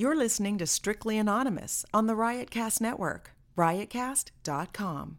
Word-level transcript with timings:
You're 0.00 0.16
listening 0.16 0.56
to 0.56 0.66
Strictly 0.66 1.18
Anonymous 1.18 1.84
on 1.92 2.06
the 2.06 2.14
Riotcast 2.14 2.80
Network, 2.80 3.32
riotcast.com. 3.54 5.18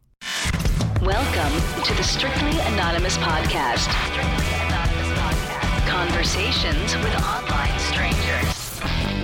Welcome 1.04 1.84
to 1.84 1.94
the 1.94 2.02
Strictly 2.02 2.60
Anonymous 2.62 3.16
Podcast. 3.20 3.92
Strictly 4.10 4.56
Anonymous 4.66 5.20
Podcast. 5.20 5.88
Conversations 5.88 6.96
with 6.96 7.14
online 7.24 7.78
strangers. 7.78 8.31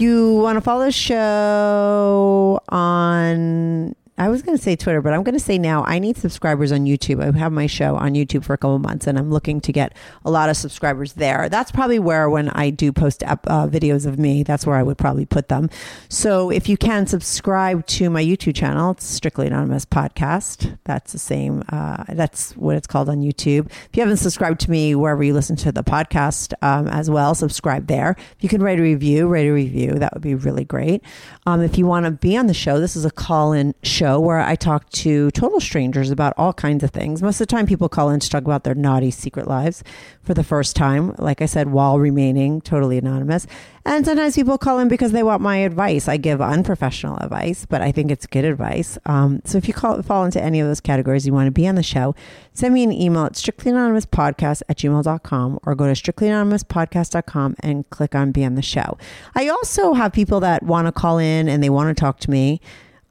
You 0.00 0.32
want 0.36 0.56
to 0.56 0.62
follow 0.62 0.86
the 0.86 0.92
show 0.92 2.58
on, 2.70 3.94
I 4.20 4.28
was 4.28 4.42
going 4.42 4.54
to 4.54 4.62
say 4.62 4.76
Twitter, 4.76 5.00
but 5.00 5.14
I'm 5.14 5.22
going 5.22 5.34
to 5.34 5.40
say 5.40 5.56
now 5.56 5.82
I 5.86 5.98
need 5.98 6.18
subscribers 6.18 6.72
on 6.72 6.80
YouTube. 6.80 7.22
I 7.22 7.38
have 7.38 7.52
my 7.52 7.66
show 7.66 7.96
on 7.96 8.12
YouTube 8.12 8.44
for 8.44 8.52
a 8.52 8.58
couple 8.58 8.78
months 8.78 9.06
and 9.06 9.18
I'm 9.18 9.30
looking 9.30 9.62
to 9.62 9.72
get 9.72 9.94
a 10.26 10.30
lot 10.30 10.50
of 10.50 10.58
subscribers 10.58 11.14
there. 11.14 11.48
That's 11.48 11.72
probably 11.72 11.98
where, 11.98 12.28
when 12.28 12.50
I 12.50 12.68
do 12.68 12.92
post 12.92 13.22
uh, 13.22 13.36
videos 13.66 14.04
of 14.04 14.18
me, 14.18 14.42
that's 14.42 14.66
where 14.66 14.76
I 14.76 14.82
would 14.82 14.98
probably 14.98 15.24
put 15.24 15.48
them. 15.48 15.70
So 16.10 16.50
if 16.50 16.68
you 16.68 16.76
can 16.76 17.06
subscribe 17.06 17.86
to 17.86 18.10
my 18.10 18.22
YouTube 18.22 18.54
channel, 18.54 18.90
it's 18.90 19.06
Strictly 19.06 19.46
Anonymous 19.46 19.86
Podcast. 19.86 20.76
That's 20.84 21.12
the 21.12 21.18
same, 21.18 21.64
uh, 21.70 22.04
that's 22.10 22.54
what 22.58 22.76
it's 22.76 22.86
called 22.86 23.08
on 23.08 23.22
YouTube. 23.22 23.68
If 23.70 23.88
you 23.94 24.02
haven't 24.02 24.18
subscribed 24.18 24.60
to 24.60 24.70
me 24.70 24.94
wherever 24.94 25.22
you 25.22 25.32
listen 25.32 25.56
to 25.56 25.72
the 25.72 25.82
podcast 25.82 26.52
um, 26.60 26.88
as 26.88 27.08
well, 27.08 27.34
subscribe 27.34 27.86
there. 27.86 28.16
If 28.36 28.42
you 28.42 28.50
can 28.50 28.62
write 28.62 28.78
a 28.80 28.82
review, 28.82 29.28
write 29.28 29.46
a 29.46 29.50
review. 29.50 29.92
That 29.92 30.12
would 30.12 30.22
be 30.22 30.34
really 30.34 30.66
great. 30.66 31.02
Um, 31.46 31.62
if 31.62 31.78
you 31.78 31.86
want 31.86 32.04
to 32.04 32.10
be 32.10 32.36
on 32.36 32.48
the 32.48 32.52
show, 32.52 32.78
this 32.78 32.96
is 32.96 33.06
a 33.06 33.10
call 33.10 33.52
in 33.54 33.74
show 33.82 34.09
where 34.18 34.40
I 34.40 34.56
talk 34.56 34.88
to 34.90 35.30
total 35.32 35.60
strangers 35.60 36.10
about 36.10 36.32
all 36.38 36.52
kinds 36.52 36.82
of 36.82 36.90
things. 36.90 37.22
Most 37.22 37.40
of 37.40 37.46
the 37.46 37.54
time, 37.54 37.66
people 37.66 37.88
call 37.88 38.08
in 38.08 38.18
to 38.20 38.30
talk 38.30 38.44
about 38.44 38.64
their 38.64 38.74
naughty 38.74 39.10
secret 39.10 39.46
lives 39.46 39.84
for 40.22 40.32
the 40.32 40.42
first 40.42 40.74
time, 40.74 41.14
like 41.18 41.42
I 41.42 41.46
said, 41.46 41.70
while 41.70 41.98
remaining 41.98 42.60
totally 42.62 42.98
anonymous. 42.98 43.46
And 43.84 44.04
sometimes 44.04 44.36
people 44.36 44.58
call 44.58 44.78
in 44.78 44.88
because 44.88 45.12
they 45.12 45.22
want 45.22 45.42
my 45.42 45.56
advice. 45.58 46.08
I 46.08 46.16
give 46.16 46.40
unprofessional 46.40 47.16
advice, 47.18 47.66
but 47.66 47.80
I 47.80 47.92
think 47.92 48.10
it's 48.10 48.26
good 48.26 48.44
advice. 48.44 48.98
Um, 49.06 49.40
so 49.44 49.58
if 49.58 49.68
you 49.68 49.74
call, 49.74 50.00
fall 50.02 50.24
into 50.24 50.42
any 50.42 50.60
of 50.60 50.66
those 50.66 50.80
categories, 50.80 51.26
you 51.26 51.32
want 51.32 51.46
to 51.46 51.50
be 51.50 51.66
on 51.66 51.74
the 51.74 51.82
show, 51.82 52.14
send 52.52 52.74
me 52.74 52.82
an 52.82 52.92
email 52.92 53.24
at 53.24 53.32
strictlyanonymouspodcast 53.32 54.62
at 54.68 54.76
gmail.com 54.76 55.58
or 55.62 55.74
go 55.74 55.92
to 55.92 55.92
strictlyanonymouspodcast.com 55.92 57.56
and 57.60 57.88
click 57.90 58.14
on 58.14 58.32
be 58.32 58.44
on 58.44 58.54
the 58.54 58.62
show. 58.62 58.98
I 59.34 59.48
also 59.48 59.94
have 59.94 60.12
people 60.12 60.40
that 60.40 60.62
want 60.62 60.86
to 60.86 60.92
call 60.92 61.18
in 61.18 61.48
and 61.48 61.62
they 61.62 61.70
want 61.70 61.96
to 61.96 62.00
talk 62.00 62.20
to 62.20 62.30
me 62.30 62.60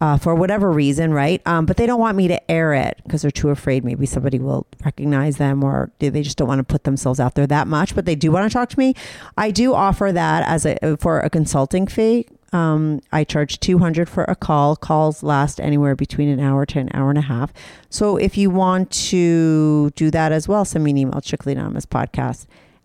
uh, 0.01 0.17
for 0.17 0.33
whatever 0.33 0.71
reason, 0.71 1.13
right? 1.13 1.41
Um, 1.45 1.65
but 1.65 1.77
they 1.77 1.85
don't 1.85 1.99
want 1.99 2.15
me 2.15 2.27
to 2.29 2.51
air 2.51 2.73
it 2.73 2.99
because 3.03 3.21
they're 3.21 3.31
too 3.31 3.49
afraid 3.49 3.83
maybe 3.83 4.05
somebody 4.05 4.39
will 4.39 4.65
recognize 4.85 5.37
them 5.37 5.63
or 5.63 5.91
they 5.99 6.21
just 6.21 6.37
don't 6.37 6.47
want 6.47 6.59
to 6.59 6.63
put 6.63 6.85
themselves 6.85 7.19
out 7.19 7.35
there 7.35 7.47
that 7.47 7.67
much. 7.67 7.95
But 7.95 8.05
they 8.05 8.15
do 8.15 8.31
want 8.31 8.49
to 8.49 8.53
talk 8.53 8.69
to 8.69 8.79
me. 8.79 8.93
I 9.37 9.51
do 9.51 9.73
offer 9.73 10.11
that 10.11 10.47
as 10.47 10.65
a 10.65 10.97
for 10.97 11.19
a 11.19 11.29
consulting 11.29 11.87
fee. 11.87 12.27
Um, 12.51 13.01
I 13.11 13.25
charge 13.25 13.59
200 13.59 14.09
for 14.09 14.23
a 14.23 14.35
call. 14.35 14.75
Calls 14.75 15.21
last 15.21 15.59
anywhere 15.59 15.95
between 15.95 16.29
an 16.29 16.39
hour 16.39 16.65
to 16.67 16.79
an 16.79 16.89
hour 16.93 17.09
and 17.09 17.19
a 17.19 17.23
half. 17.23 17.53
So 17.89 18.17
if 18.17 18.37
you 18.37 18.49
want 18.49 18.89
to 18.91 19.91
do 19.91 20.09
that 20.11 20.31
as 20.31 20.47
well, 20.47 20.65
send 20.65 20.83
me 20.83 20.91
an 20.91 20.97
email, 20.97 21.21
strictly 21.21 21.55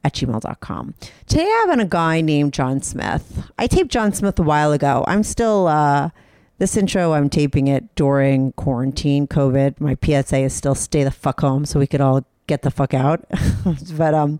at 0.05 0.12
gmail.com. 0.12 0.94
Today 1.27 1.44
I 1.44 1.67
have 1.67 1.78
a 1.78 1.84
guy 1.87 2.21
named 2.21 2.53
John 2.53 2.83
Smith. 2.83 3.50
I 3.59 3.67
taped 3.67 3.91
John 3.91 4.12
Smith 4.12 4.38
a 4.38 4.43
while 4.43 4.72
ago. 4.72 5.03
I'm 5.06 5.22
still, 5.22 5.67
uh, 5.67 6.11
this 6.59 6.76
intro, 6.76 7.12
I'm 7.12 7.28
taping 7.28 7.66
it 7.66 7.94
during 7.94 8.53
quarantine, 8.53 9.26
COVID. 9.26 9.81
My 9.81 9.97
PSA 10.03 10.38
is 10.38 10.53
still 10.53 10.75
stay 10.75 11.04
the 11.04 11.10
fuck 11.10 11.41
home 11.41 11.65
so 11.65 11.78
we 11.78 11.87
could 11.87 12.00
all 12.00 12.25
get 12.47 12.62
the 12.62 12.70
fuck 12.70 12.94
out. 12.94 13.25
but 13.97 14.15
um, 14.15 14.38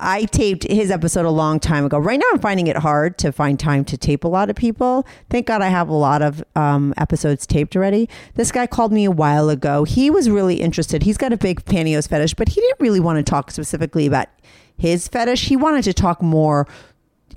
I 0.00 0.24
taped 0.24 0.64
his 0.64 0.90
episode 0.90 1.24
a 1.24 1.30
long 1.30 1.60
time 1.60 1.84
ago. 1.84 1.98
Right 1.98 2.18
now, 2.18 2.26
I'm 2.32 2.40
finding 2.40 2.66
it 2.66 2.76
hard 2.76 3.18
to 3.18 3.32
find 3.32 3.60
time 3.60 3.84
to 3.86 3.96
tape 3.96 4.24
a 4.24 4.28
lot 4.28 4.50
of 4.50 4.56
people. 4.56 5.06
Thank 5.30 5.46
God 5.46 5.62
I 5.62 5.68
have 5.68 5.88
a 5.88 5.94
lot 5.94 6.22
of 6.22 6.42
um, 6.54 6.94
episodes 6.96 7.46
taped 7.46 7.76
already. 7.76 8.08
This 8.34 8.50
guy 8.50 8.66
called 8.66 8.92
me 8.92 9.04
a 9.04 9.10
while 9.10 9.48
ago. 9.48 9.84
He 9.84 10.10
was 10.10 10.30
really 10.30 10.56
interested. 10.56 11.02
He's 11.02 11.18
got 11.18 11.32
a 11.32 11.36
big 11.36 11.64
pantyhose 11.64 12.08
fetish, 12.08 12.34
but 12.34 12.48
he 12.48 12.60
didn't 12.60 12.80
really 12.80 13.00
want 13.00 13.18
to 13.18 13.22
talk 13.22 13.50
specifically 13.50 14.06
about 14.06 14.28
his 14.76 15.08
fetish. 15.08 15.46
He 15.46 15.56
wanted 15.56 15.84
to 15.84 15.94
talk 15.94 16.22
more 16.22 16.66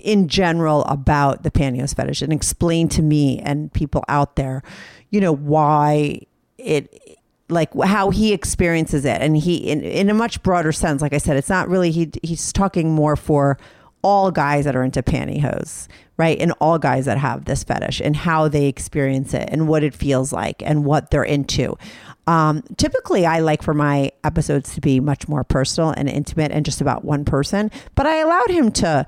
in 0.00 0.28
general 0.28 0.84
about 0.84 1.42
the 1.42 1.50
pantyhose 1.50 1.94
fetish 1.94 2.22
and 2.22 2.32
explain 2.32 2.88
to 2.88 3.02
me 3.02 3.38
and 3.40 3.72
people 3.72 4.04
out 4.08 4.36
there, 4.36 4.62
you 5.10 5.20
know, 5.20 5.32
why 5.32 6.20
it 6.58 7.18
like 7.48 7.74
how 7.82 8.10
he 8.10 8.32
experiences 8.32 9.04
it. 9.04 9.20
And 9.20 9.36
he 9.36 9.56
in, 9.56 9.82
in 9.82 10.08
a 10.10 10.14
much 10.14 10.42
broader 10.42 10.72
sense 10.72 11.02
like 11.02 11.12
i 11.12 11.18
said 11.18 11.36
it's 11.36 11.48
not 11.48 11.68
really 11.68 11.90
he 11.90 12.10
he's 12.22 12.52
talking 12.52 12.92
more 12.92 13.16
for 13.16 13.58
all 14.02 14.30
guys 14.30 14.64
that 14.64 14.76
are 14.76 14.82
into 14.82 15.02
pantyhose 15.02 15.88
right? 16.20 16.38
And 16.38 16.52
all 16.60 16.78
guys 16.78 17.06
that 17.06 17.16
have 17.16 17.46
this 17.46 17.64
fetish 17.64 17.98
and 17.98 18.14
how 18.14 18.46
they 18.46 18.66
experience 18.66 19.32
it 19.32 19.48
and 19.50 19.66
what 19.66 19.82
it 19.82 19.94
feels 19.94 20.34
like 20.34 20.62
and 20.62 20.84
what 20.84 21.10
they're 21.10 21.24
into. 21.24 21.78
Um, 22.26 22.62
typically 22.76 23.24
i 23.24 23.40
like 23.40 23.62
for 23.62 23.74
my 23.74 24.12
episodes 24.22 24.74
to 24.74 24.80
be 24.80 25.00
much 25.00 25.26
more 25.26 25.42
personal 25.42 25.90
and 25.90 26.08
intimate 26.08 26.52
and 26.52 26.64
just 26.64 26.80
about 26.80 27.02
one 27.04 27.24
person 27.24 27.72
but 27.96 28.06
i 28.06 28.18
allowed 28.18 28.50
him 28.50 28.70
to 28.72 29.06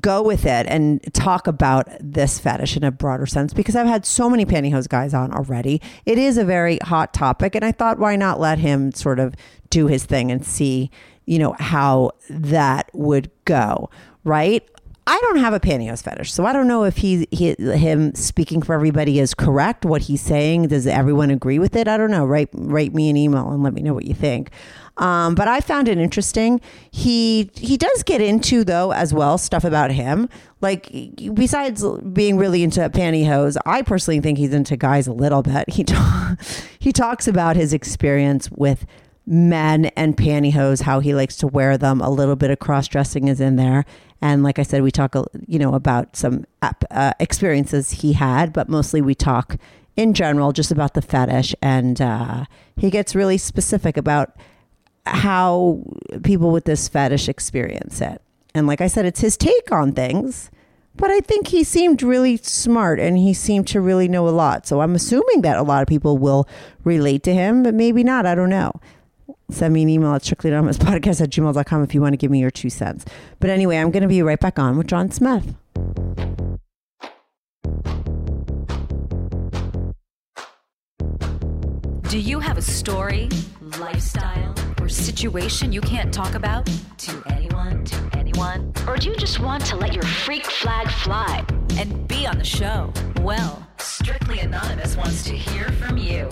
go 0.00 0.22
with 0.22 0.46
it 0.46 0.66
and 0.68 1.02
talk 1.12 1.46
about 1.46 1.88
this 2.00 2.38
fetish 2.38 2.76
in 2.76 2.84
a 2.84 2.90
broader 2.90 3.26
sense 3.26 3.52
because 3.52 3.74
I've 3.74 3.86
had 3.86 4.06
so 4.06 4.30
many 4.30 4.44
pantyhose 4.44 4.88
guys 4.88 5.12
on 5.12 5.32
already. 5.32 5.80
It 6.06 6.18
is 6.18 6.38
a 6.38 6.44
very 6.44 6.78
hot 6.82 7.12
topic, 7.12 7.54
and 7.54 7.64
I 7.64 7.72
thought, 7.72 7.98
why 7.98 8.16
not 8.16 8.38
let 8.38 8.58
him 8.58 8.92
sort 8.92 9.18
of 9.18 9.34
do 9.70 9.86
his 9.86 10.04
thing 10.04 10.30
and 10.30 10.44
see, 10.44 10.90
you 11.26 11.38
know, 11.38 11.56
how 11.58 12.12
that 12.30 12.90
would 12.92 13.30
go, 13.44 13.90
right? 14.24 14.68
I 15.04 15.18
don't 15.22 15.38
have 15.38 15.52
a 15.52 15.58
pantyhose 15.58 16.02
fetish, 16.02 16.32
so 16.32 16.46
I 16.46 16.52
don't 16.52 16.68
know 16.68 16.84
if 16.84 16.98
he, 16.98 17.26
he 17.32 17.54
him 17.54 18.14
speaking 18.14 18.62
for 18.62 18.72
everybody 18.72 19.18
is 19.18 19.34
correct. 19.34 19.84
What 19.84 20.02
he's 20.02 20.20
saying, 20.20 20.68
does 20.68 20.86
everyone 20.86 21.30
agree 21.30 21.58
with 21.58 21.74
it? 21.74 21.88
I 21.88 21.96
don't 21.96 22.10
know. 22.10 22.24
Write 22.24 22.50
write 22.52 22.94
me 22.94 23.10
an 23.10 23.16
email 23.16 23.50
and 23.50 23.64
let 23.64 23.74
me 23.74 23.82
know 23.82 23.94
what 23.94 24.04
you 24.04 24.14
think. 24.14 24.50
Um, 24.98 25.34
but 25.34 25.48
I 25.48 25.60
found 25.60 25.88
it 25.88 25.98
interesting. 25.98 26.60
He 26.92 27.50
he 27.56 27.76
does 27.76 28.04
get 28.04 28.20
into 28.20 28.62
though 28.62 28.92
as 28.92 29.12
well 29.12 29.38
stuff 29.38 29.64
about 29.64 29.90
him. 29.90 30.28
Like 30.60 30.88
besides 31.34 31.84
being 32.12 32.36
really 32.36 32.62
into 32.62 32.80
pantyhose, 32.90 33.56
I 33.66 33.82
personally 33.82 34.20
think 34.20 34.38
he's 34.38 34.52
into 34.52 34.76
guys 34.76 35.08
a 35.08 35.12
little 35.12 35.42
bit. 35.42 35.68
He 35.68 35.82
ta- 35.82 36.36
he 36.78 36.92
talks 36.92 37.26
about 37.26 37.56
his 37.56 37.72
experience 37.72 38.50
with 38.52 38.86
men 39.26 39.86
and 39.96 40.16
pantyhose, 40.16 40.82
how 40.82 41.00
he 41.00 41.14
likes 41.14 41.36
to 41.38 41.46
wear 41.46 41.78
them. 41.78 42.00
A 42.00 42.10
little 42.10 42.36
bit 42.36 42.50
of 42.50 42.58
cross 42.58 42.88
dressing 42.88 43.28
is 43.28 43.40
in 43.40 43.56
there, 43.56 43.84
and 44.22 44.44
like 44.44 44.60
I 44.60 44.62
said, 44.62 44.82
we 44.82 44.92
talk 44.92 45.16
you 45.46 45.58
know 45.58 45.74
about 45.74 46.16
some 46.16 46.46
uh, 46.62 47.12
experiences 47.18 47.90
he 47.90 48.12
had, 48.14 48.52
but 48.52 48.68
mostly 48.68 49.02
we 49.02 49.16
talk 49.16 49.56
in 49.96 50.14
general 50.14 50.52
just 50.52 50.70
about 50.70 50.94
the 50.94 51.02
fetish, 51.02 51.54
and 51.60 52.00
uh, 52.00 52.44
he 52.76 52.88
gets 52.88 53.16
really 53.16 53.36
specific 53.36 53.96
about 53.96 54.34
how 55.04 55.82
people 56.22 56.52
with 56.52 56.64
this 56.64 56.88
fetish 56.88 57.28
experience 57.28 58.00
it. 58.00 58.22
And 58.54 58.68
like 58.68 58.80
I 58.80 58.86
said, 58.86 59.04
it's 59.04 59.20
his 59.20 59.36
take 59.36 59.72
on 59.72 59.92
things, 59.92 60.50
but 60.94 61.10
I 61.10 61.18
think 61.20 61.48
he 61.48 61.64
seemed 61.64 62.02
really 62.02 62.36
smart 62.36 63.00
and 63.00 63.18
he 63.18 63.34
seemed 63.34 63.66
to 63.68 63.80
really 63.80 64.06
know 64.06 64.28
a 64.28 64.30
lot. 64.30 64.66
So 64.66 64.82
I'm 64.82 64.94
assuming 64.94 65.42
that 65.42 65.56
a 65.56 65.62
lot 65.62 65.82
of 65.82 65.88
people 65.88 66.18
will 66.18 66.46
relate 66.84 67.24
to 67.24 67.34
him, 67.34 67.62
but 67.62 67.74
maybe 67.74 68.04
not. 68.04 68.26
I 68.26 68.34
don't 68.34 68.50
know. 68.50 68.72
Send 69.52 69.74
me 69.74 69.82
an 69.82 69.88
email 69.88 70.14
at 70.14 70.22
strictlyanonymouspodcast 70.22 71.20
at 71.20 71.30
gmail.com 71.30 71.82
if 71.82 71.94
you 71.94 72.00
want 72.00 72.14
to 72.14 72.16
give 72.16 72.30
me 72.30 72.40
your 72.40 72.50
two 72.50 72.70
cents. 72.70 73.04
But 73.38 73.50
anyway, 73.50 73.76
I'm 73.76 73.90
going 73.90 74.02
to 74.02 74.08
be 74.08 74.22
right 74.22 74.40
back 74.40 74.58
on 74.58 74.78
with 74.78 74.86
John 74.86 75.10
Smith. 75.10 75.54
Do 82.08 82.18
you 82.18 82.40
have 82.40 82.58
a 82.58 82.62
story, 82.62 83.30
lifestyle, 83.78 84.54
or 84.80 84.88
situation 84.88 85.72
you 85.72 85.80
can't 85.80 86.12
talk 86.12 86.34
about 86.34 86.68
to 86.98 87.22
anyone, 87.26 87.84
to 87.86 88.10
anyone? 88.18 88.72
Or 88.86 88.96
do 88.98 89.08
you 89.08 89.16
just 89.16 89.40
want 89.40 89.64
to 89.66 89.76
let 89.76 89.94
your 89.94 90.02
freak 90.02 90.44
flag 90.44 90.90
fly 90.90 91.44
and 91.78 92.06
be 92.08 92.26
on 92.26 92.36
the 92.36 92.44
show? 92.44 92.92
Well, 93.22 93.66
Strictly 93.78 94.40
Anonymous 94.40 94.96
wants 94.96 95.24
to 95.24 95.36
hear 95.36 95.70
from 95.72 95.96
you. 95.96 96.28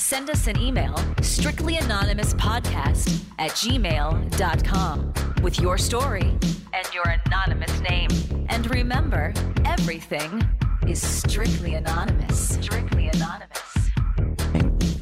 Send 0.00 0.30
us 0.30 0.46
an 0.46 0.58
email, 0.58 0.94
strictlyanonymouspodcast 1.18 3.20
at 3.38 3.50
gmail.com, 3.50 5.12
with 5.42 5.60
your 5.60 5.76
story 5.76 6.34
and 6.72 6.94
your 6.94 7.04
anonymous 7.26 7.78
name. 7.80 8.08
And 8.48 8.74
remember, 8.74 9.34
everything 9.66 10.42
is 10.88 11.02
Strictly 11.02 11.74
Anonymous. 11.74 12.54
Strictly 12.54 13.08
Anonymous. 13.08 13.90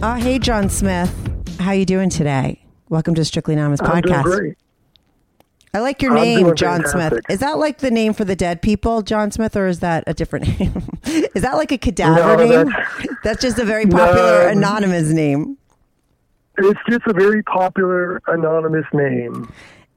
Uh, 0.02 0.16
hey, 0.16 0.40
John 0.40 0.68
Smith. 0.68 1.14
How 1.60 1.70
you 1.70 1.86
doing 1.86 2.10
today? 2.10 2.64
Welcome 2.88 3.14
to 3.14 3.24
Strictly 3.24 3.54
Anonymous 3.54 3.80
I'm 3.80 4.02
doing 4.02 4.16
podcast. 4.16 4.56
I 5.78 5.80
like 5.80 6.02
your 6.02 6.10
I'm 6.18 6.24
name, 6.24 6.54
John 6.56 6.84
Smith. 6.86 7.20
Is 7.30 7.38
that 7.38 7.56
like 7.58 7.78
the 7.78 7.90
name 7.92 8.12
for 8.12 8.24
the 8.24 8.34
dead 8.34 8.62
people, 8.62 9.00
John 9.02 9.30
Smith, 9.30 9.54
or 9.56 9.68
is 9.68 9.78
that 9.78 10.02
a 10.08 10.12
different 10.12 10.58
name? 10.58 10.82
is 11.06 11.42
that 11.42 11.54
like 11.54 11.70
a 11.70 11.78
cadaver 11.78 12.16
No, 12.16 12.34
name? 12.34 12.48
that's- 12.48 13.06
That's 13.22 13.40
just 13.40 13.60
a 13.60 13.64
very 13.64 13.86
popular 13.86 14.42
No. 14.46 14.48
anonymous 14.58 15.10
name. 15.12 15.56
It's 16.58 16.80
just 16.90 17.06
a 17.06 17.12
very 17.12 17.44
popular 17.44 18.20
anonymous 18.26 18.86
name. 18.92 19.52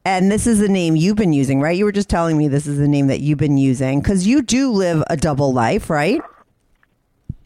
And 0.06 0.32
this 0.32 0.46
is 0.46 0.60
the 0.60 0.70
name 0.70 0.96
you've 0.96 1.16
been 1.16 1.34
using, 1.34 1.60
right? 1.62 1.76
You 1.76 1.86
were 1.86 1.92
just 1.92 2.10
telling 2.10 2.38
me 2.38 2.48
this 2.48 2.68
is 2.68 2.78
the 2.78 2.88
name 2.88 3.08
that 3.08 3.20
you've 3.22 3.40
been 3.40 3.58
using 3.58 4.02
because 4.02 4.28
you 4.28 4.44
do 4.44 4.70
live 4.70 5.04
a 5.10 5.18
double 5.18 5.52
life, 5.52 5.90
right? 5.90 6.22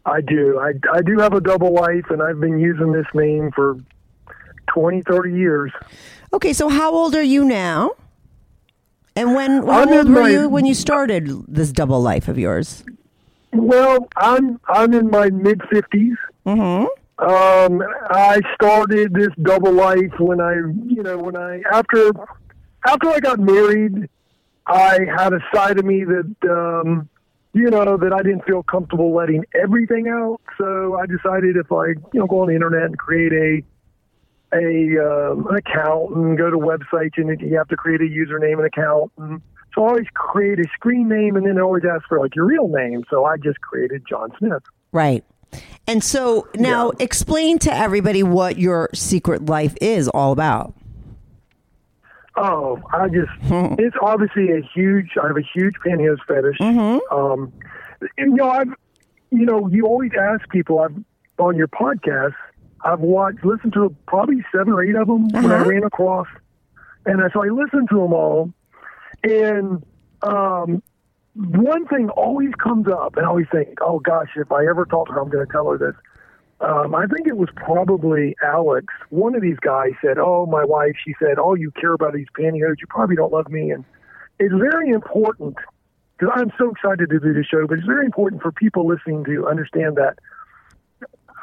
I 0.05 0.19
do. 0.19 0.59
I, 0.59 0.73
I 0.93 1.01
do 1.01 1.17
have 1.19 1.31
a 1.33 1.39
double 1.39 1.73
life, 1.73 2.05
and 2.09 2.21
I've 2.21 2.41
been 2.41 2.59
using 2.59 2.91
this 2.91 3.07
name 3.13 3.51
for 3.55 3.77
20, 4.73 5.03
30 5.03 5.31
years. 5.33 5.71
Okay, 6.33 6.51
so 6.51 6.67
how 6.67 6.93
old 6.93 7.15
are 7.15 7.21
you 7.23 7.45
now? 7.45 7.91
And 9.15 9.33
when 9.33 9.63
how 9.63 9.83
I'm 9.83 9.93
old 9.93 10.09
were 10.09 10.21
my- 10.21 10.29
you 10.29 10.49
when 10.49 10.65
you 10.65 10.73
started 10.73 11.29
this 11.47 11.71
double 11.71 12.01
life 12.01 12.27
of 12.27 12.37
yours? 12.37 12.83
Well, 13.53 14.09
I'm 14.17 14.59
I'm 14.67 14.93
in 14.93 15.09
my 15.09 15.29
mid 15.29 15.59
50s. 15.59 16.15
Mm-hmm. 16.45 16.85
Um, 17.17 17.81
I 18.09 18.41
started 18.55 19.13
this 19.13 19.29
double 19.41 19.71
life 19.71 20.11
when 20.19 20.41
I, 20.41 20.55
you 20.55 21.01
know, 21.01 21.17
when 21.17 21.37
I 21.37 21.61
after 21.71 22.11
after 22.85 23.09
I 23.09 23.19
got 23.21 23.39
married, 23.39 24.09
I 24.67 24.99
had 25.17 25.31
a 25.31 25.39
side 25.53 25.79
of 25.79 25.85
me 25.85 26.03
that, 26.03 26.35
um, 26.49 27.07
you 27.53 27.69
know, 27.69 27.95
that 27.95 28.11
I 28.11 28.21
didn't 28.21 28.43
feel 28.43 28.63
comfortable 28.63 29.15
letting 29.15 29.45
everything 29.53 30.09
out. 30.09 30.41
So 30.57 30.99
I 30.99 31.05
decided 31.05 31.55
if 31.55 31.71
I, 31.71 31.87
you 32.11 32.19
know, 32.19 32.27
go 32.27 32.41
on 32.41 32.49
the 32.49 32.55
internet 32.55 32.83
and 32.83 32.97
create 32.97 33.31
a 33.31 33.63
a 34.53 35.31
um, 35.31 35.47
an 35.47 35.55
account 35.55 36.15
and 36.15 36.37
go 36.37 36.49
to 36.49 36.57
websites 36.57 37.17
and 37.17 37.39
you 37.41 37.57
have 37.57 37.67
to 37.69 37.75
create 37.77 38.01
a 38.01 38.05
username 38.05 38.57
and 38.57 38.65
account. 38.65 39.11
And 39.17 39.41
so 39.73 39.83
I 39.83 39.89
always 39.89 40.07
create 40.13 40.59
a 40.59 40.65
screen 40.73 41.07
name 41.09 41.35
and 41.35 41.45
then 41.45 41.57
I 41.57 41.61
always 41.61 41.83
ask 41.83 42.07
for 42.07 42.19
like 42.19 42.35
your 42.35 42.45
real 42.45 42.67
name. 42.67 43.03
So 43.09 43.25
I 43.25 43.37
just 43.37 43.59
created 43.61 44.03
John 44.07 44.31
Smith. 44.37 44.63
Right. 44.91 45.23
And 45.87 46.03
so 46.03 46.47
now 46.55 46.87
Yeah. 46.97 47.03
explain 47.05 47.59
to 47.59 47.73
everybody 47.73 48.23
what 48.23 48.57
your 48.57 48.89
secret 48.93 49.45
life 49.45 49.75
is 49.81 50.07
all 50.09 50.31
about. 50.31 50.73
Oh, 52.37 52.81
I 52.93 53.07
just, 53.07 53.31
it's 53.79 53.95
obviously 54.01 54.51
a 54.51 54.61
huge, 54.73 55.11
I 55.21 55.27
have 55.27 55.37
a 55.37 55.41
huge 55.53 55.75
pantyhose 55.85 56.17
fetish. 56.27 56.57
Um, 57.11 57.53
and, 58.17 58.31
you 58.31 58.35
know, 58.35 58.49
I've, 58.49 58.67
you 59.31 59.45
know, 59.45 59.67
you 59.67 59.85
always 59.85 60.11
ask 60.19 60.47
people, 60.49 60.79
I've, 60.79 60.95
on 61.37 61.55
your 61.55 61.67
podcast, 61.69 62.33
I've 62.85 63.01
watched, 63.01 63.43
listened 63.43 63.73
to 63.73 63.93
probably 64.07 64.45
seven 64.53 64.71
or 64.73 64.83
eight 64.83 64.95
of 64.95 65.07
them 65.07 65.27
when 65.29 65.51
I 65.51 65.55
Uh-huh. 65.55 65.69
ran 65.69 65.83
across. 65.83 66.27
And 67.05 67.19
so 67.33 67.43
I 67.43 67.47
listened 67.49 67.89
to 67.89 67.95
them 67.95 68.13
all. 68.13 68.53
And, 69.23 69.83
um, 70.21 70.81
one 71.35 71.85
thing 71.87 72.09
always 72.11 72.53
comes 72.55 72.87
up, 72.87 73.17
and 73.17 73.25
I 73.25 73.29
always 73.29 73.47
think, 73.51 73.79
oh 73.81 73.99
gosh, 73.99 74.29
if 74.37 74.51
I 74.51 74.65
ever 74.67 74.85
talk 74.85 75.07
to 75.07 75.13
her, 75.13 75.19
I'm 75.21 75.29
going 75.29 75.45
to 75.45 75.51
tell 75.51 75.69
her 75.69 75.77
this. 75.77 75.95
Um, 76.61 76.95
I 76.95 77.05
think 77.07 77.27
it 77.27 77.35
was 77.35 77.49
probably 77.57 78.35
Alex. 78.41 78.85
One 79.09 79.35
of 79.35 79.41
these 79.41 79.59
guys 79.59 79.91
said, 80.01 80.17
"Oh, 80.17 80.45
my 80.45 80.63
wife." 80.63 80.95
She 81.03 81.13
said, 81.19 81.37
"Oh, 81.37 81.53
you 81.53 81.71
care 81.71 81.91
about 81.91 82.13
these 82.13 82.27
pantyhose. 82.39 82.79
You 82.79 82.87
probably 82.87 83.17
don't 83.17 83.33
love 83.33 83.49
me." 83.49 83.71
And 83.71 83.83
it's 84.39 84.53
very 84.53 84.89
important 84.91 85.57
because 86.17 86.33
I'm 86.33 86.53
so 86.57 86.69
excited 86.69 87.09
to 87.09 87.19
do 87.19 87.33
this 87.33 87.45
show. 87.45 87.67
But 87.67 87.79
it's 87.79 87.87
very 87.87 88.05
important 88.05 88.41
for 88.41 88.53
people 88.53 88.87
listening 88.87 89.25
to 89.25 89.45
understand 89.45 89.97
that. 89.97 90.17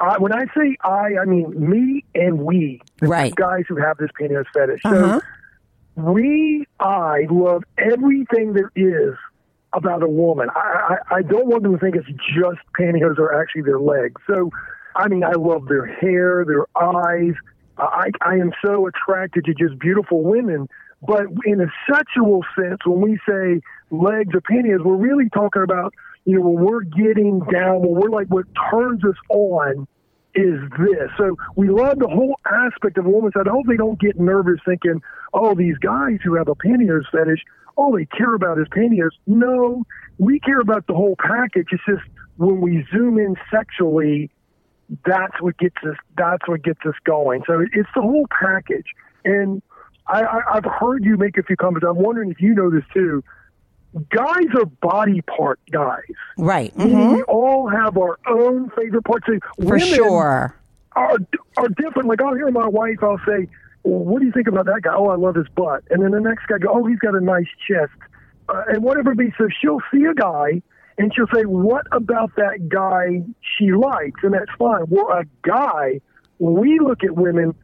I, 0.03 0.19
when 0.19 0.33
I 0.33 0.45
say 0.57 0.77
I, 0.83 1.11
I 1.23 1.25
mean 1.27 1.55
me 1.71 2.05
and 2.15 2.41
we, 2.41 2.83
the 3.01 3.07
Right. 3.07 3.35
guys 3.35 3.65
who 3.69 3.77
have 3.77 3.99
this 3.99 4.11
pantyhose 4.21 4.47
fetish. 4.53 4.81
Uh-huh. 4.85 5.21
So 5.97 6.03
we, 6.03 6.67
I 6.81 7.27
love 7.31 7.63
everything 7.79 8.53
there 8.55 8.73
is 8.75 9.15
about 9.73 10.03
a 10.03 10.09
woman. 10.09 10.49
I, 10.55 10.97
I, 11.11 11.17
I 11.17 11.23
don't 11.23 11.47
want 11.47 11.63
them 11.63 11.73
to 11.73 11.79
think 11.79 11.95
it's 11.95 12.07
just 12.07 12.59
pantyhose 12.79 13.19
or 13.19 13.41
actually 13.41 13.63
their 13.63 13.79
legs. 13.79 14.21
So, 14.27 14.51
I 14.97 15.09
mean, 15.09 15.23
I 15.25 15.33
love 15.33 15.69
their 15.69 15.87
hair, 15.87 16.45
their 16.45 16.67
eyes. 16.77 17.35
I, 17.79 18.11
I 18.21 18.35
am 18.35 18.53
so 18.65 18.87
attracted 18.89 19.45
to 19.47 19.55
just 19.55 19.79
beautiful 19.79 20.23
women. 20.23 20.69
But 21.01 21.27
in 21.47 21.61
a 21.61 21.67
sexual 21.93 22.45
sense, 22.59 22.79
when 22.85 23.01
we 23.01 23.19
say 23.29 23.61
legs 23.91 24.35
or 24.35 24.41
pantyhose, 24.41 24.85
we're 24.85 24.97
really 24.97 25.29
talking 25.31 25.63
about, 25.63 25.95
you 26.25 26.37
know, 26.39 26.43
when 26.49 26.65
we're 26.65 26.83
getting 26.83 27.41
down, 27.51 27.81
when 27.83 27.95
we're 27.95 28.11
like, 28.11 28.29
what 28.29 28.47
turns 28.71 29.05
us 29.05 29.17
on 29.29 29.87
is 30.35 30.61
this. 30.79 31.11
So 31.19 31.37
we 31.57 31.69
love 31.69 31.99
the 31.99 32.09
whole 32.09 32.37
aspect 32.47 32.99
of 32.99 33.07
a 33.07 33.11
woman's 33.11 33.35
side. 33.35 33.49
I 33.49 33.51
hope 33.51 33.67
they 33.67 33.77
don't 33.77 34.01
get 34.01 34.19
nervous 34.19 34.61
thinking, 34.65 35.03
oh, 35.35 35.55
these 35.55 35.77
guys 35.79 36.19
who 36.25 36.35
have 36.37 36.49
a 36.49 36.55
pantyhose 36.55 37.11
fetish, 37.11 37.41
all 37.77 37.93
they 37.93 38.07
care 38.07 38.35
about 38.35 38.59
is 38.59 38.67
pantyhose. 38.69 39.11
No, 39.27 39.85
we 40.19 40.41
care 40.41 40.61
about 40.61 40.87
the 40.87 40.95
whole 40.95 41.17
package. 41.19 41.69
It's 41.73 41.83
just 41.87 42.03
when 42.37 42.61
we 42.61 42.87
zoom 42.93 43.19
in 43.19 43.37
sexually, 43.51 44.31
that's 45.07 45.41
what 45.41 45.57
gets 45.59 45.77
us. 45.85 45.97
That's 46.17 46.47
what 46.47 46.63
gets 46.63 46.81
us 46.87 46.95
going. 47.05 47.43
So 47.47 47.65
it's 47.73 47.89
the 47.95 48.03
whole 48.03 48.27
package. 48.41 48.87
And 49.25 49.63
I, 50.07 50.23
I, 50.23 50.41
I've 50.55 50.65
heard 50.65 51.05
you 51.05 51.17
make 51.17 51.39
a 51.39 51.43
few 51.43 51.57
comments. 51.57 51.87
I'm 51.89 51.97
wondering 51.97 52.31
if 52.31 52.41
you 52.41 52.55
know 52.55 52.71
this 52.71 52.85
too. 52.93 53.23
Guys 54.11 54.47
are 54.57 54.65
body 54.81 55.21
part 55.23 55.61
guys. 55.71 56.01
Right. 56.39 56.73
We 56.77 56.85
Mhm. 56.85 57.25
all 57.29 57.69
have 57.69 57.99
our 57.99 58.19
own 58.27 58.71
favorite 58.71 59.05
parts. 59.05 59.27
For 59.27 59.41
women 59.59 59.81
sure. 59.81 60.55
Are 60.97 61.17
are 61.59 61.69
different. 61.69 62.09
Like 62.09 62.23
I'll 62.23 62.35
hear 62.35 62.51
my 62.51 62.67
wife. 62.69 63.03
I'll 63.03 63.21
say, 63.27 63.49
well, 63.85 64.05
"What 64.05 64.21
do 64.21 64.27
you 64.27 64.33
think 64.33 64.49
about 64.49 64.67
that 64.67 64.81
guy?" 64.83 64.95
Oh, 64.95 65.09
I 65.09 65.17
love 65.17 65.35
his 65.35 65.49
butt. 65.49 65.83
And 65.91 66.03
then 66.03 66.11
the 66.13 66.21
next 66.21 66.47
guy 66.47 66.59
go, 66.59 66.71
"Oh, 66.71 66.85
he's 66.87 66.99
got 67.01 67.15
a 67.15 67.21
nice 67.21 67.47
chest," 67.67 67.93
uh, 68.49 68.63
and 68.69 68.83
whatever 68.83 69.13
it 69.13 69.19
be. 69.19 69.33
So 69.39 69.49
she'll 69.61 69.81
see 69.93 70.05
a 70.05 70.15
guy. 70.15 70.63
And 70.99 71.13
she'll 71.15 71.27
say, 71.35 71.45
"What 71.45 71.87
about 71.93 72.33
that 72.37 72.69
guy 72.69 73.23
she 73.41 73.73
likes?" 73.73 74.23
And 74.23 74.35
that's 74.35 74.51
fine. 74.59 74.85
We're 74.89 75.11
a 75.21 75.25
guy. 75.43 76.01
We 76.39 76.79
look 76.79 77.03
at 77.05 77.13
women, 77.13 77.55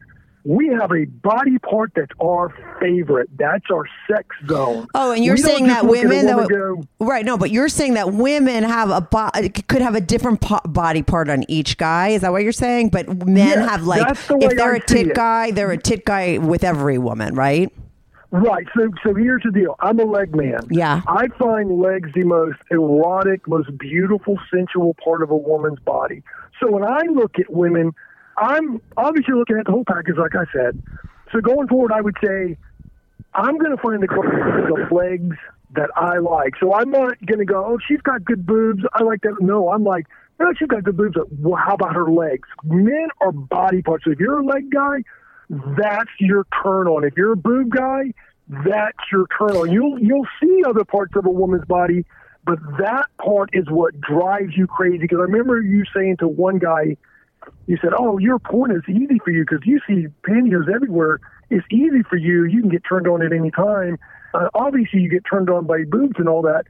we 0.45 0.67
have 0.67 0.91
a 0.91 1.05
body 1.05 1.57
part 1.59 1.91
that's 1.95 2.11
our 2.21 2.49
favorite. 2.79 3.29
That's 3.37 3.65
our 3.71 3.83
sex 4.09 4.27
zone. 4.47 4.87
Oh, 4.95 5.11
and 5.11 5.23
you're 5.23 5.35
We 5.35 5.41
saying 5.41 5.67
that 5.67 5.85
look 5.85 5.97
at 5.97 6.05
a 6.05 6.07
women, 6.07 6.25
though, 6.25 6.47
go, 6.47 6.83
right? 6.99 7.25
No, 7.25 7.37
but 7.37 7.51
you're 7.51 7.69
saying 7.69 7.95
that 7.95 8.13
women 8.13 8.63
have 8.63 8.89
a 8.89 9.01
bo- 9.01 9.29
could 9.67 9.81
have 9.81 9.95
a 9.95 10.01
different 10.01 10.41
po- 10.41 10.61
body 10.65 11.03
part 11.03 11.29
on 11.29 11.43
each 11.49 11.77
guy. 11.77 12.09
Is 12.09 12.21
that 12.21 12.31
what 12.31 12.43
you're 12.43 12.51
saying? 12.51 12.89
But 12.89 13.07
men 13.25 13.35
Yes, 13.37 13.69
have 13.69 13.83
like 13.83 14.07
the 14.27 14.37
if 14.41 14.55
they're 14.55 14.73
I 14.73 14.77
a 14.77 14.79
tit 14.79 15.07
it. 15.07 15.15
guy, 15.15 15.51
they're 15.51 15.71
a 15.71 15.77
tit 15.77 16.05
guy 16.05 16.37
with 16.37 16.63
every 16.63 16.97
woman, 16.97 17.35
right? 17.35 17.71
Right. 18.31 18.67
So, 18.77 18.89
so 19.03 19.15
here's 19.15 19.41
the 19.43 19.51
deal. 19.51 19.75
I'm 19.79 19.99
a 19.99 20.03
leg 20.05 20.35
man. 20.35 20.59
Yeah. 20.69 21.01
I 21.07 21.29
find 21.39 21.79
legs 21.81 22.11
the 22.13 22.23
most 22.23 22.59
erotic, 22.69 23.47
most 23.47 23.75
beautiful, 23.79 24.37
sensual 24.53 24.95
part 25.03 25.23
of 25.23 25.31
a 25.31 25.35
woman's 25.35 25.79
body. 25.79 26.21
So 26.61 26.69
when 26.71 26.83
I 26.83 27.01
look 27.11 27.39
at 27.39 27.51
women, 27.51 27.91
I'm 28.39 28.81
obviously 28.97 29.35
looking 29.35 29.57
at 29.57 29.65
the 29.65 29.71
whole 29.71 29.85
package, 29.85 30.15
like 30.17 30.35
I 30.35 30.45
said. 30.53 30.81
So 31.31 31.41
going 31.41 31.67
forward, 31.67 31.91
I 31.91 32.01
would 32.01 32.15
say 32.23 32.57
I'm 33.33 33.57
going 33.57 33.75
to 33.75 33.81
find 33.81 34.01
the 34.01 34.07
the 34.07 34.95
legs 34.95 35.37
that 35.75 35.89
I 35.95 36.17
like. 36.17 36.53
So 36.59 36.73
I'm 36.73 36.89
not 36.89 37.23
going 37.25 37.39
to 37.39 37.45
go, 37.45 37.63
oh, 37.65 37.77
she's 37.87 38.01
got 38.01 38.25
good 38.25 38.45
boobs. 38.45 38.83
I 38.93 39.03
like 39.03 39.21
that. 39.21 39.35
No, 39.39 39.69
I'm 39.69 39.83
like, 39.83 40.07
no, 40.39 40.51
she's 40.57 40.67
got 40.67 40.83
good 40.83 40.97
boobs. 40.97 41.15
but, 41.15 41.27
Well, 41.37 41.61
how 41.63 41.75
about 41.75 41.93
her 41.93 42.09
legs? 42.09 42.47
Men 42.63 43.09
are 43.21 43.31
body 43.31 43.81
parts. 43.81 44.05
So 44.05 44.11
if 44.11 44.19
you're 44.19 44.39
a 44.39 44.45
leg 44.45 44.71
guy, 44.71 45.03
that's 45.49 46.09
your 46.19 46.45
turn 46.63 46.87
on. 46.87 47.03
If 47.03 47.13
you're 47.17 47.33
a 47.33 47.37
boob 47.37 47.69
guy, 47.69 48.13
that's 48.65 48.97
your 49.11 49.27
turn 49.37 49.55
on. 49.55 49.71
You'll 49.71 49.99
you'll 49.99 50.27
see 50.41 50.63
other 50.67 50.83
parts 50.83 51.15
of 51.15 51.25
a 51.25 51.29
woman's 51.29 51.65
body, 51.65 52.05
but 52.45 52.57
that 52.79 53.05
part 53.23 53.49
is 53.53 53.65
what 53.69 53.99
drives 54.01 54.55
you 54.55 54.65
crazy. 54.65 54.99
Because 54.99 55.19
I 55.19 55.23
remember 55.23 55.61
you 55.61 55.83
saying 55.95 56.17
to 56.17 56.27
one 56.27 56.57
guy, 56.57 56.97
you 57.67 57.77
said, 57.81 57.91
"Oh, 57.97 58.17
your 58.17 58.39
porn 58.39 58.71
is 58.71 58.83
easy 58.87 59.19
for 59.23 59.31
you 59.31 59.45
because 59.47 59.65
you 59.65 59.79
see 59.87 60.07
pantyhose 60.23 60.73
everywhere. 60.73 61.19
It's 61.49 61.65
easy 61.71 62.03
for 62.03 62.17
you. 62.17 62.45
You 62.45 62.61
can 62.61 62.69
get 62.69 62.83
turned 62.87 63.07
on 63.07 63.21
at 63.21 63.33
any 63.33 63.51
time. 63.51 63.97
Uh, 64.33 64.49
obviously, 64.53 65.01
you 65.01 65.09
get 65.09 65.23
turned 65.29 65.49
on 65.49 65.65
by 65.65 65.83
boobs 65.83 66.15
and 66.17 66.29
all 66.29 66.41
that. 66.43 66.65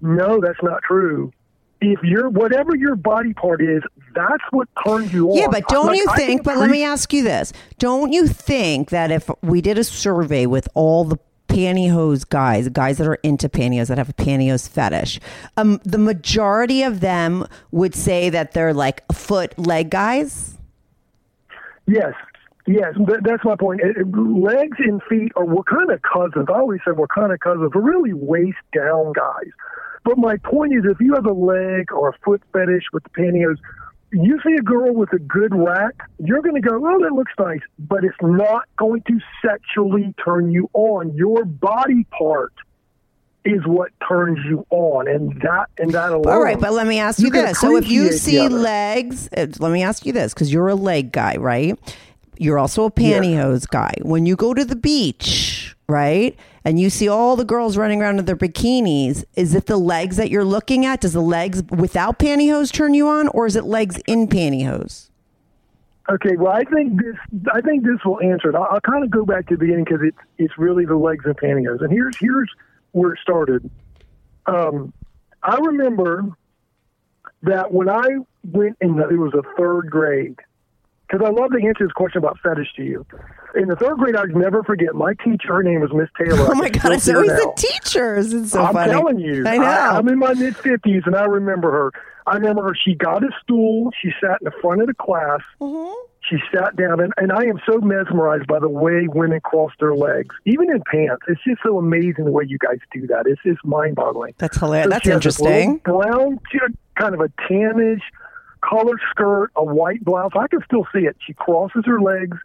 No, 0.00 0.40
that's 0.40 0.62
not 0.62 0.82
true." 0.82 1.32
If 1.78 2.02
you're 2.02 2.30
whatever 2.30 2.74
your 2.74 2.96
body 2.96 3.34
part 3.34 3.60
is, 3.60 3.82
that's 4.14 4.42
what 4.50 4.66
turns 4.86 5.12
you 5.12 5.30
on. 5.30 5.36
Yeah, 5.36 5.48
but 5.48 5.68
don't 5.68 5.88
Like, 5.88 5.98
you 5.98 6.06
think? 6.16 6.42
But 6.42 6.56
let 6.56 6.70
me 6.70 6.82
ask 6.82 7.12
you 7.12 7.22
this: 7.22 7.52
Don't 7.78 8.12
you 8.12 8.26
think 8.26 8.88
that 8.90 9.10
if 9.10 9.28
we 9.42 9.60
did 9.60 9.76
a 9.78 9.84
survey 9.84 10.46
with 10.46 10.68
all 10.74 11.04
the 11.04 11.18
pantyhose 11.56 12.28
guys, 12.28 12.68
guys 12.68 12.98
that 12.98 13.06
are 13.06 13.18
into 13.22 13.48
pantyhose 13.48 13.88
that 13.88 13.96
have 13.96 14.10
a 14.10 14.12
pantyhose 14.12 14.68
fetish, 14.68 15.18
um, 15.56 15.80
the 15.84 15.96
majority 15.96 16.82
of 16.82 17.00
them 17.00 17.46
would 17.70 17.94
say 17.94 18.28
that 18.28 18.52
they're 18.52 18.74
like 18.74 19.02
foot 19.10 19.58
leg 19.58 19.88
guys? 19.88 20.58
Yes, 21.86 22.12
yes, 22.66 22.92
that, 23.06 23.20
that's 23.22 23.44
my 23.44 23.56
point. 23.56 23.80
Legs 24.12 24.76
and 24.80 25.02
feet 25.08 25.32
are 25.36 25.46
we're 25.46 25.62
kind 25.62 25.90
of 25.90 26.00
cousins. 26.02 26.46
I 26.50 26.58
always 26.58 26.80
said 26.84 26.98
we're 26.98 27.06
kind 27.06 27.32
of 27.32 27.40
cousins. 27.40 27.70
We're 27.74 27.80
really 27.80 28.12
waist 28.12 28.58
down 28.74 29.12
guys. 29.14 29.50
But 30.04 30.18
my 30.18 30.36
point 30.36 30.74
is, 30.74 30.84
if 30.84 31.00
you 31.00 31.14
have 31.14 31.26
a 31.26 31.32
leg 31.32 31.90
or 31.90 32.10
a 32.10 32.18
foot 32.24 32.42
fetish 32.52 32.84
with 32.92 33.02
the 33.04 33.10
pantyhose, 33.10 33.58
you 34.12 34.40
see 34.44 34.54
a 34.54 34.62
girl 34.62 34.94
with 34.94 35.12
a 35.12 35.18
good 35.18 35.54
rack, 35.54 35.94
you're 36.18 36.42
going 36.42 36.60
to 36.60 36.66
go, 36.66 36.76
oh, 36.76 37.02
that 37.02 37.12
looks 37.12 37.32
nice, 37.38 37.60
but 37.78 38.04
it's 38.04 38.16
not 38.22 38.64
going 38.76 39.02
to 39.02 39.18
sexually 39.44 40.14
turn 40.24 40.50
you 40.50 40.70
on. 40.74 41.14
Your 41.14 41.44
body 41.44 42.06
part 42.16 42.52
is 43.44 43.64
what 43.64 43.90
turns 44.08 44.38
you 44.44 44.66
on, 44.70 45.08
and 45.08 45.40
that 45.42 45.66
and 45.78 45.92
that 45.92 46.10
alone. 46.10 46.28
All 46.28 46.42
right, 46.42 46.58
but 46.58 46.72
let 46.72 46.86
me 46.86 46.98
ask 46.98 47.18
you, 47.18 47.26
You 47.26 47.32
this. 47.32 47.60
So 47.60 47.76
if 47.76 47.88
you 47.88 48.12
see 48.12 48.48
legs, 48.48 49.28
uh, 49.36 49.46
let 49.58 49.70
me 49.70 49.82
ask 49.82 50.04
you 50.04 50.12
this 50.12 50.34
because 50.34 50.52
you're 50.52 50.68
a 50.68 50.74
leg 50.74 51.12
guy, 51.12 51.36
right? 51.36 51.78
You're 52.38 52.58
also 52.58 52.84
a 52.84 52.90
pantyhose 52.90 53.68
guy. 53.68 53.94
When 54.02 54.26
you 54.26 54.36
go 54.36 54.54
to 54.54 54.64
the 54.64 54.76
beach, 54.76 55.76
right, 55.88 56.36
and 56.64 56.80
you 56.80 56.90
see 56.90 57.08
all 57.08 57.36
the 57.36 57.44
girls 57.44 57.76
running 57.76 58.02
around 58.02 58.18
in 58.18 58.24
their 58.24 58.36
bikinis, 58.36 59.24
is 59.36 59.54
it 59.54 59.66
the 59.66 59.76
legs 59.76 60.16
that 60.16 60.30
you're 60.30 60.44
looking 60.44 60.84
at? 60.84 61.00
Does 61.00 61.12
the 61.12 61.20
legs 61.20 61.62
without 61.70 62.18
pantyhose 62.18 62.72
turn 62.72 62.94
you 62.94 63.08
on, 63.08 63.28
or 63.28 63.46
is 63.46 63.56
it 63.56 63.64
legs 63.64 63.98
in 64.06 64.26
pantyhose? 64.26 65.10
Okay, 66.08 66.36
well, 66.36 66.52
I 66.52 66.62
think 66.62 67.00
this. 67.02 67.16
I 67.52 67.60
think 67.60 67.84
this 67.84 67.98
will 68.04 68.20
answer 68.20 68.50
it. 68.50 68.54
I'll, 68.54 68.68
I'll 68.70 68.80
kind 68.80 69.02
of 69.02 69.10
go 69.10 69.24
back 69.24 69.48
to 69.48 69.54
the 69.54 69.58
beginning 69.58 69.84
because 69.84 70.02
it's 70.02 70.18
it's 70.38 70.58
really 70.58 70.84
the 70.84 70.96
legs 70.96 71.24
and 71.24 71.36
pantyhose, 71.36 71.80
and 71.80 71.90
here's 71.90 72.16
here's 72.18 72.50
where 72.92 73.14
it 73.14 73.18
started. 73.20 73.68
Um, 74.46 74.92
I 75.42 75.56
remember 75.56 76.26
that 77.42 77.72
when 77.72 77.88
I 77.88 78.18
went 78.44 78.76
in, 78.80 78.96
the, 78.96 79.08
it 79.08 79.16
was 79.16 79.34
a 79.34 79.42
third 79.56 79.90
grade, 79.90 80.38
because 81.08 81.24
I 81.24 81.30
love 81.30 81.50
to 81.52 81.66
answer 81.66 81.84
this 81.84 81.92
question 81.92 82.18
about 82.18 82.38
fetish 82.40 82.72
to 82.76 82.82
you. 82.82 83.06
In 83.54 83.68
the 83.68 83.76
third 83.76 83.96
grade, 83.96 84.16
I'd 84.16 84.34
never 84.34 84.62
forget. 84.62 84.94
My 84.94 85.14
teacher, 85.14 85.54
her 85.54 85.62
name 85.62 85.80
was 85.80 85.92
Miss 85.92 86.08
Taylor. 86.18 86.48
Oh 86.50 86.54
my 86.54 86.68
god, 86.68 86.92
it's 86.92 87.08
always 87.08 87.30
now. 87.30 87.36
the 87.36 87.52
teachers. 87.56 88.32
It's 88.32 88.52
so 88.52 88.62
I'm 88.62 88.74
funny. 88.74 88.92
telling 88.92 89.18
you. 89.18 89.46
I 89.46 89.56
know. 89.56 89.64
I, 89.64 89.98
am 89.98 90.08
in 90.08 90.18
my 90.18 90.34
mid 90.34 90.56
fifties, 90.56 91.02
and 91.06 91.16
I 91.16 91.24
remember 91.24 91.70
her. 91.70 91.92
I 92.26 92.34
remember 92.34 92.62
her. 92.64 92.74
She 92.74 92.94
got 92.94 93.22
a 93.22 93.28
stool. 93.42 93.92
She 94.02 94.10
sat 94.20 94.38
in 94.40 94.44
the 94.44 94.52
front 94.60 94.80
of 94.80 94.88
the 94.88 94.94
class. 94.94 95.40
Mm-hmm. 95.60 95.94
She 96.28 96.36
sat 96.52 96.74
down, 96.74 96.98
and, 97.00 97.12
and 97.18 97.30
I 97.30 97.44
am 97.44 97.60
so 97.64 97.78
mesmerized 97.78 98.48
by 98.48 98.58
the 98.58 98.68
way 98.68 99.06
women 99.06 99.40
cross 99.40 99.70
their 99.78 99.94
legs, 99.94 100.34
even 100.44 100.70
in 100.70 100.82
pants. 100.90 101.22
It's 101.28 101.40
just 101.46 101.60
so 101.64 101.78
amazing 101.78 102.24
the 102.24 102.32
way 102.32 102.44
you 102.46 102.58
guys 102.58 102.78
do 102.92 103.06
that. 103.06 103.26
It's 103.26 103.40
just 103.44 103.64
mind-boggling. 103.64 104.34
That's 104.38 104.58
hilarious. 104.58 104.86
So 104.86 104.90
That's 104.90 105.04
she 105.04 105.10
has 105.10 105.22
this 105.22 105.40
interesting. 105.40 105.76
Brown, 105.84 106.40
kind 106.96 107.14
of 107.14 107.20
a 107.20 107.28
tannish 107.48 108.02
color 108.68 108.98
skirt, 109.10 109.50
a 109.56 109.64
white 109.64 110.04
blouse. 110.04 110.32
I 110.34 110.48
can 110.48 110.60
still 110.64 110.86
see 110.92 111.06
it. 111.06 111.16
She 111.26 111.34
crosses 111.34 111.84
her 111.86 112.00
legs, 112.00 112.38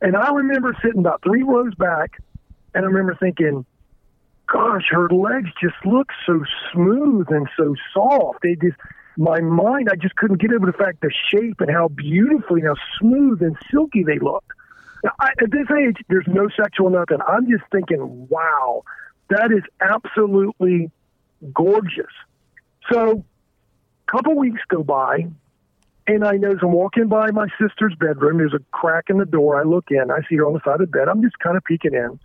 and 0.00 0.16
I 0.16 0.30
remember 0.32 0.76
sitting 0.82 1.00
about 1.00 1.22
three 1.22 1.42
rows 1.42 1.74
back, 1.74 2.20
and 2.74 2.84
I 2.84 2.88
remember 2.88 3.16
thinking, 3.20 3.64
"Gosh, 4.46 4.88
her 4.90 5.08
legs 5.08 5.50
just 5.60 5.76
look 5.84 6.08
so 6.26 6.42
smooth 6.72 7.26
and 7.30 7.48
so 7.56 7.74
soft." 7.92 8.40
They 8.42 8.56
just, 8.56 8.76
my 9.16 9.40
mind, 9.40 9.88
I 9.90 9.96
just 9.96 10.16
couldn't 10.16 10.40
get 10.40 10.52
over 10.52 10.66
the 10.66 10.72
fact 10.72 11.00
the 11.02 11.12
shape 11.30 11.60
and 11.60 11.70
how 11.70 11.88
beautifully, 11.88 12.62
how 12.62 12.74
smooth 12.98 13.42
and 13.42 13.56
silky 13.70 14.02
they 14.02 14.18
looked. 14.18 14.52
Now, 15.04 15.12
I, 15.20 15.30
at 15.40 15.50
this 15.50 15.66
age, 15.70 15.96
there's 16.08 16.26
no 16.26 16.48
sexual 16.60 16.90
nothing. 16.90 17.18
I'm 17.26 17.48
just 17.48 17.64
thinking, 17.72 18.28
wow, 18.28 18.82
that 19.28 19.50
is 19.50 19.62
absolutely 19.80 20.90
gorgeous. 21.54 22.12
So, 22.92 23.24
a 24.08 24.12
couple 24.12 24.36
weeks 24.36 24.60
go 24.68 24.82
by, 24.82 25.26
and 26.06 26.24
I 26.24 26.32
notice 26.32 26.60
I'm 26.62 26.72
walking 26.72 27.08
by 27.08 27.30
my 27.30 27.46
sister's 27.60 27.94
bedroom. 27.98 28.38
There's 28.38 28.54
a 28.54 28.64
crack 28.70 29.04
in 29.08 29.18
the 29.18 29.24
door. 29.26 29.60
I 29.60 29.64
look 29.64 29.86
in. 29.90 30.10
I 30.10 30.20
see 30.28 30.36
her 30.36 30.46
on 30.46 30.54
the 30.54 30.60
side 30.64 30.80
of 30.80 30.90
the 30.90 30.98
bed. 30.98 31.08
I'm 31.08 31.22
just 31.22 31.38
kind 31.38 31.56
of 31.56 31.64
peeking 31.64 31.94
in, 31.94 32.18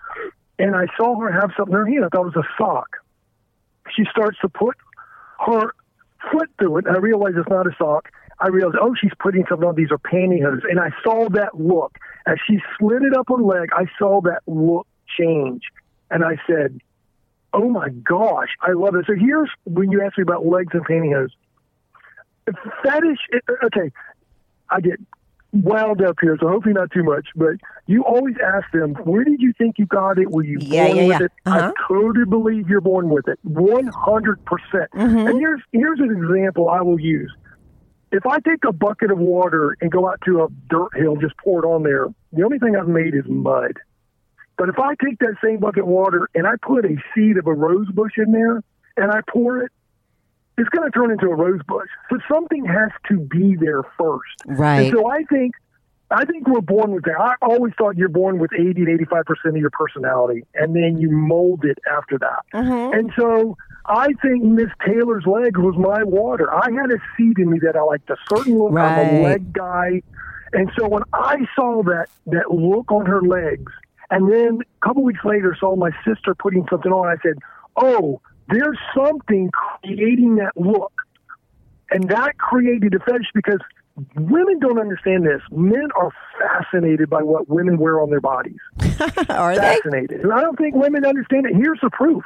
and 0.60 0.76
I 0.76 0.86
saw 0.98 1.20
her 1.20 1.32
have 1.32 1.52
something 1.58 1.74
in 1.74 1.80
her 1.80 1.88
hand. 1.88 2.06
I 2.06 2.10
thought 2.10 2.28
it 2.28 2.36
was 2.36 2.46
a 2.46 2.64
sock. 2.64 2.98
She 3.96 4.04
starts 4.12 4.38
to 4.42 4.50
put 4.50 4.76
her 5.46 5.72
foot 6.32 6.50
through 6.58 6.78
it. 6.80 6.88
And 6.88 6.96
I 6.96 7.00
realize 7.00 7.34
it's 7.36 7.50
not 7.50 7.68
a 7.68 7.76
sock. 7.78 8.10
I 8.40 8.48
realized, 8.48 8.78
oh, 8.82 8.96
she's 9.00 9.14
putting 9.20 9.46
something 9.48 9.68
on. 9.68 9.76
These 9.76 9.92
are 9.92 9.98
pantyhose. 9.98 10.64
And 10.70 10.80
I 10.80 10.90
saw 11.04 11.30
that 11.30 11.60
look. 11.60 11.98
As 12.26 12.38
she 12.48 12.60
slid 12.78 13.04
it 13.04 13.16
up 13.16 13.28
her 13.30 13.36
leg, 13.36 13.70
I 13.74 13.86
saw 13.98 14.22
that 14.22 14.42
look 14.48 14.88
change. 15.18 15.64
And 16.10 16.24
I 16.24 16.38
said, 16.48 16.80
oh 17.54 17.70
my 17.70 17.90
gosh, 17.90 18.50
I 18.62 18.72
love 18.72 18.96
it. 18.96 19.06
So 19.08 19.14
here's 19.16 19.50
when 19.64 19.92
you 19.92 20.02
ask 20.02 20.18
me 20.18 20.24
about 20.24 20.46
legs 20.46 20.74
and 20.74 20.86
pantyhose. 20.86 21.30
Fetish, 22.84 23.20
okay, 23.64 23.92
I 24.70 24.82
get 24.82 25.00
wound 25.52 26.02
up 26.02 26.18
here, 26.22 26.38
so 26.40 26.48
hopefully 26.48 26.74
not 26.74 26.92
too 26.92 27.04
much. 27.04 27.28
But 27.36 27.56
you 27.88 28.04
always 28.04 28.36
ask 28.44 28.70
them, 28.72 28.94
where 28.96 29.24
did 29.24 29.42
you 29.42 29.54
think 29.58 29.80
you 29.80 29.86
got 29.86 30.18
it? 30.18 30.30
Were 30.30 30.44
you 30.44 30.58
Yeah, 30.62 30.88
born 30.88 30.98
yeah, 30.98 31.04
with 31.08 31.20
yeah. 31.20 31.26
it? 31.26 31.32
Uh-huh. 31.46 31.72
I 31.76 31.88
totally 31.88 32.26
believe 32.26 32.70
you're 32.70 32.82
born 32.82 33.10
with 33.10 33.28
it, 33.28 33.40
one 33.44 33.88
hundred 33.88 34.44
percent. 34.46 34.92
Mm-hmm. 34.94 35.28
And 35.28 35.40
here's 35.40 35.62
here's 35.72 36.00
an 36.00 36.12
example 36.12 36.70
I 36.70 36.82
will 36.82 37.00
use. 37.00 37.34
If 38.12 38.26
I 38.26 38.40
take 38.40 38.64
a 38.68 38.72
bucket 38.72 39.12
of 39.12 39.18
water 39.18 39.76
and 39.82 39.92
go 39.92 40.08
out 40.08 40.22
to 40.26 40.44
a 40.44 40.48
dirt 40.70 40.96
hill, 40.96 41.16
just 41.18 41.36
pour 41.38 41.64
it 41.64 41.68
on 41.68 41.84
there, 41.84 42.08
the 42.32 42.44
only 42.44 42.60
thing 42.60 42.76
I've 42.76 42.88
made 42.88 43.16
is 43.16 43.26
mud. 43.28 43.74
But 44.58 44.70
if 44.70 44.80
I 44.80 44.96
take 45.04 45.20
that 45.20 45.36
same 45.44 45.60
bucket 45.60 45.84
of 45.84 45.88
water 45.90 46.30
and 46.34 46.48
I 46.48 46.54
put 46.62 46.86
a 46.86 46.96
seed 47.14 47.38
of 47.38 47.48
a 47.48 47.54
rose 47.54 47.90
bush 47.92 48.14
in 48.18 48.32
there 48.32 48.64
and 48.96 49.12
I 49.12 49.20
pour 49.30 49.64
it, 49.64 49.72
it's 50.58 50.70
going 50.70 50.90
to 50.90 50.92
turn 50.92 51.12
into 51.12 51.28
a 51.28 51.36
rose 51.36 51.62
bush. 51.68 51.90
So 52.10 52.18
something 52.32 52.66
has 52.66 52.92
to 53.10 53.20
be 53.20 53.56
there 53.56 53.84
first. 53.98 54.36
Right. 54.46 54.82
And 54.82 54.94
so 54.94 55.10
I 55.10 55.24
think 55.24 55.54
I 56.12 56.24
think 56.26 56.48
we're 56.48 56.62
born 56.62 56.92
with 56.92 57.04
that. 57.06 57.20
I 57.20 57.34
always 57.42 57.74
thought 57.78 57.98
you're 57.98 58.10
born 58.10 58.38
with 58.38 58.52
80 58.54 58.86
to 58.86 58.92
85 58.92 59.26
percent 59.26 59.56
of 59.56 59.58
your 59.58 59.72
personality, 59.72 60.44
and 60.54 60.76
then 60.76 60.98
you 60.98 61.10
mold 61.10 61.66
it 61.66 61.80
after 61.92 62.20
that. 62.20 62.44
Mm-hmm. 62.54 62.98
And 62.98 63.12
so 63.18 63.58
I 63.86 64.14
think 64.22 64.44
Miss 64.44 64.70
Taylor's 64.86 65.26
leg 65.26 65.58
was 65.58 65.76
my 65.78 66.04
water. 66.04 66.54
I 66.54 66.70
had 66.72 66.92
a 66.92 67.00
seed 67.18 67.40
in 67.40 67.50
me 67.50 67.60
that 67.64 67.76
I 67.76 67.82
liked 67.82 68.10
a 68.10 68.18
certain 68.30 68.58
look. 68.58 68.78
I'm 68.78 69.16
a 69.16 69.24
leg 69.24 69.52
guy, 69.52 70.04
and 70.54 70.72
so 70.78 70.88
when 70.88 71.04
I 71.14 71.38
saw 71.56 71.82
that 71.84 72.08
that 72.28 72.52
look 72.52 72.92
on 72.92 73.08
her 73.08 73.22
legs, 73.24 73.72
and 74.12 74.32
then 74.32 74.60
a 74.62 74.88
couple 74.88 75.04
weeks 75.04 75.26
later 75.26 75.58
saw 75.60 75.76
my 75.76 75.92
sister 76.08 76.36
putting 76.36 76.68
something 76.70 76.92
on, 76.92 77.08
I 77.08 77.20
said, 77.24 77.40
"Oh, 77.76 78.22
there's 78.50 78.78
something 78.96 79.50
creating 79.52 80.36
that 80.36 80.52
look." 80.56 80.92
And 81.92 82.10
that 82.10 82.38
created 82.38 82.96
a 82.96 83.00
fetish 83.00 83.28
because 83.34 83.60
women 84.16 84.60
don't 84.60 84.80
understand 84.80 85.26
this. 85.26 85.42
Men 85.52 85.88
are 85.96 86.12
fascinated 86.40 87.10
by 87.10 87.24
what 87.24 87.48
women 87.48 87.78
wear 87.78 88.02
on 88.02 88.10
their 88.10 88.22
bodies. 88.22 88.60
Are 89.30 89.56
they? 89.56 89.62
Fascinated. 89.62 90.22
And 90.22 90.34
I 90.34 90.42
don't 90.42 90.58
think 90.58 90.76
women 90.76 91.06
understand 91.06 91.46
it. 91.46 91.56
Here's 91.56 91.80
the 91.82 91.90
proof. 91.92 92.24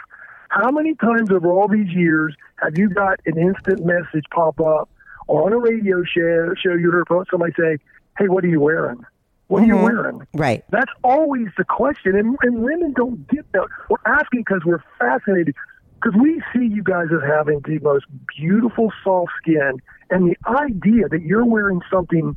How 0.49 0.71
many 0.71 0.95
times 0.95 1.29
over 1.29 1.51
all 1.51 1.67
these 1.67 1.89
years 1.89 2.35
have 2.57 2.77
you 2.77 2.89
got 2.89 3.19
an 3.25 3.37
instant 3.37 3.85
message 3.85 4.25
pop 4.31 4.59
up 4.59 4.89
or 5.27 5.45
on 5.45 5.53
a 5.53 5.59
radio 5.59 6.03
show, 6.03 6.53
show 6.55 6.73
you 6.73 6.91
heard 6.91 7.27
somebody 7.29 7.53
say, 7.57 7.77
Hey, 8.17 8.27
what 8.27 8.43
are 8.43 8.47
you 8.47 8.59
wearing? 8.59 9.05
What 9.47 9.63
are 9.63 9.65
you 9.65 9.75
mm-hmm. 9.75 9.83
wearing? 9.83 10.27
Right. 10.33 10.63
That's 10.69 10.91
always 11.03 11.47
the 11.57 11.63
question, 11.63 12.15
and, 12.15 12.37
and 12.41 12.59
women 12.59 12.93
don't 12.93 13.27
get 13.29 13.51
that. 13.53 13.67
We're 13.89 13.97
asking 14.05 14.41
because 14.41 14.61
we're 14.63 14.83
fascinated, 14.99 15.55
because 16.01 16.19
we 16.19 16.41
see 16.53 16.65
you 16.65 16.83
guys 16.83 17.07
as 17.13 17.21
having 17.27 17.61
the 17.65 17.79
most 17.79 18.05
beautiful 18.37 18.91
soft 19.03 19.31
skin, 19.41 19.81
and 20.09 20.29
the 20.29 20.37
idea 20.47 21.07
that 21.09 21.21
you're 21.21 21.45
wearing 21.45 21.81
something 21.91 22.35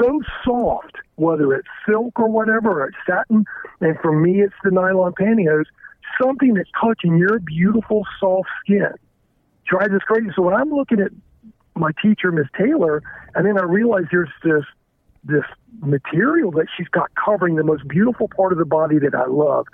so 0.00 0.20
soft, 0.44 0.96
whether 1.16 1.52
it's 1.54 1.68
silk 1.88 2.18
or 2.18 2.28
whatever, 2.28 2.82
or 2.82 2.88
it's 2.88 2.96
satin, 3.06 3.44
and 3.80 3.98
for 4.00 4.12
me 4.12 4.40
it's 4.40 4.54
the 4.64 4.70
nylon 4.70 5.12
pantyhose, 5.12 5.66
something 6.20 6.54
that's 6.54 6.70
touching 6.80 7.16
your 7.16 7.38
beautiful 7.40 8.06
soft 8.18 8.48
skin. 8.64 8.92
Drives 9.66 9.92
us 9.92 10.02
crazy. 10.06 10.28
So 10.34 10.42
when 10.42 10.54
I'm 10.54 10.70
looking 10.70 11.00
at 11.00 11.10
my 11.74 11.90
teacher, 12.02 12.32
Miss 12.32 12.46
Taylor, 12.56 13.02
and 13.34 13.46
then 13.46 13.58
I 13.58 13.64
realize 13.64 14.04
there's 14.10 14.30
this 14.42 14.64
this 15.24 15.44
material 15.80 16.52
that 16.52 16.66
she's 16.76 16.86
got 16.88 17.10
covering 17.14 17.56
the 17.56 17.64
most 17.64 17.86
beautiful 17.88 18.28
part 18.28 18.52
of 18.52 18.58
the 18.58 18.64
body 18.64 18.98
that 19.00 19.14
I 19.14 19.26
love. 19.26 19.66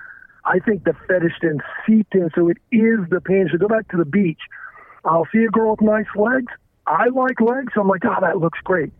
I 0.45 0.59
think 0.59 0.85
the 0.85 0.95
fetish 1.07 1.35
then 1.41 1.61
seeped 1.87 2.15
in, 2.15 2.31
so 2.35 2.49
it 2.49 2.59
is 2.71 2.99
the 3.11 3.21
pain. 3.21 3.49
So 3.51 3.59
go 3.59 3.69
back 3.69 3.89
to 3.91 3.97
the 3.97 4.05
beach. 4.05 4.41
I'll 5.05 5.27
see 5.33 5.45
a 5.45 5.49
girl 5.49 5.73
with 5.73 5.83
nice 5.83 6.07
legs. 6.17 6.53
I 6.87 7.09
like 7.09 7.41
legs. 7.41 7.73
So 7.75 7.81
I'm 7.81 7.89
like, 7.89 8.05
oh, 8.05 8.17
that 8.21 8.39
looks 8.39 8.59
great. 8.65 8.93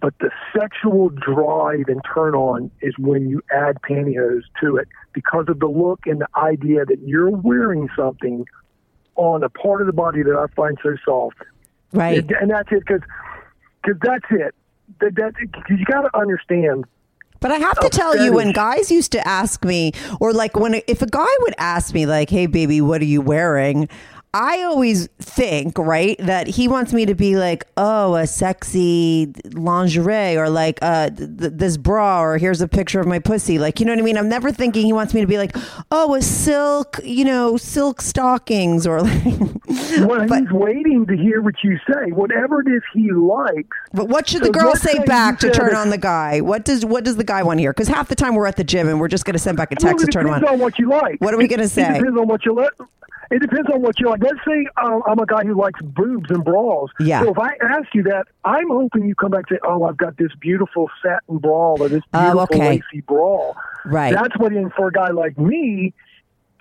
But 0.00 0.14
the 0.20 0.30
sexual 0.56 1.08
drive 1.08 1.84
and 1.88 2.00
turn 2.14 2.34
on 2.34 2.70
is 2.82 2.94
when 2.98 3.28
you 3.28 3.42
add 3.50 3.78
pantyhose 3.88 4.42
to 4.60 4.76
it 4.76 4.88
because 5.12 5.46
of 5.48 5.58
the 5.58 5.68
look 5.68 6.00
and 6.06 6.20
the 6.20 6.28
idea 6.36 6.84
that 6.84 6.98
you're 7.04 7.30
wearing 7.30 7.88
something 7.96 8.44
on 9.14 9.42
a 9.42 9.48
part 9.48 9.80
of 9.80 9.86
the 9.86 9.92
body 9.92 10.22
that 10.22 10.36
I 10.36 10.52
find 10.54 10.76
so 10.82 10.96
soft. 11.04 11.38
Right. 11.92 12.18
And, 12.18 12.30
and 12.32 12.50
that's 12.50 12.68
it, 12.70 12.84
because 12.84 13.00
that's 14.02 14.26
it. 14.30 14.54
That, 15.00 15.14
that, 15.16 15.32
you 15.70 15.84
got 15.86 16.02
to 16.02 16.16
understand. 16.16 16.84
But 17.46 17.54
I 17.54 17.58
have 17.58 17.78
to 17.78 17.88
tell 17.88 18.16
you, 18.16 18.32
when 18.32 18.50
guys 18.50 18.90
used 18.90 19.12
to 19.12 19.24
ask 19.24 19.64
me, 19.64 19.92
or 20.18 20.32
like 20.32 20.56
when 20.56 20.82
if 20.88 21.00
a 21.00 21.06
guy 21.06 21.28
would 21.42 21.54
ask 21.58 21.94
me, 21.94 22.04
like, 22.04 22.28
"Hey, 22.28 22.46
baby, 22.46 22.80
what 22.80 23.00
are 23.00 23.04
you 23.04 23.20
wearing?" 23.20 23.88
I 24.38 24.62
always 24.64 25.06
think, 25.18 25.78
right, 25.78 26.16
that 26.18 26.46
he 26.46 26.68
wants 26.68 26.92
me 26.92 27.06
to 27.06 27.14
be 27.14 27.36
like, 27.36 27.64
oh, 27.78 28.16
a 28.16 28.26
sexy 28.26 29.32
lingerie 29.52 30.36
or 30.36 30.50
like 30.50 30.78
uh, 30.82 31.08
th- 31.10 31.30
th- 31.38 31.52
this 31.54 31.76
bra 31.78 32.20
or 32.22 32.36
here's 32.36 32.60
a 32.60 32.68
picture 32.68 33.00
of 33.00 33.06
my 33.06 33.18
pussy. 33.18 33.58
Like, 33.58 33.80
you 33.80 33.86
know 33.86 33.92
what 33.92 33.98
I 33.98 34.02
mean? 34.02 34.18
I'm 34.18 34.28
never 34.28 34.52
thinking 34.52 34.84
he 34.84 34.92
wants 34.92 35.14
me 35.14 35.22
to 35.22 35.26
be 35.26 35.38
like, 35.38 35.56
oh, 35.90 36.14
a 36.14 36.20
silk, 36.20 37.00
you 37.02 37.24
know, 37.24 37.56
silk 37.56 38.02
stockings 38.02 38.86
or 38.86 39.00
like. 39.02 39.24
Well, 40.00 40.26
But- 40.28 40.40
he's 40.40 40.50
waiting 40.52 41.06
to 41.06 41.16
hear 41.16 41.40
what 41.40 41.54
you 41.64 41.78
say. 41.90 42.12
Whatever 42.12 42.60
it 42.60 42.68
is 42.68 42.82
he 42.92 43.10
likes. 43.12 43.76
But 43.94 44.08
what 44.08 44.28
should 44.28 44.40
So 44.42 44.46
the 44.46 44.52
girl 44.52 44.74
say 44.76 44.98
back 45.04 45.38
to 45.40 45.50
turn 45.50 45.74
on 45.74 45.88
the 45.90 45.98
guy? 45.98 46.42
What 46.42 46.64
does 46.66 46.84
what 46.84 47.04
does 47.04 47.16
the 47.16 47.24
guy 47.24 47.42
want 47.42 47.56
to 47.58 47.62
hear? 47.62 47.72
Because 47.72 47.88
half 47.88 48.08
the 48.08 48.14
time 48.14 48.34
we're 48.34 48.46
at 48.46 48.56
the 48.56 48.64
gym 48.64 48.86
and 48.88 49.00
we're 49.00 49.08
just 49.08 49.24
going 49.24 49.32
to 49.32 49.38
send 49.38 49.56
back 49.56 49.72
a 49.72 49.76
text 49.76 49.96
well, 49.96 50.06
to 50.06 50.12
turn 50.12 50.28
on. 50.28 50.44
on 50.46 50.58
what 50.58 50.78
you 50.78 50.88
like. 50.90 51.20
What 51.20 51.32
are 51.32 51.38
we 51.38 51.48
gonna 51.48 51.62
It 51.62 51.68
say? 51.70 51.86
depends 51.98 52.18
on 52.18 52.28
what 52.28 52.44
you 52.44 52.54
like. 52.54 52.72
It 53.30 53.40
depends 53.40 53.68
on 53.72 53.82
what 53.82 53.98
you 53.98 54.08
like. 54.08 54.22
Let's 54.22 54.38
say 54.46 54.66
um, 54.82 55.02
I'm 55.06 55.18
a 55.18 55.26
guy 55.26 55.44
who 55.44 55.54
likes 55.60 55.80
boobs 55.82 56.30
and 56.30 56.44
bras. 56.44 56.90
Yeah. 57.00 57.22
So 57.22 57.30
if 57.32 57.38
I 57.38 57.50
ask 57.62 57.88
you 57.94 58.04
that, 58.04 58.26
I'm 58.44 58.68
hoping 58.68 59.06
you 59.06 59.14
come 59.14 59.32
back 59.32 59.44
and 59.50 59.56
say, 59.56 59.60
"Oh, 59.66 59.84
I've 59.84 59.96
got 59.96 60.16
this 60.16 60.30
beautiful 60.40 60.88
satin 61.02 61.38
bra 61.38 61.74
or 61.74 61.88
this 61.88 62.02
Oh, 62.12 62.20
beautiful 62.20 62.56
okay. 62.56 62.68
lacy 62.68 63.00
bra." 63.06 63.52
Right. 63.84 64.14
That's 64.14 64.36
what. 64.38 64.52
And 64.52 64.72
for 64.74 64.88
a 64.88 64.92
guy 64.92 65.10
like 65.10 65.36
me, 65.38 65.92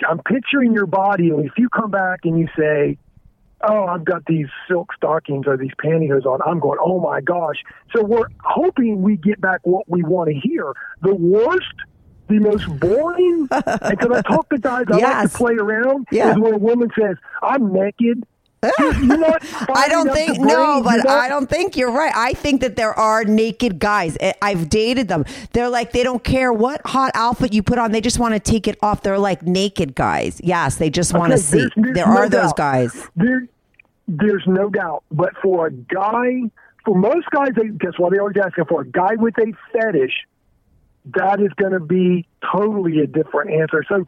I'm 0.08 0.20
picturing 0.24 0.74
your 0.74 0.88
body, 0.88 1.30
and 1.30 1.46
if 1.46 1.54
you 1.58 1.70
come 1.70 1.92
back 1.92 2.22
and 2.24 2.40
you 2.40 2.48
say, 2.58 2.98
"Oh, 3.62 3.86
I've 3.86 4.04
got 4.04 4.26
these 4.26 4.48
silk 4.68 4.92
stockings 4.96 5.46
or 5.48 5.58
these 5.58 5.72
pantyhose 5.84 6.26
on," 6.26 6.40
I'm 6.46 6.60
going, 6.60 6.80
"Oh 6.82 7.00
my 7.00 7.22
gosh!" 7.22 7.58
So 7.96 8.04
we're 8.04 8.28
hoping 8.44 9.04
we 9.04 9.18
get 9.18 9.40
back 9.40 9.60
what 9.64 9.88
we 9.88 10.02
want 10.04 10.30
to 10.30 10.36
hear. 10.36 10.74
The 11.02 11.14
worst. 11.14 11.74
The 12.28 12.40
most 12.40 12.68
boring, 12.80 13.48
and 13.52 13.98
because 13.98 14.12
I 14.12 14.22
talk 14.24 14.50
to 14.50 14.58
guys, 14.58 14.86
I 14.92 14.98
like 14.98 15.32
to 15.32 15.38
play 15.38 15.54
around, 15.56 16.08
Yeah. 16.12 16.32
is 16.32 16.40
when 16.40 16.54
a 16.54 16.58
woman 16.58 16.90
says, 17.00 17.18
I'm 17.44 17.72
naked. 17.72 18.24
I 18.80 19.86
don't 19.90 20.12
think 20.12 20.40
no, 20.40 20.82
but 20.82 21.08
I 21.08 21.30
don't 21.30 21.48
think 21.48 21.78
you're 21.78 21.92
right. 21.92 22.12
I 22.16 22.34
think 22.34 22.62
that 22.62 22.76
there 22.76 22.94
are 22.94 23.24
naked 23.24 23.78
guys. 23.78 24.18
I've 24.42 24.70
dated 24.70 25.08
them. 25.08 25.26
They're 25.54 25.70
like 25.70 25.92
they 25.92 26.02
don't 26.02 26.24
care 26.24 26.52
what 26.52 26.82
hot 26.86 27.12
outfit 27.14 27.54
you 27.54 27.62
put 27.62 27.78
on. 27.78 27.92
They 27.92 28.02
just 28.02 28.18
want 28.18 28.34
to 28.34 28.40
take 28.40 28.68
it 28.68 28.78
off. 28.82 29.04
They're 29.04 29.20
like 29.20 29.44
naked 29.44 29.94
guys. 29.94 30.42
Yes, 30.44 30.78
they 30.78 30.90
just 30.90 31.14
want 31.14 31.30
to 31.32 31.36
Okay, 31.38 31.42
see. 31.44 31.58
there's- 31.60 31.72
there's 31.76 31.96
there 31.96 32.08
no 32.08 32.18
are 32.18 32.30
those 32.30 32.42
doubt. 32.54 32.58
guys. 32.58 33.08
There, 33.16 33.48
there's 34.08 34.44
no 34.48 34.70
doubt. 34.70 35.04
But 35.12 35.34
for 35.44 35.68
a 35.68 35.72
guy, 35.72 36.42
for 36.86 36.96
most 36.96 37.30
guys, 37.30 37.50
they, 37.56 37.68
guess 37.68 37.94
what? 38.00 38.14
They 38.14 38.18
always 38.20 38.36
asking 38.44 38.66
for 38.66 38.82
a 38.82 38.88
guy 38.88 39.14
with 39.16 39.38
a 39.38 39.54
fetish. 39.74 40.26
That 41.14 41.40
is 41.40 41.52
going 41.54 41.74
to 41.74 41.80
be 41.80 42.28
totally 42.52 43.00
a 43.00 43.08
different 43.08 43.52
answer. 43.52 43.84
So, 43.88 44.06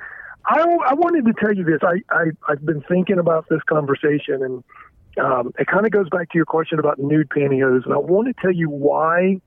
I, 0.48 0.62
I 0.62 0.94
wanted 0.94 1.26
to 1.26 1.34
tell 1.34 1.54
you 1.54 1.66
this. 1.66 1.80
I, 1.84 2.02
I 2.10 2.26
I've 2.48 2.66
been 2.66 2.82
thinking 2.82 3.20
about 3.20 3.50
this 3.50 3.62
conversation, 3.68 4.42
and 4.42 4.64
um, 5.20 5.54
it 5.60 5.68
kind 5.68 5.86
of 5.86 5.92
goes 5.92 6.10
back 6.10 6.32
to 6.32 6.38
your 6.38 6.46
question 6.46 6.80
about 6.80 7.00
nude 7.00 7.30
pantyhose. 7.30 7.84
And 7.84 7.94
I 7.94 7.98
want 7.98 8.28
to 8.28 8.34
tell 8.42 8.54
you 8.54 8.70
why 8.70 9.42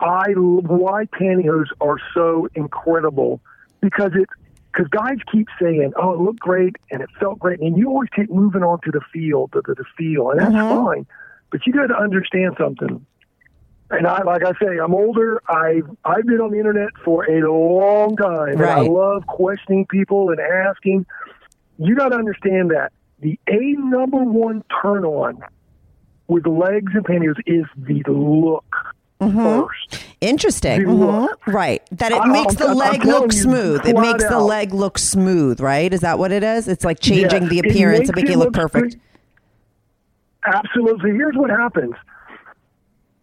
I 0.00 0.32
why 0.32 1.04
pantyhose 1.06 1.68
are 1.80 1.98
so 2.14 2.48
incredible 2.54 3.40
because 3.80 4.10
it 4.14 4.28
because 4.72 4.88
guys 4.88 5.18
keep 5.30 5.46
saying, 5.60 5.92
"Oh, 5.96 6.14
it 6.14 6.20
looked 6.20 6.40
great 6.40 6.76
and 6.90 7.00
it 7.00 7.08
felt 7.20 7.38
great," 7.38 7.60
and 7.60 7.78
you 7.78 7.88
always 7.88 8.10
keep 8.14 8.30
moving 8.30 8.64
on 8.64 8.80
to 8.82 8.90
the 8.90 9.00
feel, 9.12 9.48
to 9.48 9.62
the, 9.64 9.74
the 9.74 9.84
feel, 9.96 10.30
and 10.30 10.40
that's 10.40 10.52
fine. 10.52 11.06
But 11.50 11.64
you 11.64 11.72
got 11.72 11.86
to 11.86 11.96
understand 11.96 12.56
something. 12.58 13.06
And 13.90 14.06
I, 14.06 14.22
like 14.24 14.42
I 14.44 14.52
say, 14.60 14.78
I'm 14.82 14.94
older. 14.94 15.42
I've 15.48 15.88
I've 16.04 16.24
been 16.26 16.40
on 16.40 16.50
the 16.50 16.58
internet 16.58 16.88
for 17.04 17.24
a 17.30 17.40
long 17.52 18.16
time, 18.16 18.52
and 18.54 18.62
I 18.64 18.80
love 18.80 19.26
questioning 19.26 19.86
people 19.86 20.30
and 20.30 20.40
asking. 20.40 21.06
You 21.78 21.94
got 21.96 22.10
to 22.10 22.16
understand 22.16 22.70
that 22.70 22.92
the 23.20 23.38
a 23.48 23.72
number 23.78 24.18
one 24.18 24.62
turn 24.82 25.04
on 25.04 25.40
with 26.28 26.46
legs 26.46 26.92
and 26.94 27.04
pantyhose 27.04 27.34
is 27.46 27.64
the 27.76 28.02
look 28.10 28.64
first. 29.20 30.04
Interesting. 30.20 30.82
Mhm. 30.82 30.98
look. 31.22 31.46
Right. 31.46 31.82
That 31.92 32.12
it 32.12 32.20
I- 32.20 32.26
makes 32.26 32.56
I'm- 32.60 32.66
the 32.66 32.68
I'm 32.70 32.76
leg 32.92 33.04
look 33.04 33.32
you, 33.32 33.38
smooth. 33.38 33.86
It 33.86 33.98
makes 33.98 34.24
the 34.26 34.38
leg 34.40 34.72
look 34.72 34.98
smooth, 34.98 35.60
right? 35.60 35.92
Is 35.92 36.00
that 36.00 36.18
what 36.18 36.30
it 36.32 36.42
is? 36.42 36.68
It's 36.68 36.84
like 36.84 37.00
changing 37.00 37.42
Yes, 37.42 37.50
the 37.50 37.58
it 37.58 37.66
appearance 37.66 38.08
to 38.08 38.16
make 38.16 38.26
it 38.26 38.38
look 38.38 38.54
look 38.56 38.70
perfect. 38.72 38.96
Absolutely. 40.46 41.10
Here's 41.12 41.36
what 41.36 41.50
happens. 41.50 41.94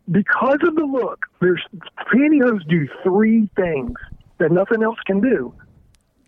Because 0.09 0.59
of 0.63 0.75
the 0.75 0.83
look, 0.83 1.25
there's 1.39 1.63
pantyhose 2.11 2.67
do 2.67 2.87
three 3.03 3.49
things 3.55 3.97
that 4.39 4.51
nothing 4.51 4.83
else 4.83 4.97
can 5.05 5.21
do. 5.21 5.53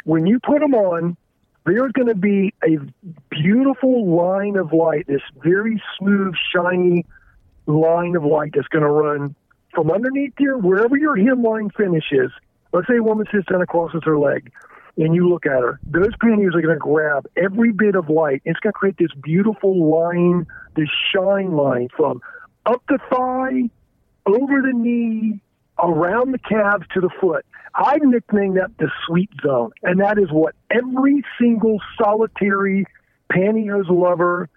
When 0.06 0.26
you 0.26 0.40
put 0.40 0.60
them 0.60 0.74
on, 0.74 1.18
there's 1.66 1.92
going 1.94 2.10
to 2.10 2.16
be 2.16 2.54
a 2.64 2.78
beautiful 3.30 4.16
line 4.16 4.58
of 4.58 4.74
light, 4.74 5.08
this 5.08 5.22
very 5.42 5.82
smooth, 5.98 6.34
shiny 6.54 7.06
line 7.66 8.16
of 8.16 8.24
light 8.24 8.52
that's 8.54 8.68
going 8.68 8.84
to 8.84 8.90
run 8.90 9.36
from 9.74 9.90
underneath 9.90 10.34
your, 10.40 10.58
wherever 10.58 10.98
your 10.98 11.16
hemline 11.16 11.74
finishes. 11.76 12.32
Let's 12.74 12.88
say 12.88 12.98
a 12.98 13.04
woman 13.04 13.26
sits 13.32 13.48
down 13.48 13.62
and 13.62 13.68
crosses 13.68 14.02
her 14.04 14.20
leg, 14.20 14.52
and 14.98 15.16
you 15.16 15.30
look 15.30 15.46
at 15.46 15.62
her. 15.62 15.80
Those 15.86 16.12
panties 16.22 16.50
are 16.54 16.62
going 16.62 16.76
to 16.76 16.80
grab 16.80 17.26
every 17.38 17.72
bit 17.72 17.96
of 17.96 18.10
light. 18.10 18.42
It's 18.46 18.60
going 18.60 18.74
to 18.74 18.78
create 18.78 18.98
this 18.98 19.12
beautiful 19.24 19.90
line, 19.90 20.46
this 20.76 20.90
shine 21.14 21.54
line 21.54 21.88
from 21.96 22.22
up 22.66 22.84
the 22.88 22.98
thigh, 23.10 23.70
over 24.26 24.62
the 24.62 24.74
knee, 24.74 25.42
around 25.80 26.32
the 26.32 26.40
calves 26.40 26.86
to 26.94 27.02
the 27.02 27.10
foot. 27.20 27.46
I've 27.76 28.04
nicknamed 28.04 28.58
that 28.58 28.78
the 28.78 28.90
sweet 29.06 29.30
zone, 29.42 29.72
and 29.82 30.00
that 30.00 30.18
is 30.20 30.32
what 30.32 30.56
every 30.70 31.24
single 31.40 31.80
solitary 31.98 32.86
pantyhose 33.32 33.90
lover 33.90 34.50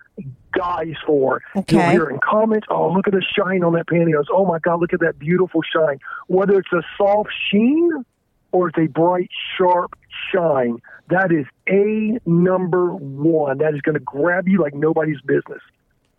dies 0.54 0.94
for. 1.06 1.42
Okay. 1.54 1.76
You'll 1.76 1.90
hear 1.90 2.10
in 2.10 2.18
comments, 2.18 2.66
"Oh, 2.70 2.90
look 2.90 3.06
at 3.06 3.14
the 3.14 3.22
shine 3.22 3.62
on 3.64 3.72
that 3.72 3.86
pantyhose! 3.86 4.26
Oh 4.30 4.44
my 4.44 4.58
God, 4.58 4.80
look 4.80 4.92
at 4.92 5.00
that 5.00 5.18
beautiful 5.18 5.62
shine!" 5.62 5.98
Whether 6.26 6.58
it's 6.58 6.72
a 6.72 6.82
soft 6.98 7.30
sheen 7.50 8.04
or 8.52 8.68
it's 8.68 8.78
a 8.78 8.86
bright, 8.86 9.30
sharp 9.56 9.94
shine, 10.32 10.78
that 11.08 11.32
is 11.32 11.46
a 11.68 12.18
number 12.26 12.94
one. 12.94 13.58
That 13.58 13.74
is 13.74 13.80
going 13.80 13.94
to 13.94 14.00
grab 14.00 14.48
you 14.48 14.60
like 14.60 14.74
nobody's 14.74 15.20
business. 15.22 15.60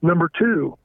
Number 0.02 0.30
two, 0.38 0.78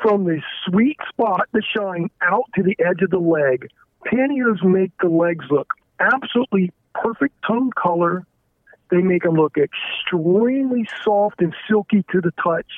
from 0.00 0.24
the 0.24 0.40
sweet 0.66 0.98
spot, 1.08 1.48
the 1.52 1.62
shine, 1.62 2.10
out 2.22 2.44
to 2.54 2.62
the 2.62 2.76
edge 2.78 3.02
of 3.02 3.10
the 3.10 3.18
leg. 3.18 3.68
Pantyhose 4.06 4.62
make 4.62 4.92
the 5.00 5.08
legs 5.08 5.46
look 5.50 5.72
absolutely 6.00 6.72
perfect 6.94 7.34
tone 7.46 7.70
color. 7.70 8.26
They 8.90 8.98
make 8.98 9.22
them 9.22 9.34
look 9.34 9.56
extremely 9.56 10.86
soft 11.02 11.40
and 11.40 11.54
silky 11.68 12.04
to 12.12 12.20
the 12.20 12.32
touch. 12.42 12.70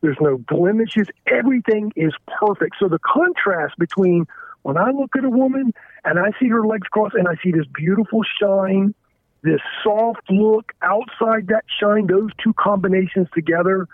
There's 0.00 0.16
no 0.20 0.38
blemishes. 0.38 1.08
Everything 1.26 1.92
is 1.96 2.12
perfect. 2.26 2.76
So 2.78 2.88
the 2.88 3.00
contrast 3.00 3.76
between 3.78 4.26
when 4.62 4.76
I 4.76 4.90
look 4.90 5.16
at 5.16 5.24
a 5.24 5.30
woman 5.30 5.72
and 6.04 6.18
I 6.18 6.30
see 6.38 6.48
her 6.48 6.66
legs 6.66 6.86
crossed 6.88 7.14
and 7.14 7.26
I 7.26 7.34
see 7.42 7.50
this 7.50 7.66
beautiful 7.74 8.20
shine, 8.40 8.94
this 9.42 9.60
soft 9.82 10.30
look 10.30 10.72
outside 10.82 11.48
that 11.48 11.64
shine, 11.80 12.06
those 12.06 12.30
two 12.42 12.52
combinations 12.54 13.28
together, 13.34 13.88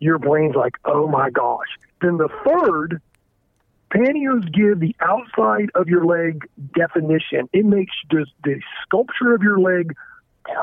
your 0.00 0.18
brain's 0.18 0.54
like, 0.54 0.74
oh 0.84 1.08
my 1.08 1.30
gosh. 1.30 1.68
Then 2.00 2.16
the 2.16 2.28
third, 2.44 3.00
pantyhose 3.92 4.52
give 4.52 4.80
the 4.80 4.94
outside 5.00 5.70
of 5.74 5.88
your 5.88 6.04
leg 6.04 6.48
definition. 6.74 7.48
It 7.52 7.64
makes 7.64 7.94
the, 8.10 8.26
the 8.44 8.60
sculpture 8.82 9.34
of 9.34 9.42
your 9.42 9.58
leg 9.58 9.94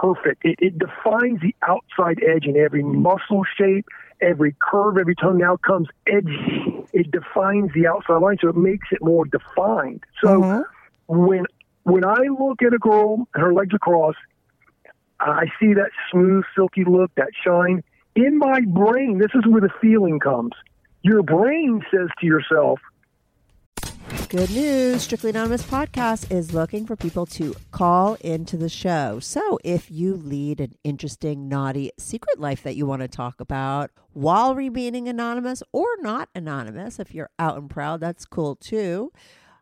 perfect. 0.01 0.45
It, 0.45 0.57
it 0.59 0.79
defines 0.79 1.41
the 1.41 1.55
outside 1.61 2.23
edge 2.23 2.45
in 2.45 2.57
every 2.57 2.83
muscle 2.83 3.43
shape, 3.57 3.85
every 4.21 4.55
curve, 4.59 4.97
every 4.97 5.15
tone 5.15 5.37
now 5.37 5.57
comes 5.57 5.87
edgy. 6.07 6.85
It 6.93 7.11
defines 7.11 7.71
the 7.73 7.87
outside 7.87 8.17
line, 8.17 8.37
so 8.41 8.49
it 8.49 8.55
makes 8.55 8.87
it 8.91 9.01
more 9.01 9.25
defined. 9.25 10.03
So 10.23 10.41
mm-hmm. 10.41 10.61
when 11.07 11.45
when 11.83 12.03
I 12.03 12.23
look 12.39 12.61
at 12.63 12.73
a 12.73 12.79
girl 12.79 13.27
and 13.33 13.43
her 13.43 13.53
legs 13.53 13.73
are 13.73 13.79
crossed, 13.79 14.17
I 15.19 15.45
see 15.59 15.73
that 15.73 15.91
smooth, 16.11 16.43
silky 16.55 16.83
look, 16.83 17.13
that 17.15 17.29
shine. 17.43 17.83
In 18.15 18.37
my 18.39 18.61
brain, 18.61 19.19
this 19.19 19.31
is 19.35 19.45
where 19.45 19.61
the 19.61 19.69
feeling 19.81 20.19
comes. 20.19 20.53
Your 21.05 21.21
brain 21.21 21.85
says 21.93 22.07
to 22.19 22.25
yourself, 22.25 22.79
Good 24.27 24.49
news. 24.49 25.03
Strictly 25.03 25.29
Anonymous 25.29 25.61
podcast 25.61 26.31
is 26.31 26.51
looking 26.51 26.87
for 26.87 26.95
people 26.95 27.27
to 27.27 27.53
call 27.69 28.15
into 28.21 28.57
the 28.57 28.69
show. 28.69 29.19
So 29.19 29.59
if 29.63 29.91
you 29.91 30.15
lead 30.15 30.59
an 30.59 30.73
interesting, 30.83 31.47
naughty 31.47 31.91
secret 31.99 32.39
life 32.39 32.63
that 32.63 32.75
you 32.75 32.87
want 32.87 33.03
to 33.03 33.07
talk 33.07 33.39
about 33.39 33.91
while 34.13 34.55
remaining 34.55 35.07
anonymous 35.07 35.61
or 35.71 35.85
not 35.99 36.29
anonymous, 36.33 36.97
if 36.97 37.13
you're 37.13 37.29
out 37.37 37.55
and 37.55 37.69
proud, 37.69 37.99
that's 37.99 38.25
cool 38.25 38.55
too. 38.55 39.11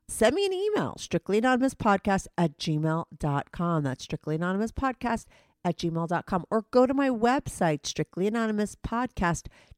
Send 0.08 0.36
me 0.36 0.46
an 0.46 0.54
email, 0.54 0.96
strictly 0.98 1.40
anonymous 1.40 1.74
podcast 1.76 2.28
at 2.38 2.58
gmail.com. 2.58 3.84
That's 3.84 4.04
strictly 4.06 4.36
anonymous 4.36 4.72
podcast 4.72 5.26
at 5.66 5.78
gmail.com. 5.78 6.46
Or 6.50 6.66
go 6.72 6.86
to 6.86 6.94
my 6.94 7.10
website, 7.10 7.86
strictly 7.86 8.28
anonymous 8.28 8.78
podcast 8.78 9.48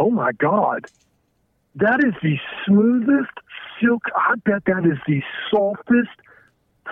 Oh 0.00 0.10
my 0.10 0.32
God, 0.32 0.86
that 1.76 2.00
is 2.02 2.14
the 2.22 2.38
smoothest 2.66 3.30
silk. 3.80 4.02
I 4.16 4.34
bet 4.44 4.64
that 4.64 4.84
is 4.84 4.98
the 5.06 5.22
softest 5.50 6.10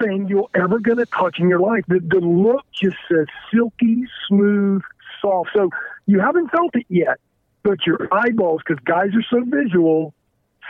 thing 0.01 0.29
you're 0.29 0.49
ever 0.55 0.79
going 0.79 0.99
to 0.99 1.07
touch 1.07 1.41
in 1.41 1.49
your 1.49 1.59
life. 1.59 1.85
The, 1.89 2.01
the 2.01 2.21
look 2.21 2.65
just 2.73 2.97
says 3.11 3.27
silky, 3.53 4.05
smooth, 4.29 4.83
soft. 5.21 5.51
So 5.57 5.71
you 6.07 6.21
haven't 6.21 6.51
felt 6.51 6.77
it 6.77 6.87
yet, 6.89 7.19
but 7.65 7.85
your 7.87 8.09
eyeballs, 8.13 8.61
because 8.65 8.83
guys 8.85 9.11
are 9.15 9.25
so 9.31 9.43
visual, 9.45 10.15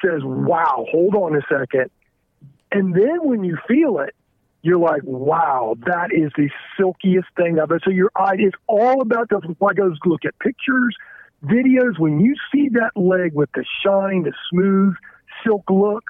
says, 0.02 0.22
wow, 0.22 0.86
hold 0.90 1.14
on 1.16 1.36
a 1.36 1.42
second. 1.50 1.90
And 2.70 2.94
then 2.94 3.18
when 3.22 3.44
you 3.44 3.58
feel 3.66 3.98
it, 3.98 4.14
you're 4.62 4.78
like, 4.78 5.02
wow, 5.04 5.76
that 5.86 6.12
is 6.12 6.30
the 6.36 6.50
silkiest 6.76 7.28
thing 7.36 7.58
ever. 7.58 7.80
So 7.84 7.90
your 7.90 8.10
eye 8.16 8.36
is 8.38 8.52
all 8.66 9.00
about 9.00 9.28
those. 9.28 9.42
Like 9.60 9.78
I 9.78 9.84
was 9.84 9.98
look 10.04 10.24
at 10.24 10.38
pictures, 10.38 10.96
videos. 11.44 11.98
When 11.98 12.20
you 12.20 12.34
see 12.52 12.68
that 12.70 12.96
leg 12.96 13.34
with 13.34 13.50
the 13.54 13.64
shine, 13.82 14.22
the 14.22 14.32
smooth 14.50 14.94
silk 15.44 15.64
look, 15.70 16.04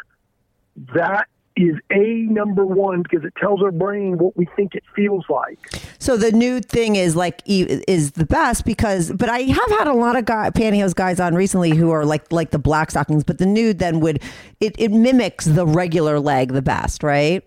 that 0.94 1.26
is 1.56 1.74
a 1.90 2.22
number 2.30 2.64
one 2.64 3.02
because 3.02 3.24
it 3.24 3.34
tells 3.36 3.60
our 3.62 3.72
brain 3.72 4.16
what 4.16 4.36
we 4.36 4.46
think 4.54 4.76
it 4.76 4.84
feels 4.94 5.24
like. 5.28 5.58
So 5.98 6.16
the 6.16 6.30
nude 6.30 6.66
thing 6.66 6.94
is 6.94 7.16
like 7.16 7.42
is 7.46 8.12
the 8.12 8.24
best 8.24 8.64
because, 8.64 9.10
but 9.10 9.28
I 9.28 9.40
have 9.40 9.70
had 9.70 9.88
a 9.88 9.92
lot 9.92 10.16
of 10.16 10.24
guy, 10.24 10.50
pantyhose 10.50 10.94
guys 10.94 11.18
on 11.18 11.34
recently 11.34 11.70
who 11.70 11.90
are 11.90 12.04
like 12.04 12.30
like 12.32 12.50
the 12.50 12.58
black 12.58 12.92
stockings, 12.92 13.24
but 13.24 13.38
the 13.38 13.46
nude 13.46 13.80
then 13.80 13.98
would 14.00 14.22
it, 14.60 14.76
it 14.78 14.92
mimics 14.92 15.46
the 15.46 15.66
regular 15.66 16.20
leg 16.20 16.52
the 16.52 16.62
best, 16.62 17.02
right? 17.02 17.44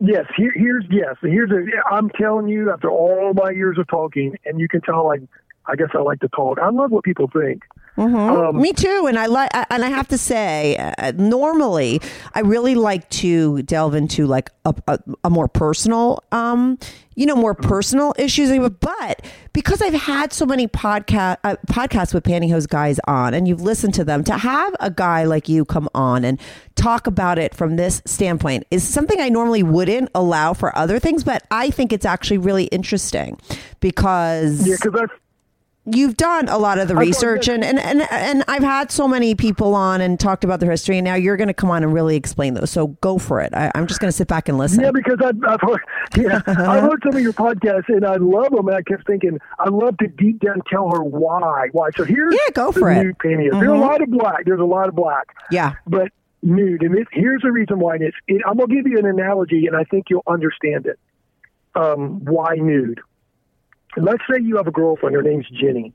Yes, 0.00 0.26
here, 0.36 0.52
here's 0.54 0.84
yes. 0.90 1.16
Here's 1.22 1.50
a. 1.50 1.64
I'm 1.90 2.10
telling 2.10 2.48
you, 2.48 2.70
after 2.70 2.90
all 2.90 3.32
my 3.32 3.50
years 3.50 3.78
of 3.78 3.86
talking, 3.88 4.36
and 4.44 4.58
you 4.58 4.68
can 4.68 4.80
tell, 4.80 5.06
like, 5.06 5.22
I 5.66 5.76
guess 5.76 5.88
I 5.94 5.98
like 5.98 6.20
to 6.20 6.28
talk. 6.28 6.58
I 6.58 6.68
love 6.68 6.90
what 6.90 7.04
people 7.04 7.28
think. 7.32 7.64
Um, 7.96 8.60
Me 8.60 8.72
too, 8.72 9.06
and 9.08 9.18
I 9.18 9.26
like, 9.26 9.50
and 9.70 9.84
I 9.84 9.88
have 9.88 10.08
to 10.08 10.18
say, 10.18 10.76
uh, 10.76 11.12
normally 11.16 12.00
I 12.34 12.40
really 12.40 12.74
like 12.74 13.08
to 13.10 13.62
delve 13.62 13.94
into 13.94 14.26
like 14.26 14.50
a, 14.64 14.74
a, 14.88 14.98
a 15.22 15.30
more 15.30 15.46
personal, 15.46 16.22
um, 16.32 16.76
you 17.14 17.24
know, 17.24 17.36
more 17.36 17.54
personal 17.54 18.12
issues. 18.18 18.50
But 18.80 19.24
because 19.52 19.80
I've 19.80 19.94
had 19.94 20.32
so 20.32 20.44
many 20.44 20.66
podcast 20.66 21.36
uh, 21.44 21.54
podcasts 21.68 22.12
with 22.12 22.24
pantyhose 22.24 22.68
guys 22.68 22.98
on, 23.06 23.32
and 23.32 23.46
you've 23.46 23.62
listened 23.62 23.94
to 23.94 24.04
them, 24.04 24.24
to 24.24 24.36
have 24.38 24.74
a 24.80 24.90
guy 24.90 25.22
like 25.22 25.48
you 25.48 25.64
come 25.64 25.88
on 25.94 26.24
and 26.24 26.40
talk 26.74 27.06
about 27.06 27.38
it 27.38 27.54
from 27.54 27.76
this 27.76 28.02
standpoint 28.04 28.66
is 28.72 28.82
something 28.82 29.20
I 29.20 29.28
normally 29.28 29.62
wouldn't 29.62 30.10
allow 30.16 30.52
for 30.52 30.76
other 30.76 30.98
things. 30.98 31.22
But 31.22 31.44
I 31.52 31.70
think 31.70 31.92
it's 31.92 32.06
actually 32.06 32.38
really 32.38 32.64
interesting 32.64 33.38
because 33.78 34.66
yeah, 34.66 34.74
because 34.82 34.92
that's 34.92 35.12
you've 35.86 36.16
done 36.16 36.48
a 36.48 36.56
lot 36.56 36.78
of 36.78 36.88
the 36.88 36.96
research 36.96 37.48
and, 37.48 37.62
and, 37.62 37.78
and, 37.78 38.02
and 38.10 38.44
I've 38.48 38.62
had 38.62 38.90
so 38.90 39.06
many 39.06 39.34
people 39.34 39.74
on 39.74 40.00
and 40.00 40.18
talked 40.18 40.42
about 40.42 40.60
their 40.60 40.70
history 40.70 40.96
and 40.96 41.04
now 41.04 41.14
you're 41.14 41.36
going 41.36 41.48
to 41.48 41.54
come 41.54 41.70
on 41.70 41.82
and 41.82 41.92
really 41.92 42.16
explain 42.16 42.54
those. 42.54 42.70
So 42.70 42.88
go 43.02 43.18
for 43.18 43.40
it. 43.40 43.52
I, 43.54 43.70
I'm 43.74 43.86
just 43.86 44.00
going 44.00 44.08
to 44.08 44.16
sit 44.16 44.28
back 44.28 44.48
and 44.48 44.56
listen. 44.56 44.80
Yeah, 44.82 44.92
because 44.92 45.18
I've, 45.22 45.36
I've 45.46 45.60
heard, 45.60 45.80
yeah, 46.16 46.40
I've 46.46 46.82
heard 46.82 47.02
some 47.02 47.16
of 47.16 47.22
your 47.22 47.34
podcasts 47.34 47.88
and 47.88 48.04
I 48.04 48.16
love 48.16 48.50
them. 48.50 48.66
And 48.66 48.76
I 48.76 48.82
kept 48.82 49.06
thinking, 49.06 49.38
I 49.58 49.68
love 49.68 49.98
to 49.98 50.06
deep 50.06 50.40
down 50.40 50.62
tell 50.70 50.90
her 50.90 51.02
why. 51.02 51.68
Why? 51.72 51.90
So 51.96 52.04
here's 52.04 52.32
Yeah, 52.32 52.52
go 52.54 52.72
for 52.72 52.90
it. 52.90 53.18
Mm-hmm. 53.18 53.28
nude. 53.28 53.52
There's 53.52 53.68
a 53.68 53.74
lot 53.74 54.00
of 54.00 54.10
black. 54.10 54.44
There's 54.46 54.60
a 54.60 54.64
lot 54.64 54.88
of 54.88 54.94
black. 54.94 55.36
Yeah. 55.50 55.74
But 55.86 56.12
nude, 56.42 56.82
and 56.82 56.96
it, 56.96 57.08
here's 57.12 57.42
the 57.42 57.52
reason 57.52 57.78
why 57.78 57.96
it's. 57.96 58.16
It, 58.28 58.42
I'm 58.46 58.56
gonna 58.56 58.74
give 58.74 58.86
you 58.86 58.98
an 58.98 59.06
analogy, 59.06 59.66
and 59.66 59.76
I 59.76 59.84
think 59.84 60.06
you'll 60.10 60.24
understand 60.26 60.86
it. 60.86 60.98
Um, 61.74 62.24
why 62.24 62.54
nude? 62.56 63.00
Let's 63.96 64.22
say 64.30 64.40
you 64.40 64.56
have 64.56 64.66
a 64.66 64.72
girlfriend. 64.72 65.14
Her 65.16 65.22
name's 65.22 65.48
Jenny. 65.50 65.92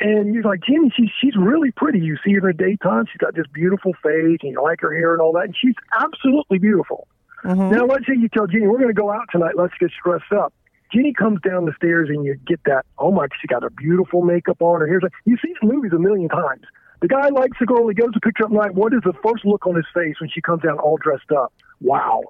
And 0.00 0.34
you're 0.34 0.42
like, 0.42 0.60
Jenny, 0.64 0.92
she's 0.96 1.10
she's 1.20 1.36
really 1.36 1.70
pretty. 1.70 2.00
You 2.00 2.16
see 2.24 2.32
her 2.32 2.50
in 2.50 2.56
the 2.56 2.64
daytime, 2.64 3.06
she's 3.06 3.18
got 3.18 3.34
this 3.34 3.46
beautiful 3.52 3.92
face, 4.02 4.38
and 4.42 4.52
you 4.52 4.62
like 4.62 4.80
her 4.80 4.92
hair 4.92 5.12
and 5.12 5.22
all 5.22 5.32
that, 5.34 5.44
and 5.44 5.56
she's 5.56 5.76
absolutely 6.00 6.58
beautiful. 6.58 7.06
Mm-hmm. 7.44 7.70
Now, 7.70 7.86
let's 7.86 8.06
say 8.06 8.14
you 8.16 8.28
tell 8.28 8.46
Jenny, 8.46 8.66
we're 8.66 8.78
going 8.78 8.94
to 8.94 9.00
go 9.00 9.10
out 9.10 9.26
tonight. 9.30 9.54
Let's 9.56 9.74
get 9.78 9.90
dressed 10.04 10.32
up. 10.32 10.52
Jenny 10.92 11.12
comes 11.12 11.40
down 11.40 11.64
the 11.64 11.72
stairs, 11.76 12.08
and 12.08 12.24
you 12.24 12.36
get 12.46 12.60
that. 12.64 12.84
Oh 12.98 13.12
my, 13.12 13.26
she 13.40 13.46
got 13.46 13.62
her 13.62 13.70
beautiful 13.70 14.22
makeup 14.22 14.60
on. 14.60 14.80
Her 14.80 14.86
hair's 14.86 15.02
like 15.02 15.12
you've 15.24 15.40
seen 15.44 15.54
movies 15.62 15.92
a 15.94 15.98
million 15.98 16.28
times. 16.28 16.62
The 17.00 17.08
guy 17.08 17.28
likes 17.28 17.56
the 17.58 17.66
girl. 17.66 17.88
He 17.88 17.94
goes 17.94 18.12
to 18.12 18.20
pick 18.20 18.34
her 18.38 18.44
up 18.44 18.50
at 18.50 18.56
night. 18.56 18.74
What 18.74 18.92
is 18.92 19.00
the 19.04 19.14
first 19.24 19.44
look 19.44 19.66
on 19.66 19.74
his 19.74 19.86
face 19.94 20.16
when 20.20 20.30
she 20.30 20.40
comes 20.40 20.62
down 20.62 20.78
all 20.78 20.98
dressed 20.98 21.32
up? 21.32 21.52
Wow. 21.80 22.22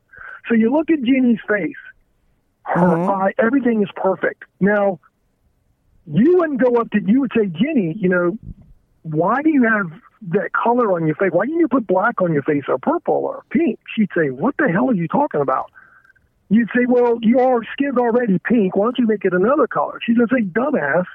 So 0.48 0.54
you 0.54 0.72
look 0.72 0.90
at 0.90 1.02
Jenny's 1.02 1.40
face. 1.48 1.76
Her 2.64 2.80
mm-hmm. 2.80 3.10
eye, 3.10 3.32
everything 3.38 3.82
is 3.82 3.88
perfect. 3.96 4.44
Now, 4.60 5.00
you 6.06 6.38
wouldn't 6.38 6.60
go 6.60 6.80
up 6.80 6.90
to 6.90 7.00
you 7.04 7.20
would 7.20 7.32
say, 7.36 7.46
Jenny, 7.46 7.94
you 7.98 8.08
know, 8.08 8.38
why 9.02 9.42
do 9.42 9.50
you 9.50 9.64
have 9.64 9.90
that 10.30 10.52
color 10.52 10.92
on 10.92 11.06
your 11.06 11.16
face? 11.16 11.30
Why 11.32 11.46
didn't 11.46 11.60
you 11.60 11.68
put 11.68 11.86
black 11.86 12.20
on 12.22 12.32
your 12.32 12.42
face 12.42 12.64
or 12.68 12.78
purple 12.78 13.14
or 13.14 13.44
pink? 13.50 13.80
She'd 13.94 14.10
say, 14.16 14.30
What 14.30 14.56
the 14.58 14.68
hell 14.68 14.90
are 14.90 14.94
you 14.94 15.08
talking 15.08 15.40
about? 15.40 15.70
You'd 16.48 16.68
say, 16.74 16.86
Well, 16.86 17.18
your 17.22 17.64
skin's 17.72 17.98
already 17.98 18.38
pink. 18.38 18.76
Why 18.76 18.86
don't 18.86 18.98
you 18.98 19.06
make 19.06 19.24
it 19.24 19.32
another 19.32 19.66
color? 19.66 19.98
She's 20.04 20.16
gonna 20.16 20.28
say, 20.32 20.44
Dumbass, 20.44 21.06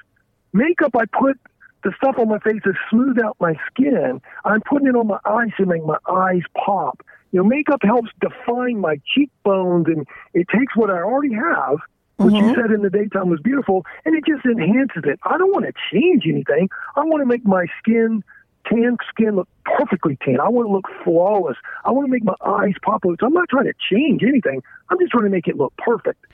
makeup 0.52 0.94
I 0.96 1.06
put 1.06 1.38
the 1.84 1.92
stuff 1.96 2.16
on 2.18 2.28
my 2.28 2.38
face 2.40 2.60
to 2.64 2.72
smooth 2.90 3.18
out 3.24 3.36
my 3.40 3.54
skin. 3.70 4.20
I'm 4.44 4.60
putting 4.62 4.88
it 4.88 4.96
on 4.96 5.06
my 5.06 5.20
eyes 5.24 5.50
to 5.58 5.66
make 5.66 5.84
my 5.84 5.98
eyes 6.10 6.42
pop. 6.54 7.02
You 7.32 7.42
know, 7.42 7.48
makeup 7.48 7.80
helps 7.82 8.10
define 8.20 8.80
my 8.80 9.00
cheekbones 9.14 9.86
and 9.86 10.06
it 10.34 10.46
takes 10.48 10.74
what 10.76 10.90
I 10.90 11.02
already 11.02 11.34
have 11.34 11.78
which 12.18 12.34
you 12.34 12.42
mm-hmm. 12.42 12.60
said 12.60 12.72
in 12.72 12.82
the 12.82 12.90
daytime 12.90 13.30
was 13.30 13.38
beautiful, 13.40 13.86
and 14.04 14.16
it 14.16 14.24
just 14.26 14.44
enhances 14.44 15.04
it. 15.04 15.20
I 15.22 15.38
don't 15.38 15.52
want 15.52 15.66
to 15.66 15.72
change 15.92 16.24
anything. 16.26 16.68
I 16.96 17.04
want 17.04 17.22
to 17.22 17.26
make 17.26 17.46
my 17.46 17.66
skin, 17.78 18.24
tan 18.66 18.96
skin, 19.08 19.36
look 19.36 19.48
perfectly 19.64 20.18
tan. 20.24 20.40
I 20.40 20.48
want 20.48 20.66
to 20.66 20.72
look 20.72 20.86
flawless. 21.04 21.56
I 21.84 21.92
want 21.92 22.06
to 22.06 22.10
make 22.10 22.24
my 22.24 22.34
eyes 22.44 22.74
pop 22.82 23.04
out. 23.06 23.18
So 23.20 23.26
I'm 23.26 23.32
not 23.32 23.48
trying 23.48 23.66
to 23.66 23.74
change 23.88 24.24
anything. 24.24 24.62
I'm 24.90 24.98
just 24.98 25.12
trying 25.12 25.24
to 25.24 25.30
make 25.30 25.46
it 25.46 25.56
look 25.56 25.72
perfect. 25.78 26.24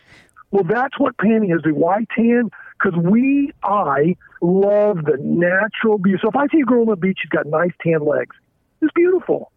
Well, 0.51 0.65
that's 0.65 0.99
what 0.99 1.19
pantyhose 1.19 1.63
do. 1.63 1.75
Why 1.75 2.07
tan? 2.17 2.51
Because 2.79 2.99
we, 2.99 3.53
I, 3.63 4.17
love 4.41 5.05
the 5.05 5.19
natural 5.21 5.99
beauty. 5.99 6.19
So 6.23 6.29
if 6.29 6.37
I 6.37 6.47
see 6.49 6.61
a 6.61 6.65
girl 6.65 6.81
on 6.83 6.89
the 6.89 6.97
beach, 6.97 7.19
she's 7.21 7.29
got 7.29 7.45
nice 7.45 7.73
tan 7.83 8.07
legs. 8.07 8.37
It's 8.81 8.93
beautiful. 8.95 9.53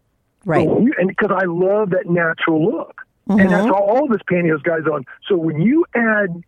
Right. 0.48 0.66
So 0.66 0.80
you- 0.80 0.94
and 0.98 1.08
because 1.08 1.30
I 1.30 1.44
love 1.46 1.90
that 1.90 2.06
natural 2.06 2.64
look. 2.64 3.02
And 3.28 3.40
mm-hmm. 3.40 3.50
that's 3.50 3.66
all, 3.66 3.82
all 3.82 4.08
this 4.08 4.22
pantyhose 4.30 4.62
guys 4.62 4.86
on. 4.90 5.04
So 5.28 5.36
when 5.36 5.60
you 5.60 5.84
add 5.94 6.42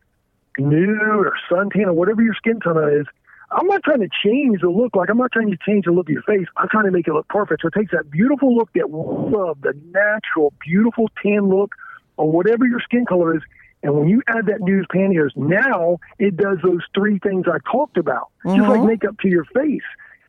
nude 0.58 1.02
or 1.02 1.36
suntan 1.50 1.86
or 1.86 1.92
whatever 1.92 2.22
your 2.22 2.34
skin 2.34 2.58
tone 2.60 3.00
is, 3.00 3.06
I'm 3.52 3.66
not 3.66 3.82
trying 3.82 4.00
to 4.00 4.08
change 4.24 4.60
the 4.62 4.70
look. 4.70 4.94
Like 4.96 5.10
I'm 5.10 5.18
not 5.18 5.32
trying 5.32 5.50
to 5.50 5.58
change 5.66 5.84
the 5.84 5.92
look 5.92 6.08
of 6.08 6.12
your 6.12 6.22
face. 6.22 6.46
I'm 6.56 6.68
trying 6.68 6.86
to 6.86 6.90
make 6.90 7.06
it 7.06 7.12
look 7.12 7.28
perfect. 7.28 7.62
So 7.62 7.68
it 7.68 7.74
takes 7.74 7.90
that 7.92 8.10
beautiful 8.10 8.54
look 8.54 8.70
that 8.74 8.90
we 8.90 8.98
love, 9.36 9.60
the 9.60 9.74
natural, 9.90 10.54
beautiful 10.64 11.10
tan 11.22 11.48
look 11.48 11.74
or 12.16 12.30
whatever 12.30 12.66
your 12.66 12.80
skin 12.80 13.04
color 13.06 13.36
is. 13.36 13.42
And 13.82 13.94
when 13.94 14.08
you 14.08 14.22
add 14.28 14.46
that 14.46 14.60
nude 14.60 14.86
pantyhose, 14.88 15.36
now 15.36 15.98
it 16.18 16.36
does 16.36 16.58
those 16.62 16.80
three 16.94 17.18
things 17.18 17.46
I 17.46 17.58
talked 17.70 17.96
about. 17.96 18.28
Just 18.44 18.58
like 18.58 18.78
mm-hmm. 18.78 18.86
makeup 18.86 19.18
to 19.20 19.28
your 19.28 19.44
face 19.46 19.82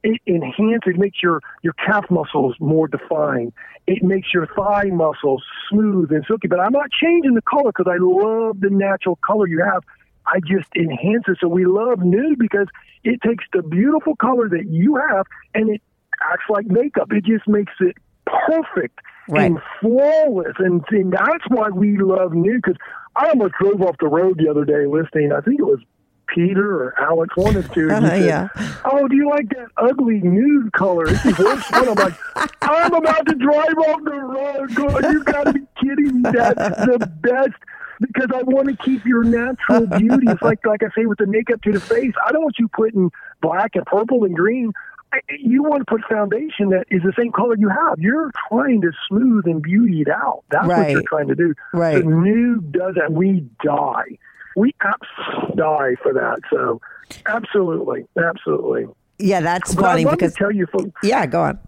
it 0.03 0.21
enhances, 0.27 0.93
it 0.93 0.97
makes 0.97 1.21
your, 1.21 1.41
your 1.61 1.73
calf 1.73 2.05
muscles 2.09 2.55
more 2.59 2.87
defined. 2.87 3.53
It 3.87 4.03
makes 4.03 4.33
your 4.33 4.47
thigh 4.47 4.89
muscles 4.91 5.43
smooth 5.69 6.11
and 6.11 6.23
silky. 6.27 6.47
But 6.47 6.59
I'm 6.59 6.71
not 6.71 6.89
changing 6.91 7.33
the 7.35 7.41
color 7.41 7.71
because 7.75 7.91
I 7.91 7.97
love 7.99 8.59
the 8.59 8.69
natural 8.69 9.17
color 9.17 9.47
you 9.47 9.63
have. 9.63 9.83
I 10.25 10.39
just 10.39 10.69
enhance 10.75 11.23
it. 11.27 11.37
So 11.41 11.47
we 11.47 11.65
love 11.65 11.99
nude 11.99 12.39
because 12.39 12.67
it 13.03 13.19
takes 13.25 13.43
the 13.53 13.63
beautiful 13.63 14.15
color 14.15 14.49
that 14.49 14.67
you 14.69 14.95
have 14.95 15.25
and 15.53 15.69
it 15.69 15.81
acts 16.31 16.45
like 16.49 16.67
makeup. 16.67 17.11
It 17.11 17.25
just 17.25 17.47
makes 17.47 17.73
it 17.79 17.97
perfect 18.25 18.99
Right. 19.29 19.51
and 19.51 19.59
flawless. 19.79 20.55
And, 20.57 20.83
and 20.89 21.13
that's 21.13 21.45
why 21.47 21.69
we 21.69 21.97
love 21.97 22.33
nude 22.33 22.61
because 22.63 22.77
I 23.15 23.29
almost 23.29 23.53
drove 23.61 23.81
off 23.81 23.95
the 23.99 24.07
road 24.07 24.39
the 24.43 24.49
other 24.49 24.65
day 24.65 24.85
listening. 24.87 25.31
I 25.31 25.41
think 25.41 25.59
it 25.59 25.63
was 25.65 25.79
Peter 26.33 26.83
or 26.83 26.99
Alex, 26.99 27.35
one 27.35 27.55
of 27.55 27.71
two. 27.73 27.89
and 27.89 28.05
he 28.05 28.11
uh-huh, 28.11 28.17
said, 28.19 28.25
Yeah. 28.25 28.81
Oh, 28.85 29.07
do 29.07 29.15
you 29.15 29.29
like 29.29 29.49
that 29.49 29.67
ugly 29.77 30.19
nude 30.21 30.71
color? 30.73 31.05
Worst 31.05 31.71
one. 31.71 31.89
I'm 31.89 31.95
like, 31.95 32.13
I'm 32.61 32.93
about 32.93 33.25
to 33.27 33.35
drive 33.35 33.77
off 33.77 34.03
the 34.03 34.11
road. 34.11 34.75
God, 34.75 35.03
you 35.13 35.23
got 35.23 35.43
to 35.45 35.53
be 35.53 35.59
kidding 35.79 36.21
me. 36.21 36.29
That's 36.31 36.77
the 36.85 37.11
best 37.21 37.51
because 37.99 38.29
I 38.33 38.41
want 38.43 38.67
to 38.69 38.75
keep 38.83 39.05
your 39.05 39.23
natural 39.23 39.85
beauty. 39.87 40.27
It's 40.29 40.41
like, 40.41 40.65
like 40.65 40.81
I 40.83 40.87
say, 40.95 41.05
with 41.05 41.19
the 41.19 41.27
makeup 41.27 41.61
to 41.63 41.71
the 41.71 41.79
face. 41.79 42.13
I 42.25 42.31
don't 42.31 42.41
want 42.43 42.55
you 42.57 42.67
putting 42.69 43.11
black 43.41 43.75
and 43.75 43.85
purple 43.85 44.23
and 44.23 44.35
green. 44.35 44.71
I- 45.13 45.19
You 45.37 45.61
want 45.63 45.81
to 45.81 45.85
put 45.85 46.01
foundation 46.09 46.69
that 46.69 46.85
is 46.89 47.01
the 47.03 47.13
same 47.19 47.31
color 47.33 47.55
you 47.57 47.67
have. 47.69 47.99
You're 47.99 48.31
trying 48.49 48.81
to 48.81 48.91
smooth 49.09 49.45
and 49.45 49.61
beauty 49.61 50.01
it 50.01 50.07
out. 50.09 50.43
That's 50.49 50.65
what 50.67 50.77
Right. 50.79 50.91
you're 50.91 51.03
trying 51.07 51.27
to 51.27 51.35
do. 51.35 51.53
Right. 51.73 51.97
The 52.03 52.09
nude 52.09 52.71
does 52.71 52.95
that. 52.95 53.11
We 53.11 53.45
die. 53.63 54.17
We 54.55 54.73
abs- 54.81 55.55
die 55.55 55.95
for 56.01 56.13
that. 56.13 56.39
So, 56.51 56.81
absolutely, 57.25 58.05
absolutely. 58.17 58.87
Yeah, 59.19 59.41
that's 59.41 59.75
But 59.75 59.81
funny 59.83 60.05
because 60.05 60.33
tell 60.33 60.51
you, 60.51 60.65
folks, 60.65 60.91
yeah, 61.03 61.25
go 61.25 61.43
on. 61.43 61.59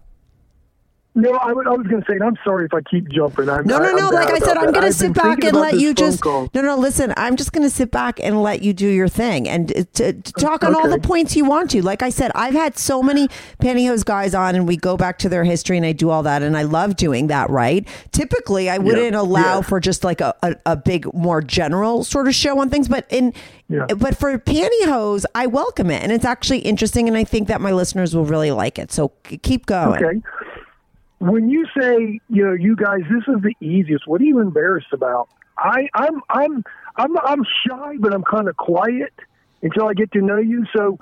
No, 1.14 1.30
I, 1.32 1.52
would- 1.52 1.66
I 1.66 1.70
was 1.70 1.86
going 1.86 2.02
to 2.02 2.06
say, 2.08 2.14
and 2.14 2.24
I'm 2.24 2.36
sorry 2.44 2.64
if 2.66 2.74
I 2.74 2.80
keep 2.82 3.08
jumping. 3.08 3.48
I'm, 3.48 3.64
No, 3.66 3.78
no, 3.78 3.92
no. 3.94 4.08
Like 4.10 4.30
I 4.30 4.38
said, 4.40 4.56
I'm 4.56 4.72
going 4.72 4.86
to 4.86 4.92
sit 4.92 5.14
back 5.14 5.42
and 5.44 5.56
let 5.56 5.78
you 5.78 5.94
just. 5.94 6.20
call. 6.20 6.48
No, 6.54 6.60
no. 6.62 6.76
Listen, 6.76 7.14
I'm 7.16 7.36
just 7.36 7.52
going 7.52 7.62
to 7.62 7.70
sit 7.70 7.90
back 7.90 8.18
and 8.20 8.42
let 8.42 8.62
you 8.62 8.72
do 8.72 8.88
your 8.88 9.08
thing 9.08 9.48
and 9.48 9.70
uh, 9.70 9.84
to, 9.94 10.12
to 10.12 10.32
talk 10.32 10.64
on 10.64 10.74
all 10.74 10.88
the 10.88 10.98
points 10.98 11.36
you 11.36 11.44
want 11.44 11.70
to. 11.70 11.82
Like 11.82 12.02
I 12.02 12.10
said, 12.10 12.32
I've 12.34 12.54
had 12.54 12.76
so 12.78 13.02
many 13.02 13.28
pantyhose 13.60 14.04
guys 14.04 14.34
on, 14.34 14.54
and 14.54 14.66
we 14.66 14.76
go 14.76 14.96
back 14.96 15.18
to 15.20 15.28
their 15.28 15.44
history, 15.44 15.76
and 15.76 15.86
I 15.86 15.92
do 15.92 16.10
all 16.10 16.22
that, 16.24 16.42
and 16.42 16.56
I 16.56 16.62
love 16.62 16.96
doing 16.96 17.28
that. 17.28 17.48
Right? 17.50 17.86
Typically, 18.12 18.68
I 18.68 18.78
wouldn't 18.78 19.14
allow 19.14 19.56
Yeah. 19.56 19.60
for 19.62 19.80
just 19.80 20.04
like 20.04 20.20
a, 20.20 20.34
a, 20.42 20.56
a 20.66 20.76
big, 20.76 21.12
more 21.14 21.40
general 21.40 22.02
sort 22.04 22.26
of 22.28 22.34
show 22.34 22.58
on 22.60 22.70
things, 22.70 22.88
but 22.88 23.06
in. 23.10 23.32
Yeah. 23.68 23.86
But 23.96 24.14
for 24.18 24.36
pantyhose, 24.38 25.24
I 25.34 25.46
welcome 25.46 25.90
it, 25.90 26.02
and 26.02 26.12
it's 26.12 26.26
actually 26.26 26.58
interesting, 26.58 27.08
and 27.08 27.16
I 27.16 27.24
think 27.24 27.48
that 27.48 27.60
my 27.62 27.72
listeners 27.72 28.14
will 28.14 28.26
really 28.26 28.50
like 28.50 28.78
it. 28.78 28.92
So 28.92 29.08
keep 29.42 29.64
going. 29.66 30.04
Okay. 30.04 30.20
When 31.24 31.48
you 31.48 31.64
say, 31.78 32.20
you 32.28 32.44
know, 32.44 32.52
you 32.52 32.76
guys, 32.76 33.00
this 33.10 33.22
is 33.34 33.40
the 33.42 33.54
easiest. 33.64 34.06
What 34.06 34.20
are 34.20 34.24
you 34.24 34.40
embarrassed 34.40 34.92
about? 34.92 35.28
I, 35.56 35.88
I'm, 35.94 36.20
I'm, 36.28 36.62
I'm, 36.96 37.16
I'm 37.18 37.42
shy, 37.66 37.94
but 37.98 38.12
I'm 38.12 38.24
kind 38.24 38.46
of 38.46 38.56
quiet 38.58 39.12
until 39.62 39.88
I 39.88 39.94
get 39.94 40.12
to 40.12 40.20
know 40.20 40.36
you. 40.36 40.66
So 40.76 40.98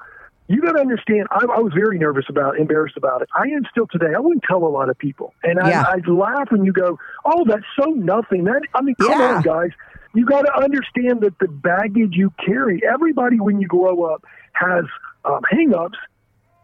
you 0.47 0.61
got 0.63 0.73
to 0.73 0.81
understand. 0.81 1.27
I, 1.33 1.45
I 1.45 1.59
was 1.59 1.73
very 1.75 1.99
nervous 1.99 2.27
about, 2.29 2.57
embarrassed 2.57 2.97
about 2.97 3.23
it. 3.23 3.31
I 3.35 3.49
am 3.49 3.63
still 3.71 3.89
today. 3.89 4.15
I 4.15 4.21
wouldn't 4.21 4.45
tell 4.49 4.63
a 4.65 4.69
lot 4.69 4.89
of 4.91 4.97
people, 4.99 5.35
and 5.43 5.59
Yeah. 5.67 5.83
I, 5.83 5.95
I 6.07 6.11
laugh 6.11 6.49
when 6.51 6.65
you 6.65 6.73
go, 6.73 6.99
"Oh, 7.25 7.45
that's 7.47 7.65
so 7.81 7.87
nothing." 7.91 8.45
That 8.45 8.63
I 8.75 8.83
mean, 8.83 8.95
come 9.01 9.19
Yeah. 9.19 9.37
on, 9.37 9.43
guys. 9.43 9.71
You 10.15 10.27
got 10.27 10.43
to 10.43 10.55
understand 10.63 11.23
that 11.23 11.39
the 11.41 11.49
baggage 11.49 12.13
you 12.13 12.33
carry. 12.45 12.83
Everybody, 12.87 13.41
when 13.41 13.61
you 13.61 13.67
grow 13.67 14.05
up, 14.05 14.25
has 14.53 14.85
um, 15.25 15.41
hang-ups 15.51 15.97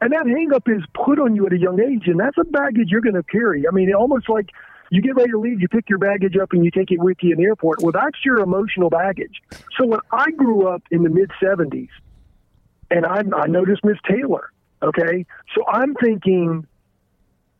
and 0.00 0.12
that 0.12 0.26
hang 0.26 0.52
up 0.54 0.68
is 0.68 0.82
put 0.94 1.18
on 1.18 1.34
you 1.34 1.46
at 1.46 1.52
a 1.52 1.58
young 1.58 1.80
age, 1.80 2.06
and 2.06 2.20
that's 2.20 2.36
a 2.38 2.44
baggage 2.44 2.88
you're 2.88 3.00
going 3.00 3.14
to 3.14 3.22
carry. 3.22 3.66
I 3.66 3.72
mean, 3.72 3.92
almost 3.92 4.28
like 4.28 4.50
you 4.90 5.02
get 5.02 5.16
ready 5.16 5.30
to 5.30 5.38
leave, 5.38 5.60
you 5.60 5.68
pick 5.68 5.88
your 5.88 5.98
baggage 5.98 6.36
up 6.36 6.52
and 6.52 6.64
you 6.64 6.70
take 6.70 6.90
it 6.90 6.98
with 6.98 7.18
you 7.20 7.32
in 7.32 7.38
the 7.38 7.44
airport. 7.44 7.82
Well, 7.82 7.92
that's 7.92 8.24
your 8.24 8.38
emotional 8.38 8.90
baggage. 8.90 9.42
So 9.78 9.86
when 9.86 10.00
I 10.12 10.30
grew 10.30 10.68
up 10.68 10.82
in 10.90 11.02
the 11.02 11.10
mid 11.10 11.30
70s, 11.42 11.88
and 12.90 13.04
I, 13.04 13.22
I 13.36 13.46
noticed 13.46 13.84
Miss 13.84 13.98
Taylor, 14.08 14.50
okay? 14.82 15.26
So 15.54 15.66
I'm 15.66 15.94
thinking, 15.94 16.66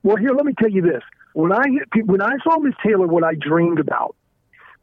well, 0.03 0.17
here, 0.17 0.31
let 0.31 0.47
me 0.47 0.55
tell 0.59 0.71
you 0.71 0.83
this. 0.83 1.03
When 1.35 1.53
I 1.53 1.67
when 2.05 2.23
I 2.23 2.37
saw 2.43 2.59
Miss 2.59 2.75
Taylor, 2.85 3.07
what 3.07 3.23
I 3.23 3.35
dreamed 3.35 3.79
about 3.79 4.17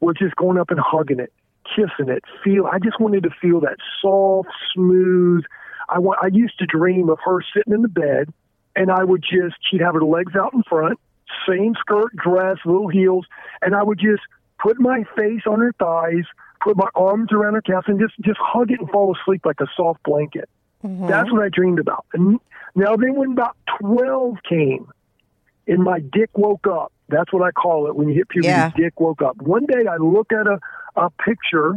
was 0.00 0.14
just 0.18 0.36
going 0.36 0.58
up 0.58 0.70
and 0.70 0.78
hugging 0.80 1.18
it, 1.18 1.32
kissing 1.74 2.10
it, 2.10 2.22
feel. 2.44 2.66
I 2.66 2.78
just 2.78 3.00
wanted 3.00 3.24
to 3.24 3.30
feel 3.42 3.60
that 3.60 3.76
soft, 4.00 4.48
smooth. 4.74 5.44
I 5.88 5.98
wa- 5.98 6.16
I 6.20 6.28
used 6.28 6.58
to 6.58 6.66
dream 6.66 7.08
of 7.08 7.18
her 7.24 7.40
sitting 7.54 7.72
in 7.72 7.82
the 7.82 7.88
bed, 7.88 8.32
and 8.74 8.90
I 8.90 9.04
would 9.04 9.22
just 9.22 9.56
she'd 9.70 9.80
have 9.80 9.94
her 9.94 10.04
legs 10.04 10.34
out 10.34 10.52
in 10.54 10.62
front, 10.62 10.98
same 11.48 11.74
skirt, 11.80 12.14
dress, 12.16 12.58
little 12.64 12.88
heels, 12.88 13.26
and 13.62 13.74
I 13.74 13.82
would 13.82 13.98
just 13.98 14.22
put 14.58 14.80
my 14.80 15.04
face 15.16 15.42
on 15.46 15.60
her 15.60 15.72
thighs, 15.78 16.24
put 16.62 16.76
my 16.76 16.88
arms 16.94 17.32
around 17.32 17.54
her 17.54 17.62
calves, 17.62 17.86
and 17.88 18.00
just 18.00 18.14
just 18.20 18.38
hug 18.40 18.70
it 18.70 18.80
and 18.80 18.90
fall 18.90 19.14
asleep 19.14 19.42
like 19.44 19.60
a 19.60 19.66
soft 19.76 20.02
blanket. 20.02 20.48
Mm-hmm. 20.84 21.06
That's 21.06 21.30
what 21.32 21.42
I 21.42 21.48
dreamed 21.48 21.78
about. 21.78 22.04
And 22.12 22.38
now 22.74 22.96
then, 22.96 23.14
when 23.14 23.32
about 23.32 23.56
twelve 23.80 24.36
came, 24.48 24.90
and 25.66 25.82
my 25.82 26.00
dick 26.00 26.30
woke 26.36 26.66
up. 26.66 26.92
That's 27.08 27.32
what 27.32 27.42
I 27.42 27.52
call 27.52 27.86
it 27.86 27.94
when 27.94 28.08
you 28.08 28.14
hit 28.14 28.28
puberty. 28.28 28.48
Yeah. 28.48 28.72
Dick 28.76 28.98
woke 28.98 29.22
up. 29.22 29.36
One 29.40 29.64
day 29.66 29.86
I 29.88 29.96
looked 29.96 30.32
at 30.32 30.48
a, 30.48 30.58
a 30.96 31.08
picture, 31.10 31.76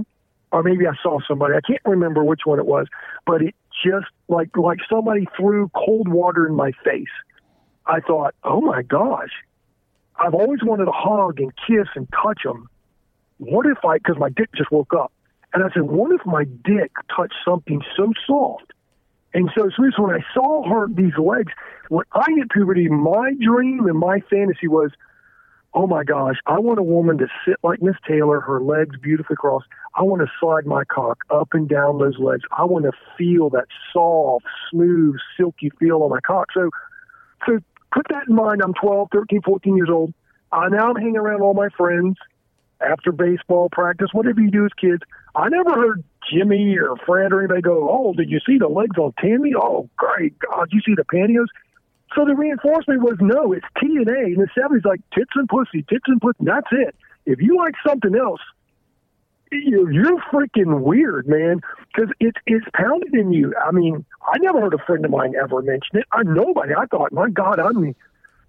or 0.51 0.63
maybe 0.63 0.87
I 0.87 0.93
saw 1.03 1.19
somebody. 1.27 1.53
I 1.53 1.61
can't 1.61 1.81
remember 1.85 2.23
which 2.23 2.41
one 2.45 2.57
it 2.57 2.65
was, 2.65 2.87
but 3.27 3.43
it 3.43 3.53
just 3.83 4.07
like 4.27 4.55
like 4.57 4.79
somebody 4.89 5.27
threw 5.37 5.69
cold 5.69 6.07
water 6.07 6.47
in 6.47 6.55
my 6.55 6.71
face. 6.83 7.07
I 7.85 7.99
thought, 8.01 8.35
oh 8.43 8.61
my 8.61 8.83
gosh, 8.83 9.31
I've 10.15 10.33
always 10.33 10.59
wanted 10.63 10.85
to 10.85 10.91
hug 10.93 11.39
and 11.39 11.51
kiss 11.67 11.87
and 11.95 12.07
touch 12.11 12.43
them. 12.43 12.69
What 13.37 13.65
if 13.65 13.83
I? 13.83 13.97
Because 13.97 14.17
my 14.17 14.29
dick 14.29 14.49
just 14.55 14.71
woke 14.71 14.93
up, 14.93 15.11
and 15.53 15.63
I 15.63 15.69
said, 15.73 15.83
what 15.83 16.11
if 16.11 16.25
my 16.25 16.43
dick 16.43 16.91
touched 17.15 17.35
something 17.45 17.81
so 17.95 18.11
soft? 18.27 18.73
And 19.33 19.49
so, 19.55 19.69
so 19.75 20.03
when 20.03 20.15
I 20.15 20.23
saw 20.33 20.67
her, 20.67 20.87
these 20.87 21.17
legs, 21.17 21.53
when 21.89 22.05
I 22.13 22.25
hit 22.35 22.49
puberty, 22.49 22.89
my 22.89 23.31
dream 23.39 23.85
and 23.85 23.97
my 23.97 24.21
fantasy 24.29 24.67
was, 24.67 24.91
oh 25.73 25.87
my 25.87 26.03
gosh, 26.03 26.35
I 26.45 26.59
want 26.59 26.79
a 26.79 26.83
woman 26.83 27.17
to 27.19 27.27
sit 27.45 27.57
like 27.63 27.81
Miss 27.81 27.95
Taylor, 28.07 28.39
her 28.39 28.61
legs 28.61 28.95
beautifully 29.01 29.35
crossed. 29.35 29.67
I 29.95 30.03
want 30.03 30.21
to 30.21 30.27
slide 30.39 30.65
my 30.65 30.83
cock 30.85 31.19
up 31.29 31.49
and 31.53 31.67
down 31.67 31.99
those 31.99 32.17
legs. 32.17 32.43
I 32.51 32.65
want 32.65 32.85
to 32.85 32.91
feel 33.17 33.49
that 33.51 33.65
soft, 33.93 34.45
smooth, 34.71 35.15
silky 35.37 35.71
feel 35.79 36.01
on 36.03 36.09
my 36.09 36.19
cock. 36.21 36.47
So, 36.53 36.69
so 37.45 37.59
put 37.93 38.07
that 38.09 38.27
in 38.27 38.35
mind. 38.35 38.61
I'm 38.63 38.73
12, 38.73 39.09
13, 39.11 39.41
14 39.43 39.77
years 39.77 39.89
old. 39.91 40.13
I 40.51 40.69
now 40.69 40.89
I'm 40.89 40.95
hanging 40.95 41.17
around 41.17 41.41
all 41.41 41.53
my 41.53 41.69
friends 41.77 42.17
after 42.81 43.11
baseball 43.11 43.69
practice, 43.71 44.09
whatever 44.13 44.41
you 44.41 44.49
do 44.49 44.65
as 44.65 44.71
kids. 44.79 45.03
I 45.35 45.49
never 45.49 45.73
heard 45.73 46.03
Jimmy 46.31 46.77
or 46.77 46.95
Fred 47.05 47.31
or 47.31 47.39
anybody 47.39 47.61
go, 47.61 47.87
"Oh, 47.89 48.13
did 48.13 48.29
you 48.29 48.39
see 48.45 48.57
the 48.57 48.67
legs 48.67 48.97
on 48.97 49.13
Tammy? 49.19 49.53
Oh, 49.55 49.89
great 49.97 50.33
God, 50.39 50.69
you 50.71 50.81
see 50.81 50.95
the 50.95 51.03
pantyhose?" 51.03 51.49
So 52.15 52.25
the 52.25 52.35
reinforcement 52.35 53.01
was 53.01 53.17
no, 53.19 53.53
it's 53.53 53.65
T 53.79 53.87
and 53.97 54.09
A. 54.09 54.25
In 54.25 54.35
the 54.35 54.47
seventies, 54.59 54.85
like 54.85 55.01
tits 55.13 55.31
and 55.35 55.47
pussy, 55.47 55.83
tits 55.83 56.05
and 56.07 56.19
pussy. 56.19 56.39
That's 56.41 56.67
it. 56.71 56.95
If 57.25 57.39
you 57.39 57.57
like 57.57 57.75
something 57.85 58.15
else, 58.15 58.41
you're, 59.51 59.91
you're 59.91 60.19
freaking 60.31 60.81
weird, 60.81 61.27
man. 61.27 61.61
Because 61.93 62.11
it's 62.19 62.37
it's 62.45 62.65
pounded 62.73 63.13
in 63.13 63.31
you. 63.31 63.53
I 63.63 63.71
mean, 63.71 64.05
I 64.31 64.37
never 64.39 64.61
heard 64.61 64.73
a 64.73 64.79
friend 64.79 65.05
of 65.05 65.11
mine 65.11 65.35
ever 65.41 65.61
mention 65.61 65.97
it. 65.97 66.05
I 66.11 66.23
nobody. 66.23 66.73
I 66.73 66.85
thought, 66.85 67.11
my 67.11 67.29
God, 67.29 67.59
I'm. 67.59 67.95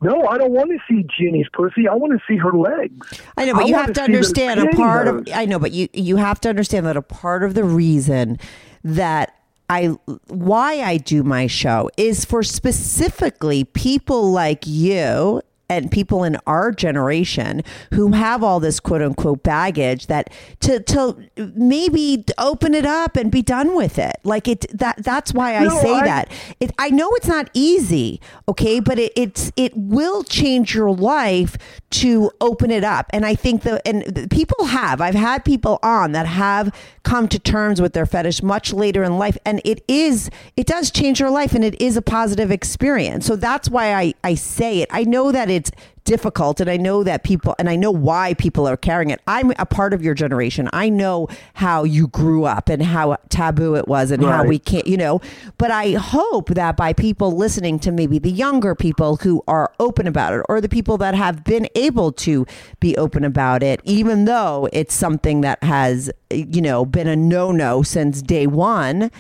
No, 0.03 0.27
I 0.27 0.39
don't 0.39 0.53
want 0.53 0.71
to 0.71 0.79
see 0.89 1.07
Jenny's 1.19 1.49
pussy. 1.53 1.87
I 1.87 1.95
want 1.95 2.15
to 2.15 2.21
see 2.27 2.39
her 2.39 2.53
legs. 2.53 3.21
I 3.37 3.45
know, 3.45 3.53
but 3.53 3.69
you 3.69 3.75
have 3.75 3.93
to 3.93 4.03
understand 4.03 4.61
a 4.61 4.69
part 4.69 5.07
of. 5.07 5.29
I 5.35 5.45
know, 5.45 5.59
but 5.59 5.73
you 5.73 5.89
you 5.93 6.17
have 6.17 6.41
to 6.41 6.49
understand 6.49 6.87
that 6.87 6.97
a 6.97 7.03
part 7.03 7.43
of 7.43 7.53
the 7.53 7.65
reason 7.65 8.39
that 8.83 9.40
I 9.71 9.87
why 10.27 10.81
I 10.83 10.97
do 10.97 11.23
my 11.23 11.47
show 11.47 11.91
is 11.97 12.25
for 12.25 12.43
specifically 12.43 13.63
people 13.63 14.33
like 14.33 14.67
you 14.67 15.43
and 15.71 15.91
people 15.91 16.25
in 16.25 16.37
our 16.47 16.71
generation 16.73 17.63
who 17.95 18.13
have 18.13 18.43
all 18.43 18.61
this 18.61 18.81
quote 18.81 19.01
unquote 19.01 19.43
baggage 19.43 20.09
that 20.09 20.31
to 20.61 20.81
to 20.81 21.17
maybe 21.55 22.25
open 22.39 22.75
it 22.75 22.85
up 22.85 23.17
and 23.17 23.31
be 23.31 23.41
done 23.43 23.75
with 23.75 23.99
it. 23.99 24.17
Like 24.25 24.49
it 24.49 24.67
that 24.77 25.03
that's 25.03 25.33
why 25.33 25.57
I 25.57 25.65
No, 25.65 25.81
say 25.81 25.95
I- 25.95 26.05
that. 26.07 26.33
It 26.61 26.73
I 26.79 26.91
know 26.91 27.09
it's 27.15 27.29
not 27.29 27.49
easy, 27.55 28.21
okay, 28.49 28.81
but 28.81 28.99
it, 28.99 29.13
it's 29.17 29.53
it 29.57 29.73
will 29.77 30.25
change 30.25 30.75
your 30.75 30.91
life 30.93 31.57
to 31.91 32.31
open 32.41 32.71
it 32.71 32.85
up. 32.85 33.07
And 33.11 33.25
I 33.25 33.35
think 33.35 33.63
the 33.63 33.87
and 33.87 34.03
the 34.03 34.29
people 34.29 34.67
have 34.67 35.01
I've 35.01 35.15
had 35.15 35.45
people 35.45 35.79
on 35.83 36.13
that 36.13 36.27
have 36.27 36.75
come 37.05 37.29
to 37.29 37.39
terms 37.39 37.81
with 37.81 37.93
their 37.93 38.07
fetish 38.07 38.43
much 38.43 38.73
later 38.73 39.03
in 39.05 39.17
life 39.19 39.39
and 39.47 39.61
it 39.65 39.83
is 39.89 40.31
it 40.57 40.67
does 40.67 40.91
change 40.91 41.21
your 41.21 41.31
life 41.31 41.55
and 41.55 41.65
it 41.65 41.81
is 41.81 41.97
a 41.97 42.03
positive 42.03 42.51
experience. 42.51 43.25
So 43.27 43.37
that's 43.37 43.69
why 43.71 43.95
I 43.95 44.15
I 44.25 44.35
say 44.35 44.81
it. 44.83 44.89
I 44.91 45.05
know 45.05 45.31
that 45.33 45.49
it's 45.61 45.71
difficult 46.05 46.61
and 46.61 46.71
I 46.71 46.77
know 46.77 47.05
that 47.05 47.23
people 47.23 47.55
and 47.59 47.69
I 47.69 47.77
know 47.77 47.91
why 47.91 48.35
people 48.35 48.67
are 48.67 48.77
carrying 48.77 49.11
it. 49.11 49.21
I'm 49.27 49.53
a 49.59 49.67
part 49.67 49.93
of 49.93 50.03
your 50.03 50.15
generation. 50.15 50.69
I 50.73 50.89
know 50.89 51.29
how 51.55 51.85
you 51.85 52.09
grew 52.09 52.45
up 52.45 52.69
and 52.69 52.83
how 52.83 53.17
taboo 53.29 53.77
it 53.77 53.87
was 53.87 54.11
and 54.11 54.25
how 54.25 54.45
we 54.45 54.59
can't, 54.59 54.87
you 54.87 54.97
know, 54.97 55.21
but 55.59 55.71
I 55.71 55.93
hope 55.93 56.49
that 56.49 56.77
by 56.77 56.93
people 56.95 57.33
listening 57.33 57.79
to 57.81 57.93
maybe 57.93 58.19
the 58.19 58.31
younger 58.31 58.75
people 58.75 59.17
who 59.17 59.45
are 59.47 59.73
open 59.79 60.07
about 60.07 60.33
it 60.33 60.43
or 60.49 60.61
the 60.61 60.69
people 60.69 60.97
that 60.99 61.15
have 61.15 61.45
been 61.45 61.69
able 61.75 62.13
to 62.13 62.47
be 62.81 62.97
open 62.97 63.23
about 63.23 63.63
it 63.63 63.81
even 63.85 64.25
though 64.25 64.69
it's 64.73 64.95
something 64.95 65.43
that 65.43 65.63
has, 65.63 66.11
you 66.31 66.63
know, 66.63 66.85
been 66.85 67.07
a 67.07 67.17
no-no 67.17 67.83
since 67.83 68.23
day 68.23 68.47
1, 68.47 69.11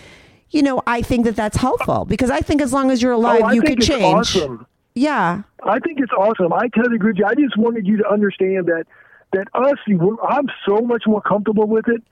you 0.50 0.62
know, 0.62 0.82
I 0.86 1.02
think 1.02 1.24
that 1.26 1.36
that's 1.36 1.56
helpful 1.56 2.04
because 2.04 2.30
I 2.30 2.40
think 2.40 2.60
as 2.60 2.72
long 2.72 2.90
as 2.90 3.00
you're 3.02 3.12
alive 3.12 3.42
oh, 3.44 3.50
you 3.50 3.62
could 3.62 3.80
change. 3.80 4.36
awesome. 4.36 4.66
Yeah. 4.94 5.42
I 5.62 5.78
think 5.78 6.00
it's 6.00 6.12
awesome. 6.12 6.52
I 6.52 6.68
totally 6.68 6.96
agree 6.96 7.12
with 7.12 7.18
you. 7.18 7.26
I 7.26 7.34
just 7.34 7.56
wanted 7.56 7.86
you 7.86 7.98
to 7.98 8.08
understand 8.08 8.66
that 8.66 8.84
that 9.32 9.46
us, 9.54 9.78
I'm 10.28 10.46
so 10.68 10.78
much 10.80 11.04
more 11.06 11.20
comfortable 11.20 11.66
with 11.66 11.86
it. 11.88 12.02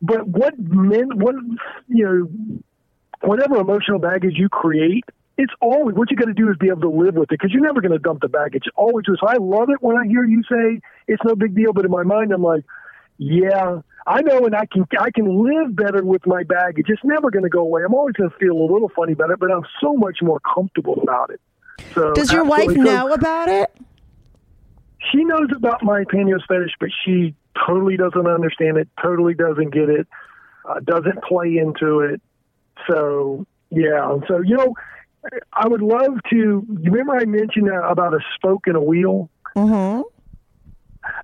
But 0.00 0.28
what 0.28 0.56
men, 0.58 1.18
what 1.18 1.34
you 1.88 2.04
know, 2.04 2.60
whatever 3.20 3.56
emotional 3.56 3.98
baggage 3.98 4.34
you 4.36 4.48
create, 4.48 5.04
it's 5.36 5.52
always 5.60 5.96
what 5.96 6.10
you 6.10 6.16
got 6.16 6.26
to 6.26 6.34
do 6.34 6.48
is 6.50 6.56
be 6.56 6.68
able 6.68 6.82
to 6.82 6.90
live 6.90 7.14
with 7.14 7.32
it 7.32 7.40
because 7.40 7.50
you're 7.52 7.62
never 7.62 7.80
going 7.80 7.92
to 7.92 7.98
dump 7.98 8.20
the 8.20 8.28
baggage. 8.28 8.64
Always 8.76 9.06
is. 9.08 9.18
I 9.22 9.36
love 9.38 9.70
it 9.70 9.82
when 9.82 9.96
I 9.96 10.06
hear 10.06 10.24
you 10.24 10.42
say 10.50 10.80
it's 11.08 11.22
no 11.24 11.34
big 11.34 11.54
deal, 11.56 11.72
but 11.72 11.84
in 11.84 11.90
my 11.90 12.04
mind, 12.04 12.32
I'm 12.32 12.42
like, 12.42 12.64
yeah, 13.18 13.80
I 14.06 14.22
know, 14.22 14.46
and 14.46 14.54
I 14.54 14.66
can 14.66 14.86
I 15.00 15.10
can 15.10 15.44
live 15.44 15.74
better 15.74 16.04
with 16.04 16.26
my 16.26 16.44
baggage. 16.44 16.86
It's 16.88 17.02
never 17.02 17.30
going 17.30 17.42
to 17.42 17.48
go 17.48 17.60
away. 17.60 17.82
I'm 17.84 17.94
always 17.94 18.14
going 18.14 18.30
to 18.30 18.36
feel 18.36 18.52
a 18.52 18.68
little 18.72 18.90
funny 18.94 19.12
about 19.12 19.30
it, 19.30 19.40
but 19.40 19.50
I'm 19.50 19.64
so 19.80 19.94
much 19.94 20.18
more 20.22 20.40
comfortable 20.40 21.00
about 21.02 21.30
it. 21.30 21.40
So 21.94 22.12
Does 22.12 22.32
your 22.32 22.44
wife 22.44 22.68
absolutely. 22.68 22.86
So- 22.86 22.96
know 23.06 23.12
about 23.12 23.48
it? 23.48 23.70
she 25.12 25.24
knows 25.24 25.48
about 25.56 25.82
my 25.82 26.04
pantyhose 26.04 26.46
fetish, 26.46 26.72
but 26.80 26.90
she 27.04 27.34
totally 27.66 27.96
doesn't 27.96 28.26
understand 28.26 28.76
it, 28.76 28.88
totally 29.02 29.32
doesn't 29.34 29.70
get 29.70 29.88
it. 29.88 30.06
uh, 30.68 30.80
doesn't 30.80 31.22
play 31.24 31.56
into 31.56 32.00
it. 32.00 32.20
So 32.88 33.46
yeah, 33.70 34.18
so 34.28 34.40
you 34.42 34.56
know, 34.56 34.74
I 35.52 35.66
would 35.66 35.82
love 35.82 36.18
to. 36.30 36.36
You 36.36 36.90
remember 36.90 37.16
I 37.16 37.24
mentioned 37.24 37.70
uh, 37.70 37.88
about 37.88 38.12
a 38.14 38.18
spoke 38.34 38.66
and 38.66 38.76
a 38.76 38.80
wheel? 38.80 39.30
Mm-hmm. 39.56 40.02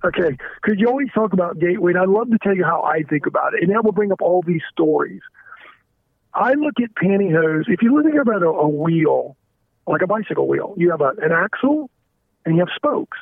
Okay, 0.04 0.36
because 0.62 0.78
you 0.80 0.88
always 0.88 1.08
talk 1.14 1.32
about 1.34 1.58
gateway, 1.58 1.92
and 1.92 2.00
I'd 2.00 2.08
love 2.08 2.30
to 2.30 2.38
tell 2.42 2.56
you 2.56 2.64
how 2.64 2.82
I 2.82 3.02
think 3.02 3.26
about 3.26 3.54
it, 3.54 3.62
and 3.62 3.70
that 3.72 3.84
will 3.84 3.92
bring 3.92 4.12
up 4.12 4.22
all 4.22 4.42
these 4.46 4.62
stories. 4.72 5.20
I 6.32 6.54
look 6.54 6.74
at 6.82 6.94
pantyhose. 6.94 7.64
If 7.68 7.82
you 7.82 8.02
think 8.02 8.16
about 8.16 8.42
a, 8.42 8.48
a 8.48 8.68
wheel, 8.68 9.36
like 9.86 10.02
a 10.02 10.06
bicycle 10.06 10.46
wheel, 10.48 10.74
you 10.76 10.90
have 10.90 11.00
a, 11.00 11.12
an 11.22 11.32
axle 11.32 11.90
and 12.44 12.54
you 12.56 12.60
have 12.60 12.68
spokes. 12.74 13.18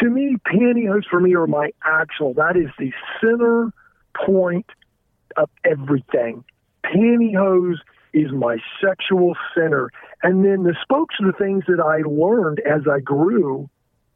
To 0.00 0.08
me, 0.08 0.36
pantyhose 0.46 1.04
for 1.10 1.20
me 1.20 1.34
are 1.34 1.46
my 1.46 1.70
axle. 1.84 2.34
That 2.34 2.56
is 2.56 2.68
the 2.78 2.92
center 3.20 3.72
point 4.26 4.66
of 5.36 5.50
everything. 5.64 6.44
Pantyhose 6.84 7.78
is 8.12 8.30
my 8.32 8.58
sexual 8.84 9.36
center. 9.54 9.90
And 10.22 10.44
then 10.44 10.62
the 10.62 10.74
spokes 10.82 11.16
are 11.20 11.26
the 11.26 11.36
things 11.36 11.64
that 11.68 11.80
I 11.80 12.08
learned 12.08 12.60
as 12.60 12.82
I 12.90 13.00
grew 13.00 13.68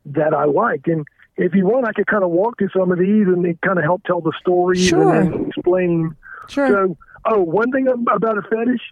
that 0.06 0.34
I 0.34 0.44
like. 0.44 0.86
And 0.86 1.04
if 1.36 1.54
you 1.54 1.66
want, 1.66 1.86
I 1.86 1.92
could 1.92 2.06
kind 2.06 2.24
of 2.24 2.30
walk 2.30 2.58
through 2.58 2.70
some 2.76 2.92
of 2.92 2.98
these 2.98 3.26
and 3.26 3.44
they 3.44 3.56
kind 3.64 3.78
of 3.78 3.84
help 3.84 4.04
tell 4.04 4.20
the 4.20 4.32
story 4.40 4.78
Sure. 4.78 5.14
and 5.20 5.48
explain. 5.48 6.16
Sure. 6.48 6.68
So, 6.68 6.96
oh, 7.26 7.42
one 7.42 7.70
thing 7.72 7.88
about 7.88 8.38
a 8.38 8.42
fetish, 8.42 8.82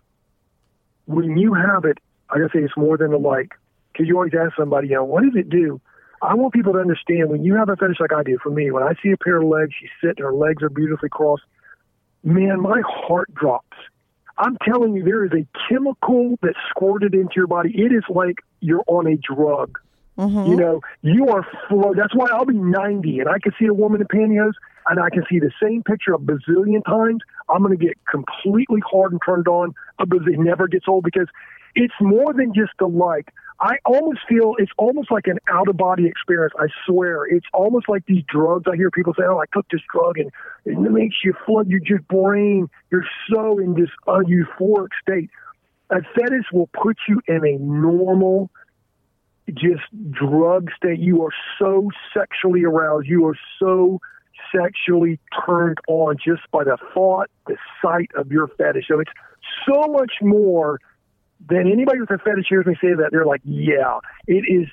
when 1.06 1.36
you 1.36 1.54
have 1.54 1.84
it, 1.84 1.98
I 2.32 2.38
gotta 2.38 2.50
say 2.52 2.60
it's 2.60 2.76
more 2.76 2.96
than 2.96 3.12
a 3.12 3.18
like, 3.18 3.52
because 3.92 4.06
you 4.06 4.16
always 4.16 4.32
ask 4.34 4.56
somebody, 4.56 4.88
you 4.88 4.94
know, 4.94 5.04
what 5.04 5.22
does 5.22 5.34
it 5.36 5.50
do? 5.50 5.80
I 6.22 6.34
want 6.34 6.52
people 6.52 6.74
to 6.74 6.78
understand 6.78 7.30
when 7.30 7.44
you 7.44 7.56
have 7.56 7.68
a 7.68 7.76
fetish 7.76 7.98
like 7.98 8.12
I 8.12 8.22
do. 8.22 8.38
For 8.42 8.50
me, 8.50 8.70
when 8.70 8.82
I 8.82 8.92
see 9.02 9.10
a 9.10 9.16
pair 9.16 9.38
of 9.38 9.48
legs, 9.48 9.72
she's 9.78 9.88
sitting, 10.02 10.22
her 10.22 10.34
legs 10.34 10.62
are 10.62 10.68
beautifully 10.68 11.08
crossed. 11.08 11.44
Man, 12.22 12.60
my 12.60 12.82
heart 12.86 13.32
drops. 13.34 13.76
I'm 14.36 14.56
telling 14.64 14.94
you, 14.94 15.02
there 15.02 15.24
is 15.24 15.32
a 15.32 15.46
chemical 15.68 16.38
that's 16.42 16.58
squirted 16.70 17.14
into 17.14 17.32
your 17.36 17.46
body. 17.46 17.70
It 17.74 17.92
is 17.92 18.04
like 18.08 18.36
you're 18.60 18.84
on 18.86 19.06
a 19.06 19.16
drug. 19.16 19.78
Mm-hmm. 20.18 20.50
You 20.50 20.56
know, 20.56 20.80
you 21.02 21.28
are 21.28 21.46
flow. 21.68 21.94
That's 21.96 22.14
why 22.14 22.28
I'll 22.30 22.44
be 22.44 22.54
90 22.54 23.20
and 23.20 23.28
I 23.28 23.38
can 23.38 23.52
see 23.58 23.66
a 23.66 23.74
woman 23.74 24.02
in 24.02 24.06
pantyhose 24.06 24.52
and 24.88 25.00
I 25.00 25.08
can 25.08 25.24
see 25.30 25.38
the 25.38 25.50
same 25.62 25.82
picture 25.82 26.12
a 26.12 26.18
bazillion 26.18 26.84
times. 26.84 27.22
I'm 27.48 27.62
going 27.62 27.76
to 27.76 27.82
get 27.82 27.96
completely 28.10 28.80
hard 28.90 29.12
and 29.12 29.20
turned 29.24 29.48
on. 29.48 29.74
A 29.98 30.06
bazillion. 30.06 30.44
Never 30.44 30.68
gets 30.68 30.86
old 30.88 31.04
because 31.04 31.28
it's 31.74 31.94
more 32.00 32.32
than 32.32 32.52
just 32.54 32.72
a 32.80 32.86
like. 32.86 33.32
I 33.60 33.76
almost 33.84 34.20
feel 34.26 34.54
it's 34.58 34.72
almost 34.78 35.10
like 35.10 35.26
an 35.26 35.38
out 35.48 35.68
of 35.68 35.76
body 35.76 36.06
experience. 36.06 36.54
I 36.58 36.66
swear. 36.86 37.26
It's 37.26 37.46
almost 37.52 37.88
like 37.88 38.04
these 38.06 38.24
drugs. 38.26 38.64
I 38.70 38.76
hear 38.76 38.90
people 38.90 39.12
say, 39.14 39.24
oh, 39.28 39.38
I 39.38 39.44
took 39.52 39.68
this 39.68 39.82
drug 39.92 40.18
and 40.18 40.30
it 40.64 40.78
makes 40.78 41.16
you 41.22 41.34
flood 41.44 41.68
your 41.68 41.80
just 41.80 42.08
brain. 42.08 42.68
You're 42.90 43.06
so 43.30 43.58
in 43.58 43.74
this 43.74 43.90
uh, 44.08 44.20
euphoric 44.20 44.88
state. 45.02 45.28
A 45.90 46.00
fetish 46.14 46.46
will 46.52 46.70
put 46.72 46.96
you 47.08 47.20
in 47.26 47.44
a 47.44 47.58
normal, 47.58 48.48
just 49.52 49.82
drug 50.10 50.70
state. 50.74 51.00
You 51.00 51.22
are 51.24 51.34
so 51.58 51.90
sexually 52.16 52.64
aroused. 52.64 53.08
You 53.08 53.26
are 53.26 53.38
so 53.58 54.00
sexually 54.54 55.18
turned 55.46 55.78
on 55.86 56.16
just 56.16 56.42
by 56.50 56.64
the 56.64 56.78
thought, 56.94 57.28
the 57.46 57.56
sight 57.82 58.10
of 58.16 58.32
your 58.32 58.48
fetish. 58.48 58.86
So 58.88 59.00
it's 59.00 59.10
so 59.68 59.82
much 59.88 60.12
more 60.22 60.80
than 61.48 61.70
anybody 61.70 62.00
with 62.00 62.10
a 62.10 62.18
fetish 62.18 62.46
hears 62.48 62.66
me 62.66 62.74
say 62.80 62.94
that. 62.94 63.08
They're 63.12 63.24
like, 63.26 63.40
yeah, 63.44 63.98
it 64.26 64.44
is. 64.48 64.68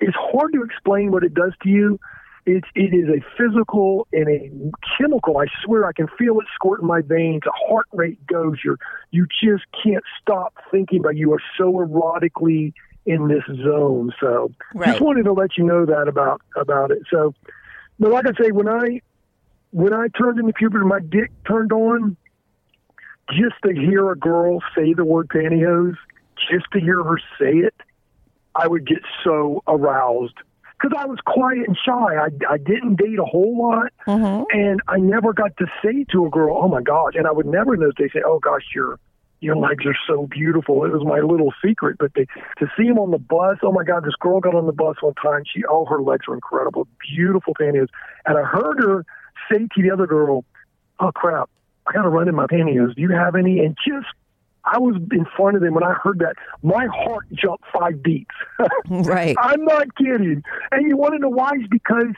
It's 0.00 0.16
hard 0.16 0.52
to 0.54 0.62
explain 0.62 1.12
what 1.12 1.22
it 1.22 1.34
does 1.34 1.52
to 1.62 1.68
you. 1.68 1.98
It's 2.46 2.66
it 2.74 2.94
is 2.94 3.08
a 3.08 3.20
physical 3.36 4.08
and 4.12 4.28
a 4.28 4.50
chemical. 4.98 5.38
I 5.38 5.46
swear 5.62 5.86
I 5.86 5.92
can 5.92 6.08
feel 6.18 6.40
it 6.40 6.46
squirt 6.54 6.80
in 6.80 6.86
my 6.86 7.02
veins. 7.02 7.42
The 7.44 7.52
heart 7.68 7.86
rate 7.92 8.26
goes. 8.26 8.56
You're 8.64 8.78
you 9.10 9.26
just 9.42 9.64
can't 9.84 10.02
stop 10.20 10.54
thinking 10.70 11.00
about. 11.00 11.16
You 11.16 11.32
are 11.34 11.42
so 11.58 11.72
erotically 11.72 12.72
in 13.06 13.28
this 13.28 13.44
zone. 13.62 14.12
So 14.20 14.52
Right. 14.74 14.88
just 14.88 15.00
wanted 15.00 15.24
to 15.24 15.32
let 15.32 15.56
you 15.58 15.64
know 15.64 15.84
that 15.86 16.08
about 16.08 16.40
about 16.56 16.90
it. 16.90 17.02
So, 17.10 17.34
but 17.98 18.10
like 18.10 18.26
I 18.26 18.32
say, 18.42 18.50
when 18.50 18.68
I 18.68 19.00
when 19.70 19.92
I 19.92 20.08
turned 20.18 20.38
into 20.40 20.52
puberty, 20.54 20.84
my 20.84 21.00
dick 21.00 21.30
turned 21.46 21.72
on. 21.72 22.16
Just 23.30 23.56
to 23.64 23.72
hear 23.72 24.10
a 24.10 24.16
girl 24.16 24.60
say 24.74 24.92
the 24.92 25.04
word 25.04 25.28
pantyhose, 25.28 25.96
just 26.50 26.66
to 26.72 26.80
hear 26.80 27.02
her 27.02 27.18
say 27.38 27.58
it, 27.58 27.74
I 28.54 28.66
would 28.66 28.86
get 28.86 29.02
so 29.24 29.62
aroused 29.68 30.34
because 30.80 30.96
I 30.98 31.06
was 31.06 31.18
quiet 31.26 31.66
and 31.66 31.76
shy. 31.84 31.92
I, 31.92 32.28
I 32.48 32.58
didn't 32.58 32.96
date 32.96 33.18
a 33.18 33.24
whole 33.24 33.58
lot, 33.58 33.92
mm-hmm. 34.06 34.44
and 34.50 34.80
I 34.88 34.96
never 34.98 35.32
got 35.32 35.56
to 35.58 35.66
say 35.84 36.04
to 36.12 36.26
a 36.26 36.30
girl, 36.30 36.58
"Oh 36.60 36.68
my 36.68 36.82
gosh!" 36.82 37.14
And 37.14 37.26
I 37.26 37.32
would 37.32 37.46
never 37.46 37.74
in 37.74 37.80
those 37.80 37.94
days 37.94 38.10
say, 38.12 38.22
"Oh 38.24 38.38
gosh, 38.38 38.64
your 38.74 38.98
your 39.40 39.56
legs 39.56 39.84
are 39.86 39.96
so 40.06 40.26
beautiful." 40.26 40.84
It 40.84 40.92
was 40.92 41.04
my 41.04 41.20
little 41.20 41.52
secret. 41.64 41.96
But 41.98 42.12
they, 42.14 42.26
to 42.58 42.66
see 42.76 42.84
him 42.84 42.98
on 42.98 43.10
the 43.10 43.18
bus, 43.18 43.58
oh 43.62 43.72
my 43.72 43.84
God, 43.84 44.04
this 44.04 44.14
girl 44.18 44.40
got 44.40 44.54
on 44.54 44.66
the 44.66 44.72
bus 44.72 44.96
one 45.00 45.14
time. 45.14 45.42
She, 45.52 45.62
oh, 45.68 45.84
her 45.86 46.02
legs 46.02 46.26
were 46.26 46.34
incredible, 46.34 46.88
beautiful 47.14 47.54
pantyhose, 47.60 47.88
and 48.26 48.38
I 48.38 48.42
heard 48.42 48.82
her 48.82 49.04
say 49.50 49.68
to 49.74 49.82
the 49.82 49.90
other 49.90 50.06
girl, 50.06 50.44
"Oh 50.98 51.12
crap, 51.12 51.50
I 51.86 51.92
got 51.92 52.02
to 52.02 52.08
run 52.08 52.28
in 52.28 52.34
my 52.34 52.46
pantyhose. 52.46 52.94
Do 52.94 53.02
you 53.02 53.10
have 53.10 53.34
any?" 53.34 53.60
And 53.60 53.76
just 53.86 54.06
I 54.64 54.78
was 54.78 54.96
in 54.96 55.26
front 55.36 55.56
of 55.56 55.62
them 55.62 55.74
when 55.74 55.84
I 55.84 55.94
heard 55.94 56.18
that. 56.20 56.34
My 56.62 56.86
heart 56.86 57.26
jumped 57.32 57.64
five 57.72 58.02
beats. 58.02 58.30
Right. 58.88 59.36
I'm 59.40 59.64
not 59.64 59.94
kidding. 59.96 60.42
And 60.72 60.88
you 60.88 60.96
want 60.96 61.14
to 61.14 61.18
know 61.18 61.28
why? 61.28 61.52
Is 61.60 61.68
because 61.70 62.14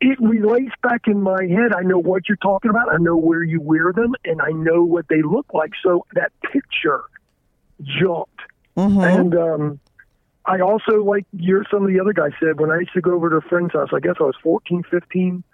it 0.00 0.18
relates 0.20 0.72
back 0.82 1.02
in 1.06 1.22
my 1.22 1.44
head. 1.44 1.72
I 1.76 1.82
know 1.82 1.98
what 1.98 2.28
you're 2.28 2.36
talking 2.36 2.70
about. 2.70 2.92
I 2.92 2.96
know 2.96 3.16
where 3.16 3.42
you 3.42 3.60
wear 3.60 3.92
them, 3.92 4.14
and 4.24 4.40
I 4.40 4.50
know 4.50 4.82
what 4.82 5.06
they 5.08 5.22
look 5.22 5.46
like. 5.52 5.72
So 5.82 6.06
that 6.14 6.32
picture 6.52 7.02
jumped. 7.82 8.40
And 9.04 9.34
um, 9.34 9.80
I 10.46 10.60
also, 10.60 11.04
like 11.04 11.26
you're, 11.32 11.64
some 11.70 11.82
of 11.82 11.92
the 11.92 12.00
other 12.00 12.14
guys 12.14 12.32
said, 12.40 12.58
when 12.58 12.70
I 12.70 12.78
used 12.78 12.94
to 12.94 13.00
go 13.00 13.12
over 13.12 13.30
to 13.30 13.36
a 13.36 13.42
friend's 13.42 13.72
house, 13.74 13.90
I 13.94 14.00
guess 14.00 14.14
I 14.20 14.24
was 14.24 14.36
14, 14.42 14.84
15. 14.90 15.44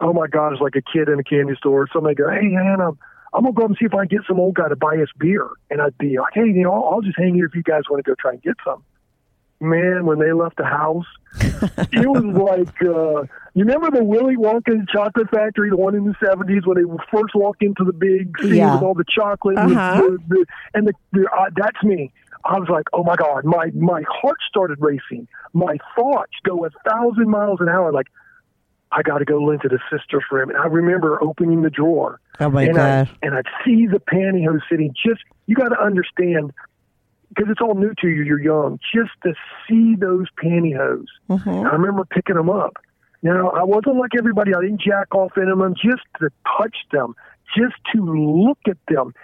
Oh 0.00 0.12
my 0.12 0.26
God, 0.26 0.52
it's 0.52 0.60
like 0.62 0.76
a 0.76 0.82
kid 0.82 1.08
in 1.08 1.18
a 1.18 1.24
candy 1.24 1.54
store. 1.56 1.88
Somebody 1.92 2.14
go, 2.16 2.28
hey, 2.30 2.42
man, 2.48 2.80
I'm, 2.80 2.98
I'm 3.32 3.42
going 3.44 3.54
to 3.54 3.58
go 3.58 3.62
up 3.64 3.68
and 3.70 3.76
see 3.78 3.86
if 3.86 3.94
I 3.94 4.06
can 4.06 4.18
get 4.18 4.26
some 4.28 4.38
old 4.38 4.54
guy 4.54 4.68
to 4.68 4.76
buy 4.76 4.96
us 4.96 5.08
beer. 5.18 5.48
And 5.70 5.80
I'd 5.80 5.96
be 5.98 6.18
like, 6.18 6.34
hey, 6.34 6.46
you 6.46 6.62
know, 6.64 6.72
I'll, 6.72 6.94
I'll 6.94 7.00
just 7.00 7.18
hang 7.18 7.34
here 7.34 7.46
if 7.46 7.54
you 7.54 7.62
guys 7.62 7.82
want 7.90 8.04
to 8.04 8.10
go 8.10 8.14
try 8.18 8.32
and 8.32 8.42
get 8.42 8.56
some. 8.64 8.84
Man, 9.58 10.04
when 10.04 10.18
they 10.18 10.32
left 10.32 10.58
the 10.58 10.64
house, 10.66 11.06
it 11.40 12.06
was 12.06 12.24
like 12.36 12.82
uh 12.82 13.22
you 13.54 13.64
remember 13.64 13.90
the 13.90 14.04
Willy 14.04 14.36
Wonka 14.36 14.86
chocolate 14.92 15.30
factory, 15.30 15.70
the 15.70 15.76
one 15.78 15.94
in 15.94 16.04
the 16.04 16.14
seventies 16.22 16.66
when 16.66 16.76
they 16.76 16.82
first 17.10 17.34
walked 17.34 17.62
into 17.62 17.82
the 17.84 17.92
big 17.94 18.36
scene 18.42 18.54
Yeah. 18.56 18.74
with 18.74 18.82
all 18.82 18.92
the 18.94 19.04
chocolate 19.08 19.56
and, 19.58 19.72
Uh-huh. 19.72 19.96
the, 20.02 20.18
the, 20.28 20.46
and 20.74 20.86
the, 20.88 20.92
the 21.12 21.26
uh, 21.30 21.46
that's 21.56 21.82
me. 21.82 22.12
I 22.44 22.58
was 22.58 22.68
like, 22.68 22.84
oh 22.92 23.02
my 23.02 23.16
god, 23.16 23.44
my 23.46 23.70
my 23.74 24.02
heart 24.08 24.36
started 24.46 24.76
racing. 24.80 25.26
My 25.54 25.78
thoughts 25.94 26.32
go 26.44 26.66
a 26.66 26.70
thousand 26.88 27.28
miles 27.30 27.58
an 27.60 27.68
hour. 27.70 27.92
Like, 27.92 28.06
I 28.92 29.02
got 29.02 29.18
to 29.18 29.24
go 29.24 29.38
lend 29.38 29.62
to 29.62 29.68
the 29.68 29.80
sister 29.90 30.20
for 30.28 30.40
him. 30.40 30.50
And 30.50 30.58
I 30.58 30.66
remember 30.66 31.22
opening 31.22 31.62
the 31.62 31.70
drawer. 31.70 32.20
Oh, 32.40 32.50
my 32.50 32.64
and 32.64 32.74
God. 32.74 33.08
I, 33.08 33.26
and 33.26 33.34
I'd 33.34 33.46
see 33.64 33.86
the 33.86 33.98
pantyhose 33.98 34.60
sitting. 34.70 34.94
Just 35.04 35.22
you 35.46 35.54
got 35.54 35.68
to 35.68 35.80
understand 35.80 36.52
because 37.28 37.50
it's 37.50 37.60
all 37.60 37.74
new 37.74 37.92
to 38.00 38.08
you. 38.08 38.22
You're 38.22 38.40
young. 38.40 38.78
Just 38.94 39.10
to 39.24 39.34
see 39.68 39.96
those 39.96 40.26
pantyhose. 40.42 41.06
Mm-hmm. 41.28 41.48
I 41.48 41.70
remember 41.72 42.04
picking 42.04 42.36
them 42.36 42.50
up. 42.50 42.76
Now 43.22 43.50
I 43.50 43.64
wasn't 43.64 43.96
like 43.96 44.12
everybody. 44.16 44.54
I 44.54 44.60
didn't 44.60 44.80
jack 44.80 45.14
off 45.14 45.32
in 45.36 45.46
them. 45.46 45.74
Just 45.74 46.02
to 46.20 46.30
touch 46.58 46.76
them, 46.92 47.14
just 47.56 47.74
to 47.94 48.02
look 48.02 48.58
at 48.68 48.78
them. 48.88 49.14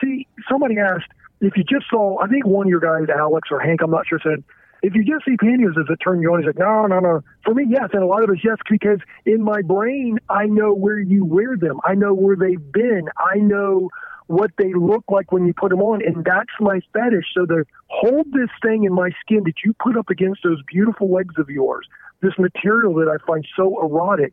See, 0.00 0.26
somebody 0.48 0.78
asked 0.78 1.10
if 1.40 1.56
you 1.56 1.64
just 1.64 1.86
saw. 1.90 2.18
I 2.20 2.28
think 2.28 2.46
one 2.46 2.66
of 2.66 2.70
your 2.70 2.80
guys, 2.80 3.08
Alex 3.14 3.48
or 3.50 3.60
Hank, 3.60 3.80
I'm 3.82 3.90
not 3.90 4.06
sure, 4.06 4.20
said 4.22 4.42
if 4.82 4.94
you 4.94 5.04
just 5.04 5.24
see 5.24 5.36
pantyhose, 5.36 5.74
does 5.74 5.86
it 5.88 5.96
turn 5.96 6.22
you 6.22 6.32
on? 6.32 6.40
He's 6.40 6.46
like, 6.46 6.58
no, 6.58 6.86
no, 6.86 7.00
no. 7.00 7.22
For 7.44 7.54
me, 7.54 7.64
yes, 7.68 7.90
and 7.92 8.02
a 8.02 8.06
lot 8.06 8.22
of 8.22 8.30
us, 8.30 8.38
yes, 8.42 8.56
because 8.68 8.98
in 9.26 9.42
my 9.42 9.62
brain, 9.62 10.18
I 10.28 10.46
know 10.46 10.72
where 10.72 10.98
you 10.98 11.24
wear 11.24 11.56
them. 11.56 11.80
I 11.84 11.94
know 11.94 12.14
where 12.14 12.36
they've 12.36 12.72
been. 12.72 13.08
I 13.18 13.38
know 13.38 13.90
what 14.26 14.52
they 14.58 14.72
look 14.72 15.04
like 15.08 15.32
when 15.32 15.44
you 15.44 15.52
put 15.52 15.70
them 15.70 15.82
on, 15.82 16.04
and 16.06 16.24
that's 16.24 16.52
my 16.60 16.80
fetish. 16.92 17.26
So 17.34 17.46
to 17.46 17.64
hold 17.88 18.26
this 18.32 18.48
thing 18.62 18.84
in 18.84 18.92
my 18.92 19.10
skin 19.20 19.42
that 19.44 19.64
you 19.64 19.74
put 19.82 19.98
up 19.98 20.08
against 20.08 20.42
those 20.44 20.62
beautiful 20.66 21.12
legs 21.12 21.34
of 21.36 21.50
yours, 21.50 21.86
this 22.22 22.34
material 22.38 22.94
that 22.94 23.08
I 23.08 23.24
find 23.26 23.46
so 23.56 23.82
erotic, 23.82 24.32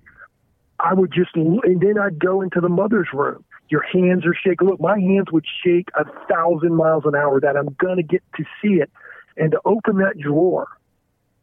I 0.80 0.94
would 0.94 1.12
just, 1.12 1.36
and 1.36 1.82
then 1.82 1.98
I'd 2.00 2.20
go 2.20 2.42
into 2.42 2.62
the 2.62 2.70
mother's 2.70 3.08
room. 3.12 3.44
Your 3.70 3.82
hands 3.82 4.26
are 4.26 4.36
shaking. 4.36 4.68
Look, 4.68 4.80
my 4.80 5.00
hands 5.00 5.32
would 5.32 5.46
shake 5.66 5.90
a 5.96 6.06
thousand 6.32 6.76
miles 6.76 7.04
an 7.06 7.16
hour 7.16 7.42
that 7.42 7.58
I'm 7.58 7.76
to 7.80 8.04
get 8.04 8.24
to 8.38 8.44
see 8.62 8.76
it. 8.76 8.90
And 9.38 9.52
to 9.52 9.62
open 9.66 9.98
that 9.98 10.18
drawer 10.20 10.68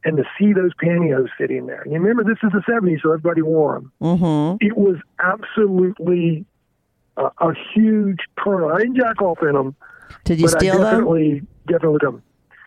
and 0.05 0.17
to 0.17 0.25
see 0.39 0.53
those 0.53 0.73
pantyhose 0.83 1.29
sitting 1.39 1.67
there. 1.67 1.81
And 1.83 1.93
you 1.93 1.99
remember, 1.99 2.25
this 2.25 2.39
is 2.43 2.53
the 2.53 2.63
70s, 2.71 3.03
so 3.03 3.13
everybody 3.13 3.43
wore 3.43 3.75
them. 3.75 3.93
Mm-hmm. 4.03 4.67
It 4.67 4.77
was 4.77 4.97
absolutely 5.19 6.45
a, 7.17 7.25
a 7.39 7.55
huge 7.75 8.21
turn. 8.43 8.71
I 8.71 8.79
didn't 8.79 8.97
jack 8.97 9.23
off 9.23 9.39
in 9.43 9.53
them, 9.53 9.75
Did 10.25 10.41
you 10.41 10.49
steal 10.49 10.75
I 10.75 10.79
them? 10.79 10.85
definitely, 10.85 11.43
definitely 11.67 11.99
them. 12.03 12.23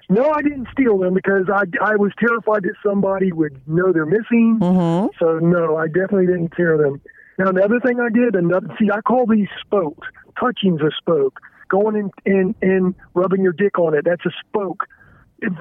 No, 0.10 0.32
I 0.32 0.42
didn't 0.42 0.68
steal 0.72 0.98
them 0.98 1.14
because 1.14 1.50
I, 1.54 1.64
I 1.84 1.98
was 1.98 2.14
terrified 2.18 2.64
that 2.64 2.76
somebody 2.86 3.32
would 3.32 3.60
know 3.68 3.92
they're 3.92 4.06
missing. 4.06 4.58
Mm-hmm. 4.62 5.08
So 5.20 5.40
no, 5.40 5.76
I 5.76 5.88
definitely 5.88 6.28
didn't 6.28 6.54
tear 6.56 6.78
them. 6.78 7.02
Now 7.38 7.50
another 7.50 7.80
thing 7.82 8.00
I 8.00 8.10
did, 8.10 8.36
another 8.36 8.74
see, 8.80 8.90
I 8.90 9.02
call 9.02 9.26
these 9.28 9.50
spokes. 9.62 10.08
Touching's 10.40 10.82
a 10.82 10.92
spoke. 10.98 11.40
Going 11.70 11.98
in 11.98 12.12
and 12.26 12.56
and 12.62 12.96
rubbing 13.14 13.42
your 13.42 13.52
dick 13.52 13.78
on 13.78 13.94
it, 13.94 14.06
that's 14.06 14.26
a 14.26 14.32
spoke. 14.48 14.86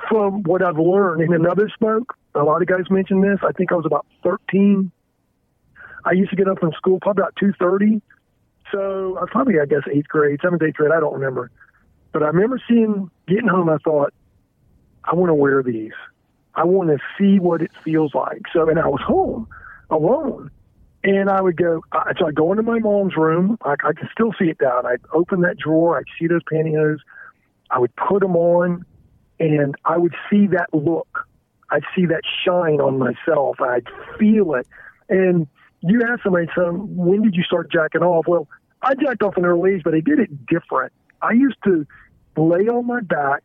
From 0.09 0.43
what 0.45 0.63
I've 0.63 0.79
learned, 0.79 1.21
in 1.23 1.35
another 1.35 1.71
smoke, 1.77 2.15
a 2.35 2.43
lot 2.43 2.63
of 2.63 2.69
guys 2.69 2.91
mentioned 2.91 3.23
this. 3.23 3.39
I 3.43 3.53
think 3.53 3.73
I 3.73 3.75
was 3.75 3.85
about 3.85 4.07
13. 4.23 4.91
I 6.05 6.13
used 6.13 6.31
to 6.31 6.37
get 6.37 6.49
up 6.49 6.61
from 6.61 6.73
school 6.73 6.99
probably 7.01 7.23
about 7.23 7.35
2:30. 7.37 8.01
So 8.73 9.17
I 9.17 9.21
was 9.21 9.29
probably, 9.31 9.61
I 9.61 9.67
guess, 9.67 9.83
eighth 9.93 10.09
grade, 10.09 10.41
seventh, 10.43 10.63
eighth 10.63 10.75
grade. 10.75 10.93
I 10.93 11.01
don't 11.01 11.15
remember. 11.15 11.51
But 12.13 12.23
I 12.23 12.29
remember 12.29 12.61
seeing, 12.69 13.11
getting 13.29 13.49
home, 13.49 13.69
I 13.69 13.77
thought, 13.79 14.13
I 15.05 15.15
want 15.15 15.31
to 15.31 15.35
wear 15.35 15.63
these. 15.63 15.93
I 16.55 16.65
want 16.65 16.89
to 16.89 16.99
see 17.19 17.39
what 17.39 17.61
it 17.61 17.71
feels 17.85 18.15
like. 18.15 18.43
So, 18.53 18.69
and 18.69 18.79
I 18.79 18.89
was 18.89 19.01
home 19.03 19.47
alone. 19.91 20.51
And 21.05 21.29
I 21.29 21.41
would 21.41 21.57
go, 21.57 21.83
I- 21.93 22.13
so 22.19 22.27
I'd 22.27 22.35
go 22.35 22.51
into 22.51 22.63
my 22.63 22.79
mom's 22.79 23.17
room. 23.17 23.59
I, 23.63 23.75
I 23.85 23.93
can 23.93 24.09
still 24.11 24.33
see 24.39 24.47
it 24.47 24.59
down. 24.59 24.87
I'd 24.87 25.01
open 25.13 25.43
that 25.43 25.59
drawer. 25.59 25.99
I'd 25.99 26.05
see 26.19 26.27
those 26.27 26.43
pantyhose. 26.51 26.99
I 27.71 27.79
would 27.79 27.95
put 27.97 28.21
them 28.21 28.35
on 28.37 28.85
and 29.39 29.75
I 29.85 29.97
would 29.99 30.15
see 30.31 30.47
that 30.49 30.73
look. 30.73 31.27
I'd 31.71 31.83
see 31.95 32.07
that 32.07 32.23
shine 32.45 32.81
on 32.81 32.99
myself. 32.99 33.61
I'd 33.61 33.87
feel 34.19 34.55
it. 34.55 34.67
And 35.09 35.47
you 35.81 36.03
ask 36.03 36.23
somebody, 36.23 36.49
so 36.55 36.73
when 36.73 37.23
did 37.23 37.35
you 37.35 37.43
start 37.43 37.71
jacking 37.71 38.03
off? 38.03 38.27
Well, 38.27 38.49
I 38.83 38.95
jacked 38.95 39.23
off 39.23 39.37
in 39.37 39.45
early 39.45 39.75
age, 39.75 39.83
but 39.85 39.95
I 39.95 40.01
did 40.01 40.19
it 40.21 40.47
different. 40.47 40.93
I 41.23 41.33
used 41.33 41.59
to 41.65 41.87
lay 42.37 42.69
on 42.69 42.87
my 42.87 43.01
back. 43.01 43.43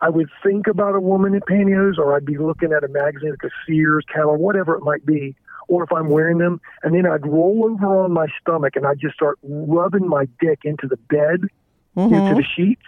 I 0.00 0.10
would 0.10 0.28
think 0.42 0.66
about 0.66 0.94
a 0.94 1.00
woman 1.00 1.34
in 1.34 1.40
pantyhose, 1.40 1.98
or 1.98 2.14
I'd 2.14 2.26
be 2.26 2.36
looking 2.36 2.72
at 2.72 2.84
a 2.84 2.88
magazine 2.88 3.30
like 3.30 3.44
a 3.44 3.54
Sears, 3.66 4.04
Calendar, 4.12 4.38
whatever 4.38 4.74
it 4.74 4.82
might 4.82 5.06
be, 5.06 5.34
or 5.68 5.84
if 5.84 5.92
I'm 5.92 6.10
wearing 6.10 6.38
them, 6.38 6.60
and 6.82 6.94
then 6.94 7.06
I'd 7.06 7.26
roll 7.26 7.64
over 7.64 8.04
on 8.04 8.12
my 8.12 8.26
stomach 8.40 8.76
and 8.76 8.86
I'd 8.86 9.00
just 9.00 9.14
start 9.14 9.38
rubbing 9.42 10.06
my 10.06 10.28
dick 10.40 10.60
into 10.64 10.86
the 10.86 10.96
bed, 10.96 11.48
into 11.96 12.14
mm-hmm. 12.14 12.36
the 12.36 12.44
sheets. 12.54 12.82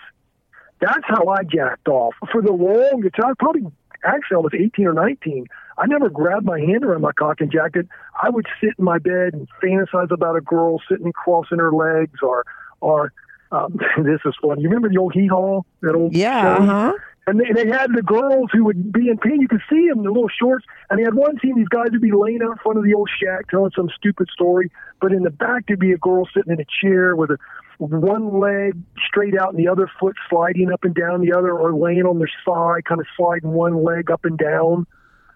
That's 0.81 1.05
how 1.05 1.27
I 1.29 1.43
jacked 1.43 1.89
off 1.89 2.15
for 2.31 2.43
the 2.43 2.53
longest 2.53 3.17
time. 3.17 3.35
Probably 3.39 3.63
actually 4.05 4.37
I 4.37 4.39
was 4.41 4.53
18 4.55 4.87
or 4.87 4.93
19. 4.93 5.47
I 5.79 5.87
never 5.87 6.09
grabbed 6.09 6.45
my 6.47 6.59
hand 6.59 6.85
around 6.85 7.03
my 7.03 7.13
cock 7.13 7.41
and 7.41 7.51
jacket. 7.51 7.87
I 8.23 8.31
would 8.31 8.47
sit 8.61 8.75
in 8.79 8.85
my 8.85 8.99
bed 8.99 9.35
and 9.35 9.49
fantasize 9.63 10.11
about 10.11 10.37
a 10.37 10.41
girl 10.41 10.81
sitting 10.89 11.13
crossing 11.13 11.59
her 11.59 11.73
legs 11.73 12.21
or 12.23 12.45
or 12.81 13.13
um, 13.53 13.77
this 14.03 14.21
is 14.25 14.35
fun. 14.43 14.61
You 14.61 14.69
remember 14.69 14.89
the 14.89 14.99
old 14.99 15.13
hee 15.15 15.27
haw? 15.29 15.63
That 15.83 15.95
old 15.95 16.15
Yeah, 16.15 16.57
show? 16.57 16.63
uh-huh. 16.63 16.93
And 17.29 17.41
they, 17.41 17.53
they 17.53 17.69
had 17.69 17.91
the 17.93 18.03
girls 18.03 18.51
who 18.53 18.65
would 18.65 18.93
be 18.93 19.09
in 19.09 19.19
pain. 19.19 19.41
You 19.41 19.49
could 19.49 19.63
see 19.69 19.89
them 19.89 19.99
in 19.99 20.05
the 20.05 20.13
little 20.13 20.29
shorts. 20.29 20.65
And 20.89 20.99
they 20.99 21.03
had 21.03 21.15
one 21.15 21.39
team, 21.39 21.57
these 21.57 21.69
guys 21.69 21.89
would 21.91 22.01
be 22.01 22.13
laying 22.13 22.41
out 22.43 22.53
in 22.53 22.59
front 22.59 22.79
of 22.79 22.85
the 22.85 22.95
old 22.95 23.11
shack 23.21 23.49
telling 23.51 23.73
some 23.75 23.91
stupid 23.97 24.29
story. 24.33 24.71
But 25.01 25.13
in 25.13 25.23
the 25.23 25.31
back, 25.31 25.67
there'd 25.67 25.81
be 25.81 25.93
a 25.93 25.99
girl 25.99 26.29
sitting 26.33 26.53
in 26.53 26.61
a 26.61 26.67
chair 26.81 27.17
with 27.17 27.31
a 27.31 27.39
one 27.79 28.39
leg 28.41 28.75
straight 29.07 29.37
out 29.37 29.51
and 29.51 29.59
the 29.59 29.69
other 29.69 29.91
foot 30.01 30.17
sliding 30.31 30.73
up 30.73 30.85
and 30.85 30.95
down 30.95 31.21
the 31.21 31.33
other 31.33 31.53
or 31.53 31.75
laying 31.75 32.05
on 32.05 32.19
their 32.19 32.31
side, 32.45 32.85
kind 32.85 33.01
of 33.01 33.07
sliding 33.17 33.51
one 33.51 33.85
leg 33.85 34.11
up 34.11 34.25
and 34.25 34.39
down. 34.39 34.87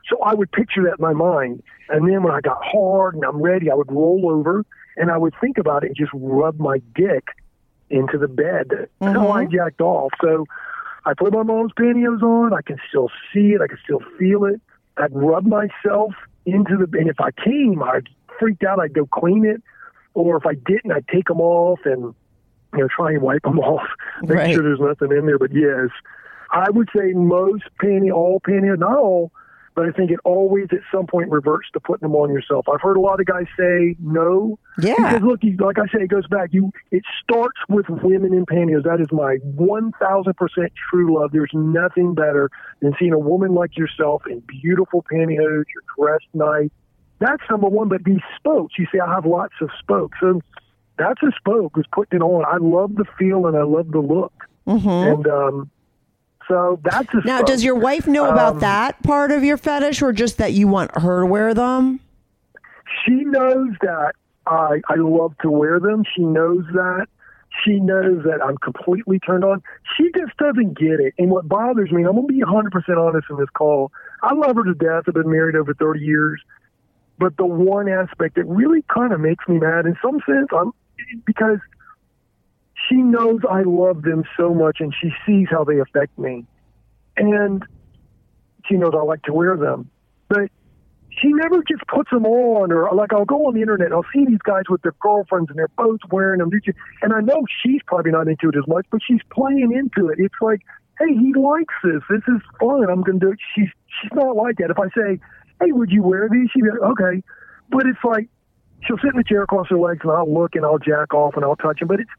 So 0.08 0.22
I 0.22 0.34
would 0.34 0.50
picture 0.52 0.84
that 0.84 0.98
in 0.98 1.02
my 1.02 1.12
mind. 1.12 1.62
And 1.88 2.08
then 2.08 2.22
when 2.22 2.32
I 2.32 2.40
got 2.40 2.58
hard 2.62 3.14
and 3.14 3.24
I'm 3.24 3.42
ready, 3.42 3.70
I 3.70 3.74
would 3.74 3.90
roll 3.90 4.30
over 4.30 4.64
and 4.96 5.10
I 5.10 5.18
would 5.18 5.34
think 5.40 5.58
about 5.58 5.84
it 5.84 5.88
and 5.88 5.96
just 5.96 6.12
rub 6.14 6.58
my 6.58 6.80
dick 6.94 7.24
into 7.90 8.16
the 8.16 8.28
bed. 8.28 8.68
That's 8.70 8.90
how 9.00 9.26
mm-hmm. 9.26 9.32
I 9.32 9.44
jacked 9.46 9.80
off. 9.80 10.12
So 10.22 10.46
I 11.06 11.14
put 11.14 11.32
my 11.32 11.42
mom's 11.42 11.72
pantyhose 11.78 12.22
on. 12.22 12.52
I 12.52 12.62
can 12.62 12.78
still 12.88 13.10
see 13.32 13.52
it. 13.52 13.60
I 13.60 13.66
can 13.66 13.78
still 13.84 14.00
feel 14.18 14.44
it. 14.44 14.60
I'd 14.96 15.14
rub 15.14 15.46
myself 15.46 16.12
into 16.46 16.76
the, 16.76 16.98
and 16.98 17.08
if 17.08 17.20
I 17.20 17.30
came, 17.30 17.82
I'd 17.82 18.08
freaked 18.38 18.64
out. 18.64 18.80
I'd 18.80 18.92
go 18.94 19.06
clean 19.06 19.44
it. 19.44 19.62
Or 20.14 20.36
if 20.36 20.44
I 20.46 20.54
didn't, 20.54 20.92
I'd 20.92 21.06
take 21.08 21.28
them 21.28 21.40
off 21.40 21.80
and, 21.84 22.14
you 22.74 22.78
know, 22.80 22.88
try 22.94 23.12
and 23.12 23.22
wipe 23.22 23.42
them 23.42 23.58
off, 23.60 23.86
make 24.22 24.36
Right. 24.36 24.54
sure 24.54 24.62
there's 24.62 24.80
nothing 24.80 25.16
in 25.16 25.26
there. 25.26 25.38
But 25.38 25.52
yes, 25.52 25.88
I 26.50 26.68
would 26.70 26.88
say 26.94 27.12
most 27.12 27.64
panty, 27.82 28.12
all 28.12 28.40
panty, 28.40 28.76
not 28.78 28.96
all, 28.98 29.30
but 29.80 29.88
I 29.88 29.92
think 29.92 30.10
it 30.10 30.20
always 30.26 30.66
at 30.72 30.80
some 30.92 31.06
point 31.06 31.30
reverts 31.30 31.70
to 31.72 31.80
putting 31.80 32.06
them 32.06 32.14
on 32.14 32.28
yourself. 32.28 32.68
I've 32.68 32.82
heard 32.82 32.98
a 32.98 33.00
lot 33.00 33.18
of 33.18 33.24
guys 33.24 33.46
say 33.58 33.96
no. 33.98 34.58
Yeah. 34.78 34.94
Because 34.96 35.22
look, 35.22 35.38
you, 35.42 35.56
like 35.56 35.78
I 35.78 35.86
say, 35.86 36.04
it 36.04 36.08
goes 36.08 36.26
back. 36.26 36.50
You, 36.52 36.70
it 36.90 37.02
starts 37.22 37.56
with 37.66 37.88
women 37.88 38.34
in 38.34 38.44
pantyhose. 38.44 38.84
That 38.84 39.00
is 39.00 39.06
my 39.10 39.36
one 39.42 39.92
thousand 39.92 40.34
percent 40.34 40.70
true 40.90 41.18
love. 41.18 41.30
There's 41.32 41.52
nothing 41.54 42.12
better 42.12 42.50
than 42.82 42.92
seeing 42.98 43.14
a 43.14 43.18
woman 43.18 43.54
like 43.54 43.78
yourself 43.78 44.24
in 44.28 44.40
beautiful 44.40 45.02
pantyhose. 45.10 45.64
You're 45.72 45.84
dressed 45.96 46.28
nice. 46.34 46.68
That's 47.18 47.42
number 47.48 47.68
one. 47.68 47.88
But 47.88 48.04
these 48.04 48.20
spokes, 48.36 48.74
you 48.76 48.86
see, 48.92 49.00
I 49.00 49.10
have 49.14 49.24
lots 49.24 49.54
of 49.62 49.70
spokes, 49.78 50.18
and 50.20 50.42
that's 50.98 51.22
a 51.22 51.32
spoke. 51.38 51.78
Is 51.78 51.86
putting 51.90 52.18
it 52.18 52.22
on. 52.22 52.44
I 52.44 52.58
love 52.60 52.96
the 52.96 53.06
feel 53.18 53.46
and 53.46 53.56
I 53.56 53.62
love 53.62 53.92
the 53.92 54.00
look. 54.00 54.34
And 54.90 55.26
um, 55.26 55.70
so 56.50 56.78
that's. 56.82 57.08
Now, 57.24 57.36
spoke. 57.38 57.46
does 57.46 57.64
your 57.64 57.76
wife 57.76 58.06
know 58.06 58.28
about 58.30 58.54
Um, 58.54 58.60
that 58.60 59.02
part 59.02 59.30
of 59.30 59.42
your 59.42 59.56
fetish, 59.56 60.02
or 60.02 60.12
just 60.12 60.36
that 60.36 60.52
you 60.52 60.68
want 60.68 60.90
her 60.98 61.20
to 61.20 61.26
wear 61.26 61.54
them? 61.54 62.00
she 63.06 63.12
knows 63.24 63.68
that 63.82 64.12
I 64.46 64.80
I 64.88 64.96
love 64.96 65.34
to 65.42 65.50
wear 65.50 65.78
them. 65.80 66.04
She 66.14 66.22
knows 66.22 66.64
that. 66.74 67.06
She 67.64 67.78
knows 67.80 68.22
that 68.24 68.40
I'm 68.44 68.56
completely 68.58 69.18
turned 69.20 69.44
on. 69.44 69.62
She 69.96 70.10
just 70.16 70.36
doesn't 70.36 70.78
get 70.78 71.00
it. 71.00 71.14
And 71.18 71.30
what 71.30 71.48
bothers 71.48 71.90
me, 71.90 72.04
I'm 72.04 72.14
gonna 72.16 72.26
be 72.26 72.42
100 72.42 72.70
percent 72.72 72.98
honest 72.98 73.26
in 73.30 73.36
this 73.38 73.48
call. 73.50 73.92
I 74.22 74.34
love 74.34 74.56
her 74.56 74.64
to 74.64 74.74
death. 74.74 75.04
I've 75.08 75.14
been 75.14 75.30
married 75.30 75.56
over 75.56 75.72
30 75.74 76.00
years. 76.00 76.40
But 77.18 77.36
the 77.36 77.44
one 77.46 77.88
aspect 77.88 78.36
that 78.36 78.44
really 78.44 78.82
kind 78.92 79.12
of 79.12 79.20
makes 79.20 79.46
me 79.48 79.58
mad, 79.58 79.84
in 79.86 79.96
some 80.02 80.20
sense, 80.26 80.48
I'm 80.56 80.72
because 81.26 81.58
she 82.90 82.96
knows 82.96 83.40
I 83.48 83.62
love 83.62 84.02
them 84.02 84.24
so 84.36 84.52
much, 84.52 84.78
and 84.80 84.94
she 85.00 85.10
sees 85.26 85.46
how 85.50 85.64
they 85.64 85.78
affect 85.78 86.18
me, 86.18 86.44
and 87.16 87.64
she 88.68 88.74
knows 88.76 88.92
I 88.94 89.02
like 89.02 89.22
to 89.22 89.32
wear 89.32 89.56
them. 89.56 89.90
But 90.28 90.50
she 91.10 91.28
never 91.28 91.62
just 91.68 91.82
puts 91.86 92.10
them 92.10 92.24
on 92.24 92.72
or 92.72 92.88
like 92.94 93.12
I'll 93.12 93.24
go 93.24 93.46
on 93.46 93.54
the 93.54 93.60
internet 93.60 93.86
and 93.86 93.94
I'll 93.94 94.06
see 94.14 94.24
these 94.24 94.42
guys 94.44 94.62
with 94.68 94.80
their 94.82 94.94
girlfriends 95.00 95.50
and 95.50 95.58
they're 95.58 95.68
both 95.76 95.98
wearing 96.10 96.38
them. 96.38 96.50
And 97.02 97.12
I 97.12 97.20
know 97.20 97.44
she's 97.62 97.80
probably 97.86 98.12
not 98.12 98.28
into 98.28 98.48
it 98.48 98.56
as 98.56 98.66
much, 98.68 98.86
but 98.90 99.00
she's 99.06 99.20
playing 99.30 99.72
into 99.72 100.08
it. 100.08 100.18
It's 100.18 100.34
like, 100.40 100.60
hey, 100.98 101.12
he 101.14 101.34
likes 101.34 101.74
this. 101.82 102.02
This 102.08 102.22
is 102.28 102.40
fun. 102.58 102.88
I'm 102.88 103.02
gonna 103.02 103.18
do 103.18 103.32
it. 103.32 103.38
She's 103.54 103.68
she's 104.00 104.12
not 104.14 104.36
like 104.36 104.56
that. 104.58 104.70
If 104.70 104.78
I 104.78 104.88
say, 104.96 105.20
hey, 105.60 105.72
would 105.72 105.90
you 105.90 106.02
wear 106.02 106.28
these? 106.30 106.48
She'd 106.52 106.62
be 106.62 106.70
like, 106.70 106.90
okay. 106.92 107.22
But 107.70 107.86
it's 107.86 108.02
like 108.04 108.28
she'll 108.86 108.98
sit 108.98 109.12
in 109.12 109.16
the 109.16 109.24
chair 109.24 109.42
across 109.42 109.68
her 109.68 109.78
legs 109.78 110.00
and 110.02 110.12
I'll 110.12 110.32
look 110.32 110.54
and 110.54 110.64
I'll 110.64 110.78
jack 110.78 111.12
off 111.12 111.34
and 111.34 111.44
I'll 111.44 111.56
touch 111.56 111.82
him. 111.82 111.88
But 111.88 112.00
it's 112.00 112.10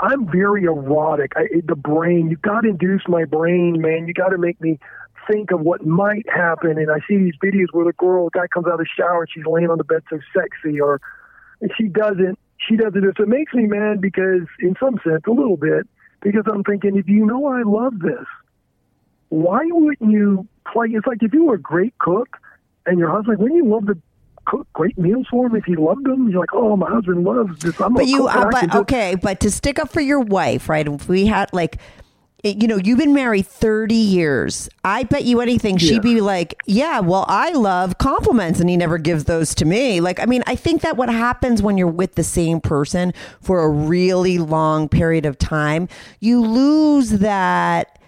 I'm 0.00 0.30
very 0.30 0.64
erotic. 0.64 1.32
I, 1.36 1.44
the 1.64 1.76
brain, 1.76 2.30
you 2.30 2.36
got 2.36 2.62
to 2.62 2.70
induce 2.70 3.02
my 3.06 3.24
brain, 3.24 3.80
man. 3.80 4.06
You 4.08 4.14
got 4.14 4.30
to 4.30 4.38
make 4.38 4.60
me 4.60 4.78
think 5.30 5.50
of 5.50 5.60
what 5.60 5.84
might 5.86 6.28
happen. 6.28 6.78
And 6.78 6.90
I 6.90 6.98
see 7.06 7.18
these 7.18 7.34
videos 7.42 7.66
where 7.72 7.84
the 7.84 7.92
girl, 7.92 8.30
the 8.32 8.40
guy 8.40 8.46
comes 8.46 8.66
out 8.66 8.74
of 8.74 8.78
the 8.78 8.86
shower 8.96 9.22
and 9.22 9.30
she's 9.32 9.44
laying 9.46 9.70
on 9.70 9.76
the 9.78 9.84
bed 9.84 10.02
so 10.08 10.18
sexy, 10.34 10.80
or 10.80 11.00
she 11.76 11.88
doesn't. 11.88 12.38
She 12.66 12.76
doesn't. 12.76 13.02
So 13.16 13.22
it 13.22 13.28
makes 13.28 13.52
me 13.52 13.66
mad 13.66 14.00
because, 14.00 14.46
in 14.60 14.74
some 14.80 14.98
sense, 15.04 15.22
a 15.26 15.30
little 15.30 15.56
bit, 15.56 15.86
because 16.22 16.44
I'm 16.50 16.64
thinking, 16.64 16.96
if 16.96 17.08
you 17.08 17.26
know 17.26 17.46
I 17.46 17.62
love 17.62 17.98
this, 18.00 18.26
why 19.28 19.60
wouldn't 19.64 20.10
you 20.10 20.48
play? 20.72 20.88
It's 20.90 21.06
like 21.06 21.22
if 21.22 21.32
you 21.34 21.44
were 21.44 21.54
a 21.54 21.60
great 21.60 21.96
cook 21.98 22.38
and 22.86 22.98
your 22.98 23.10
husband, 23.10 23.38
wouldn't 23.38 23.64
you 23.64 23.70
love 23.70 23.86
to 23.86 23.98
cook 24.50 24.66
great 24.72 24.98
meals 24.98 25.26
for 25.30 25.46
him 25.46 25.54
if 25.54 25.64
he 25.64 25.76
loved 25.76 26.04
them? 26.04 26.28
You're 26.28 26.40
like, 26.40 26.52
oh, 26.52 26.76
my 26.76 26.90
husband 26.90 27.24
loves 27.24 27.58
this. 27.60 27.80
I'm 27.80 27.94
But 27.94 28.08
you, 28.08 28.26
uh, 28.26 28.50
but 28.50 28.74
okay, 28.74 29.14
but 29.14 29.40
to 29.40 29.50
stick 29.50 29.78
up 29.78 29.90
for 29.90 30.00
your 30.00 30.20
wife, 30.20 30.68
right? 30.68 30.86
If 30.86 31.08
we 31.08 31.26
had 31.26 31.52
like, 31.52 31.78
you 32.42 32.66
know, 32.66 32.76
you've 32.76 32.98
been 32.98 33.12
married 33.12 33.46
thirty 33.46 33.94
years. 33.94 34.68
I 34.82 35.04
bet 35.04 35.24
you 35.24 35.40
anything 35.40 35.74
Yeah. 35.74 35.88
she'd 35.88 36.02
be 36.02 36.20
like, 36.20 36.54
yeah, 36.66 37.00
well, 37.00 37.26
I 37.28 37.52
love 37.52 37.98
compliments, 37.98 38.60
and 38.60 38.68
he 38.70 38.76
never 38.76 38.98
gives 38.98 39.24
those 39.24 39.54
to 39.56 39.64
me. 39.64 40.00
Like, 40.00 40.18
I 40.18 40.24
mean, 40.24 40.42
I 40.46 40.56
think 40.56 40.80
that 40.82 40.96
what 40.96 41.10
happens 41.10 41.62
when 41.62 41.76
you're 41.78 41.86
with 41.86 42.14
the 42.14 42.24
same 42.24 42.60
person 42.60 43.12
for 43.42 43.60
a 43.62 43.68
really 43.68 44.38
long 44.38 44.88
period 44.88 45.26
of 45.26 45.38
time, 45.38 45.86
you 46.18 46.40
lose 46.40 47.10
that 47.10 47.99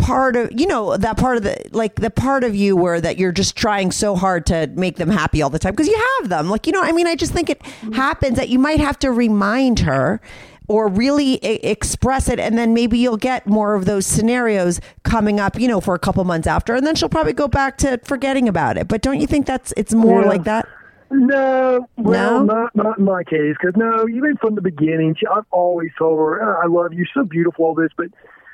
part 0.00 0.34
of 0.34 0.50
you 0.58 0.66
know 0.66 0.96
that 0.96 1.16
part 1.16 1.36
of 1.36 1.42
the 1.42 1.56
like 1.72 1.94
the 1.96 2.10
part 2.10 2.42
of 2.42 2.54
you 2.54 2.74
where 2.74 3.00
that 3.00 3.18
you're 3.18 3.30
just 3.32 3.54
trying 3.54 3.92
so 3.92 4.16
hard 4.16 4.44
to 4.46 4.66
make 4.74 4.96
them 4.96 5.10
happy 5.10 5.42
all 5.42 5.50
the 5.50 5.58
time 5.58 5.72
because 5.72 5.86
you 5.88 6.02
have 6.18 6.28
them 6.30 6.48
like 6.50 6.66
you 6.66 6.72
know 6.72 6.82
i 6.82 6.90
mean 6.90 7.06
i 7.06 7.14
just 7.14 7.32
think 7.32 7.48
it 7.50 7.60
happens 7.92 8.36
that 8.36 8.48
you 8.48 8.58
might 8.58 8.80
have 8.80 8.98
to 8.98 9.10
remind 9.12 9.80
her 9.80 10.20
or 10.68 10.88
really 10.88 11.34
e- 11.34 11.60
express 11.62 12.28
it 12.28 12.40
and 12.40 12.56
then 12.56 12.72
maybe 12.74 12.98
you'll 12.98 13.16
get 13.16 13.46
more 13.46 13.74
of 13.74 13.84
those 13.84 14.06
scenarios 14.06 14.80
coming 15.02 15.38
up 15.38 15.58
you 15.60 15.68
know 15.68 15.80
for 15.80 15.94
a 15.94 15.98
couple 15.98 16.24
months 16.24 16.46
after 16.46 16.74
and 16.74 16.86
then 16.86 16.94
she'll 16.94 17.08
probably 17.08 17.32
go 17.34 17.46
back 17.46 17.76
to 17.76 17.98
forgetting 18.04 18.48
about 18.48 18.76
it 18.78 18.88
but 18.88 19.02
don't 19.02 19.20
you 19.20 19.26
think 19.26 19.46
that's 19.46 19.72
it's 19.76 19.92
more 19.94 20.22
Yeah. 20.22 20.28
like 20.28 20.44
that 20.44 20.66
No, 21.12 21.88
well, 21.96 22.44
No? 22.44 22.54
not 22.54 22.76
not 22.76 22.98
in 22.98 23.04
my 23.04 23.24
case. 23.24 23.56
Because 23.60 23.74
no, 23.76 24.06
even 24.08 24.36
from 24.36 24.54
the 24.54 24.60
beginning, 24.62 25.16
she, 25.18 25.26
I've 25.26 25.42
always 25.50 25.90
told 25.98 26.16
her, 26.20 26.40
"Ah, 26.40 26.62
"I 26.62 26.66
love 26.68 26.92
you, 26.92 27.04
so 27.12 27.24
beautiful, 27.24 27.64
all 27.64 27.74
this." 27.74 27.90
But 27.96 28.06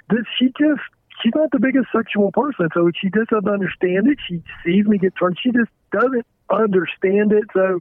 this, 0.09 0.25
she 0.39 0.47
just 0.59 0.81
she's 1.23 1.33
not 1.35 1.51
the 1.53 1.59
biggest 1.59 1.87
sexual 1.95 2.31
person, 2.33 2.69
so 2.75 2.91
she 3.01 3.09
just 3.11 3.31
doesn't 3.31 3.49
understand 3.49 4.09
it. 4.09 4.19
She 4.29 4.43
sees 4.64 4.87
me 4.87 4.99
get 4.99 5.14
turned, 5.19 5.39
she 5.43 5.51
just 5.51 5.71
doesn't 5.93 6.27
understand 6.51 7.33
it. 7.33 7.45
So 7.53 7.81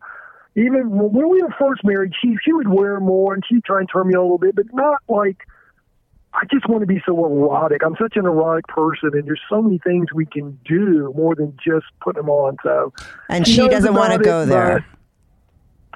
even 0.55 0.89
when 0.89 1.29
we 1.29 1.41
were 1.41 1.53
first 1.59 1.83
married, 1.83 2.13
she 2.21 2.35
she 2.43 2.53
would 2.53 2.67
wear 2.67 2.99
more 2.99 3.33
and 3.33 3.43
she'd 3.47 3.63
try 3.65 3.79
and 3.79 3.89
turn 3.91 4.07
me 4.07 4.13
on 4.15 4.19
a 4.19 4.23
little 4.23 4.37
bit, 4.37 4.55
but 4.55 4.65
not 4.73 4.99
like 5.07 5.37
I 6.33 6.43
just 6.51 6.67
want 6.67 6.81
to 6.81 6.85
be 6.87 7.01
so 7.05 7.25
erotic. 7.25 7.81
I'm 7.85 7.95
such 8.01 8.17
an 8.17 8.25
erotic 8.25 8.67
person, 8.67 9.11
and 9.13 9.25
there's 9.25 9.39
so 9.49 9.61
many 9.61 9.77
things 9.79 10.07
we 10.13 10.25
can 10.25 10.59
do 10.65 11.13
more 11.15 11.33
than 11.33 11.57
just 11.63 11.85
put 12.01 12.15
them 12.15 12.29
on. 12.29 12.57
So, 12.61 12.91
And 13.29 13.47
she 13.47 13.57
knows 13.59 13.69
doesn't 13.71 13.93
want 13.93 14.11
to 14.13 14.19
go 14.19 14.41
it, 14.41 14.47
there. 14.47 14.85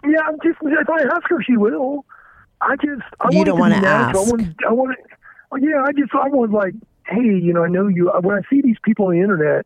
yeah, 0.05 0.19
I'm 0.27 0.37
just 0.41 0.57
if 0.61 0.89
I 0.89 1.01
ask 1.13 1.23
her, 1.29 1.43
she 1.43 1.57
will. 1.57 2.05
I 2.61 2.75
just 2.77 3.01
I 3.19 3.29
You 3.31 3.37
want 3.39 3.47
don't 3.47 3.57
to 3.59 3.75
be 3.75 3.81
natural. 3.81 4.23
ask. 4.23 4.29
I 4.29 4.31
want 4.31 4.55
I 4.69 4.73
want 4.73 4.97
to. 4.97 5.59
Yeah, 5.61 5.83
I 5.85 5.91
just 5.93 6.13
I 6.13 6.27
want 6.29 6.51
like, 6.51 6.73
hey, 7.09 7.21
you 7.21 7.53
know, 7.53 7.63
I 7.63 7.67
know 7.67 7.87
you. 7.87 8.11
When 8.21 8.37
I 8.37 8.41
see 8.49 8.61
these 8.61 8.77
people 8.83 9.07
on 9.07 9.13
the 9.13 9.21
internet, 9.21 9.65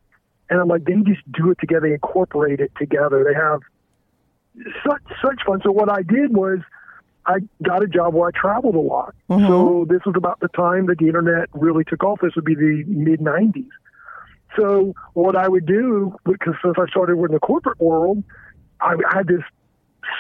and 0.49 0.59
I'm 0.59 0.67
like, 0.67 0.85
they 0.85 0.93
just 1.05 1.21
do 1.31 1.51
it 1.51 1.57
together, 1.59 1.87
they 1.87 1.93
incorporate 1.93 2.59
it 2.59 2.71
together. 2.77 3.23
They 3.23 3.33
have 3.33 3.61
such 4.85 5.01
such 5.21 5.43
fun. 5.45 5.61
So 5.63 5.71
what 5.71 5.89
I 5.89 6.01
did 6.01 6.35
was. 6.35 6.59
I 7.25 7.37
got 7.65 7.81
a 7.81 7.87
job 7.87 8.13
where 8.13 8.27
I 8.27 8.31
traveled 8.37 8.75
a 8.75 8.81
lot. 8.81 9.15
Mm-hmm. 9.29 9.47
So 9.47 9.85
this 9.87 10.01
was 10.05 10.15
about 10.17 10.41
the 10.41 10.49
time 10.49 10.87
that 10.87 10.97
the 10.97 11.07
internet 11.07 11.47
really 11.53 11.85
took 11.85 12.03
off. 12.03 12.19
This 12.21 12.35
would 12.35 12.43
be 12.43 12.53
the 12.53 12.83
mid 12.85 13.21
90s. 13.21 13.69
So 14.57 14.93
what 15.13 15.35
I 15.35 15.47
would 15.47 15.65
do, 15.65 16.15
because 16.25 16.55
since 16.63 16.75
I 16.77 16.85
started 16.89 17.17
in 17.17 17.31
the 17.31 17.39
corporate 17.39 17.79
world, 17.79 18.23
I, 18.81 18.93
I 18.93 19.17
had 19.17 19.27
this 19.27 19.41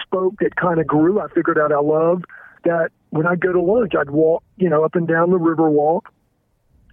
spoke 0.03 0.35
that 0.39 0.55
kind 0.55 0.79
of 0.79 0.87
grew. 0.87 1.19
I 1.19 1.27
figured 1.29 1.59
out 1.59 1.71
I 1.71 1.79
loved 1.79 2.25
that 2.63 2.89
when 3.09 3.27
I'd 3.27 3.41
go 3.41 3.51
to 3.51 3.61
lunch, 3.61 3.93
I'd 3.99 4.09
walk, 4.09 4.43
you 4.57 4.69
know, 4.69 4.83
up 4.83 4.95
and 4.95 5.07
down 5.07 5.29
the 5.29 5.37
river 5.37 5.69
walk. 5.69 6.11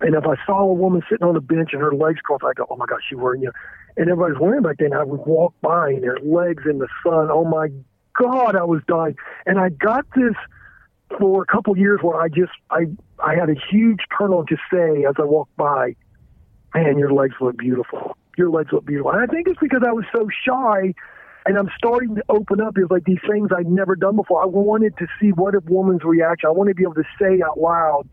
And 0.01 0.15
if 0.15 0.25
I 0.27 0.35
saw 0.47 0.63
a 0.63 0.73
woman 0.73 1.03
sitting 1.11 1.27
on 1.27 1.37
a 1.37 1.41
bench 1.41 1.71
and 1.73 1.83
her 1.83 1.95
legs 1.95 2.21
crossed, 2.21 2.45
I'd 2.45 2.57
go, 2.57 2.67
oh 2.71 2.77
my 2.77 2.87
gosh, 2.87 3.03
she's 3.09 3.19
wearing 3.19 3.43
you. 3.43 3.53
And 3.97 4.09
everybody's 4.09 4.39
wearing 4.41 4.63
back 4.63 4.77
then. 4.79 4.95
I 4.95 5.05
would 5.05 5.21
walk 5.27 5.55
by 5.61 5.91
and 5.91 6.03
their 6.03 6.19
legs 6.21 6.65
in 6.69 6.79
the 6.79 6.89
sun. 7.03 7.29
Oh 7.31 7.45
my 7.45 7.69
God, 8.15 8.57
I 8.57 8.65
was 8.65 8.81
dying. 8.89 9.17
And 9.47 9.59
I 9.59 9.69
got 9.69 10.07
this 10.17 10.35
for 11.19 11.43
a 11.43 11.47
couple 11.47 11.77
years 11.77 12.01
where 12.03 12.21
I 12.21 12.29
just, 12.29 12.53
I, 12.71 12.87
I 13.19 13.35
had 13.35 13.51
a 13.51 13.57
huge 13.71 14.01
on 14.19 14.47
to 14.47 14.57
say 14.73 15.05
as 15.05 15.17
I 15.19 15.25
walked 15.25 15.57
by, 15.57 15.97
man, 16.75 16.99
your 16.99 17.13
legs 17.13 17.35
look 17.41 17.59
beautiful. 17.59 18.17
Your 18.39 18.51
legs 18.51 18.71
look 18.73 18.87
beautiful. 18.87 19.11
And 19.11 19.21
I 19.21 19.27
think 19.27 19.49
it's 19.49 19.61
because 19.61 19.83
I 19.87 19.93
was 19.93 20.05
so 20.15 20.29
shy 20.47 20.95
and 21.47 21.59
I'm 21.59 21.71
starting 21.77 22.15
to 22.15 22.23
open 22.29 22.61
up. 22.61 22.79
It's 22.79 22.91
like 22.91 23.05
these 23.05 23.21
things 23.29 23.51
I'd 23.55 23.67
never 23.67 23.97
done 23.97 24.17
before. 24.17 24.43
I 24.43 24.47
wanted 24.47 24.97
to 24.99 25.07
see 25.21 25.31
what 25.31 25.55
a 25.55 25.61
woman's 25.67 26.05
reaction. 26.05 26.49
I 26.49 26.53
wanted 26.53 26.73
to 26.73 26.75
be 26.77 26.85
able 26.85 26.95
to 26.95 27.05
say 27.21 27.43
out 27.43 27.59
loud 27.59 28.09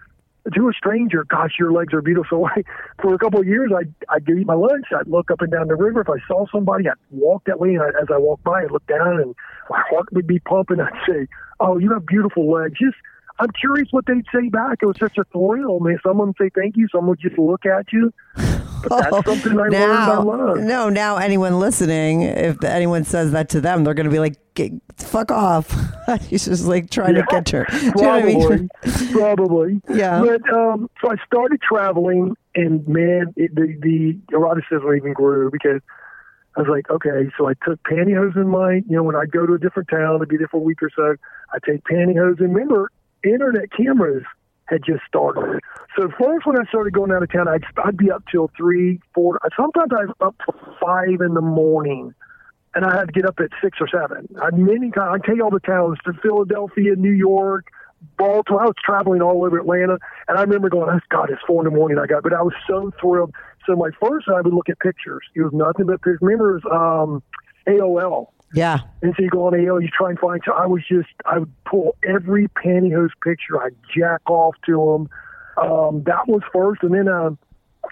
to 0.53 0.69
a 0.69 0.73
stranger, 0.73 1.23
"Gosh, 1.23 1.55
your 1.59 1.71
legs 1.71 1.93
are 1.93 2.01
beautiful." 2.01 2.45
I, 2.55 2.63
for 3.01 3.13
a 3.13 3.17
couple 3.17 3.39
of 3.39 3.47
years, 3.47 3.71
I'd 3.77 3.93
I'd 4.09 4.29
eat 4.29 4.45
my 4.45 4.53
lunch. 4.53 4.85
I'd 4.97 5.07
look 5.07 5.31
up 5.31 5.41
and 5.41 5.51
down 5.51 5.67
the 5.67 5.75
river. 5.75 6.01
If 6.01 6.09
I 6.09 6.17
saw 6.27 6.45
somebody, 6.51 6.87
I'd 6.89 6.95
walk 7.11 7.43
that 7.45 7.59
way, 7.59 7.75
and 7.75 7.81
I, 7.81 7.87
as 8.01 8.07
I 8.13 8.17
walked 8.17 8.43
by, 8.43 8.63
I'd 8.63 8.71
look 8.71 8.85
down, 8.87 9.21
and 9.21 9.35
my 9.69 9.81
heart 9.89 10.07
would 10.13 10.27
be 10.27 10.39
pumping. 10.39 10.79
I'd 10.81 10.93
say, 11.07 11.27
"Oh, 11.59 11.77
you 11.77 11.91
have 11.93 12.05
beautiful 12.05 12.51
legs." 12.51 12.79
Just 12.79 12.97
I'm 13.39 13.51
curious 13.51 13.89
what 13.91 14.05
they'd 14.05 14.25
say 14.33 14.49
back. 14.49 14.79
It 14.81 14.87
was 14.87 14.97
such 14.97 15.17
a 15.17 15.23
thrill. 15.25 15.79
Man, 15.79 15.99
someone 16.05 16.27
would 16.27 16.37
say 16.39 16.49
thank 16.55 16.75
you. 16.75 16.87
Someone 16.91 17.09
would 17.09 17.19
just 17.19 17.37
look 17.37 17.65
at 17.65 17.91
you. 17.93 18.11
That's 18.89 19.25
something 19.25 19.51
I 19.53 19.55
learned 19.55 19.75
I 19.75 19.79
now, 19.79 20.23
love. 20.23 20.57
no, 20.59 20.89
now 20.89 21.17
anyone 21.17 21.59
listening, 21.59 22.21
if 22.23 22.63
anyone 22.63 23.03
says 23.03 23.31
that 23.31 23.49
to 23.49 23.61
them, 23.61 23.83
they're 23.83 23.93
going 23.93 24.05
to 24.05 24.11
be 24.11 24.19
like, 24.19 24.35
"Get- 24.53 24.73
"Fuck 24.97 25.31
off!" 25.31 25.69
He's 26.27 26.45
just 26.45 26.65
like 26.65 26.89
trying 26.89 27.15
to 27.15 27.25
catch 27.27 27.49
her. 27.51 27.65
Do 27.71 27.77
you 27.77 27.91
know 27.95 28.09
I 28.09 28.21
Probably, 28.21 28.57
mean? 28.57 28.69
probably. 29.11 29.81
Yeah. 29.89 30.21
But 30.21 30.49
um, 30.53 30.89
so 31.01 31.11
I 31.11 31.15
started 31.25 31.61
traveling, 31.61 32.35
and 32.55 32.87
man, 32.87 33.33
it, 33.35 33.53
the 33.55 33.77
the 33.81 34.17
eroticism 34.35 34.95
even 34.95 35.13
grew 35.13 35.49
because 35.51 35.81
I 36.55 36.61
was 36.61 36.69
like, 36.69 36.89
okay, 36.89 37.29
so 37.37 37.47
I 37.47 37.53
took 37.65 37.81
pantyhose 37.83 38.35
in 38.35 38.47
my, 38.47 38.75
you 38.87 38.95
know, 38.95 39.03
when 39.03 39.15
I'd 39.15 39.31
go 39.31 39.45
to 39.45 39.53
a 39.53 39.59
different 39.59 39.89
town, 39.89 40.21
I'd 40.21 40.27
be 40.27 40.37
there 40.37 40.47
for 40.47 40.57
a 40.57 40.59
week 40.63 40.81
or 40.81 40.89
so. 40.95 41.15
I 41.53 41.59
take 41.65 41.83
pantyhose, 41.83 42.39
and 42.39 42.53
remember, 42.53 42.91
internet 43.23 43.71
cameras 43.71 44.23
had 44.67 44.83
just 44.85 45.01
started. 45.07 45.59
So 45.97 46.09
first, 46.19 46.45
when 46.45 46.59
I 46.59 46.65
started 46.69 46.93
going 46.93 47.11
out 47.11 47.23
of 47.23 47.31
town, 47.31 47.47
I'd 47.47 47.63
I'd 47.83 47.97
be 47.97 48.11
up 48.11 48.23
till 48.31 48.51
three, 48.55 48.99
four. 49.13 49.39
Sometimes 49.55 49.91
I 49.91 50.05
was 50.05 50.15
up 50.21 50.35
till 50.45 50.75
five 50.79 51.21
in 51.21 51.33
the 51.33 51.41
morning 51.41 52.13
and 52.75 52.85
I 52.85 52.95
had 52.95 53.07
to 53.07 53.11
get 53.11 53.25
up 53.25 53.39
at 53.39 53.49
six 53.61 53.79
or 53.81 53.87
seven. 53.87 54.27
I 54.39 54.51
many 54.55 54.91
times 54.91 55.19
I 55.23 55.27
take 55.27 55.41
all 55.43 55.49
the 55.49 55.59
towns 55.59 55.97
to 56.05 56.13
Philadelphia, 56.21 56.95
New 56.95 57.11
York, 57.11 57.67
Baltimore. 58.17 58.61
I 58.61 58.65
was 58.65 58.75
traveling 58.83 59.21
all 59.21 59.43
over 59.43 59.57
Atlanta, 59.57 59.97
and 60.27 60.37
I 60.37 60.41
remember 60.41 60.69
going, 60.69 60.89
"Oh 60.89 60.99
God, 61.09 61.31
it's 61.31 61.41
four 61.47 61.65
in 61.65 61.71
the 61.71 61.75
morning." 61.75 61.97
I 61.97 62.05
got, 62.05 62.21
but 62.21 62.33
I 62.33 62.41
was 62.43 62.53
so 62.67 62.91
thrilled. 63.01 63.33
So 63.65 63.75
my 63.75 63.89
first, 63.99 64.27
I 64.29 64.41
would 64.41 64.53
look 64.53 64.69
at 64.69 64.79
pictures. 64.79 65.23
It 65.35 65.41
was 65.41 65.53
nothing 65.53 65.87
but 65.87 66.01
pictures. 66.01 66.19
Remember, 66.21 66.57
it 66.57 66.63
was, 66.63 66.71
um, 66.71 67.23
AOL. 67.67 68.27
Yeah. 68.53 68.79
And 69.01 69.13
so 69.17 69.23
you 69.23 69.29
go 69.29 69.47
on 69.47 69.53
AOL, 69.53 69.81
you 69.81 69.89
try 69.89 70.09
and 70.09 70.19
find. 70.19 70.41
So 70.45 70.53
I 70.53 70.65
was 70.65 70.81
just, 70.87 71.09
I 71.25 71.39
would 71.39 71.53
pull 71.65 71.95
every 72.07 72.47
pantyhose 72.49 73.11
picture. 73.23 73.61
I'd 73.61 73.75
jack 73.95 74.21
off 74.29 74.55
to 74.65 74.71
them. 74.71 75.09
Um, 75.63 76.03
that 76.03 76.27
was 76.27 76.41
first, 76.53 76.83
and 76.83 76.93
then 76.93 77.07
um, 77.07 77.37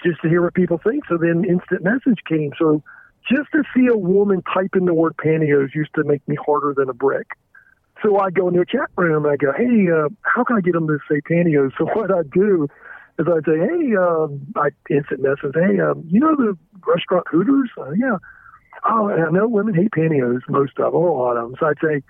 just 0.03 0.21
to 0.21 0.29
hear 0.29 0.41
what 0.41 0.53
people 0.53 0.79
think. 0.83 1.03
So 1.09 1.17
then 1.17 1.43
instant 1.45 1.83
message 1.83 2.19
came. 2.27 2.51
So 2.57 2.83
just 3.29 3.51
to 3.53 3.63
see 3.75 3.87
a 3.87 3.97
woman 3.97 4.43
type 4.53 4.75
in 4.75 4.85
the 4.85 4.93
word 4.93 5.15
pantyhose 5.17 5.73
used 5.73 5.93
to 5.95 6.03
make 6.03 6.25
me 6.27 6.37
harder 6.45 6.73
than 6.75 6.89
a 6.89 6.93
brick. 6.93 7.27
So 8.03 8.19
I 8.19 8.29
go 8.29 8.47
into 8.47 8.61
a 8.61 8.65
chat 8.65 8.89
room 8.97 9.25
and 9.25 9.33
I 9.33 9.37
go, 9.37 9.51
hey, 9.51 9.87
uh, 9.91 10.09
how 10.21 10.43
can 10.43 10.57
I 10.57 10.61
get 10.61 10.73
them 10.73 10.87
to 10.87 10.99
say 11.09 11.21
pantyhose? 11.21 11.71
So 11.77 11.85
what 11.85 12.11
I 12.11 12.21
do 12.33 12.67
is 13.17 13.25
I 13.27 13.39
say, 13.45 13.57
hey, 13.57 13.95
um, 13.95 14.45
I 14.55 14.69
instant 14.89 15.21
message, 15.21 15.55
hey, 15.55 15.79
um, 15.79 16.03
you 16.07 16.19
know 16.19 16.35
the 16.35 16.57
restaurant 16.85 17.25
Hooters? 17.29 17.69
Uh, 17.77 17.91
yeah. 17.91 18.17
Oh, 18.87 19.07
and 19.07 19.23
I 19.23 19.29
know 19.31 19.47
women 19.47 19.73
hate 19.73 19.91
pantyhose, 19.91 20.41
most 20.47 20.77
of 20.77 20.93
them, 20.93 20.95
or 20.95 21.07
a 21.07 21.13
lot 21.13 21.37
of 21.37 21.49
them. 21.49 21.55
So 21.59 21.65
I'd 21.67 21.77
say, 21.83 22.03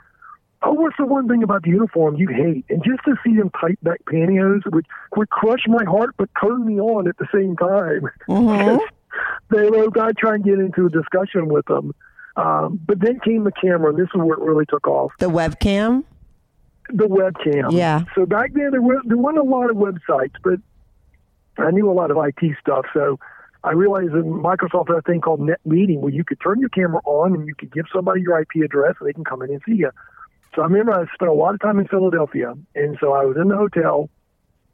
oh, 0.62 0.74
what's 0.74 0.98
the 0.98 1.06
one 1.06 1.28
thing 1.28 1.42
about 1.42 1.64
the 1.64 1.70
uniform 1.70 2.16
you 2.16 2.28
hate? 2.28 2.66
And 2.70 2.84
just 2.84 3.00
to 3.06 3.16
see 3.26 3.36
them 3.38 3.50
tight 3.62 3.82
back 3.84 4.02
pantyhose 4.12 4.62
would, 4.74 4.86
would 5.16 5.30
crush 5.30 5.62
my 5.68 5.86
heart 5.86 6.16
but 6.18 6.30
turn 6.44 6.66
me 6.66 6.80
on 6.80 7.08
at 7.08 7.18
the 7.18 7.28
same 7.34 7.56
time. 7.56 8.10
they 9.50 9.70
were, 9.70 9.88
I'd 10.02 10.18
try 10.18 10.36
and 10.36 10.44
get 10.44 10.60
into 10.60 10.88
a 10.88 10.90
discussion 10.90 11.48
with 11.48 11.66
them. 11.68 11.94
Um, 12.36 12.80
but 12.86 13.00
then 13.00 13.22
came 13.22 13.46
the 13.46 13.52
camera, 13.54 13.92
and 13.92 13.98
this 13.98 14.10
is 14.14 14.20
where 14.22 14.34
it 14.38 14.42
really 14.44 14.66
took 14.66 14.86
off 14.88 15.14
The 15.20 15.30
webcam. 15.30 16.04
the 16.90 17.08
webcam. 17.08 17.72
Yeah. 17.72 18.04
So 18.14 18.26
back 18.26 18.52
then 18.54 18.72
there 18.72 18.82
were 18.82 19.00
there 19.06 19.16
weren't 19.18 19.38
a 19.38 19.44
lot 19.44 19.70
of 19.70 19.78
websites, 19.78 20.34
but 20.44 20.60
I 21.58 21.72
knew 21.72 21.90
a 21.90 21.94
lot 21.94 22.12
of 22.12 22.18
IT 22.18 22.58
stuff. 22.60 22.86
So 22.94 23.18
I 23.66 23.72
realized 23.72 24.11
that 24.11 24.24
Microsoft 24.26 24.89
had 24.89 24.97
a 24.97 25.01
thing 25.01 25.22
called 25.22 25.39
Net 25.39 25.59
Meeting 25.66 25.99
where 25.99 26.13
you 26.13 26.24
could 26.24 26.39
turn 26.39 26.59
your 26.59 26.70
camera 26.70 27.01
on 27.03 27.34
and 27.34 27.47
you 27.47 27.55
could 27.55 27.74
give 27.74 27.86
somebody 27.91 28.22
your 28.22 28.39
IP 28.39 28.63
address 28.63 28.93
and 28.99 29.09
they 29.09 29.13
can 29.13 29.24
come 29.24 29.41
in 29.41 29.49
and 29.49 29.61
see 29.66 29.74
you. 29.74 29.89
So 30.55 30.61
I 30.61 30.66
remember 30.66 30.93
I 30.93 31.05
spent 31.16 31.30
a 31.30 31.34
lot 31.34 31.55
of 31.55 31.61
time 31.61 31.80
in 31.80 31.88
Philadelphia, 31.88 32.53
and 32.76 32.97
so 33.01 33.13
I 33.13 33.26
was 33.26 33.36
in 33.38 33.49
the 33.49 33.57
hotel, 33.57 34.09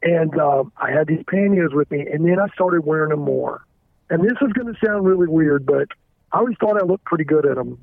and 0.02 0.38
um, 0.38 0.72
I 0.76 0.90
had 0.90 1.06
these 1.08 1.22
pantyhose 1.24 1.74
with 1.74 1.90
me, 1.90 2.06
and 2.06 2.24
then 2.24 2.38
I 2.38 2.48
started 2.54 2.84
wearing 2.84 3.10
them 3.10 3.20
more. 3.20 3.64
And 4.10 4.22
this 4.22 4.34
is 4.42 4.52
going 4.52 4.72
to 4.72 4.78
sound 4.84 5.06
really 5.06 5.26
weird, 5.26 5.64
but 5.64 5.88
I 6.30 6.38
always 6.38 6.56
thought 6.60 6.80
I 6.80 6.84
looked 6.84 7.04
pretty 7.04 7.24
good 7.24 7.46
at 7.46 7.56
them. 7.56 7.82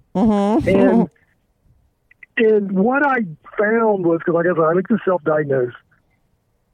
And 0.68 1.10
and 2.38 2.72
what 2.72 3.04
I 3.04 3.18
found 3.58 4.06
was 4.06 4.20
because, 4.20 4.36
like 4.36 4.46
I 4.46 4.50
said, 4.50 4.64
I 4.64 4.74
like 4.74 4.88
to 4.88 4.98
self-diagnose. 5.04 5.74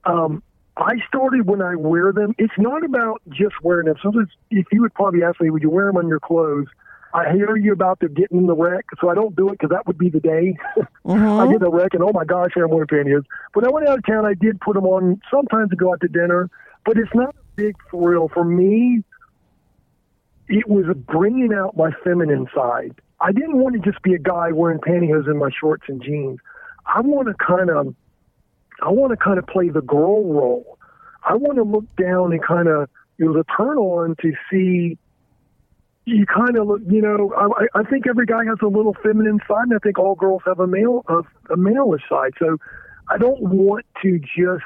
Um, 0.03 0.43
I 0.77 0.95
started 1.07 1.47
when 1.47 1.61
I 1.61 1.75
wear 1.75 2.11
them. 2.11 2.35
It's 2.37 2.53
not 2.57 2.83
about 2.83 3.21
just 3.29 3.55
wearing 3.61 3.87
them. 3.87 3.95
Sometimes, 4.01 4.29
if 4.51 4.65
you 4.71 4.81
would 4.81 4.93
probably 4.93 5.23
ask 5.23 5.39
me, 5.39 5.49
would 5.49 5.61
you 5.61 5.69
wear 5.69 5.87
them 5.87 5.97
on 5.97 6.07
your 6.07 6.19
clothes? 6.19 6.67
I 7.13 7.31
hear 7.31 7.55
you 7.55 7.71
about 7.71 8.01
the 8.01 8.09
getting 8.09 8.39
in 8.39 8.45
the 8.45 8.55
wreck, 8.55 8.83
so 8.99 9.07
I 9.07 9.15
don't 9.15 9.33
do 9.37 9.47
it 9.47 9.53
because 9.53 9.69
that 9.69 9.87
would 9.87 9.97
be 9.97 10.09
the 10.09 10.19
day. 10.19 10.57
I 10.77 10.81
mm-hmm. 11.07 11.45
get 11.45 11.55
in 11.55 11.61
the 11.61 11.69
wreck 11.69 11.93
and 11.93 12.03
oh 12.03 12.11
my 12.13 12.25
gosh, 12.25 12.51
I'm 12.57 12.69
wearing 12.69 12.87
pantyhose. 12.87 13.23
When 13.53 13.65
I 13.65 13.69
went 13.69 13.87
out 13.87 13.99
of 13.99 14.05
town, 14.05 14.25
I 14.25 14.33
did 14.33 14.59
put 14.59 14.73
them 14.73 14.85
on 14.85 15.21
sometimes 15.31 15.69
to 15.69 15.77
go 15.77 15.93
out 15.93 16.01
to 16.01 16.09
dinner, 16.09 16.49
but 16.85 16.97
it's 16.97 17.13
not 17.15 17.29
a 17.29 17.43
big 17.55 17.77
thrill 17.89 18.29
for 18.33 18.43
me. 18.43 19.01
It 20.49 20.67
was 20.67 20.93
bringing 21.07 21.53
out 21.53 21.77
my 21.77 21.91
feminine 22.03 22.47
side. 22.53 22.95
I 23.21 23.31
didn't 23.31 23.57
want 23.59 23.81
to 23.81 23.91
just 23.91 24.03
be 24.03 24.13
a 24.13 24.19
guy 24.19 24.51
wearing 24.51 24.79
pantyhose 24.79 25.27
in 25.27 25.37
my 25.37 25.49
shorts 25.57 25.85
and 25.87 26.03
jeans. 26.03 26.39
I 26.85 26.99
want 26.99 27.29
to 27.29 27.33
kind 27.33 27.69
of, 27.69 27.95
I 28.81 28.89
want 28.89 29.11
to 29.11 29.17
kind 29.17 29.39
of 29.39 29.47
play 29.47 29.69
the 29.69 29.81
girl 29.81 30.23
role. 30.23 30.77
I 31.23 31.35
want 31.35 31.57
to 31.57 31.63
look 31.63 31.85
down 31.95 32.33
and 32.33 32.43
kind 32.43 32.67
of, 32.67 32.89
you 33.17 33.33
know, 33.33 33.43
turn 33.57 33.77
on 33.77 34.15
to 34.21 34.33
see 34.51 34.97
you 36.05 36.25
kind 36.27 36.55
of 36.55 36.67
look, 36.67 36.81
you 36.87 37.01
know, 37.01 37.33
I, 37.35 37.79
I 37.79 37.83
think 37.83 38.05
every 38.07 38.27
guy 38.27 38.45
has 38.45 38.57
a 38.61 38.67
little 38.67 38.95
feminine 39.01 39.39
side, 39.47 39.63
and 39.63 39.73
I 39.73 39.79
think 39.79 39.97
all 39.97 40.15
girls 40.15 40.43
have 40.45 40.59
a 40.59 40.67
male 40.67 41.03
a, 41.07 41.19
a 41.51 41.57
malish 41.57 42.07
side. 42.07 42.33
So 42.37 42.57
I 43.09 43.17
don't 43.17 43.41
want 43.41 43.85
to 44.03 44.19
just 44.19 44.63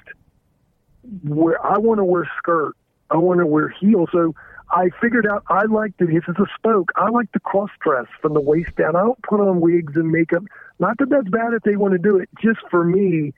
wear. 1.23 1.65
I 1.65 1.77
want 1.77 1.99
to 1.99 2.03
wear 2.03 2.29
skirt. 2.37 2.75
I 3.09 3.17
want 3.17 3.39
to 3.39 3.45
wear 3.45 3.69
heels. 3.69 4.09
So 4.11 4.35
I 4.69 4.89
figured 5.01 5.25
out 5.25 5.43
I 5.47 5.65
like 5.65 5.95
to. 5.97 6.05
This 6.05 6.23
is 6.27 6.35
a 6.37 6.45
spoke. 6.55 6.91
I 6.97 7.09
like 7.09 7.31
to 7.31 7.39
cross 7.39 7.69
dress 7.79 8.07
from 8.21 8.33
the 8.33 8.41
waist 8.41 8.75
down. 8.75 8.97
I 8.97 9.01
don't 9.01 9.21
put 9.23 9.39
on 9.39 9.61
wigs 9.61 9.93
and 9.95 10.11
makeup. 10.11 10.43
Not 10.79 10.97
that 10.97 11.09
that's 11.09 11.29
bad 11.29 11.53
if 11.53 11.63
they 11.63 11.77
want 11.77 11.93
to 11.93 11.99
do 11.99 12.17
it. 12.17 12.29
Just 12.41 12.59
for 12.69 12.83
me, 12.83 13.33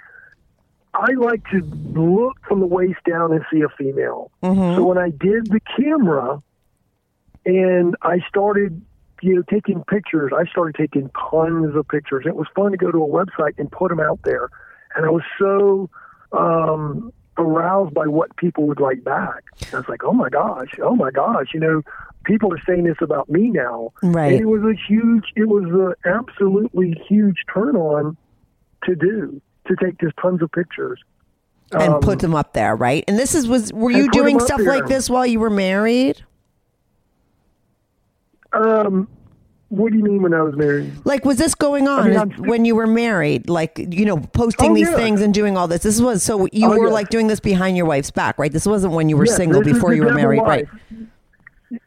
I 0.94 1.12
like 1.14 1.44
to 1.52 1.62
look 1.94 2.38
from 2.48 2.60
the 2.60 2.66
waist 2.66 3.00
down 3.10 3.32
and 3.32 3.44
see 3.52 3.62
a 3.62 3.70
female. 3.70 4.32
So 4.76 4.84
when 4.84 4.98
I 4.98 5.10
did 5.10 5.48
the 5.48 5.62
camera, 5.78 6.42
and 7.46 7.96
I 8.02 8.20
started 8.28 8.82
you 9.22 9.36
know, 9.36 9.44
taking 9.50 9.84
pictures. 9.84 10.32
I 10.36 10.50
started 10.50 10.76
taking 10.76 11.10
tons 11.10 11.76
of 11.76 11.88
pictures. 11.88 12.26
It 12.26 12.36
was 12.36 12.48
fun 12.56 12.72
to 12.72 12.78
go 12.78 12.92
to 12.92 12.98
a 12.98 13.08
website 13.08 13.58
and 13.58 13.72
put 13.72 13.90
them 13.90 14.00
out 14.00 14.20
there, 14.24 14.50
and 14.96 15.06
I 15.06 15.10
was 15.10 15.24
so 15.40 15.90
um, 16.32 17.14
aroused 17.38 17.94
by 17.94 18.08
what 18.08 18.36
people 18.38 18.66
would 18.68 18.80
write 18.80 19.04
back. 19.04 19.44
I 19.72 19.78
was 19.78 19.88
like, 19.88 20.04
oh 20.04 20.14
my 20.14 20.30
gosh, 20.30 20.72
oh 20.82 20.96
my 20.96 21.12
gosh, 21.12 21.50
you 21.54 21.60
know, 21.60 21.82
people 22.26 22.52
are 22.54 22.62
saying 22.66 22.84
this 22.84 22.98
about 23.02 23.30
me 23.30 23.50
now. 23.50 23.94
Right. 24.02 24.34
And 24.34 24.42
it 24.42 24.46
was 24.46 24.64
a 24.64 24.74
huge, 24.88 25.26
it 25.36 25.48
was 25.48 25.66
an 25.66 26.12
absolutely 26.12 27.00
huge 27.08 27.38
turn 27.54 27.76
on 27.76 28.18
to 28.86 28.96
do 28.96 29.42
to 29.68 29.76
take 29.84 30.00
just 30.00 30.14
tons 30.22 30.42
of 30.42 30.52
pictures. 30.52 31.00
and 31.74 31.94
Um, 31.94 32.02
put 32.02 32.20
them 32.20 32.36
up 32.36 32.52
there, 32.54 32.76
right? 32.76 33.04
And 33.08 33.18
this 33.18 33.34
is 33.36 33.48
was 33.48 33.72
were 33.72 33.92
you 33.92 34.10
doing 34.12 34.40
stuff 34.42 34.58
there. 34.60 34.68
like 34.68 34.88
this 34.88 35.10
while 35.10 35.26
you 35.26 35.40
were 35.40 35.50
married? 35.50 36.22
Um, 38.54 39.08
what 39.70 39.92
do 39.94 39.98
you 39.98 40.04
mean 40.04 40.22
when 40.22 40.34
I 40.34 40.42
was 40.42 40.56
married? 40.58 40.92
Like, 41.06 41.24
was 41.24 41.38
this 41.38 41.56
going 41.56 41.88
on 41.88 42.16
I'm- 42.16 42.32
when 42.40 42.66
you 42.66 42.76
were 42.76 42.88
married? 42.88 43.50
Like, 43.50 43.78
you 43.78 44.04
know, 44.06 44.18
posting 44.18 44.72
Oh, 44.72 44.76
these 44.76 44.90
yeah. 44.90 44.96
things 44.98 45.22
and 45.22 45.34
doing 45.34 45.56
all 45.56 45.68
this. 45.70 45.84
This 45.84 46.02
was 46.02 46.24
so 46.24 46.48
you 46.52 46.68
Oh, 46.68 46.78
were 46.78 46.88
yeah. 46.88 46.94
like 46.94 47.10
doing 47.10 47.28
this 47.28 47.40
behind 47.40 47.78
your 47.78 47.86
wife's 47.86 48.12
back, 48.12 48.38
right? 48.38 48.52
This 48.52 48.66
wasn't 48.66 48.94
when 48.94 49.08
you 49.08 49.16
were 49.16 49.26
Yes, 49.26 49.38
single 49.38 49.62
before 49.64 49.94
you 49.94 50.04
were 50.04 50.14
married, 50.14 50.42
life. 50.42 50.68
right? 51.72 51.80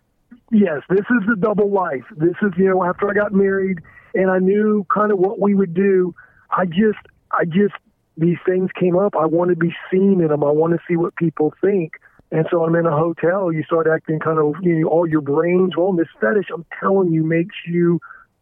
Yes, 0.51 0.81
this 0.89 1.01
is 1.01 1.27
the 1.29 1.37
double 1.39 1.69
life. 1.71 2.05
This 2.17 2.35
is 2.41 2.53
you 2.57 2.71
know 2.71 2.83
after 2.85 3.11
I 3.11 3.13
got 3.13 3.33
married 3.35 3.81
and 4.15 4.31
I 4.31 4.39
knew 4.39 4.87
kind 4.95 5.13
of 5.13 5.19
what 5.19 5.41
we 5.41 5.55
would 5.55 5.75
do. 5.75 6.15
I 6.57 6.65
just 6.65 6.99
I 7.39 7.45
just 7.45 7.75
these 8.17 8.39
things 8.47 8.71
came 8.79 8.97
up. 8.97 9.15
I 9.17 9.27
want 9.27 9.51
to 9.51 9.57
be 9.57 9.75
seen 9.91 10.21
in 10.21 10.29
them. 10.29 10.45
I 10.45 10.51
want 10.51 10.73
to 10.73 10.79
see 10.89 10.97
what 10.97 11.17
people 11.17 11.53
think. 11.61 11.95
And 12.31 12.47
so 12.51 12.65
I'm 12.65 12.75
in 12.75 12.87
a 12.87 12.97
hotel. 12.97 13.53
You 13.53 13.63
start 13.65 13.87
acting 13.87 14.19
kind 14.19 14.39
of 14.39 14.55
you 14.63 14.81
know 14.81 14.89
all 14.89 15.07
your 15.07 15.21
brains. 15.21 15.77
Well, 15.77 15.93
this 15.93 16.09
fetish, 16.21 16.47
I'm 16.53 16.65
telling 16.81 17.13
you, 17.13 17.25
makes 17.25 17.55
you 17.67 18.01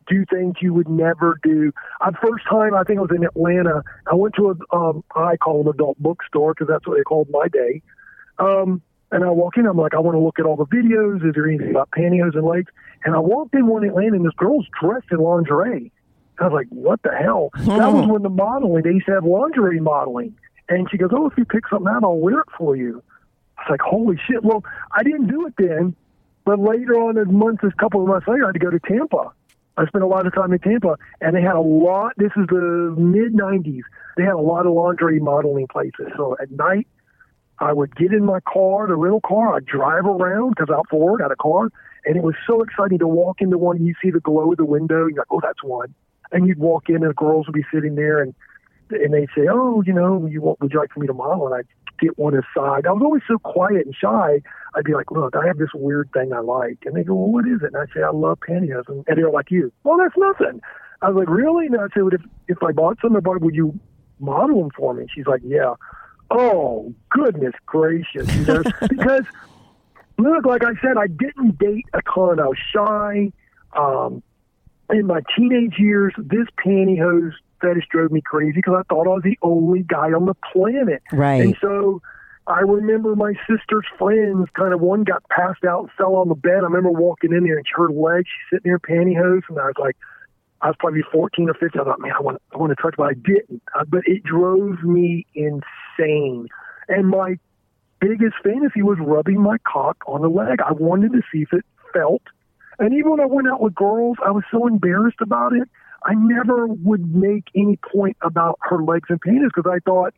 do 0.08 0.24
things 0.26 0.56
you 0.60 0.74
would 0.74 0.88
never 0.88 1.38
do. 1.42 1.72
I 2.00 2.10
first 2.10 2.44
time 2.48 2.74
I 2.74 2.84
think 2.84 2.98
I 2.98 3.02
was 3.02 3.10
in 3.14 3.24
Atlanta. 3.24 3.82
I 4.10 4.14
went 4.14 4.34
to 4.36 4.50
a 4.50 4.76
um, 4.76 5.04
I 5.14 5.36
call 5.36 5.62
an 5.62 5.68
adult 5.68 5.98
bookstore 5.98 6.54
because 6.54 6.68
that's 6.68 6.86
what 6.86 6.96
they 6.96 7.02
called 7.02 7.28
my 7.30 7.48
day. 7.48 7.82
Um, 8.38 8.82
and 9.10 9.24
I 9.24 9.30
walk 9.30 9.58
in, 9.58 9.66
I'm 9.66 9.76
like, 9.76 9.94
I 9.94 10.00
want 10.00 10.14
to 10.14 10.20
look 10.20 10.38
at 10.38 10.46
all 10.46 10.56
the 10.56 10.64
videos. 10.64 11.16
Is 11.16 11.34
there 11.34 11.46
anything 11.46 11.70
about 11.70 11.90
pantyhose 11.90 12.34
and 12.34 12.46
legs? 12.46 12.72
And 13.04 13.14
I 13.14 13.18
walked 13.18 13.54
in 13.54 13.66
one 13.66 13.84
Atlanta, 13.84 14.16
and 14.16 14.24
this 14.24 14.32
girl's 14.36 14.66
dressed 14.80 15.08
in 15.10 15.18
lingerie. 15.18 15.92
I 16.42 16.48
was 16.48 16.52
like, 16.52 16.68
what 16.68 17.02
the 17.02 17.10
hell? 17.10 17.50
that 17.54 17.92
was 17.92 18.06
when 18.08 18.22
the 18.22 18.30
modeling, 18.30 18.82
they 18.82 18.90
used 18.90 19.06
to 19.06 19.12
have 19.12 19.24
lingerie 19.24 19.80
modeling. 19.80 20.34
And 20.68 20.88
she 20.90 20.96
goes, 20.96 21.10
oh, 21.12 21.26
if 21.26 21.36
you 21.36 21.44
pick 21.44 21.68
something 21.68 21.88
out, 21.88 22.04
I'll 22.04 22.18
wear 22.18 22.40
it 22.40 22.48
for 22.56 22.76
you. 22.76 23.02
I 23.58 23.62
was 23.62 23.70
like, 23.70 23.80
holy 23.80 24.18
shit. 24.26 24.42
Well, 24.42 24.64
I 24.92 25.02
didn't 25.02 25.26
do 25.26 25.46
it 25.46 25.54
then, 25.58 25.94
but 26.44 26.58
later 26.58 26.94
on, 26.94 27.18
a 27.18 27.24
month, 27.24 27.62
a 27.62 27.70
couple 27.72 28.02
of 28.02 28.08
months 28.08 28.26
later, 28.26 28.44
I 28.44 28.48
had 28.48 28.54
to 28.54 28.58
go 28.58 28.70
to 28.70 28.80
Tampa. 28.80 29.32
I 29.76 29.86
spent 29.86 30.04
a 30.04 30.06
lot 30.06 30.26
of 30.26 30.34
time 30.34 30.52
in 30.52 30.58
Tampa, 30.58 30.98
and 31.20 31.34
they 31.34 31.40
had 31.40 31.54
a 31.54 31.60
lot. 31.60 32.12
This 32.16 32.32
is 32.36 32.46
the 32.48 32.94
mid 32.98 33.32
'90s. 33.32 33.82
They 34.16 34.22
had 34.22 34.34
a 34.34 34.38
lot 34.38 34.66
of 34.66 34.74
lingerie 34.74 35.20
modeling 35.20 35.66
places. 35.66 36.08
So 36.16 36.36
at 36.40 36.50
night, 36.50 36.86
I 37.58 37.72
would 37.72 37.96
get 37.96 38.12
in 38.12 38.24
my 38.24 38.40
car, 38.40 38.86
the 38.86 38.96
rental 38.96 39.22
car. 39.22 39.54
I'd 39.54 39.64
drive 39.64 40.04
around 40.04 40.50
because 40.50 40.68
out 40.68 40.86
for 40.90 41.00
work, 41.00 41.20
I 41.20 41.24
had 41.24 41.32
a 41.32 41.36
car, 41.36 41.70
and 42.04 42.16
it 42.16 42.22
was 42.22 42.34
so 42.46 42.62
exciting 42.62 42.98
to 42.98 43.08
walk 43.08 43.40
into 43.40 43.56
one. 43.56 43.76
And 43.76 43.86
you 43.86 43.94
see 44.02 44.10
the 44.10 44.20
glow 44.20 44.52
of 44.52 44.58
the 44.58 44.64
window. 44.64 45.06
You're 45.06 45.18
like, 45.18 45.26
oh, 45.30 45.40
that's 45.42 45.62
one. 45.62 45.94
And 46.32 46.46
you'd 46.46 46.58
walk 46.58 46.88
in, 46.88 46.96
and 46.96 47.10
the 47.10 47.14
girls 47.14 47.46
would 47.46 47.54
be 47.54 47.64
sitting 47.72 47.94
there, 47.94 48.22
and 48.22 48.34
and 48.92 49.14
they'd 49.14 49.28
say, 49.34 49.46
oh, 49.50 49.82
you 49.86 49.92
know, 49.92 50.26
you 50.26 50.40
want, 50.42 50.60
would 50.60 50.72
you 50.72 50.78
like 50.78 50.92
for 50.92 51.00
me 51.00 51.06
to 51.06 51.14
model? 51.14 51.46
And 51.46 51.54
I'd 51.54 51.66
get 51.98 52.18
one 52.18 52.34
aside. 52.34 52.86
I 52.86 52.92
was 52.92 53.02
always 53.02 53.22
so 53.26 53.38
quiet 53.38 53.86
and 53.86 53.94
shy. 53.94 54.42
I'd 54.74 54.84
be 54.84 54.94
like, 54.94 55.10
look, 55.10 55.34
I 55.36 55.46
have 55.46 55.58
this 55.58 55.70
weird 55.74 56.10
thing 56.12 56.32
I 56.32 56.40
like. 56.40 56.78
And 56.84 56.96
they 56.96 57.04
go, 57.04 57.14
well, 57.14 57.30
what 57.30 57.46
is 57.46 57.62
it? 57.62 57.72
And 57.72 57.76
I'd 57.76 57.88
say, 57.94 58.02
I 58.02 58.10
love 58.10 58.38
pantyhose. 58.40 58.88
And, 58.88 59.04
they're 59.16 59.30
like, 59.30 59.50
you. 59.50 59.72
Well, 59.84 59.98
that's 59.98 60.16
nothing. 60.16 60.60
I 61.00 61.08
was 61.08 61.16
like, 61.16 61.28
really? 61.28 61.66
And 61.66 61.76
I'd 61.76 61.92
say, 61.94 62.02
well, 62.02 62.12
if, 62.12 62.22
if 62.48 62.62
I 62.62 62.72
bought 62.72 62.98
some, 63.00 63.16
I 63.16 63.20
bought, 63.20 63.40
would 63.40 63.54
you 63.54 63.78
model 64.20 64.60
them 64.60 64.70
for 64.76 64.94
me? 64.94 65.06
She's 65.14 65.26
like, 65.26 65.42
yeah. 65.44 65.74
Oh, 66.30 66.94
goodness 67.10 67.54
gracious. 67.66 68.34
You 68.34 68.46
know, 68.46 68.62
because, 68.88 69.24
look, 70.18 70.44
like 70.44 70.64
I 70.64 70.74
said, 70.80 70.96
I 70.98 71.06
didn't 71.06 71.58
date 71.58 71.86
a 71.92 72.00
ton. 72.02 72.40
I 72.40 72.46
was 72.46 72.58
shy. 72.72 73.32
Um, 73.74 74.22
in 74.90 75.06
my 75.06 75.20
teenage 75.36 75.78
years, 75.78 76.12
this 76.18 76.46
pantyhose 76.64 77.32
fetish 77.60 77.84
drove 77.90 78.10
me 78.10 78.20
crazy 78.20 78.52
because 78.56 78.74
I 78.78 78.82
thought 78.92 79.06
I 79.06 79.14
was 79.14 79.22
the 79.22 79.38
only 79.42 79.82
guy 79.82 80.12
on 80.12 80.26
the 80.26 80.34
planet. 80.52 81.02
Right. 81.12 81.42
And 81.42 81.56
so 81.60 82.02
I 82.46 82.60
remember 82.60 83.14
my 83.14 83.34
sister's 83.48 83.86
friends, 83.98 84.48
kind 84.54 84.74
of 84.74 84.80
one 84.80 85.04
got 85.04 85.22
passed 85.28 85.64
out 85.64 85.80
and 85.80 85.90
fell 85.96 86.16
on 86.16 86.28
the 86.28 86.34
bed. 86.34 86.58
I 86.58 86.66
remember 86.66 86.90
walking 86.90 87.32
in 87.32 87.44
there 87.44 87.56
and 87.56 87.66
her 87.74 87.88
legs, 87.88 88.26
she's 88.26 88.58
sitting 88.58 88.70
there 88.70 88.78
pantyhose, 88.78 89.42
and 89.48 89.58
I 89.58 89.66
was 89.66 89.74
like, 89.78 89.96
I 90.60 90.68
was 90.68 90.76
probably 90.78 91.02
14 91.10 91.48
or 91.48 91.54
15. 91.54 91.80
I 91.80 91.84
thought, 91.84 92.00
man, 92.00 92.12
I 92.16 92.22
want, 92.22 92.42
I 92.52 92.56
want 92.56 92.70
to 92.76 92.80
touch, 92.80 92.94
but 92.96 93.04
I 93.04 93.14
didn't. 93.14 93.62
Uh, 93.74 93.84
but 93.84 94.02
it 94.06 94.22
drove 94.22 94.82
me 94.82 95.26
insane. 95.34 96.48
And 96.88 97.08
my 97.08 97.38
biggest 98.00 98.34
fantasy 98.42 98.82
was 98.82 98.98
rubbing 99.00 99.40
my 99.40 99.58
cock 99.58 99.96
on 100.06 100.24
a 100.24 100.28
leg. 100.28 100.60
I 100.60 100.72
wanted 100.72 101.12
to 101.12 101.22
see 101.32 101.42
if 101.42 101.52
it 101.52 101.64
felt. 101.92 102.22
And 102.78 102.94
even 102.94 103.10
when 103.12 103.20
I 103.20 103.26
went 103.26 103.48
out 103.48 103.60
with 103.60 103.74
girls, 103.74 104.16
I 104.24 104.30
was 104.30 104.44
so 104.50 104.66
embarrassed 104.66 105.20
about 105.20 105.52
it. 105.52 105.68
I 106.04 106.14
never 106.14 106.66
would 106.66 107.14
make 107.14 107.44
any 107.54 107.76
point 107.76 108.16
about 108.22 108.58
her 108.62 108.82
legs 108.82 109.08
and 109.08 109.20
penis 109.20 109.50
because 109.54 109.70
I 109.70 109.78
thought, 109.88 110.14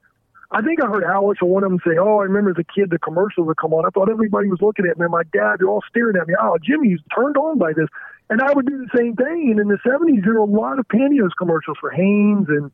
I 0.51 0.63
think 0.63 0.83
I 0.83 0.87
heard 0.87 1.05
Alex 1.05 1.41
or 1.43 1.49
one 1.49 1.65
of 1.65 1.71
them 1.71 1.81
say, 1.85 1.99
"Oh, 1.99 2.21
I 2.21 2.25
remember 2.25 2.51
as 2.51 2.57
a 2.59 2.65
kid 2.65 2.91
the 2.91 2.99
commercials 2.99 3.47
would 3.47 3.57
come 3.57 3.75
on. 3.75 3.85
I 3.85 3.91
thought 3.91 4.09
everybody 4.09 4.49
was 4.49 4.63
looking 4.63 4.87
at 4.87 4.97
me. 4.97 5.05
And 5.05 5.13
my 5.13 5.25
dad, 5.33 5.57
they're 5.59 5.69
all 5.69 5.83
staring 5.89 6.17
at 6.17 6.29
me. 6.29 6.35
Oh, 6.41 6.57
Jimmy's 6.63 7.01
turned 7.15 7.37
on 7.37 7.59
by 7.59 7.73
this." 7.73 7.89
And 8.31 8.41
I 8.41 8.53
would 8.53 8.67
do 8.67 8.79
the 8.79 8.97
same 8.97 9.17
thing. 9.17 9.51
And 9.51 9.61
in 9.61 9.69
the 9.69 9.79
'70s, 9.85 10.23
there 10.25 10.35
were 10.35 10.41
a 10.41 10.45
lot 10.45 10.79
of 10.79 10.87
pantyhose 10.89 11.37
commercials 11.37 11.77
for 11.81 11.91
Hanes 11.91 12.49
and 12.49 12.71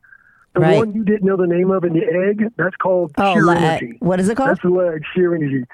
the 0.53 0.59
Right. 0.59 0.77
one 0.79 0.93
you 0.93 1.03
didn't 1.03 1.23
know 1.23 1.37
the 1.37 1.47
name 1.47 1.71
of 1.71 1.83
in 1.83 1.93
the 1.93 2.03
egg. 2.27 2.51
That's 2.57 2.75
called 2.75 3.11
Oh, 3.17 3.33
sheer 3.33 3.43
le- 3.43 3.55
energy. 3.55 3.97
what 3.99 4.19
is 4.19 4.27
it 4.29 4.35
called? 4.35 4.49
That's 4.49 4.61
the 4.61 4.69
leg, 4.69 5.01
sheer 5.13 5.33
energy. 5.33 5.65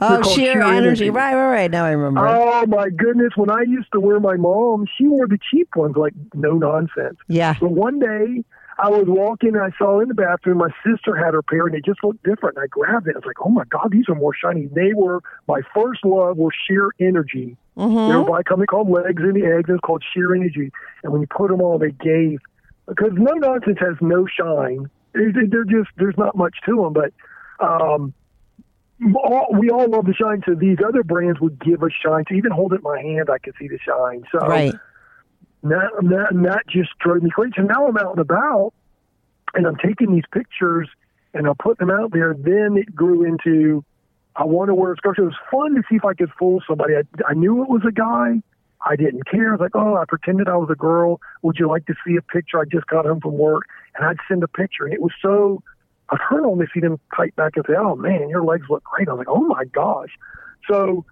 Oh, 0.00 0.20
called 0.22 0.26
sheer, 0.34 0.60
energy. 0.62 1.08
Right, 1.10 1.34
right, 1.34 1.50
right. 1.50 1.70
Now 1.70 1.84
I 1.86 1.92
remember. 1.92 2.26
Oh 2.28 2.66
my 2.66 2.90
goodness! 2.90 3.32
When 3.36 3.50
I 3.50 3.62
used 3.62 3.90
to 3.92 4.00
wear 4.00 4.20
my 4.20 4.36
mom, 4.36 4.86
she 4.98 5.06
wore 5.08 5.26
the 5.26 5.38
cheap 5.50 5.68
ones, 5.74 5.96
like 5.96 6.12
no 6.34 6.52
nonsense. 6.52 7.16
yeah. 7.28 7.54
But 7.60 7.70
one 7.70 7.98
day, 7.98 8.44
I 8.78 8.90
was 8.90 9.06
walking 9.08 9.54
and 9.54 9.62
I 9.62 9.70
saw 9.78 10.00
in 10.00 10.08
the 10.08 10.14
bathroom 10.14 10.58
my 10.58 10.68
sister 10.84 11.16
had 11.16 11.32
her 11.32 11.40
pair, 11.40 11.64
and 11.64 11.74
they 11.74 11.80
just 11.80 12.04
looked 12.04 12.22
different. 12.24 12.56
And 12.58 12.64
I 12.64 12.66
grabbed 12.66 13.08
it. 13.08 13.14
I 13.16 13.18
was 13.18 13.24
like, 13.24 13.40
"Oh 13.42 13.48
my 13.48 13.64
god, 13.70 13.88
these 13.90 14.06
are 14.10 14.14
more 14.14 14.34
shiny." 14.34 14.66
They 14.66 14.92
were 14.94 15.20
my 15.48 15.62
first 15.74 16.04
love. 16.04 16.36
Were 16.36 16.50
sheer 16.68 16.90
energy. 17.00 17.56
Mm-hmm. 17.78 18.10
They 18.12 18.16
were 18.18 18.24
by 18.24 18.40
a 18.40 18.44
company 18.44 18.66
called 18.66 18.90
L'eggs 18.90 19.22
in 19.22 19.32
the 19.32 19.46
Eggs. 19.46 19.70
It's 19.70 19.80
called 19.80 20.04
sheer 20.12 20.34
energy. 20.34 20.70
And 21.02 21.12
when 21.12 21.22
you 21.22 21.26
put 21.26 21.48
them 21.50 21.62
on, 21.62 21.80
they 21.80 21.90
gave 21.92 22.40
because 22.88 23.12
no 23.14 23.32
nonsense 23.34 23.78
has 23.80 23.96
no 24.00 24.26
shine. 24.26 24.88
They- 25.12 25.30
they- 25.32 25.46
They're 25.46 25.64
just 25.64 25.90
there's 25.96 26.16
not 26.18 26.36
much 26.36 26.56
to 26.66 26.76
them, 26.82 26.92
but. 26.92 27.12
um 27.60 28.14
all, 29.14 29.48
we 29.52 29.68
all 29.68 29.86
love 29.88 30.06
the 30.06 30.14
shine, 30.14 30.42
so 30.46 30.54
these 30.54 30.78
other 30.86 31.02
brands 31.02 31.38
would 31.38 31.58
give 31.60 31.82
us 31.82 31.90
shine. 32.02 32.24
To 32.28 32.34
even 32.34 32.50
hold 32.50 32.72
it 32.72 32.76
in 32.76 32.82
my 32.82 32.98
hand, 32.98 33.28
I 33.30 33.36
could 33.36 33.52
see 33.58 33.68
the 33.68 33.78
shine. 33.78 34.24
So 34.32 34.38
Right. 34.46 34.74
that, 35.64 35.90
that, 36.02 36.32
and 36.32 36.44
that 36.46 36.62
just 36.66 36.88
drove 36.98 37.22
me 37.22 37.28
crazy. 37.28 37.52
So 37.56 37.62
now 37.64 37.86
I'm 37.86 37.96
out 37.98 38.12
and 38.12 38.20
about, 38.20 38.72
and 39.54 39.66
I'm 39.66 39.76
taking 39.76 40.14
these 40.14 40.24
pictures, 40.32 40.88
and 41.34 41.46
I'm 41.46 41.56
putting 41.56 41.86
them 41.88 41.94
out 41.94 42.10
there. 42.12 42.32
Then 42.32 42.78
it 42.78 42.94
grew 42.94 43.24
into, 43.24 43.84
I 44.34 44.46
want 44.46 44.68
to 44.68 44.74
wear 44.74 44.92
a. 44.92 44.96
So 45.04 45.10
it 45.10 45.20
was 45.20 45.34
fun 45.50 45.74
to 45.74 45.82
see 45.90 45.96
if 45.96 46.04
I 46.06 46.14
could 46.14 46.30
fool 46.38 46.62
somebody. 46.66 46.94
I, 46.96 47.02
I 47.28 47.34
knew 47.34 47.62
it 47.62 47.68
was 47.68 47.82
a 47.86 47.92
guy. 47.92 48.40
I 48.88 48.94
didn't 48.94 49.28
care. 49.28 49.48
I 49.48 49.52
was 49.52 49.60
like, 49.60 49.74
oh, 49.74 49.96
I 49.96 50.04
pretended 50.06 50.48
I 50.48 50.56
was 50.56 50.70
a 50.70 50.76
girl. 50.76 51.20
Would 51.42 51.56
you 51.58 51.68
like 51.68 51.86
to 51.86 51.94
see 52.06 52.16
a 52.16 52.22
picture? 52.22 52.60
I 52.60 52.64
just 52.64 52.86
got 52.86 53.04
home 53.04 53.20
from 53.20 53.36
work, 53.36 53.64
and 53.96 54.06
I'd 54.06 54.18
send 54.28 54.44
a 54.44 54.48
picture, 54.48 54.84
and 54.84 54.94
it 54.94 55.02
was 55.02 55.12
so. 55.20 55.62
I've 56.08 56.20
heard 56.20 56.44
on 56.44 56.58
to 56.58 56.66
see 56.72 56.78
them 56.78 57.00
type 57.16 57.34
back 57.34 57.56
and 57.56 57.64
say, 57.66 57.74
"Oh 57.76 57.96
man, 57.96 58.28
your 58.28 58.44
legs 58.44 58.66
look 58.70 58.84
great." 58.84 59.08
I 59.08 59.12
was 59.12 59.18
like, 59.18 59.28
"Oh 59.28 59.44
my 59.44 59.64
gosh!" 59.64 60.10
So 60.70 61.04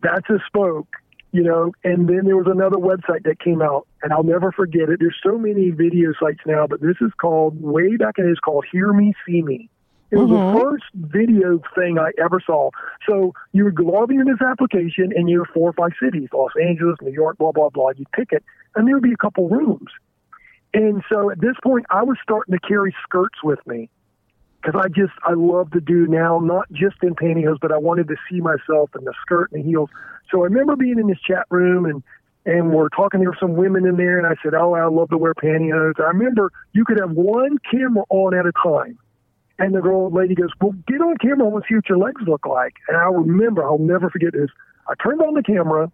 that's 0.00 0.30
a 0.30 0.38
spoke, 0.46 0.86
you 1.32 1.42
know. 1.42 1.72
And 1.82 2.08
then 2.08 2.24
there 2.24 2.36
was 2.36 2.46
another 2.46 2.76
website 2.76 3.24
that 3.24 3.40
came 3.40 3.60
out, 3.60 3.88
and 4.02 4.12
I'll 4.12 4.22
never 4.22 4.52
forget 4.52 4.90
it. 4.90 5.00
There's 5.00 5.18
so 5.24 5.36
many 5.36 5.70
video 5.70 6.12
sites 6.20 6.40
now, 6.46 6.68
but 6.68 6.80
this 6.80 6.96
is 7.00 7.10
called 7.20 7.60
way 7.60 7.96
back 7.96 8.18
in 8.18 8.28
it 8.28 8.30
is 8.30 8.38
called 8.38 8.64
Hear 8.70 8.92
Me, 8.92 9.12
See 9.26 9.42
Me. 9.42 9.68
It 10.14 10.18
was 10.18 10.30
the 10.30 10.36
mm-hmm. 10.36 10.60
first 10.60 10.84
video 10.94 11.60
thing 11.74 11.98
I 11.98 12.12
ever 12.22 12.40
saw. 12.46 12.70
So 13.08 13.34
you 13.52 13.64
would 13.64 13.80
log 13.80 14.12
into 14.12 14.24
this 14.24 14.40
application, 14.40 15.12
and 15.14 15.28
you're 15.28 15.46
four 15.46 15.70
or 15.70 15.72
five 15.72 15.90
cities: 16.00 16.28
Los 16.32 16.52
Angeles, 16.62 16.96
New 17.02 17.12
York, 17.12 17.38
blah 17.38 17.50
blah 17.50 17.68
blah. 17.68 17.90
You 17.96 18.04
pick 18.14 18.28
it, 18.30 18.44
and 18.76 18.86
there 18.86 18.94
would 18.94 19.02
be 19.02 19.12
a 19.12 19.16
couple 19.16 19.48
rooms. 19.48 19.90
And 20.72 21.02
so 21.12 21.30
at 21.30 21.40
this 21.40 21.56
point, 21.64 21.86
I 21.90 22.04
was 22.04 22.16
starting 22.22 22.52
to 22.52 22.60
carry 22.60 22.94
skirts 23.02 23.42
with 23.42 23.58
me 23.66 23.90
because 24.62 24.80
I 24.80 24.86
just 24.88 25.12
I 25.24 25.32
love 25.32 25.72
to 25.72 25.80
do 25.80 26.06
now, 26.06 26.38
not 26.38 26.70
just 26.70 26.96
in 27.02 27.16
pantyhose, 27.16 27.58
but 27.60 27.72
I 27.72 27.78
wanted 27.78 28.06
to 28.08 28.16
see 28.30 28.40
myself 28.40 28.90
in 28.96 29.04
the 29.04 29.14
skirt 29.20 29.50
and 29.50 29.64
the 29.64 29.68
heels. 29.68 29.90
So 30.30 30.42
I 30.42 30.44
remember 30.44 30.76
being 30.76 31.00
in 31.00 31.08
this 31.08 31.20
chat 31.26 31.46
room 31.50 31.86
and 31.86 32.04
and 32.46 32.72
we're 32.72 32.88
talking 32.90 33.20
there 33.20 33.30
were 33.30 33.36
some 33.40 33.54
women 33.54 33.86
in 33.86 33.96
there, 33.96 34.18
and 34.18 34.26
I 34.26 34.34
said, 34.42 34.54
"Oh, 34.54 34.74
I 34.74 34.84
love 34.86 35.08
to 35.10 35.18
wear 35.18 35.34
pantyhose." 35.34 35.98
I 35.98 36.08
remember 36.08 36.52
you 36.72 36.84
could 36.84 37.00
have 37.00 37.12
one 37.12 37.58
camera 37.70 38.04
on 38.10 38.34
at 38.34 38.46
a 38.46 38.52
time, 38.62 38.98
and 39.58 39.74
the 39.74 39.80
girl 39.80 40.10
lady 40.10 40.34
goes, 40.34 40.50
"Well, 40.60 40.74
get 40.86 41.00
on 41.00 41.16
camera. 41.18 41.46
I 41.46 41.48
want 41.48 41.64
to 41.64 41.68
see 41.68 41.76
what 41.76 41.88
your 41.88 41.98
legs 41.98 42.22
look 42.26 42.46
like." 42.46 42.74
And 42.88 42.96
I 42.96 43.04
remember, 43.04 43.64
I'll 43.64 43.78
never 43.78 44.10
forget 44.10 44.32
this. 44.32 44.50
I 44.88 44.94
turned 45.02 45.20
on 45.22 45.34
the 45.34 45.42
camera, 45.42 45.90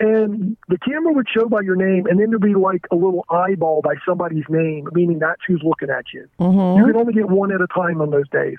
and 0.00 0.56
the 0.68 0.78
camera 0.78 1.12
would 1.12 1.28
show 1.28 1.48
by 1.48 1.60
your 1.60 1.76
name, 1.76 2.06
and 2.06 2.18
then 2.18 2.30
there'd 2.30 2.42
be 2.42 2.54
like 2.54 2.86
a 2.90 2.96
little 2.96 3.24
eyeball 3.30 3.82
by 3.82 3.94
somebody's 4.06 4.44
name, 4.48 4.88
meaning 4.92 5.18
that's 5.18 5.40
who's 5.46 5.62
looking 5.62 5.90
at 5.90 6.06
you. 6.12 6.28
Mm-hmm. 6.40 6.78
You 6.78 6.86
could 6.86 6.96
only 6.96 7.12
get 7.12 7.28
one 7.28 7.52
at 7.52 7.60
a 7.60 7.66
time 7.68 8.00
on 8.00 8.10
those 8.10 8.28
days. 8.30 8.56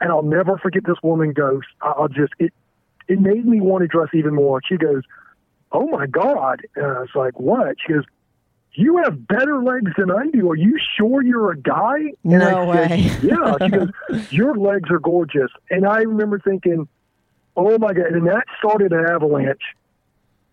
And 0.00 0.10
I'll 0.10 0.22
never 0.22 0.58
forget 0.58 0.84
this 0.84 0.98
woman 1.02 1.32
ghost. 1.32 1.68
I'll 1.80 2.08
just 2.08 2.32
it 2.38 2.52
it 3.08 3.20
made 3.20 3.46
me 3.46 3.60
want 3.60 3.82
to 3.82 3.88
dress 3.88 4.08
even 4.12 4.34
more. 4.34 4.60
She 4.66 4.76
goes, 4.76 5.02
"Oh 5.72 5.86
my 5.86 6.06
god!" 6.06 6.62
And 6.76 6.84
I 6.84 7.00
was 7.00 7.14
like, 7.14 7.38
"What?" 7.38 7.76
She 7.86 7.92
goes, 7.92 8.04
"You 8.74 8.98
have 8.98 9.26
better 9.28 9.62
legs 9.62 9.92
than 9.96 10.10
I 10.10 10.26
do. 10.32 10.50
Are 10.50 10.56
you 10.56 10.78
sure 10.96 11.22
you're 11.22 11.50
a 11.52 11.56
guy?" 11.56 11.96
And 12.24 12.38
No 12.40 12.70
I 12.70 12.88
said, 12.88 12.90
way. 12.90 12.96
yeah. 13.22 13.56
She 13.62 13.70
goes, 13.70 14.32
"Your 14.32 14.54
legs 14.56 14.90
are 14.90 14.98
gorgeous." 14.98 15.50
And 15.70 15.86
I 15.86 15.98
remember 16.02 16.38
thinking, 16.38 16.88
"Oh 17.56 17.78
my 17.78 17.92
god!" 17.92 18.06
And 18.06 18.26
that 18.26 18.44
started 18.58 18.92
an 18.92 19.06
avalanche 19.08 19.62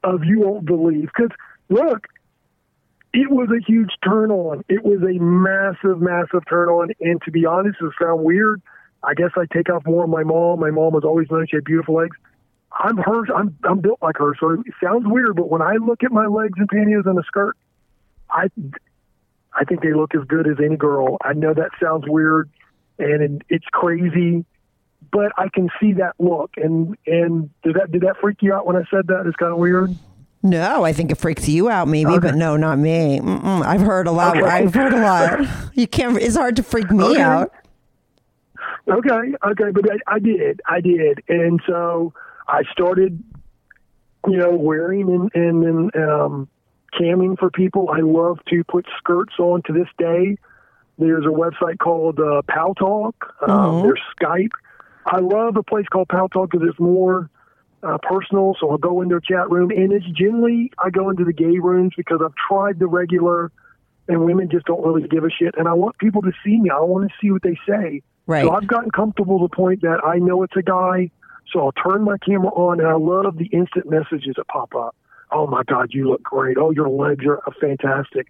of 0.03 0.23
you 0.23 0.39
won't 0.41 0.65
believe. 0.65 1.09
Because 1.15 1.35
look, 1.69 2.07
it 3.13 3.29
was 3.29 3.49
a 3.49 3.59
huge 3.65 3.91
turn 4.03 4.31
on. 4.31 4.63
It 4.69 4.83
was 4.83 5.01
a 5.01 5.19
massive, 5.21 6.01
massive 6.01 6.43
turn 6.47 6.69
on. 6.69 6.91
And 7.01 7.21
to 7.23 7.31
be 7.31 7.45
honest, 7.45 7.77
it 7.81 7.91
sound 8.01 8.23
weird. 8.23 8.61
I 9.03 9.15
guess 9.15 9.31
I 9.35 9.45
take 9.51 9.69
off 9.69 9.85
more 9.85 10.03
of 10.03 10.09
my 10.09 10.23
mom. 10.23 10.59
My 10.59 10.69
mom 10.69 10.93
was 10.93 11.03
always 11.03 11.29
known 11.31 11.45
she 11.49 11.57
had 11.57 11.63
beautiful 11.65 11.95
legs. 11.95 12.15
I'm 12.79 12.97
her. 12.97 13.25
I'm 13.35 13.57
I'm 13.63 13.79
built 13.79 13.99
like 14.01 14.17
her, 14.17 14.33
so 14.39 14.51
it 14.51 14.73
sounds 14.81 15.03
weird. 15.05 15.35
But 15.35 15.49
when 15.49 15.61
I 15.61 15.73
look 15.75 16.03
at 16.03 16.11
my 16.11 16.27
legs 16.27 16.53
and 16.57 16.69
panties 16.69 17.03
and 17.05 17.17
a 17.19 17.23
skirt, 17.23 17.57
I 18.31 18.47
I 19.53 19.65
think 19.65 19.81
they 19.81 19.93
look 19.93 20.15
as 20.15 20.23
good 20.27 20.47
as 20.47 20.57
any 20.63 20.77
girl. 20.77 21.17
I 21.23 21.33
know 21.33 21.53
that 21.53 21.71
sounds 21.81 22.05
weird, 22.07 22.49
and 22.99 23.43
it's 23.49 23.65
crazy, 23.71 24.45
but 25.11 25.31
I 25.37 25.49
can 25.53 25.69
see 25.79 25.93
that 25.93 26.13
look. 26.19 26.51
And 26.57 26.97
and 27.05 27.49
did 27.63 27.75
that 27.75 27.91
did 27.91 28.01
that 28.01 28.15
freak 28.21 28.37
you 28.41 28.53
out 28.53 28.65
when 28.65 28.75
I 28.75 28.83
said 28.89 29.07
that? 29.07 29.25
It's 29.27 29.35
kind 29.35 29.51
of 29.51 29.57
weird. 29.57 29.95
No, 30.43 30.83
I 30.83 30.91
think 30.91 31.11
it 31.11 31.19
freaks 31.19 31.47
you 31.47 31.69
out, 31.69 31.87
maybe, 31.87 32.17
but 32.17 32.33
no, 32.33 32.57
not 32.57 32.79
me. 32.79 33.19
Mm-mm. 33.19 33.63
I've 33.63 33.81
heard 33.81 34.07
a 34.07 34.11
lot. 34.11 34.37
Okay. 34.37 34.47
I've 34.47 34.73
heard 34.73 34.93
a 34.93 34.99
lot. 34.99 35.47
You 35.75 35.85
can't. 35.85 36.17
It's 36.17 36.35
hard 36.35 36.55
to 36.55 36.63
freak 36.63 36.89
me 36.89 37.03
Okay. 37.03 37.21
out. 37.21 37.53
Okay, 38.87 39.33
okay, 39.45 39.69
but 39.71 39.85
I, 39.91 40.15
I 40.15 40.19
did, 40.19 40.59
I 40.67 40.81
did, 40.81 41.21
and 41.29 41.61
so 41.67 42.13
I 42.47 42.63
started, 42.71 43.23
you 44.27 44.37
know, 44.37 44.55
wearing 44.55 45.07
and 45.09 45.31
and, 45.35 45.63
and 45.93 46.11
um, 46.11 46.49
camming 46.93 47.37
for 47.37 47.49
people. 47.49 47.89
I 47.89 47.99
love 47.99 48.39
to 48.49 48.63
put 48.63 48.85
skirts 48.97 49.33
on 49.39 49.61
to 49.63 49.73
this 49.73 49.87
day. 49.97 50.37
There's 50.97 51.25
a 51.25 51.29
website 51.29 51.79
called 51.79 52.19
uh, 52.19 52.41
Pal 52.47 52.75
Talk. 52.75 53.33
Um, 53.47 53.81
there's 53.81 53.99
Skype. 54.19 54.51
I 55.05 55.19
love 55.19 55.57
a 55.57 55.63
place 55.63 55.85
called 55.91 56.09
Pal 56.09 56.29
Talk 56.29 56.51
because 56.51 56.67
it's 56.69 56.79
more 56.79 57.29
uh, 57.83 57.97
personal. 58.03 58.55
So 58.59 58.69
I'll 58.69 58.77
go 58.77 59.01
into 59.01 59.15
a 59.15 59.21
chat 59.21 59.49
room, 59.49 59.71
and 59.71 59.91
it's 59.91 60.05
generally 60.11 60.71
I 60.77 60.89
go 60.89 61.09
into 61.09 61.23
the 61.23 61.33
gay 61.33 61.57
rooms 61.57 61.93
because 61.97 62.19
I've 62.23 62.35
tried 62.47 62.79
the 62.79 62.87
regular, 62.87 63.51
and 64.07 64.25
women 64.25 64.49
just 64.49 64.65
don't 64.65 64.85
really 64.85 65.07
give 65.07 65.23
a 65.23 65.29
shit. 65.29 65.55
And 65.57 65.67
I 65.67 65.73
want 65.73 65.97
people 65.97 66.21
to 66.21 66.31
see 66.43 66.59
me. 66.59 66.69
I 66.69 66.79
want 66.81 67.09
to 67.09 67.15
see 67.21 67.31
what 67.31 67.41
they 67.41 67.57
say. 67.67 68.01
Right. 68.27 68.45
So 68.45 68.51
I've 68.51 68.67
gotten 68.67 68.91
comfortable 68.91 69.39
to 69.39 69.47
the 69.47 69.55
point 69.55 69.81
that 69.81 70.05
I 70.05 70.19
know 70.19 70.43
it's 70.43 70.55
a 70.55 70.61
guy. 70.61 71.09
So 71.51 71.59
I'll 71.65 71.71
turn 71.71 72.03
my 72.03 72.17
camera 72.19 72.49
on, 72.49 72.79
and 72.79 72.87
I 72.87 72.93
love 72.93 73.37
the 73.37 73.47
instant 73.47 73.89
messages 73.89 74.35
that 74.37 74.47
pop 74.47 74.75
up. 74.75 74.95
Oh 75.31 75.47
my 75.47 75.63
God, 75.63 75.89
you 75.93 76.09
look 76.09 76.23
great. 76.23 76.57
Oh, 76.57 76.71
your 76.71 76.89
legs 76.89 77.25
are 77.25 77.41
fantastic. 77.59 78.27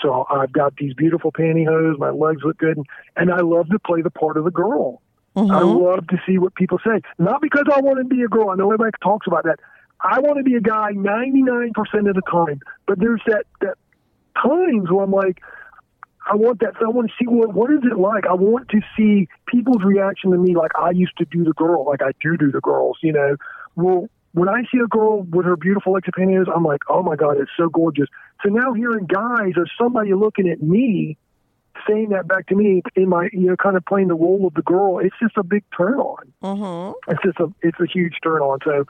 So 0.00 0.26
I've 0.30 0.52
got 0.52 0.76
these 0.76 0.94
beautiful 0.94 1.32
pantyhose. 1.32 1.98
My 1.98 2.10
legs 2.10 2.42
look 2.44 2.58
good, 2.58 2.78
and 3.16 3.32
I 3.32 3.40
love 3.40 3.68
to 3.70 3.78
play 3.78 4.02
the 4.02 4.10
part 4.10 4.36
of 4.36 4.44
the 4.44 4.50
girl. 4.50 5.00
I 5.36 5.40
mm-hmm. 5.40 5.84
love 5.84 6.06
to 6.08 6.16
see 6.26 6.38
what 6.38 6.54
people 6.54 6.78
say. 6.84 7.00
Not 7.18 7.42
because 7.42 7.64
I 7.72 7.80
want 7.80 7.98
to 7.98 8.04
be 8.04 8.22
a 8.22 8.28
girl. 8.28 8.50
I 8.50 8.54
know 8.54 8.66
everybody 8.66 8.92
talks 9.02 9.26
about 9.26 9.44
that. 9.44 9.58
I 10.00 10.20
want 10.20 10.36
to 10.38 10.44
be 10.44 10.54
a 10.54 10.60
guy 10.60 10.92
99% 10.92 11.72
of 12.08 12.14
the 12.14 12.22
time. 12.30 12.60
But 12.86 13.00
there's 13.00 13.20
that, 13.26 13.44
that 13.60 13.76
times 14.40 14.90
where 14.90 15.04
I'm 15.04 15.10
like, 15.10 15.40
I 16.30 16.36
want 16.36 16.60
that. 16.60 16.74
I 16.80 16.88
want 16.88 17.10
to 17.10 17.14
see 17.18 17.26
what 17.26 17.52
what 17.52 17.70
is 17.70 17.80
it 17.82 17.98
like. 17.98 18.26
I 18.26 18.32
want 18.32 18.68
to 18.70 18.80
see 18.96 19.28
people's 19.46 19.82
reaction 19.84 20.30
to 20.30 20.38
me, 20.38 20.56
like 20.56 20.70
I 20.78 20.90
used 20.90 21.16
to 21.18 21.26
do 21.26 21.44
the 21.44 21.52
girl, 21.52 21.84
like 21.84 22.00
I 22.00 22.12
do 22.22 22.36
do 22.36 22.50
the 22.50 22.62
girls. 22.62 22.98
You 23.02 23.12
know, 23.12 23.36
well, 23.76 24.08
when 24.34 24.48
I 24.48 24.62
see 24.70 24.78
a 24.78 24.88
girl 24.88 25.22
with 25.22 25.46
her 25.46 25.56
beautiful 25.56 25.92
legs 25.92 26.08
and 26.16 26.48
I'm 26.48 26.64
like, 26.64 26.82
oh 26.88 27.02
my 27.02 27.14
god, 27.14 27.38
it's 27.38 27.50
so 27.56 27.68
gorgeous. 27.68 28.08
So 28.42 28.50
now 28.50 28.72
hearing 28.72 29.06
guys 29.06 29.52
or 29.56 29.66
somebody 29.80 30.12
looking 30.12 30.48
at 30.48 30.60
me 30.60 31.16
saying 31.88 32.08
that 32.10 32.26
back 32.26 32.48
to 32.48 32.56
me 32.56 32.82
in 32.96 33.08
my, 33.08 33.28
you 33.32 33.46
know, 33.46 33.56
kind 33.56 33.76
of 33.76 33.84
playing 33.86 34.08
the 34.08 34.16
role 34.16 34.44
of 34.46 34.54
the 34.54 34.62
girl, 34.62 34.98
it's 34.98 35.14
just 35.22 35.36
a 35.36 35.44
big 35.44 35.62
turn 35.76 35.94
on. 35.94 36.32
Mm-hmm. 36.42 37.12
It's 37.12 37.22
just 37.22 37.38
a, 37.38 37.52
it's 37.62 37.78
a 37.78 37.86
huge 37.86 38.14
turn 38.24 38.40
on. 38.42 38.58
So 38.64 38.86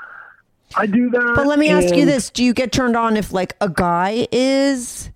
I 0.77 0.87
do 0.87 1.11
that. 1.11 1.33
But 1.37 1.47
let 1.47 1.59
me 1.59 1.69
ask 1.69 1.95
you 1.95 2.07
this: 2.07 2.31
Do 2.31 2.43
you 2.43 2.55
get 2.55 2.73
turned 2.73 2.97
on 2.97 3.17
if 3.17 3.33
like 3.33 3.55
a 3.61 3.69
guy 3.69 4.27
is? 4.33 5.11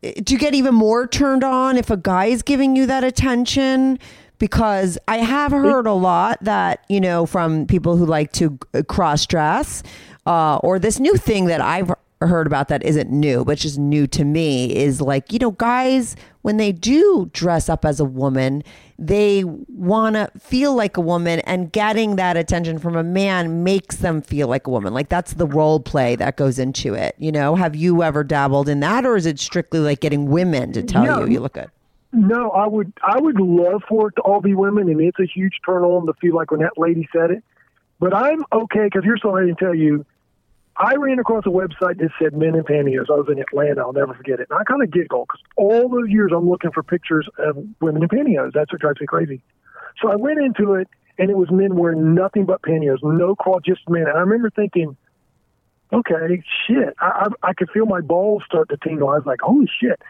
Do 0.00 0.34
you 0.34 0.38
get 0.38 0.54
even 0.54 0.74
more 0.74 1.06
turned 1.06 1.44
on 1.44 1.76
if 1.76 1.88
a 1.88 1.96
guy 1.96 2.26
is 2.26 2.42
giving 2.42 2.74
you 2.74 2.86
that 2.86 3.04
attention? 3.04 4.00
Because 4.42 4.98
I 5.06 5.18
have 5.18 5.52
heard 5.52 5.86
a 5.86 5.92
lot 5.92 6.42
that 6.42 6.84
you 6.88 7.00
know 7.00 7.26
from 7.26 7.64
people 7.64 7.96
who 7.96 8.04
like 8.04 8.32
to 8.32 8.58
cross 8.88 9.24
dress, 9.24 9.84
uh, 10.26 10.56
or 10.64 10.80
this 10.80 10.98
new 10.98 11.14
thing 11.16 11.44
that 11.44 11.60
I've 11.60 11.92
heard 12.20 12.48
about 12.48 12.66
that 12.66 12.82
isn't 12.82 13.08
new, 13.08 13.44
but 13.44 13.58
just 13.58 13.78
new 13.78 14.08
to 14.08 14.24
me 14.24 14.74
is 14.74 15.00
like 15.00 15.32
you 15.32 15.38
know 15.38 15.52
guys 15.52 16.16
when 16.40 16.56
they 16.56 16.72
do 16.72 17.30
dress 17.32 17.68
up 17.68 17.84
as 17.84 18.00
a 18.00 18.04
woman, 18.04 18.64
they 18.98 19.44
want 19.44 20.16
to 20.16 20.28
feel 20.40 20.74
like 20.74 20.96
a 20.96 21.00
woman, 21.00 21.38
and 21.46 21.70
getting 21.70 22.16
that 22.16 22.36
attention 22.36 22.80
from 22.80 22.96
a 22.96 23.04
man 23.04 23.62
makes 23.62 23.98
them 23.98 24.20
feel 24.20 24.48
like 24.48 24.66
a 24.66 24.70
woman. 24.70 24.92
Like 24.92 25.08
that's 25.08 25.34
the 25.34 25.46
role 25.46 25.78
play 25.78 26.16
that 26.16 26.36
goes 26.36 26.58
into 26.58 26.94
it. 26.94 27.14
You 27.16 27.30
know, 27.30 27.54
have 27.54 27.76
you 27.76 28.02
ever 28.02 28.24
dabbled 28.24 28.68
in 28.68 28.80
that, 28.80 29.06
or 29.06 29.14
is 29.14 29.24
it 29.24 29.38
strictly 29.38 29.78
like 29.78 30.00
getting 30.00 30.26
women 30.32 30.72
to 30.72 30.82
tell 30.82 31.04
Yeah. 31.04 31.20
you 31.20 31.28
you 31.28 31.38
look 31.38 31.52
good? 31.52 31.70
No, 32.12 32.50
I 32.50 32.66
would 32.66 32.92
I 33.02 33.18
would 33.18 33.40
love 33.40 33.82
for 33.88 34.08
it 34.08 34.16
to 34.16 34.22
all 34.22 34.40
be 34.40 34.54
women, 34.54 34.88
and 34.88 35.00
it's 35.00 35.18
a 35.18 35.24
huge 35.26 35.54
turn 35.64 35.82
on 35.82 36.06
to 36.06 36.12
feel 36.20 36.34
like 36.34 36.50
when 36.50 36.60
that 36.60 36.76
lady 36.76 37.08
said 37.10 37.30
it. 37.30 37.42
But 37.98 38.14
I'm 38.14 38.44
okay 38.52 38.84
because 38.84 39.02
here's 39.02 39.22
something 39.22 39.42
I 39.42 39.46
didn't 39.46 39.58
tell 39.58 39.74
you. 39.74 40.04
I 40.76 40.94
ran 40.96 41.18
across 41.18 41.44
a 41.46 41.50
website 41.50 41.98
that 41.98 42.10
said 42.20 42.34
men 42.34 42.54
in 42.54 42.64
pantyhose. 42.64 43.10
I 43.10 43.14
was 43.14 43.28
in 43.30 43.38
Atlanta. 43.38 43.82
I'll 43.82 43.92
never 43.92 44.14
forget 44.14 44.40
it. 44.40 44.48
And 44.50 44.58
I 44.58 44.64
kind 44.64 44.82
of 44.82 44.90
giggled 44.90 45.28
because 45.28 45.42
all 45.56 45.88
those 45.88 46.08
years 46.08 46.32
I'm 46.34 46.48
looking 46.48 46.70
for 46.72 46.82
pictures 46.82 47.28
of 47.38 47.56
women 47.80 48.02
in 48.02 48.08
pantyhose. 48.08 48.52
That's 48.52 48.72
what 48.72 48.80
drives 48.80 49.00
me 49.00 49.06
crazy. 49.06 49.42
So 50.00 50.10
I 50.10 50.16
went 50.16 50.38
into 50.40 50.74
it, 50.74 50.88
and 51.18 51.30
it 51.30 51.36
was 51.36 51.50
men 51.50 51.76
wearing 51.76 52.14
nothing 52.14 52.46
but 52.46 52.62
pantyhose, 52.62 53.02
no 53.02 53.34
crawl, 53.36 53.60
just 53.60 53.88
men. 53.88 54.02
And 54.02 54.16
I 54.16 54.20
remember 54.20 54.50
thinking, 54.50 54.96
okay, 55.92 56.42
shit. 56.66 56.94
I, 56.98 57.28
I 57.42 57.48
I 57.50 57.52
could 57.54 57.70
feel 57.70 57.86
my 57.86 58.00
balls 58.00 58.42
start 58.46 58.68
to 58.70 58.76
tingle. 58.76 59.08
I 59.08 59.16
was 59.16 59.26
like, 59.26 59.40
holy 59.42 59.68
shit. 59.80 60.00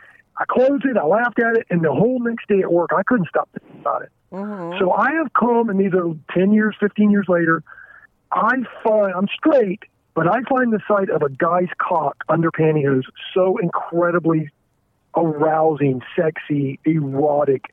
I 0.42 0.44
closed 0.52 0.84
it, 0.84 0.96
I 0.96 1.04
laughed 1.04 1.38
at 1.38 1.56
it, 1.56 1.66
and 1.70 1.84
the 1.84 1.92
whole 1.92 2.18
next 2.18 2.48
day 2.48 2.60
at 2.60 2.72
work, 2.72 2.90
I 2.96 3.02
couldn't 3.04 3.28
stop 3.28 3.48
thinking 3.52 3.80
about 3.80 4.02
it. 4.02 4.10
Mm-hmm. 4.32 4.78
So 4.80 4.90
I 4.90 5.12
have 5.12 5.32
come, 5.34 5.70
and 5.70 5.78
these 5.78 5.94
are 5.94 6.12
10 6.36 6.52
years, 6.52 6.74
15 6.80 7.10
years 7.10 7.26
later, 7.28 7.62
I 8.32 8.56
find, 8.82 9.12
I'm 9.14 9.28
straight, 9.28 9.84
but 10.14 10.26
I 10.26 10.42
find 10.48 10.72
the 10.72 10.80
sight 10.88 11.10
of 11.10 11.22
a 11.22 11.28
guy's 11.28 11.68
cock 11.78 12.24
under 12.28 12.50
pantyhose 12.50 13.04
so 13.32 13.56
incredibly 13.58 14.50
arousing, 15.16 16.02
sexy, 16.16 16.80
erotic. 16.84 17.66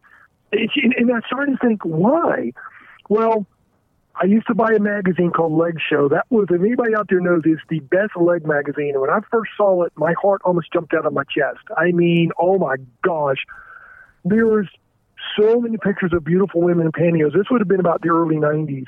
It's, 0.52 0.74
and, 0.76 0.94
and 0.94 1.12
I 1.12 1.26
started 1.26 1.54
to 1.54 1.68
think, 1.68 1.84
why? 1.84 2.52
Well, 3.10 3.48
I 4.22 4.26
used 4.26 4.48
to 4.48 4.56
buy 4.56 4.74
a 4.76 4.80
magazine 4.80 5.32
called 5.32 5.54
Leg 5.54 5.78
Show. 5.90 6.10
That 6.10 6.26
was, 6.30 6.48
if 6.50 6.60
anybody 6.60 6.94
out 6.94 7.08
there 7.10 7.22
knows, 7.22 7.44
it's 7.46 7.62
the 7.70 7.80
best 7.80 8.18
leg 8.18 8.46
magazine. 8.46 8.92
And 8.92 9.02
when 9.02 9.10
I 9.10 9.20
first 9.32 9.52
saw 9.56 9.84
it, 9.84 9.94
my 9.96 10.14
heart 10.22 10.42
almost 10.44 10.74
jumped 10.74 10.94
out 10.94 11.06
of 11.06 11.14
my 11.14 11.24
chest. 11.24 11.64
I 11.78 11.92
mean, 11.92 12.32
oh 12.38 12.58
my 12.58 12.76
gosh, 13.02 13.38
there 14.26 14.46
was 14.46 14.66
so 15.40 15.62
many 15.62 15.78
pictures 15.78 16.12
of 16.14 16.26
beautiful 16.26 16.60
women 16.62 16.88
in 16.88 16.92
pantyhose. 16.92 17.34
This 17.34 17.50
would 17.50 17.62
have 17.62 17.70
been 17.70 17.80
about 17.80 18.02
the 18.02 18.10
early 18.10 18.36
'90s, 18.36 18.88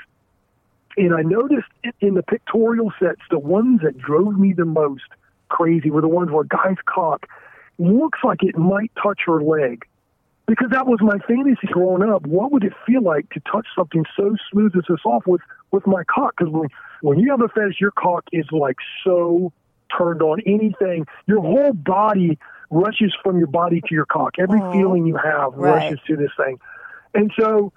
and 0.98 1.14
I 1.14 1.22
noticed 1.22 1.70
in 2.02 2.16
the 2.16 2.24
pictorial 2.24 2.92
sets, 3.00 3.22
the 3.30 3.40
ones 3.40 3.80
that 3.84 3.98
drove 3.98 4.38
me 4.38 4.52
the 4.52 4.66
most 4.66 5.04
crazy 5.48 5.90
were 5.92 6.02
the 6.02 6.10
ones 6.10 6.30
where 6.30 6.44
guy's 6.44 6.76
cock 6.86 7.26
looks 7.78 8.20
like 8.24 8.44
it 8.44 8.58
might 8.58 8.92
touch 9.02 9.22
her 9.28 9.42
leg 9.42 9.86
because 10.52 10.68
that 10.72 10.86
was 10.86 11.00
my 11.02 11.18
fantasy 11.30 11.66
growing 11.68 12.04
up. 12.04 12.28
What 12.28 12.52
would 12.52 12.66
it 12.66 12.74
feel 12.86 13.02
like 13.02 13.30
to 13.30 13.40
touch 13.50 13.66
something 13.74 14.04
so 14.18 14.36
smooth 14.52 14.74
and 14.74 14.84
so 14.86 14.98
soft 15.02 15.26
with 15.26 15.40
with 15.72 15.88
my 15.88 16.04
cock? 16.14 16.34
Because 16.38 16.52
when 16.52 16.68
when 17.02 17.20
you 17.20 17.32
have 17.32 17.40
a 17.40 17.48
fetish, 17.48 17.78
your 17.80 17.92
cock 17.92 18.26
is 18.34 18.44
like 18.52 18.76
so 19.06 19.54
turned 19.98 20.22
on. 20.22 20.42
Anything, 20.46 21.06
your 21.26 21.40
whole 21.42 21.72
body 21.72 22.38
rushes 22.70 23.16
from 23.24 23.38
your 23.38 23.48
body 23.48 23.80
to 23.80 23.96
your 23.96 24.06
cock. 24.06 24.32
Every 24.40 24.60
feeling 24.74 25.06
you 25.06 25.16
have 25.16 25.54
Right. 25.54 25.76
rushes 25.76 26.00
to 26.08 26.18
this 26.18 26.32
thing, 26.38 26.60
and 27.14 27.32
so. 27.40 27.72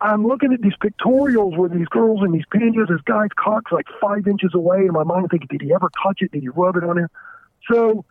I'm 0.00 0.24
looking 0.24 0.52
at 0.52 0.62
these 0.62 0.76
pictorials 0.80 1.56
where 1.58 1.68
these 1.68 1.88
girls 1.88 2.20
in 2.24 2.30
these 2.30 2.44
pantyhose, 2.54 2.86
this 2.86 3.00
guy's 3.04 3.30
cock's 3.36 3.72
like 3.72 3.86
five 4.00 4.28
inches 4.28 4.52
away, 4.54 4.76
and 4.78 4.92
my 4.92 5.02
mind 5.02 5.26
thinking, 5.28 5.48
did 5.50 5.60
he 5.60 5.74
ever 5.74 5.90
touch 6.00 6.18
it? 6.20 6.30
Did 6.30 6.42
he 6.42 6.48
rub 6.50 6.76
it 6.76 6.84
on 6.84 6.98
him? 6.98 7.08
So 7.68 8.04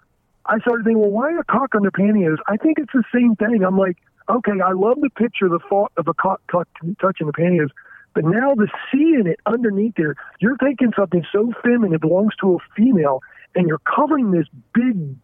I 0.48 0.60
started 0.60 0.86
thinking, 0.86 1.02
well, 1.02 1.12
why 1.12 1.38
a 1.38 1.44
cock 1.44 1.76
under 1.76 1.92
pantyhose? 1.92 2.38
I 2.48 2.58
think 2.58 2.80
it's 2.80 2.94
the 2.94 3.04
same 3.14 3.36
thing. 3.36 3.64
I'm 3.64 3.78
like, 3.78 3.98
okay, 4.30 4.60
I 4.64 4.72
love 4.72 5.00
the 5.02 5.10
picture, 5.10 5.50
the 5.50 5.60
thought 5.70 5.92
of 5.98 6.08
a 6.08 6.14
cock 6.14 6.42
touch, 6.52 6.68
touching 7.02 7.28
the 7.28 7.34
pantyhose, 7.34 7.72
But 8.14 8.26
now 8.26 8.56
the 8.56 8.68
seeing 8.92 9.28
it 9.28 9.40
underneath 9.46 9.96
there, 9.96 10.16
you're 10.40 10.58
taking 10.58 10.94
something 10.98 11.26
so 11.32 11.52
feminine 11.64 11.94
it 11.94 12.02
belongs 12.02 12.34
to 12.42 12.56
a 12.56 12.58
female, 12.76 13.22
and 13.56 13.68
you're 13.68 13.80
covering 13.80 14.32
this 14.32 14.48
big 14.74 15.16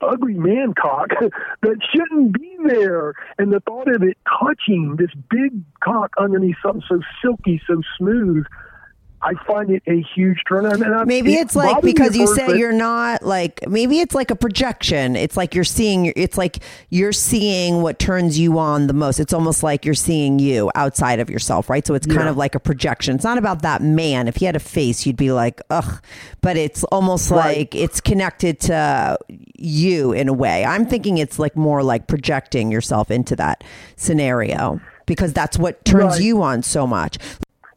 ugly 0.00 0.34
man 0.34 0.74
cock 0.74 1.08
that 1.62 1.76
shouldn't 1.92 2.32
be 2.32 2.56
there. 2.64 3.14
And 3.38 3.52
the 3.52 3.60
thought 3.60 3.88
of 3.88 4.02
it 4.02 4.16
touching 4.40 4.96
this 4.96 5.10
big 5.30 5.52
cock 5.80 6.14
underneath 6.18 6.56
something 6.62 6.82
so 6.88 7.00
silky, 7.22 7.60
so 7.66 7.82
smooth, 7.96 8.46
I 9.20 9.34
find 9.46 9.68
it 9.70 9.82
a 9.88 10.00
huge 10.14 10.38
turn 10.48 10.64
on. 10.66 10.80
And 10.82 11.06
Maybe 11.06 11.34
it 11.34 11.40
it's 11.40 11.56
like 11.56 11.82
because 11.82 12.16
you 12.16 12.26
said 12.36 12.56
you're 12.56 12.72
not 12.72 13.22
like 13.24 13.66
maybe 13.68 13.98
it's 13.98 14.14
like 14.14 14.30
a 14.30 14.36
projection. 14.36 15.16
It's 15.16 15.36
like 15.36 15.56
you're 15.56 15.64
seeing 15.64 16.12
it's 16.14 16.38
like 16.38 16.58
you're 16.90 17.12
seeing 17.12 17.82
what 17.82 17.98
turns 17.98 18.38
you 18.38 18.58
on 18.60 18.86
the 18.86 18.92
most. 18.92 19.18
It's 19.18 19.32
almost 19.32 19.62
like 19.64 19.84
you're 19.84 19.94
seeing 19.94 20.38
you 20.38 20.70
outside 20.76 21.18
of 21.18 21.28
yourself, 21.30 21.68
right? 21.68 21.84
So 21.84 21.94
it's 21.94 22.06
kind 22.06 22.20
Yeah. 22.20 22.30
of 22.30 22.36
like 22.36 22.54
a 22.54 22.60
projection. 22.60 23.16
It's 23.16 23.24
not 23.24 23.38
about 23.38 23.62
that 23.62 23.82
man. 23.82 24.28
If 24.28 24.36
he 24.36 24.44
had 24.44 24.54
a 24.54 24.60
face, 24.60 25.04
you'd 25.04 25.16
be 25.16 25.32
like, 25.32 25.60
"Ugh." 25.68 26.00
But 26.40 26.56
it's 26.56 26.84
almost 26.84 27.30
Right. 27.32 27.58
like 27.58 27.74
it's 27.74 28.00
connected 28.00 28.60
to 28.60 29.18
you 29.58 30.12
in 30.12 30.28
a 30.28 30.32
way. 30.32 30.64
I'm 30.64 30.86
thinking 30.86 31.18
it's 31.18 31.40
like 31.40 31.56
more 31.56 31.82
like 31.82 32.06
projecting 32.06 32.70
yourself 32.70 33.10
into 33.10 33.34
that 33.36 33.64
scenario 33.96 34.80
because 35.06 35.32
that's 35.32 35.58
what 35.58 35.84
turns 35.84 36.14
Right. 36.14 36.20
you 36.22 36.42
on 36.42 36.62
so 36.62 36.86
much. 36.86 37.18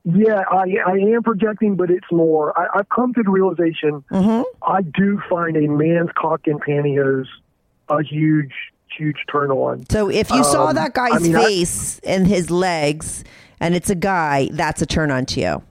Yeah, 0.04 0.42
I, 0.50 0.66
I 0.86 0.94
am 1.14 1.22
projecting, 1.24 1.76
but 1.76 1.92
it's 1.92 2.12
more. 2.12 2.58
I, 2.60 2.80
I've 2.80 2.90
come 2.90 3.14
to 3.14 3.24
the 3.24 3.30
realization 3.30 4.04
Mm-hmm. 4.12 4.42
I 4.64 4.82
do 4.82 5.22
find 5.30 5.56
a 5.56 5.68
man's 5.68 6.10
cock 6.18 6.42
and 6.48 6.60
pantyhose 6.62 7.28
a 7.90 8.02
huge, 8.04 8.54
huge 8.98 9.18
turn 9.32 9.52
on. 9.52 9.86
So 9.90 10.10
if 10.10 10.32
you 10.32 10.44
saw 10.44 10.68
Um, 10.70 10.76
that 10.76 10.94
guy's 10.94 11.14
I 11.14 11.20
mean, 11.20 11.36
I- 11.36 11.44
face 11.46 12.00
and 12.00 12.26
his 12.28 12.50
legs, 12.50 13.24
and 13.60 13.76
it's 13.76 13.90
a 13.92 13.96
guy, 13.96 14.50
that's 14.54 14.82
a 14.82 14.86
turn 14.88 15.12
on 15.12 15.26
to 15.28 15.40
you. 15.40 15.64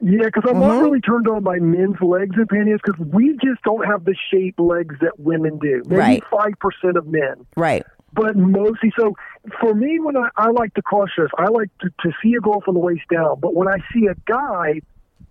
Yeah, 0.00 0.26
because 0.26 0.44
I'm 0.46 0.54
Mm-hmm. 0.54 0.60
not 0.60 0.82
really 0.84 1.00
turned 1.00 1.26
on 1.28 1.42
by 1.42 1.58
men's 1.58 2.00
legs 2.00 2.36
and 2.36 2.48
pantyhose 2.48 2.78
because 2.84 3.04
we 3.12 3.32
just 3.44 3.60
don't 3.64 3.84
have 3.84 4.04
the 4.04 4.14
shape 4.30 4.58
legs 4.58 4.94
that 5.00 5.18
women 5.18 5.58
do. 5.58 5.82
Maybe 5.86 5.96
Right. 5.96 6.22
five 6.30 6.54
percent 6.60 6.96
of 6.96 7.06
men. 7.08 7.44
Right. 7.56 7.84
But 8.12 8.36
mostly 8.36 8.92
so 8.98 9.14
for 9.60 9.74
me 9.74 9.98
when 10.00 10.16
I, 10.16 10.28
I 10.36 10.50
like 10.50 10.74
to 10.74 10.82
cross 10.82 11.08
dress 11.16 11.28
i 11.38 11.46
like 11.48 11.68
to, 11.80 11.90
to 12.00 12.12
see 12.22 12.34
a 12.34 12.40
girl 12.40 12.60
from 12.62 12.74
the 12.74 12.80
waist 12.80 13.02
down 13.10 13.38
but 13.40 13.54
when 13.54 13.68
i 13.68 13.76
see 13.92 14.06
a 14.06 14.14
guy 14.26 14.80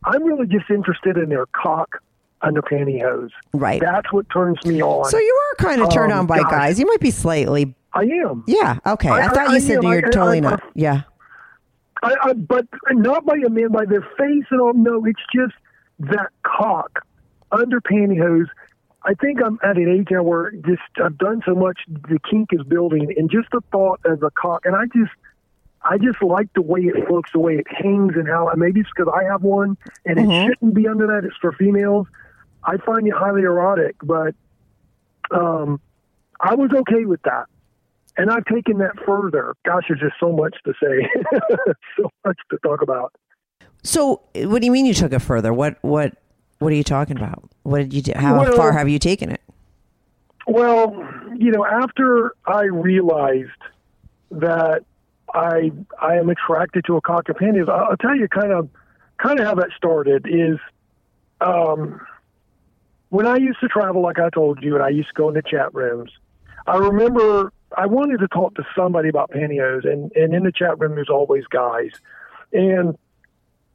i'm 0.05 0.23
really 0.23 0.47
just 0.47 0.69
interested 0.69 1.17
in 1.17 1.29
their 1.29 1.45
cock 1.47 2.01
under 2.41 2.61
pantyhose 2.61 3.31
Right. 3.53 3.81
that's 3.81 4.11
what 4.13 4.29
turns 4.29 4.63
me 4.65 4.81
on 4.83 5.05
So 5.09 5.17
you 5.17 5.41
are 5.51 5.55
kind 5.63 5.81
of 5.81 5.91
turned 5.91 6.11
Um, 6.13 6.19
on 6.19 6.25
by 6.27 6.37
gosh. 6.43 6.51
guys. 6.51 6.79
You 6.79 6.85
might 6.85 6.99
be 6.99 7.09
slightly. 7.09 7.73
i 7.93 8.03
am 8.03 8.43
Yeah. 8.45 8.77
Okay. 8.85 9.09
I, 9.09 9.25
I- 9.25 9.27
thought 9.29 9.49
I- 9.49 9.53
you 9.55 9.59
said 9.59 9.77
am. 9.83 9.91
you're 9.91 10.01
totally 10.03 10.39
not. 10.41 10.61
Yeah. 10.75 11.01
I, 12.03 12.13
I, 12.21 12.33
but 12.33 12.67
not 12.91 13.25
by 13.25 13.37
a 13.43 13.49
man 13.49 13.69
by 13.71 13.85
their 13.85 14.03
face 14.19 14.45
and 14.51 14.61
all 14.61 14.73
no 14.75 15.03
it's 15.05 15.19
just 15.33 15.55
that 15.99 16.29
cock 16.43 17.03
under 17.51 17.81
pantyhose 17.81 18.45
I 19.03 19.13
think 19.13 19.39
I'm 19.43 19.59
at 19.63 19.77
an 19.77 19.87
age 19.87 20.07
now 20.11 20.23
where 20.23 20.51
just 20.51 20.81
I've 21.03 21.17
done 21.17 21.41
so 21.45 21.55
much, 21.55 21.79
the 21.87 22.19
kink 22.29 22.49
is 22.51 22.63
building, 22.63 23.13
and 23.15 23.29
just 23.29 23.49
the 23.51 23.61
thought 23.71 23.99
of 24.05 24.23
a 24.23 24.31
cock, 24.31 24.65
and 24.65 24.75
I 24.75 24.85
just, 24.85 25.11
I 25.83 25.97
just 25.97 26.21
like 26.21 26.51
the 26.53 26.61
way 26.61 26.81
it 26.81 27.09
looks, 27.09 27.31
the 27.31 27.39
way 27.39 27.55
it 27.55 27.67
hangs, 27.69 28.13
and 28.15 28.27
how 28.27 28.51
maybe 28.55 28.81
it's 28.81 28.89
because 28.95 29.11
I 29.15 29.23
have 29.25 29.43
one, 29.43 29.77
and 30.05 30.19
it 30.19 30.45
shouldn't 30.47 30.73
be 30.73 30.87
under 30.87 31.07
that. 31.07 31.25
It's 31.25 31.37
for 31.37 31.51
females. 31.53 32.07
I 32.63 32.77
find 32.77 33.07
it 33.07 33.13
highly 33.13 33.43
erotic, 33.43 33.95
but 34.03 34.35
um, 35.31 35.79
I 36.39 36.55
was 36.55 36.71
okay 36.73 37.05
with 37.05 37.21
that, 37.21 37.45
and 38.17 38.29
I've 38.29 38.45
taken 38.45 38.79
that 38.79 38.97
further. 39.05 39.55
Gosh, 39.63 39.85
there's 39.87 40.01
just 40.01 40.15
so 40.19 40.31
much 40.31 40.57
to 40.65 40.73
say, 40.83 41.09
so 41.97 42.09
much 42.25 42.37
to 42.51 42.57
talk 42.63 42.81
about. 42.81 43.13
So 43.83 44.23
what 44.35 44.59
do 44.59 44.65
you 44.65 44.71
mean 44.71 44.85
you 44.85 44.93
took 44.93 45.13
it 45.13 45.19
further? 45.19 45.53
What 45.53 45.77
what 45.81 46.17
what 46.59 46.71
are 46.71 46.75
you 46.75 46.83
talking 46.83 47.17
about? 47.17 47.43
What 47.63 47.79
did 47.79 47.93
you 47.93 48.01
do? 48.01 48.13
How 48.15 48.39
Well- 48.39 48.55
far 48.55 48.71
have 48.71 48.89
you 48.89 48.99
taken 48.99 49.31
it? 49.31 49.41
Well, 50.47 51.03
you 51.35 51.51
know, 51.51 51.65
after 51.65 52.33
I 52.45 52.63
realized 52.63 53.49
that 54.31 54.83
I 55.33 55.71
I 56.01 56.15
am 56.15 56.29
attracted 56.29 56.85
to 56.85 56.95
a 56.95 57.01
cock 57.01 57.27
and 57.27 57.37
panties, 57.37 57.67
I'll 57.67 57.87
I'll 57.91 57.97
tell 57.97 58.15
you 58.15 58.27
kind 58.29 58.53
of 58.53 58.69
kind 59.17 59.39
of 59.39 59.45
how 59.45 59.55
that 59.55 59.69
started 59.75 60.25
is 60.25 60.57
um, 61.41 61.99
when 63.09 63.27
I 63.27 63.35
used 63.35 63.59
to 63.59 63.67
travel, 63.67 64.01
like 64.01 64.19
I 64.19 64.29
told 64.29 64.63
you, 64.63 64.75
and 64.75 64.83
I 64.83 64.89
used 64.89 65.09
to 65.09 65.13
go 65.15 65.27
into 65.29 65.41
chat 65.41 65.73
rooms. 65.73 66.11
I 66.65 66.77
remember 66.77 67.51
I 67.75 67.85
wanted 67.85 68.19
to 68.19 68.27
talk 68.29 68.55
to 68.55 68.63
somebody 68.75 69.09
about 69.09 69.31
pantyhose, 69.31 69.85
and 69.85 70.11
and 70.15 70.33
in 70.33 70.43
the 70.43 70.51
chat 70.51 70.79
room 70.79 70.95
there's 70.95 71.09
always 71.09 71.45
guys, 71.47 71.91
and 72.53 72.97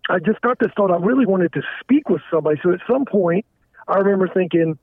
I 0.09 0.19
just 0.19 0.41
got 0.41 0.59
this 0.59 0.71
thought 0.77 0.91
I 0.91 0.97
really 0.97 1.27
wanted 1.27 1.53
to 1.55 1.63
speak 1.81 2.09
with 2.09 2.23
somebody. 2.31 2.61
So 2.63 2.73
at 2.73 2.81
some 2.91 3.05
point, 3.05 3.47
I 3.89 3.99
remember 3.99 4.29
thinking. 4.29 4.79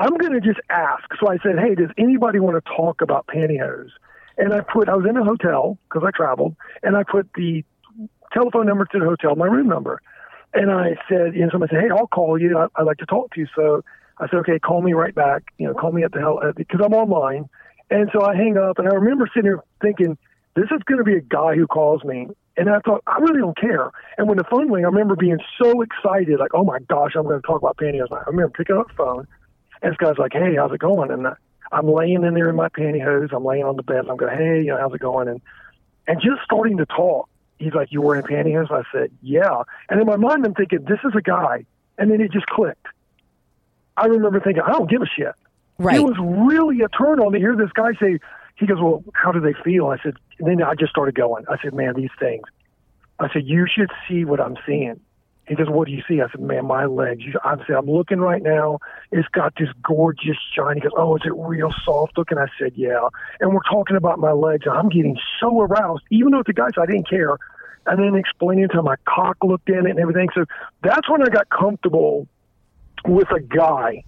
I'm 0.00 0.16
going 0.16 0.32
to 0.32 0.40
just 0.40 0.60
ask. 0.70 1.02
So 1.18 1.28
I 1.28 1.38
said, 1.42 1.58
hey, 1.58 1.74
does 1.74 1.90
anybody 1.98 2.38
want 2.38 2.54
to 2.54 2.70
talk 2.76 3.00
about 3.00 3.26
pantyhose? 3.26 3.90
And 4.36 4.54
I 4.54 4.60
put, 4.60 4.88
I 4.88 4.94
was 4.94 5.04
in 5.10 5.16
a 5.16 5.24
hotel 5.24 5.76
because 5.88 6.06
I 6.06 6.16
traveled, 6.16 6.54
and 6.84 6.96
I 6.96 7.02
put 7.02 7.28
the 7.34 7.64
telephone 8.32 8.66
number 8.66 8.84
to 8.84 8.98
the 9.00 9.04
hotel, 9.04 9.34
my 9.34 9.46
room 9.46 9.66
number. 9.66 10.00
And 10.54 10.70
I 10.70 10.94
said, 11.08 11.34
you 11.34 11.40
know, 11.40 11.48
somebody 11.50 11.74
said, 11.74 11.82
hey, 11.82 11.90
I'll 11.90 12.06
call 12.06 12.40
you. 12.40 12.56
I, 12.56 12.68
I'd 12.76 12.84
like 12.84 12.98
to 12.98 13.06
talk 13.06 13.34
to 13.34 13.40
you. 13.40 13.48
So 13.56 13.82
I 14.18 14.28
said, 14.28 14.36
okay, 14.36 14.60
call 14.60 14.82
me 14.82 14.92
right 14.92 15.12
back. 15.12 15.42
You 15.58 15.66
know, 15.66 15.74
call 15.74 15.90
me 15.90 16.04
at 16.04 16.12
the 16.12 16.20
hell, 16.20 16.40
because 16.54 16.80
I'm 16.80 16.94
online. 16.94 17.48
And 17.90 18.08
so 18.12 18.22
I 18.22 18.36
hang 18.36 18.56
up, 18.56 18.78
and 18.78 18.86
I 18.86 18.94
remember 18.94 19.28
sitting 19.34 19.50
here 19.50 19.64
thinking, 19.82 20.16
this 20.54 20.66
is 20.66 20.80
going 20.84 20.98
to 20.98 21.04
be 21.04 21.16
a 21.16 21.20
guy 21.20 21.56
who 21.56 21.66
calls 21.66 22.04
me. 22.04 22.28
And 22.58 22.68
I 22.68 22.80
thought, 22.80 23.02
I 23.06 23.18
really 23.20 23.38
don't 23.38 23.56
care. 23.56 23.90
And 24.18 24.28
when 24.28 24.36
the 24.36 24.44
phone 24.44 24.70
rang, 24.70 24.84
I 24.84 24.88
remember 24.88 25.14
being 25.14 25.38
so 25.62 25.80
excited, 25.80 26.40
like, 26.40 26.54
oh 26.54 26.64
my 26.64 26.80
gosh, 26.80 27.12
I'm 27.14 27.22
going 27.22 27.40
to 27.40 27.46
talk 27.46 27.62
about 27.62 27.76
pantyhose. 27.76 28.10
I 28.10 28.24
remember 28.26 28.50
picking 28.50 28.76
up 28.76 28.88
the 28.88 28.94
phone, 28.94 29.28
and 29.80 29.92
this 29.92 29.96
guy's 29.96 30.18
like, 30.18 30.32
hey, 30.32 30.56
how's 30.56 30.72
it 30.72 30.80
going? 30.80 31.12
And 31.12 31.28
uh, 31.28 31.34
I'm 31.70 31.86
laying 31.86 32.24
in 32.24 32.34
there 32.34 32.50
in 32.50 32.56
my 32.56 32.68
pantyhose. 32.68 33.32
I'm 33.32 33.44
laying 33.44 33.64
on 33.64 33.76
the 33.76 33.84
bed. 33.84 34.00
And 34.00 34.10
I'm 34.10 34.16
going, 34.16 34.36
hey, 34.36 34.58
you 34.58 34.72
know, 34.72 34.78
how's 34.78 34.92
it 34.92 35.00
going? 35.00 35.28
And 35.28 35.40
and 36.08 36.20
just 36.20 36.42
starting 36.44 36.78
to 36.78 36.86
talk. 36.86 37.28
He's 37.58 37.74
like, 37.74 37.92
you 37.92 38.00
wearing 38.00 38.22
pantyhose? 38.22 38.72
I 38.72 38.82
said, 38.90 39.10
yeah. 39.22 39.62
And 39.88 40.00
in 40.00 40.06
my 40.06 40.16
mind, 40.16 40.44
I'm 40.44 40.54
thinking, 40.54 40.84
this 40.84 41.00
is 41.04 41.12
a 41.16 41.22
guy. 41.22 41.64
And 41.98 42.10
then 42.10 42.20
it 42.20 42.32
just 42.32 42.46
clicked. 42.46 42.86
I 43.96 44.06
remember 44.06 44.40
thinking, 44.40 44.62
I 44.62 44.70
don't 44.70 44.90
give 44.90 45.02
a 45.02 45.06
shit. 45.06 45.34
Right. 45.78 45.96
It 45.96 46.00
was 46.00 46.16
really 46.18 46.80
a 46.80 46.88
turn 46.88 47.20
on 47.20 47.32
to 47.32 47.38
hear 47.38 47.54
this 47.54 47.70
guy 47.72 47.92
say, 48.00 48.18
he 48.56 48.66
goes, 48.66 48.78
well, 48.80 49.04
how 49.12 49.30
do 49.32 49.40
they 49.40 49.52
feel? 49.64 49.88
I 49.88 49.98
said, 50.02 50.14
and 50.38 50.48
then 50.48 50.62
I 50.62 50.74
just 50.74 50.90
started 50.90 51.14
going. 51.14 51.44
I 51.48 51.56
said, 51.62 51.74
man, 51.74 51.94
these 51.94 52.10
things. 52.18 52.44
I 53.18 53.32
said, 53.32 53.42
you 53.46 53.66
should 53.66 53.90
see 54.08 54.24
what 54.24 54.40
I'm 54.40 54.56
seeing. 54.66 55.00
He 55.48 55.54
goes, 55.54 55.68
what 55.68 55.86
do 55.86 55.92
you 55.94 56.02
see? 56.06 56.20
I 56.20 56.30
said, 56.30 56.40
man, 56.40 56.66
my 56.66 56.84
legs. 56.84 57.24
You- 57.24 57.40
I 57.42 57.56
said, 57.66 57.76
I'm 57.76 57.86
looking 57.86 58.18
right 58.18 58.42
now. 58.42 58.78
It's 59.10 59.26
got 59.28 59.54
this 59.58 59.70
gorgeous 59.82 60.36
shine. 60.54 60.76
He 60.76 60.80
goes, 60.82 60.92
oh, 60.96 61.16
is 61.16 61.22
it 61.24 61.32
real 61.34 61.72
soft 61.84 62.18
looking? 62.18 62.36
I 62.38 62.46
said, 62.58 62.72
yeah. 62.76 63.08
And 63.40 63.52
we're 63.52 63.62
talking 63.68 63.96
about 63.96 64.18
my 64.18 64.32
legs. 64.32 64.66
And 64.66 64.76
I'm 64.76 64.90
getting 64.90 65.16
so 65.40 65.62
aroused, 65.62 66.04
even 66.10 66.32
though 66.32 66.40
it's 66.40 66.50
a 66.50 66.52
guy, 66.52 66.68
so 66.74 66.82
I 66.82 66.86
didn't 66.86 67.08
care. 67.08 67.38
And 67.86 67.98
then 67.98 68.14
explaining 68.14 68.68
to 68.68 68.78
him 68.78 68.84
my 68.84 68.96
cock 69.06 69.38
looked 69.42 69.70
in 69.70 69.86
it 69.86 69.90
and 69.90 69.98
everything. 69.98 70.28
So 70.34 70.44
that's 70.82 71.08
when 71.08 71.22
I 71.22 71.30
got 71.30 71.48
comfortable 71.48 72.28
with 73.06 73.30
a 73.30 73.40
guy. 73.40 74.04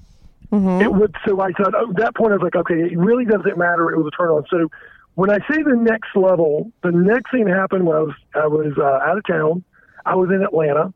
Mm-hmm. 0.53 0.83
It 0.83 0.93
would. 0.93 1.15
So 1.27 1.41
I 1.41 1.53
thought 1.53 1.75
at 1.75 1.97
that 1.97 2.15
point 2.15 2.33
I 2.33 2.37
was 2.37 2.43
like, 2.43 2.57
okay, 2.57 2.75
it 2.75 2.99
really 2.99 3.25
doesn't 3.25 3.57
matter. 3.57 3.91
It 3.91 3.97
was 3.97 4.13
a 4.13 4.17
turn 4.17 4.29
on. 4.31 4.45
So 4.51 4.69
when 5.21 5.29
I 5.29 5.37
say 5.51 5.63
the 5.63 5.77
next 5.77 6.17
level, 6.17 6.73
the 6.83 6.93
next 6.93 7.31
thing 7.31 7.47
happened 7.47 7.85
was 7.85 8.09
I 8.35 8.47
was 8.47 8.73
uh, 8.79 9.07
out 9.07 9.19
of 9.19 9.27
town. 9.27 9.63
I 10.07 10.15
was 10.15 10.31
in 10.31 10.43
Atlanta, 10.43 10.95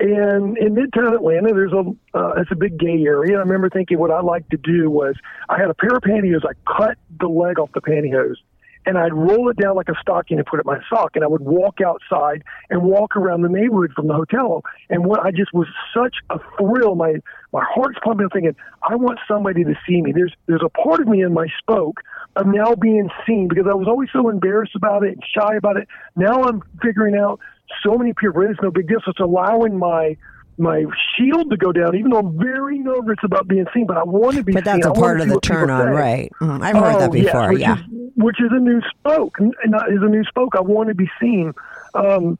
and 0.00 0.58
in 0.58 0.74
Midtown 0.74 1.14
Atlanta, 1.14 1.54
there's 1.54 1.72
a 1.72 1.84
uh, 2.18 2.32
it's 2.38 2.50
a 2.50 2.56
big 2.56 2.80
gay 2.80 3.04
area. 3.04 3.36
I 3.36 3.40
remember 3.42 3.70
thinking 3.70 4.00
what 4.00 4.10
I 4.10 4.22
liked 4.22 4.50
to 4.50 4.56
do 4.56 4.90
was 4.90 5.14
I 5.48 5.56
had 5.56 5.70
a 5.70 5.74
pair 5.74 5.94
of 5.94 6.02
pantyhose. 6.02 6.44
I 6.44 6.54
cut 6.66 6.98
the 7.20 7.28
leg 7.28 7.60
off 7.60 7.70
the 7.72 7.80
pantyhose, 7.80 8.38
and 8.86 8.96
I'd 8.96 9.12
roll 9.12 9.48
it 9.50 9.56
down 9.56 9.76
like 9.76 9.88
a 9.88 9.94
stocking 10.00 10.38
and 10.38 10.46
put 10.46 10.58
it 10.58 10.66
in 10.66 10.72
my 10.72 10.80
sock, 10.88 11.12
and 11.14 11.24
I 11.24 11.26
would 11.26 11.42
walk 11.42 11.80
outside 11.80 12.42
and 12.70 12.82
walk 12.82 13.16
around 13.16 13.42
the 13.42 13.48
neighborhood 13.48 13.92
from 13.94 14.06
the 14.08 14.14
hotel. 14.14 14.62
And 14.88 15.04
what 15.04 15.20
I 15.20 15.30
just 15.30 15.52
was 15.52 15.66
such 15.94 16.16
a 16.30 16.38
thrill. 16.56 16.94
My 16.94 17.16
my 17.52 17.64
heart's 17.68 17.98
pumping, 18.02 18.28
thinking 18.30 18.56
I 18.88 18.96
want 18.96 19.18
somebody 19.28 19.64
to 19.64 19.74
see 19.86 20.00
me. 20.00 20.12
There's 20.12 20.32
there's 20.46 20.62
a 20.64 20.68
part 20.68 21.00
of 21.00 21.08
me 21.08 21.22
in 21.22 21.34
my 21.34 21.46
spoke 21.58 22.00
of 22.36 22.46
now 22.46 22.74
being 22.74 23.10
seen 23.26 23.48
because 23.48 23.66
I 23.68 23.74
was 23.74 23.88
always 23.88 24.08
so 24.12 24.28
embarrassed 24.28 24.76
about 24.76 25.04
it 25.04 25.14
and 25.14 25.24
shy 25.36 25.56
about 25.56 25.76
it. 25.76 25.88
Now 26.16 26.44
I'm 26.44 26.62
figuring 26.82 27.16
out 27.16 27.40
so 27.84 27.96
many 27.96 28.12
people. 28.12 28.42
It's 28.42 28.60
no 28.62 28.70
big 28.70 28.88
deal. 28.88 28.98
So 29.04 29.10
it's 29.10 29.20
allowing 29.20 29.78
my 29.78 30.16
my 30.60 30.84
shield 31.16 31.50
to 31.50 31.56
go 31.56 31.72
down, 31.72 31.96
even 31.96 32.10
though 32.10 32.18
I'm 32.18 32.38
very 32.38 32.78
nervous 32.78 33.16
about 33.24 33.48
being 33.48 33.66
seen. 33.74 33.86
But 33.86 33.96
I 33.96 34.04
want 34.04 34.36
to 34.36 34.44
be. 34.44 34.52
Seen. 34.52 34.62
But 34.62 34.64
that's 34.64 34.86
I 34.86 34.90
a 34.90 34.92
part 34.92 35.20
of 35.20 35.28
the 35.28 35.40
turn 35.40 35.70
on, 35.70 35.86
say. 35.88 35.92
right? 35.92 36.32
Mhm. 36.40 36.62
I've 36.62 36.76
heard 36.76 37.00
that 37.00 37.10
Oh, 37.10 37.14
yes, 37.14 37.24
before. 37.26 37.48
which 37.50 37.60
Yeah. 37.60 37.74
is, 37.78 37.80
which 38.16 38.40
is 38.40 38.50
a 38.52 38.58
new 38.60 38.80
spoke, 38.90 39.38
and 39.40 39.54
that 39.70 39.88
is 39.90 40.02
a 40.02 40.06
new 40.08 40.22
spoke. 40.24 40.54
I 40.56 40.60
want 40.60 40.88
to 40.88 40.94
be 40.94 41.10
seen. 41.20 41.52
Um, 41.94 42.38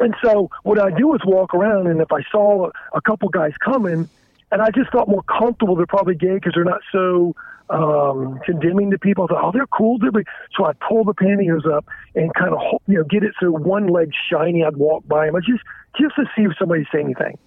and 0.00 0.14
so 0.22 0.50
what 0.64 0.78
I 0.78 0.90
do 0.90 1.14
is 1.14 1.20
walk 1.24 1.54
around, 1.54 1.86
and 1.86 2.00
if 2.00 2.12
I 2.12 2.22
saw 2.30 2.70
a 2.92 3.00
couple 3.00 3.28
guys 3.28 3.52
coming, 3.64 4.08
and 4.52 4.60
I 4.62 4.70
just 4.70 4.90
felt 4.90 5.08
more 5.08 5.22
comfortable. 5.22 5.76
They're 5.76 5.86
probably 5.86 6.14
gay 6.16 6.34
because 6.34 6.52
they're 6.54 6.64
not 6.64 6.80
so 6.92 7.34
um, 7.74 8.38
condemning 8.44 8.90
to 8.92 8.98
people. 8.98 9.24
I 9.24 9.26
thought, 9.34 9.44
oh, 9.44 9.50
they're 9.52 9.66
cool. 9.66 9.98
They're. 9.98 10.10
So 10.56 10.64
I 10.64 10.72
pull 10.88 11.04
the 11.04 11.14
pantyhose 11.14 11.66
up 11.70 11.84
and 12.14 12.32
kind 12.34 12.54
of 12.54 12.60
you 12.86 12.98
know 12.98 13.04
get 13.04 13.22
it 13.22 13.32
so 13.40 13.50
one 13.50 13.88
leg's 13.88 14.16
shiny. 14.30 14.64
I'd 14.64 14.76
walk 14.76 15.06
by 15.06 15.26
them, 15.26 15.36
I 15.36 15.40
just 15.40 15.62
just 15.98 16.14
to 16.16 16.24
see 16.36 16.42
if 16.42 16.52
somebody 16.58 16.86
say 16.92 17.00
anything. 17.00 17.38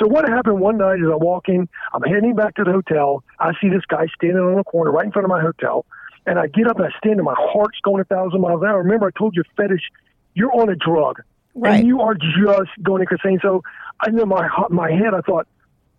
So 0.00 0.06
what 0.06 0.28
happened 0.28 0.60
one 0.60 0.76
night 0.76 0.96
is 0.98 1.06
I'm 1.10 1.20
walking, 1.20 1.68
I'm 1.94 2.02
heading 2.02 2.34
back 2.34 2.54
to 2.56 2.64
the 2.64 2.72
hotel. 2.72 3.24
I 3.40 3.52
see 3.60 3.68
this 3.70 3.84
guy 3.88 4.06
standing 4.14 4.38
on 4.38 4.56
the 4.56 4.64
corner 4.64 4.90
right 4.92 5.06
in 5.06 5.12
front 5.12 5.24
of 5.24 5.30
my 5.30 5.40
hotel, 5.40 5.86
and 6.26 6.38
I 6.38 6.48
get 6.48 6.66
up 6.68 6.76
and 6.76 6.86
I 6.86 6.90
stand, 6.98 7.14
and 7.14 7.24
my 7.24 7.34
heart's 7.38 7.78
going 7.82 8.00
a 8.00 8.04
thousand 8.04 8.40
miles 8.42 8.60
an 8.62 8.68
hour. 8.68 8.82
Remember, 8.82 9.06
I 9.06 9.18
told 9.18 9.34
you 9.36 9.42
fetish, 9.56 9.80
you're 10.34 10.52
on 10.52 10.68
a 10.68 10.76
drug, 10.76 11.22
Right. 11.54 11.78
and 11.80 11.86
you 11.86 12.02
are 12.02 12.14
just 12.14 12.70
going 12.82 13.06
insane. 13.10 13.38
So 13.40 13.62
I 14.00 14.10
know 14.10 14.26
my 14.26 14.46
my 14.68 14.90
head, 14.90 15.14
I 15.14 15.20
thought, 15.22 15.48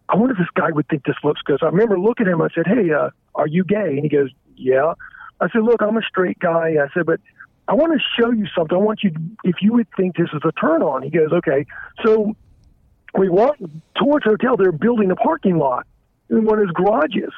I 0.09 0.15
wonder 0.15 0.33
if 0.33 0.39
this 0.39 0.47
guy 0.55 0.71
would 0.71 0.87
think 0.87 1.05
this 1.05 1.15
looks 1.23 1.41
good. 1.41 1.59
So 1.59 1.67
I 1.67 1.69
remember 1.69 1.99
looking 1.99 2.27
at 2.27 2.33
him. 2.33 2.41
I 2.41 2.49
said, 2.55 2.65
"Hey, 2.65 2.91
uh, 2.91 3.09
are 3.35 3.47
you 3.47 3.63
gay?" 3.63 3.89
And 3.89 3.99
he 3.99 4.09
goes, 4.09 4.29
"Yeah." 4.55 4.93
I 5.41 5.49
said, 5.49 5.63
"Look, 5.63 5.81
I'm 5.81 5.97
a 5.97 6.01
straight 6.01 6.39
guy." 6.39 6.75
I 6.81 6.87
said, 6.93 7.05
"But 7.05 7.19
I 7.67 7.73
want 7.73 7.93
to 7.93 7.99
show 8.21 8.31
you 8.31 8.47
something. 8.55 8.77
I 8.77 8.81
want 8.81 9.03
you, 9.03 9.11
if 9.43 9.55
you 9.61 9.73
would 9.73 9.87
think 9.97 10.15
this 10.15 10.29
is 10.33 10.41
a 10.45 10.51
turn 10.53 10.81
on." 10.81 11.03
He 11.03 11.09
goes, 11.09 11.31
"Okay." 11.31 11.65
So 12.05 12.35
we 13.17 13.29
walk 13.29 13.57
towards 13.95 14.23
the 14.25 14.31
hotel. 14.31 14.55
They're 14.57 14.71
building 14.71 15.11
a 15.11 15.15
parking 15.15 15.57
lot 15.57 15.85
in 16.29 16.45
one 16.45 16.59
of 16.59 16.67
his 16.67 16.71
garages. 16.71 17.33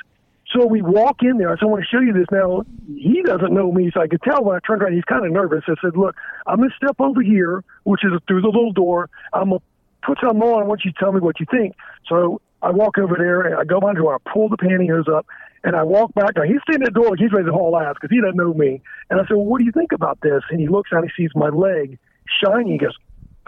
So 0.51 0.65
we 0.65 0.81
walk 0.81 1.17
in 1.21 1.37
there. 1.37 1.49
I 1.49 1.55
said, 1.55 1.63
I 1.63 1.65
want 1.67 1.83
to 1.83 1.87
show 1.87 2.01
you 2.01 2.11
this. 2.11 2.25
Now, 2.31 2.65
he 2.87 3.21
doesn't 3.21 3.53
know 3.53 3.71
me, 3.71 3.91
so 3.93 4.01
I 4.01 4.07
could 4.07 4.21
tell 4.23 4.43
when 4.43 4.55
I 4.55 4.59
turned 4.65 4.81
around, 4.81 4.93
he's 4.93 5.03
kind 5.03 5.23
of 5.23 5.31
nervous. 5.31 5.63
I 5.67 5.75
said, 5.81 5.95
Look, 5.95 6.15
I'm 6.47 6.57
going 6.57 6.69
to 6.69 6.75
step 6.75 6.95
over 6.99 7.21
here, 7.21 7.63
which 7.83 8.03
is 8.03 8.11
through 8.27 8.41
the 8.41 8.47
little 8.47 8.73
door. 8.73 9.09
I'm 9.31 9.49
going 9.49 9.59
to 9.59 9.65
put 10.05 10.17
something 10.21 10.41
on. 10.41 10.63
I 10.63 10.65
want 10.65 10.85
you 10.85 10.91
to 10.91 10.99
tell 10.99 11.11
me 11.11 11.19
what 11.19 11.39
you 11.39 11.45
think. 11.51 11.75
So 12.07 12.41
I 12.61 12.71
walk 12.71 12.97
over 12.97 13.15
there, 13.17 13.41
and 13.41 13.55
I 13.55 13.63
go 13.63 13.79
behind 13.79 13.97
the 13.97 14.01
door. 14.01 14.15
I 14.15 14.31
pull 14.31 14.49
the 14.49 14.57
pantyhose 14.57 15.07
up, 15.07 15.25
and 15.63 15.75
I 15.75 15.83
walk 15.83 16.13
back. 16.13 16.35
Now, 16.35 16.43
he's 16.43 16.61
standing 16.63 16.87
at 16.87 16.93
the 16.93 16.99
door 16.99 17.11
like 17.11 17.19
he's 17.19 17.31
ready 17.31 17.45
to 17.45 17.53
haul 17.53 17.77
ass 17.77 17.95
because 17.95 18.13
he 18.13 18.21
doesn't 18.21 18.37
know 18.37 18.53
me. 18.53 18.81
And 19.09 19.19
I 19.19 19.23
said, 19.23 19.37
Well, 19.37 19.45
what 19.45 19.59
do 19.59 19.65
you 19.65 19.71
think 19.71 19.91
about 19.91 20.19
this? 20.21 20.43
And 20.49 20.59
he 20.59 20.67
looks 20.67 20.91
out, 20.93 21.03
and 21.03 21.11
he 21.15 21.23
sees 21.23 21.31
my 21.35 21.49
leg 21.49 21.97
shiny. 22.43 22.73
He 22.73 22.77
goes, 22.77 22.95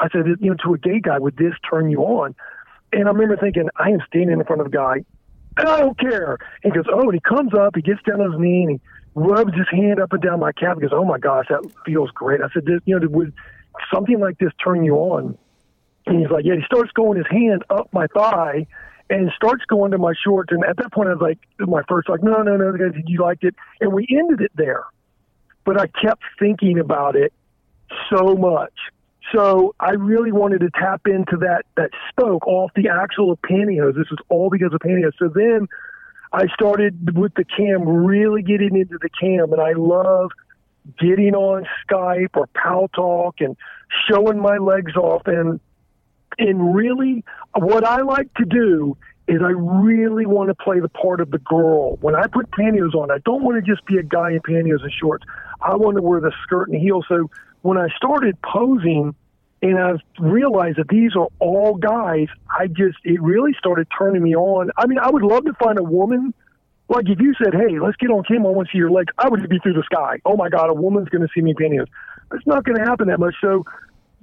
I 0.01 0.09
said, 0.09 0.25
you 0.39 0.49
know, 0.49 0.55
to 0.65 0.73
a 0.73 0.77
gay 0.77 0.99
guy, 0.99 1.19
would 1.19 1.37
this 1.37 1.53
turn 1.69 1.91
you 1.91 2.01
on? 2.01 2.35
And 2.91 3.07
I 3.07 3.11
remember 3.11 3.37
thinking, 3.37 3.69
I 3.77 3.89
am 3.89 3.99
standing 4.07 4.39
in 4.39 4.43
front 4.45 4.61
of 4.61 4.67
a 4.67 4.71
guy, 4.71 5.05
and 5.57 5.67
I 5.67 5.79
don't 5.79 5.97
care. 5.97 6.39
He 6.63 6.71
goes, 6.71 6.85
oh, 6.91 7.03
and 7.03 7.13
he 7.13 7.19
comes 7.19 7.53
up, 7.53 7.75
he 7.75 7.81
gets 7.81 8.01
down 8.03 8.19
on 8.19 8.31
his 8.31 8.41
knee, 8.41 8.63
and 8.63 8.71
he 8.71 8.81
rubs 9.13 9.53
his 9.53 9.67
hand 9.69 9.99
up 9.99 10.11
and 10.11 10.21
down 10.21 10.39
my 10.39 10.51
calf. 10.51 10.75
He 10.75 10.81
goes, 10.81 10.91
oh 10.93 11.05
my 11.05 11.19
gosh, 11.19 11.45
that 11.49 11.63
feels 11.85 12.09
great. 12.11 12.41
I 12.41 12.47
said, 12.53 12.65
this, 12.65 12.81
you 12.85 12.99
know, 12.99 13.07
would 13.09 13.33
something 13.93 14.19
like 14.19 14.39
this 14.39 14.51
turn 14.63 14.83
you 14.83 14.95
on? 14.95 15.37
And 16.07 16.19
he's 16.19 16.29
like, 16.29 16.45
yeah. 16.45 16.55
He 16.55 16.63
starts 16.65 16.91
going 16.93 17.17
his 17.17 17.27
hand 17.29 17.63
up 17.69 17.87
my 17.93 18.07
thigh, 18.07 18.65
and 19.11 19.29
starts 19.35 19.65
going 19.65 19.91
to 19.91 19.97
my 19.97 20.13
shorts. 20.23 20.51
And 20.51 20.63
at 20.63 20.77
that 20.77 20.91
point, 20.93 21.09
I 21.09 21.13
was 21.13 21.21
like, 21.21 21.37
my 21.59 21.81
first 21.87 22.07
like, 22.07 22.23
no, 22.23 22.41
no, 22.41 22.55
no, 22.55 22.71
guys, 22.71 22.99
you 23.05 23.21
liked 23.21 23.43
it, 23.43 23.53
and 23.81 23.91
we 23.91 24.07
ended 24.09 24.41
it 24.41 24.51
there. 24.55 24.83
But 25.65 25.79
I 25.79 25.87
kept 25.87 26.23
thinking 26.39 26.79
about 26.79 27.15
it 27.15 27.33
so 28.09 28.35
much. 28.35 28.73
So 29.35 29.75
I 29.79 29.91
really 29.91 30.31
wanted 30.31 30.61
to 30.61 30.69
tap 30.71 31.01
into 31.05 31.37
that 31.41 31.63
that 31.75 31.91
spoke 32.09 32.47
off 32.47 32.71
the 32.75 32.89
actual 32.89 33.37
pantyhose. 33.37 33.95
This 33.95 34.09
was 34.09 34.19
all 34.29 34.49
because 34.49 34.73
of 34.73 34.79
pantyhose. 34.79 35.11
So 35.19 35.27
then 35.27 35.67
I 36.33 36.47
started 36.53 37.15
with 37.15 37.33
the 37.35 37.43
cam, 37.43 37.87
really 37.87 38.41
getting 38.41 38.75
into 38.75 38.97
the 38.99 39.09
cam, 39.09 39.51
and 39.51 39.61
I 39.61 39.73
love 39.73 40.31
getting 40.99 41.35
on 41.35 41.67
Skype 41.85 42.35
or 42.35 42.47
Pal 42.47 42.87
Talk 42.87 43.35
and 43.41 43.55
showing 44.09 44.39
my 44.39 44.57
legs 44.57 44.95
off. 44.95 45.23
And 45.25 45.59
and 46.37 46.75
really, 46.75 47.23
what 47.55 47.85
I 47.85 48.01
like 48.01 48.33
to 48.35 48.45
do 48.45 48.97
is 49.27 49.41
I 49.41 49.51
really 49.51 50.25
want 50.25 50.49
to 50.49 50.55
play 50.55 50.79
the 50.79 50.89
part 50.89 51.21
of 51.21 51.31
the 51.31 51.37
girl. 51.37 51.95
When 51.97 52.15
I 52.15 52.27
put 52.27 52.51
pantyhose 52.51 52.95
on, 52.95 53.11
I 53.11 53.19
don't 53.19 53.43
want 53.43 53.63
to 53.63 53.71
just 53.71 53.85
be 53.85 53.97
a 53.97 54.03
guy 54.03 54.31
in 54.31 54.39
pantyhose 54.39 54.83
and 54.83 54.91
shorts. 54.91 55.23
I 55.61 55.75
want 55.75 55.95
to 55.97 56.01
wear 56.01 56.19
the 56.19 56.33
skirt 56.43 56.69
and 56.69 56.81
heels. 56.81 57.05
So 57.07 57.29
when 57.61 57.77
I 57.77 57.87
started 57.95 58.37
posing 58.41 59.15
and 59.61 59.79
I 59.79 59.93
realized 60.19 60.79
that 60.79 60.87
these 60.89 61.15
are 61.15 61.27
all 61.39 61.75
guys, 61.75 62.27
I 62.49 62.67
just, 62.67 62.97
it 63.03 63.21
really 63.21 63.53
started 63.57 63.87
turning 63.97 64.23
me 64.23 64.35
on. 64.35 64.71
I 64.75 64.87
mean, 64.87 64.99
I 64.99 65.09
would 65.09 65.23
love 65.23 65.45
to 65.45 65.53
find 65.53 65.77
a 65.79 65.83
woman. 65.83 66.33
Like 66.89 67.07
if 67.07 67.21
you 67.21 67.33
said, 67.41 67.53
hey, 67.53 67.79
let's 67.79 67.95
get 67.97 68.09
on 68.09 68.23
camera, 68.23 68.51
I 68.51 68.55
want 68.55 68.67
to 68.67 68.71
see 68.73 68.79
your 68.79 68.91
legs, 68.91 69.13
I 69.17 69.29
would 69.29 69.47
be 69.47 69.59
through 69.59 69.73
the 69.73 69.83
sky. 69.83 70.19
Oh 70.25 70.35
my 70.35 70.49
God, 70.49 70.69
a 70.69 70.73
woman's 70.73 71.09
going 71.09 71.21
to 71.21 71.29
see 71.33 71.41
me 71.41 71.51
in 71.51 71.57
pantyhose. 71.57 71.87
It's 72.33 72.47
not 72.47 72.65
going 72.65 72.77
to 72.77 72.83
happen 72.83 73.07
that 73.07 73.19
much. 73.19 73.35
So 73.39 73.65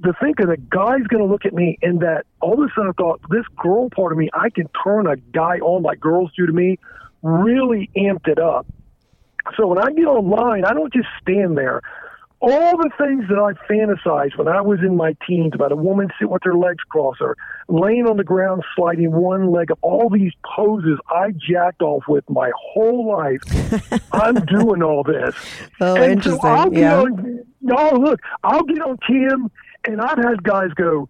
to 0.05 0.13
think 0.23 0.39
of 0.41 0.49
the 0.49 0.57
guy's 0.57 1.07
going 1.09 1.25
to 1.25 1.31
look 1.31 1.45
at 1.45 1.53
me 1.53 1.79
and 1.83 2.01
that 2.01 2.25
all 2.41 2.55
of 2.55 2.61
a 2.61 2.73
sudden 2.75 2.91
I 2.91 2.93
thought 3.01 3.21
this 3.31 3.45
girl 3.57 3.89
part 3.91 4.13
of 4.13 4.19
me, 4.19 4.31
I 4.33 4.51
can 4.51 4.69
turn 4.85 5.07
a 5.07 5.17
guy 5.17 5.59
on 5.59 5.83
like 5.83 5.99
girls 6.01 6.31
do 6.37 6.47
to 6.47 6.53
me, 6.53 6.79
really 7.23 7.91
amped 7.97 8.29
it 8.29 8.39
up. 8.39 8.67
So 9.57 9.67
when 9.67 9.79
I 9.79 9.91
get 9.93 10.05
online, 10.05 10.65
I 10.65 10.73
don't 10.73 10.93
just 10.93 11.09
stand 11.21 11.57
there. 11.59 11.81
All 12.41 12.77
the 12.77 12.91
things 12.97 13.25
that 13.29 13.39
I 13.39 13.55
fantasized 13.69 14.39
when 14.39 14.47
I 14.47 14.61
was 14.61 14.79
in 14.79 14.95
my 14.97 15.17
teens 15.27 15.53
about 15.55 15.73
a 15.73 15.77
woman 15.77 16.07
sitting 16.19 16.33
with 16.33 16.43
her 16.45 16.57
legs 16.57 16.85
crossed 16.89 17.21
or 17.21 17.37
laying 17.67 18.07
on 18.07 18.17
the 18.17 18.23
ground 18.23 18.63
sliding 18.77 19.11
one 19.11 19.51
leg 19.51 19.73
up, 19.73 19.79
all 19.83 20.09
these 20.09 20.31
poses 20.45 21.01
I 21.09 21.33
jacked 21.33 21.83
off 21.83 22.05
with 22.07 22.29
my 22.31 22.53
whole 22.57 23.09
life. 23.09 23.41
I'm 24.13 24.45
doing 24.47 24.85
all 24.85 25.03
this. 25.03 25.35
Oh, 25.81 25.97
and 25.97 26.13
interesting. 26.13 26.41
So 26.41 26.47
I'll 26.49 26.71
get 26.71 26.81
Yeah. 26.83 27.01
on, 27.01 27.45
no, 27.61 27.91
look, 27.99 28.21
I'll 28.45 28.63
get 28.63 28.83
on 28.83 28.99
Tim, 29.11 29.51
and 29.89 30.01
I've 30.01 30.19
had 30.19 30.43
guys 30.43 30.71
go, 30.75 31.09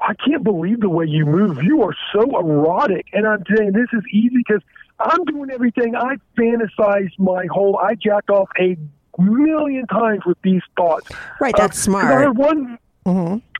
I 0.00 0.14
can't 0.14 0.42
believe 0.42 0.80
the 0.80 0.88
way 0.88 1.06
you 1.06 1.24
move. 1.24 1.62
You 1.62 1.82
are 1.82 1.94
so 2.12 2.22
erotic. 2.38 3.06
And 3.12 3.26
I'm 3.26 3.42
saying 3.56 3.72
this 3.72 3.88
is 3.92 4.02
easy 4.12 4.36
because 4.36 4.62
I'm 4.98 5.24
doing 5.24 5.50
everything. 5.50 5.94
I 5.96 6.16
fantasize 6.38 7.10
my 7.18 7.46
whole, 7.50 7.78
I 7.78 7.94
jacked 7.94 8.30
off 8.30 8.48
a 8.58 8.76
million 9.18 9.86
times 9.86 10.22
with 10.26 10.38
these 10.42 10.62
thoughts. 10.76 11.06
Right, 11.40 11.54
Uh, 11.54 11.58
that's 11.58 11.78
'cause 11.78 11.84
smart. 11.84 12.12
I 12.12 12.20
had 12.22 12.36
one, 12.36 12.78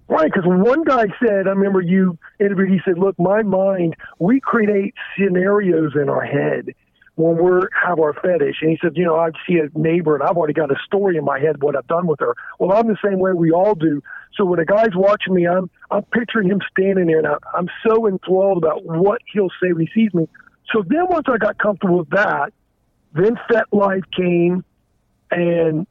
Right, 0.06 0.30
because 0.32 0.44
one 0.46 0.84
guy 0.84 1.06
said, 1.24 1.46
I 1.46 1.50
remember 1.50 1.80
you 1.80 2.18
interviewed, 2.38 2.70
he 2.70 2.80
said, 2.84 2.98
look, 2.98 3.18
my 3.18 3.42
mind, 3.42 3.96
we 4.18 4.38
create 4.40 4.94
scenarios 5.18 5.92
in 5.94 6.10
our 6.10 6.20
head 6.20 6.74
when 7.16 7.38
we 7.42 7.66
have 7.82 7.98
our 8.00 8.12
fetish. 8.12 8.56
And 8.60 8.70
he 8.70 8.78
said, 8.82 8.96
you 8.96 9.04
know, 9.04 9.16
I 9.16 9.30
see 9.46 9.58
a 9.58 9.78
neighbor 9.78 10.14
and 10.14 10.22
I've 10.22 10.36
already 10.36 10.52
got 10.52 10.70
a 10.70 10.76
story 10.84 11.16
in 11.16 11.24
my 11.24 11.38
head 11.38 11.62
what 11.62 11.74
I've 11.76 11.86
done 11.86 12.06
with 12.06 12.20
her. 12.20 12.34
Well, 12.58 12.72
I'm 12.76 12.86
the 12.86 12.98
same 13.02 13.18
way 13.18 13.32
we 13.32 13.50
all 13.50 13.74
do. 13.74 14.02
So 14.36 14.44
when 14.44 14.58
a 14.58 14.64
guy's 14.64 14.94
watching 14.94 15.34
me, 15.34 15.46
I'm 15.46 15.70
I'm 15.90 16.02
picturing 16.04 16.48
him 16.48 16.60
standing 16.70 17.06
there 17.06 17.18
and 17.18 17.26
I, 17.26 17.36
I'm 17.54 17.68
so 17.86 18.08
enthralled 18.08 18.58
about 18.58 18.84
what 18.84 19.20
he'll 19.32 19.50
say 19.62 19.72
when 19.72 19.86
he 19.86 19.88
sees 19.94 20.12
me. 20.14 20.28
So 20.72 20.82
then 20.86 21.06
once 21.08 21.26
I 21.28 21.36
got 21.36 21.58
comfortable 21.58 21.98
with 21.98 22.10
that, 22.10 22.52
then 23.12 23.38
Fet 23.48 23.72
Life 23.72 24.04
came 24.16 24.64
and 25.30 25.86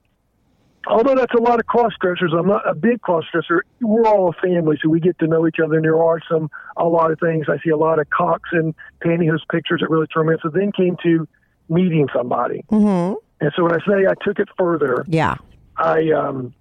although 0.88 1.16
that's 1.16 1.34
a 1.34 1.42
lot 1.42 1.60
of 1.60 1.66
cross 1.66 1.94
dressers, 2.02 2.34
I'm 2.38 2.48
not 2.48 2.68
a 2.68 2.74
big 2.74 3.02
cross 3.02 3.24
dresser. 3.32 3.64
We're 3.82 4.06
all 4.06 4.30
a 4.30 4.34
family, 4.34 4.78
so 4.82 4.90
we 4.90 5.00
get 5.00 5.18
to 5.20 5.28
know 5.28 5.48
each 5.48 5.58
other. 5.64 5.76
And 5.76 5.86
there 5.86 6.02
are 6.02 6.20
some 6.30 6.50
a 6.78 6.86
lot 6.86 7.12
of 7.12 7.20
things. 7.20 7.48
I 7.50 7.58
see 7.64 7.70
a 7.70 7.78
lot 7.78 8.00
of 8.00 8.10
cocks 8.10 8.50
and 8.52 8.74
pantyhose 9.04 9.48
pictures 9.50 9.82
that 9.82 9.90
really 9.90 10.08
turn 10.08 10.28
me 10.28 10.34
on. 10.34 10.40
So 10.42 10.50
then 10.50 10.72
came 10.72 10.98
to 11.04 11.28
meeting 11.70 12.08
somebody, 12.14 12.64
mm-hmm. 12.70 13.16
and 13.40 13.54
so 13.56 13.64
when 13.64 13.74
I 13.74 13.80
say 13.86 14.06
I 14.08 14.14
took 14.24 14.40
it 14.40 14.50
further, 14.58 15.06
Yeah. 15.08 15.36
I 15.78 16.12
um 16.12 16.54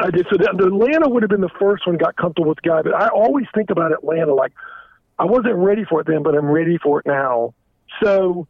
I 0.00 0.10
did 0.10 0.26
so. 0.30 0.36
The, 0.36 0.66
Atlanta 0.66 1.08
would 1.08 1.22
have 1.22 1.30
been 1.30 1.40
the 1.40 1.54
first 1.60 1.86
one 1.86 1.96
got 1.96 2.16
comfortable 2.16 2.48
with 2.48 2.58
the 2.62 2.68
guy, 2.68 2.82
but 2.82 2.94
I 2.94 3.08
always 3.08 3.46
think 3.54 3.70
about 3.70 3.92
Atlanta 3.92 4.34
like 4.34 4.52
I 5.18 5.24
wasn't 5.24 5.54
ready 5.54 5.84
for 5.84 6.00
it 6.00 6.06
then, 6.06 6.22
but 6.22 6.34
I'm 6.34 6.46
ready 6.46 6.78
for 6.78 7.00
it 7.00 7.06
now. 7.06 7.54
So 8.02 8.48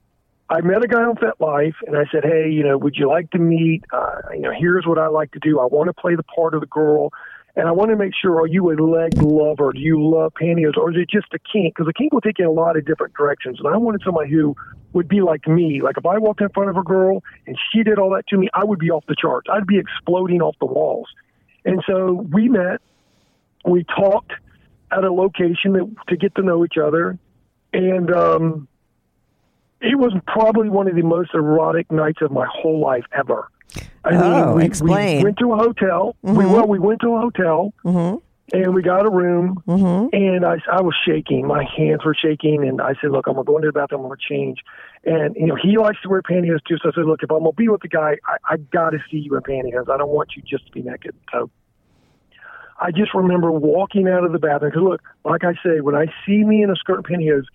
I 0.49 0.61
met 0.62 0.82
a 0.82 0.88
guy 0.88 1.03
on 1.03 1.16
FetLife, 1.16 1.74
and 1.86 1.97
I 1.97 2.05
said, 2.11 2.24
"Hey, 2.24 2.49
you 2.51 2.62
know, 2.62 2.78
would 2.78 2.97
you 2.97 3.09
like 3.09 3.30
to 3.32 3.38
meet? 3.38 3.84
Uh, 3.92 4.20
you 4.32 4.40
know, 4.40 4.53
here's 4.59 4.86
what 4.86 4.99
I 4.99 5.09
like 5.09 5.32
to 5.32 5.38
do. 5.38 5.61
I 5.61 5.66
want 5.66 5.88
to 5.88 5.92
play 5.92 6.14
the 6.16 6.22
part 6.22 6.55
of 6.55 6.61
the 6.61 6.66
girl, 6.66 7.12
and 7.57 7.68
I 7.68 7.72
want 7.72 7.90
to 7.90 7.97
make 7.97 8.12
sure: 8.14 8.40
Are 8.40 8.47
you 8.47 8.70
a 8.70 8.74
leg 8.74 9.20
lover? 9.20 9.72
Do 9.72 9.80
you 9.80 10.03
love 10.03 10.32
pantyhose, 10.40 10.78
or 10.78 10.90
is 10.90 10.97
it 10.97 11.11
just 11.11 11.26
a 11.34 11.38
kink? 11.38 11.74
Because 11.74 11.88
a 11.88 11.92
kink 11.92 12.14
will 12.14 12.22
take 12.22 12.38
you 12.38 12.47
in 12.47 12.51
a 12.51 12.53
lot 12.53 12.78
of 12.78 12.86
different 12.86 13.12
directions. 13.14 13.59
And 13.59 13.68
I 13.68 13.76
wanted 13.76 14.01
somebody 14.03 14.30
who 14.30 14.57
would 14.95 15.09
be 15.09 15.20
like 15.20 15.47
me. 15.47 15.82
Like 15.82 15.99
if 15.99 16.07
I 16.07 16.18
walked 16.18 16.40
in 16.40 16.49
front 16.51 16.70
of 16.70 16.76
a 16.76 16.82
girl 16.82 17.22
and 17.47 17.59
she 17.72 17.82
did 17.82 17.99
all 17.99 18.11
that 18.11 18.26
to 18.28 18.38
me, 18.38 18.49
I 18.55 18.64
would 18.64 18.78
be 18.78 18.90
off 18.90 19.05
the 19.07 19.16
charts. 19.20 19.49
I'd 19.53 19.66
be 19.66 19.78
exploding 19.78 20.40
off 20.40 20.57
the 20.61 20.66
walls. 20.66 21.09
And 21.65 21.83
so 21.87 22.12
we 22.33 22.49
met. 22.49 22.81
We 23.65 23.85
talked 23.85 24.33
at 24.93 25.05
a 25.05 25.12
location 25.12 25.73
that, 25.73 25.95
to 26.09 26.17
get 26.17 26.35
to 26.37 26.43
know 26.43 26.65
each 26.65 26.77
other, 26.77 27.19
and 27.73 28.11
um, 28.15 28.69
it 29.81 29.99
was 29.99 30.12
probably 30.27 30.69
one 30.69 30.87
of 30.89 30.95
the 30.95 31.03
most 31.03 31.31
erotic 31.35 31.91
nights 31.91 32.21
of 32.23 32.31
my 32.31 32.47
whole 32.51 32.81
life 32.81 33.05
ever. 33.12 33.49
I 34.05 34.11
Oh, 34.15 34.55
we, 34.57 34.65
explain. 34.65 35.19
we 35.19 35.25
went 35.25 35.39
to 35.39 35.53
a 35.53 35.57
hotel. 35.57 36.15
We 36.23 36.45
well, 36.47 36.67
we 36.69 36.79
went 36.79 37.01
to 37.01 37.15
a 37.15 37.21
hotel, 37.21 37.73
and 38.53 38.74
we 38.74 38.82
got 38.82 39.07
a 39.07 39.11
room. 39.11 39.62
Mm-hmm. 39.66 40.14
And 40.14 40.45
I, 40.45 40.57
I 40.70 40.82
was 40.82 40.95
shaking. 41.07 41.47
My 41.47 41.64
hands 41.76 42.05
were 42.05 42.14
shaking, 42.14 42.66
and 42.66 42.80
I 42.80 42.95
said, 43.01 43.11
"Look, 43.11 43.26
I'm 43.26 43.34
gonna 43.34 43.45
go 43.45 43.57
into 43.57 43.68
the 43.68 43.72
bathroom. 43.72 44.03
I'm 44.03 44.09
gonna 44.09 44.20
change." 44.28 44.59
And 45.05 45.34
you 45.36 45.47
know, 45.47 45.57
he 45.57 45.78
likes 45.78 46.01
to 46.03 46.09
wear 46.09 46.22
pantyhose 46.22 46.64
too. 46.66 46.76
So 46.82 46.90
I 46.90 46.92
said, 46.95 47.05
"Look, 47.07 47.22
if 47.22 47.30
I'm 47.30 47.38
gonna 47.38 47.53
be 47.53 47.68
with 47.68 47.80
the 47.80 47.88
guy, 47.88 48.16
I, 48.26 48.55
I 48.55 48.57
got 48.57 48.90
to 48.90 48.99
see 49.11 49.18
you 49.18 49.36
in 49.36 49.42
pantyhose. 49.42 49.88
I 49.88 49.97
don't 49.97 50.11
want 50.11 50.30
you 50.36 50.42
just 50.42 50.66
to 50.66 50.72
be 50.72 50.82
naked." 50.82 51.14
So 51.32 51.51
I 52.80 52.90
just 52.90 53.14
remember 53.14 53.51
walking 53.51 54.09
out 54.09 54.24
of 54.24 54.32
the 54.32 54.38
bathroom 54.38 54.70
because 54.70 54.82
look, 54.82 55.03
like 55.24 55.45
I 55.45 55.55
say, 55.64 55.80
when 55.80 55.95
I 55.95 56.07
see 56.26 56.45
me 56.45 56.62
in 56.62 56.70
a 56.70 56.76
skirt 56.76 56.97
and 56.97 57.07
pantyhose, 57.07 57.47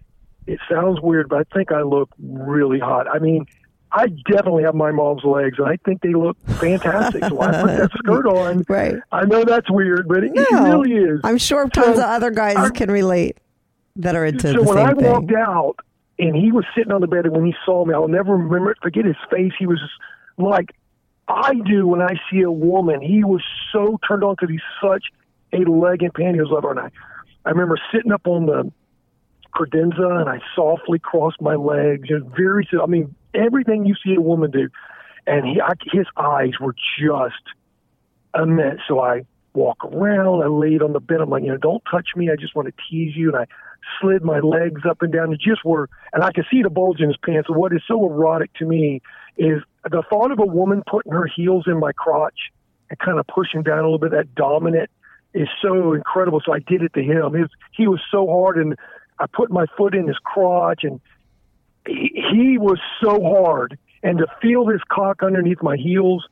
it 0.48 0.60
sounds 0.70 1.00
weird, 1.02 1.30
but 1.30 1.40
I 1.40 1.56
think 1.56 1.72
I 1.72 1.82
look 1.82 2.10
really 2.18 2.80
hot. 2.80 3.08
I 3.08 3.20
mean, 3.20 3.46
I 3.92 4.08
definitely 4.32 4.64
have 4.64 4.76
my 4.76 4.92
mom's 4.92 5.24
legs, 5.24 5.58
and 5.58 5.68
I 5.68 5.78
think 5.84 6.02
they 6.02 6.14
look 6.14 6.38
fantastic. 6.46 7.24
So 7.24 7.42
I 7.42 7.62
put 7.62 7.68
that 7.78 7.90
skirt 7.98 8.26
on. 8.28 8.64
Right. 8.70 8.96
I 9.12 9.26
know 9.26 9.44
that's 9.44 9.70
weird, 9.70 10.08
but 10.08 10.24
it, 10.24 10.32
it 10.36 10.52
really 10.52 10.94
is. 10.94 11.22
I'm 11.24 11.38
sure 11.40 11.68
tons 11.70 11.88
So, 11.98 12.04
of 12.04 12.10
other 12.10 12.30
guys 12.32 12.56
I- 12.58 12.70
can 12.70 12.92
relate 12.92 13.38
that 13.96 14.16
are 14.16 14.26
into 14.26 14.48
the 14.48 14.54
same 14.54 14.58
thing. 14.60 14.68
so 14.68 14.76
when 14.76 14.78
I 14.88 14.94
walked 14.94 15.32
out 15.34 15.76
and 16.20 16.36
he 16.36 16.52
was 16.52 16.66
sitting 16.76 16.92
on 16.92 17.02
the 17.02 17.08
bed, 17.08 17.26
and 17.26 17.36
when 17.36 17.46
he 17.46 17.56
saw 17.66 17.84
me, 17.86 17.94
I'll 17.96 18.08
never 18.08 18.36
remember 18.38 18.76
forget 18.82 19.06
his 19.06 19.16
face. 19.32 19.54
He 19.58 19.66
was 19.66 19.80
like 20.38 20.70
I 21.28 21.54
do 21.66 21.88
when 21.88 22.02
I 22.02 22.16
see 22.32 22.42
a 22.42 22.52
woman. 22.52 23.02
He 23.02 23.24
was 23.24 23.44
so 23.72 24.00
turned 24.08 24.24
on 24.24 24.36
because 24.36 24.50
he's 24.50 24.62
such 24.82 25.06
a 25.54 25.68
leg 25.70 26.04
and 26.04 26.14
pantyhose 26.14 26.52
lover, 26.52 26.72
and 26.72 26.80
I 26.80 26.90
I 27.46 27.50
remember 27.50 27.78
sitting 27.92 28.12
up 28.12 28.28
on 28.28 28.46
the 28.46 28.72
credenza 29.56 30.22
and 30.22 30.30
I 30.30 30.40
softly 30.56 31.00
crossed 31.00 31.42
my 31.42 31.56
legs, 31.56 32.08
just 32.08 32.26
very. 32.38 32.68
I 32.82 32.86
mean, 32.86 33.16
everything 33.34 33.86
you 33.86 33.96
see 34.04 34.16
a 34.16 34.22
woman 34.22 34.52
do, 34.52 34.70
and 35.28 35.46
he 35.46 35.62
I, 35.62 35.74
his 35.92 36.08
eyes 36.18 36.54
were 36.60 36.76
just 37.00 37.44
immense. 38.36 38.82
So 38.88 39.00
I 39.00 39.26
walk 39.54 39.84
around. 39.84 40.44
I 40.44 40.48
laid 40.48 40.82
on 40.82 40.94
the 40.94 41.00
bed. 41.00 41.22
I'm 41.22 41.30
like, 41.30 41.44
you 41.44 41.50
know, 41.50 41.58
don't 41.58 41.84
touch 41.90 42.10
me. 42.16 42.30
I 42.32 42.36
just 42.36 42.56
want 42.56 42.68
to 42.68 42.74
tease 42.90 43.16
you. 43.16 43.30
And 43.30 43.38
I 43.38 43.46
slid 44.00 44.24
my 44.24 44.40
legs 44.40 44.82
up 44.88 45.02
and 45.02 45.12
down. 45.12 45.34
It 45.34 45.40
just 45.40 45.66
were, 45.66 45.90
and 46.14 46.24
I 46.24 46.32
could 46.32 46.46
see 46.52 46.62
the 46.62 46.70
bulge 46.70 47.00
in 47.00 47.08
his 47.08 47.18
pants. 47.18 47.50
What 47.50 47.74
is 47.74 47.82
so 47.88 48.06
erotic 48.06 48.54
to 48.56 48.66
me 48.66 49.02
is 49.38 49.62
the 49.84 50.04
thought 50.10 50.32
of 50.32 50.40
a 50.40 50.46
woman 50.46 50.84
putting 50.90 51.12
her 51.12 51.26
heels 51.26 51.66
in 51.68 51.80
my 51.80 51.92
crotch 51.94 52.52
and 52.90 53.00
kind 53.00 53.20
of 53.20 53.28
pushing 53.28 53.64
down 53.64 53.80
a 53.80 53.84
little 53.84 54.00
bit. 54.00 54.12
That 54.12 54.36
dominant 54.36 54.90
is 55.34 55.48
so 55.62 55.94
incredible. 55.94 56.42
So 56.46 56.54
I 56.54 56.60
did 56.60 56.82
it 56.82 56.94
to 56.94 57.02
him. 57.02 57.34
His, 57.34 57.50
he 57.72 57.88
was 57.88 58.02
so 58.12 58.28
hard, 58.28 58.58
and 58.58 58.76
I 59.20 59.26
put 59.32 59.52
my 59.52 59.66
foot 59.78 59.96
in 59.96 60.08
his 60.08 60.18
crotch, 60.24 60.84
and 60.84 61.00
he, 61.86 62.24
he 62.32 62.58
was 62.58 62.80
so 63.04 63.22
hard. 63.22 63.78
And 64.02 64.18
to 64.20 64.28
feel 64.42 64.66
his 64.68 64.80
cock 64.90 65.24
underneath 65.24 65.62
my 65.62 65.76
heels. 65.76 66.26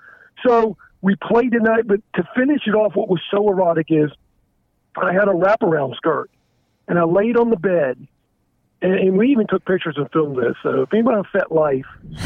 So 0.45 0.78
we 1.02 1.16
played 1.16 1.52
tonight, 1.52 1.86
but 1.86 2.00
to 2.16 2.24
finish 2.36 2.62
it 2.66 2.72
off, 2.76 2.95
what 2.95 3.10
was 3.10 3.20
so 3.30 3.50
erotic 3.50 3.88
is 3.89 4.10
I 4.95 5.12
had 5.12 5.28
a 5.28 5.32
wraparound 5.34 5.95
skirt, 5.98 6.30
and 6.88 6.98
I 6.98 7.04
laid 7.04 7.36
on 7.36 7.50
the 7.50 7.58
bed, 7.58 8.08
and, 8.82 8.93
and 8.93 9.18
we 9.18 9.28
even 9.32 9.48
took 9.48 9.66
pictures 9.66 9.95
and 9.98 10.10
filmed 10.12 10.38
this. 10.38 10.56
So 10.64 10.84
if 10.84 10.93
anybody 10.93 11.18
on 11.18 11.24
Fet 11.32 11.52
Life, 11.52 11.86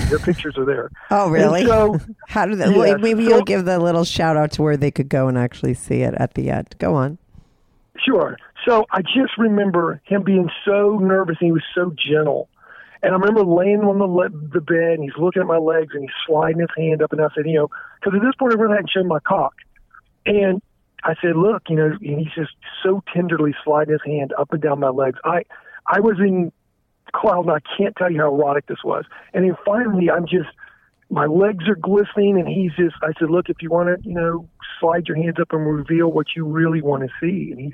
their 0.10 0.20
pictures 0.20 0.58
are 0.60 0.66
there. 0.66 0.92
Oh, 1.10 1.30
really? 1.30 1.62
And 1.62 1.70
so 1.70 2.00
How 2.28 2.46
do 2.46 2.56
they, 2.56 2.68
Yes. 2.70 2.78
wait, 2.78 3.00
maybe 3.02 3.24
So- 3.26 3.30
you'll 3.32 3.42
give 3.44 3.66
the 3.66 3.80
little 3.80 4.04
shout 4.06 4.38
out 4.38 4.52
to 4.54 4.62
where 4.62 4.78
they 4.78 4.92
could 4.92 5.10
go 5.10 5.28
and 5.28 5.38
actually 5.40 5.74
see 5.74 6.02
it 6.04 6.14
at 6.18 6.36
the 6.36 6.52
end. 6.52 6.76
Go 6.78 6.94
on. 6.94 7.18
Sure. 8.06 8.38
So 8.68 8.86
I 8.92 9.02
just 9.02 9.38
remember 9.40 10.02
him 10.06 10.22
being 10.24 10.50
so 10.66 11.00
nervous 11.02 11.38
and 11.42 11.48
he 11.48 11.52
was 11.52 11.64
so 11.74 11.94
gentle. 11.98 12.48
And 13.04 13.14
I 13.14 13.18
remember 13.18 13.44
laying 13.44 13.82
on 13.82 13.98
the 13.98 14.06
le- 14.06 14.30
the 14.30 14.62
bed 14.62 15.00
and 15.00 15.04
he's 15.04 15.18
looking 15.18 15.42
at 15.42 15.48
my 15.48 15.58
legs 15.58 15.94
and 15.94 16.04
he's 16.04 16.12
sliding 16.28 16.60
his 16.60 16.70
hand 16.78 17.02
up 17.02 17.12
and 17.12 17.22
I 17.22 17.28
said, 17.36 17.46
you 17.46 17.56
know, 17.56 17.70
because 18.00 18.16
at 18.16 18.22
this 18.22 18.36
point 18.38 18.54
I 18.54 18.58
really 18.58 18.76
hadn't 18.76 18.92
shown 18.92 19.08
my 19.08 19.20
cock. 19.20 19.54
And 20.26 20.62
I 21.04 21.16
said, 21.22 21.36
look, 21.36 21.64
you 21.68 21.76
know, 21.76 21.98
and 22.00 22.20
he's 22.20 22.34
just 22.36 22.52
so 22.84 23.04
tenderly 23.14 23.56
sliding 23.64 23.94
his 23.94 24.02
hand 24.06 24.34
up 24.38 24.54
and 24.54 24.62
down 24.62 24.80
my 24.80 24.90
legs. 24.90 25.18
I 25.24 25.44
I 25.88 26.00
was 26.00 26.18
in 26.20 26.52
cloud 27.14 27.46
and 27.48 27.52
I 27.52 27.60
can't 27.78 27.96
tell 27.96 28.12
you 28.12 28.20
how 28.20 28.34
erotic 28.34 28.68
this 28.68 28.84
was. 28.84 29.06
And 29.34 29.46
then 29.46 29.58
finally 29.66 30.12
I'm 30.12 30.28
just 30.28 30.50
my 31.10 31.26
legs 31.26 31.68
are 31.68 31.76
glistening 31.76 32.40
and 32.40 32.48
he's 32.48 32.72
just 32.78 32.96
I 33.02 33.14
said, 33.20 33.32
Look, 33.32 33.50
if 33.50 33.58
you 33.62 33.72
want 33.72 33.90
to, 33.90 34.08
you 34.08 34.14
know, 34.14 34.48
slide 34.80 35.08
your 35.08 35.18
hands 35.18 35.38
up 35.42 35.54
and 35.54 35.66
reveal 35.66 36.12
what 36.12 36.28
you 36.36 36.46
really 36.46 36.82
want 36.84 37.02
to 37.02 37.10
see 37.20 37.52
and 37.52 37.60
he 37.60 37.74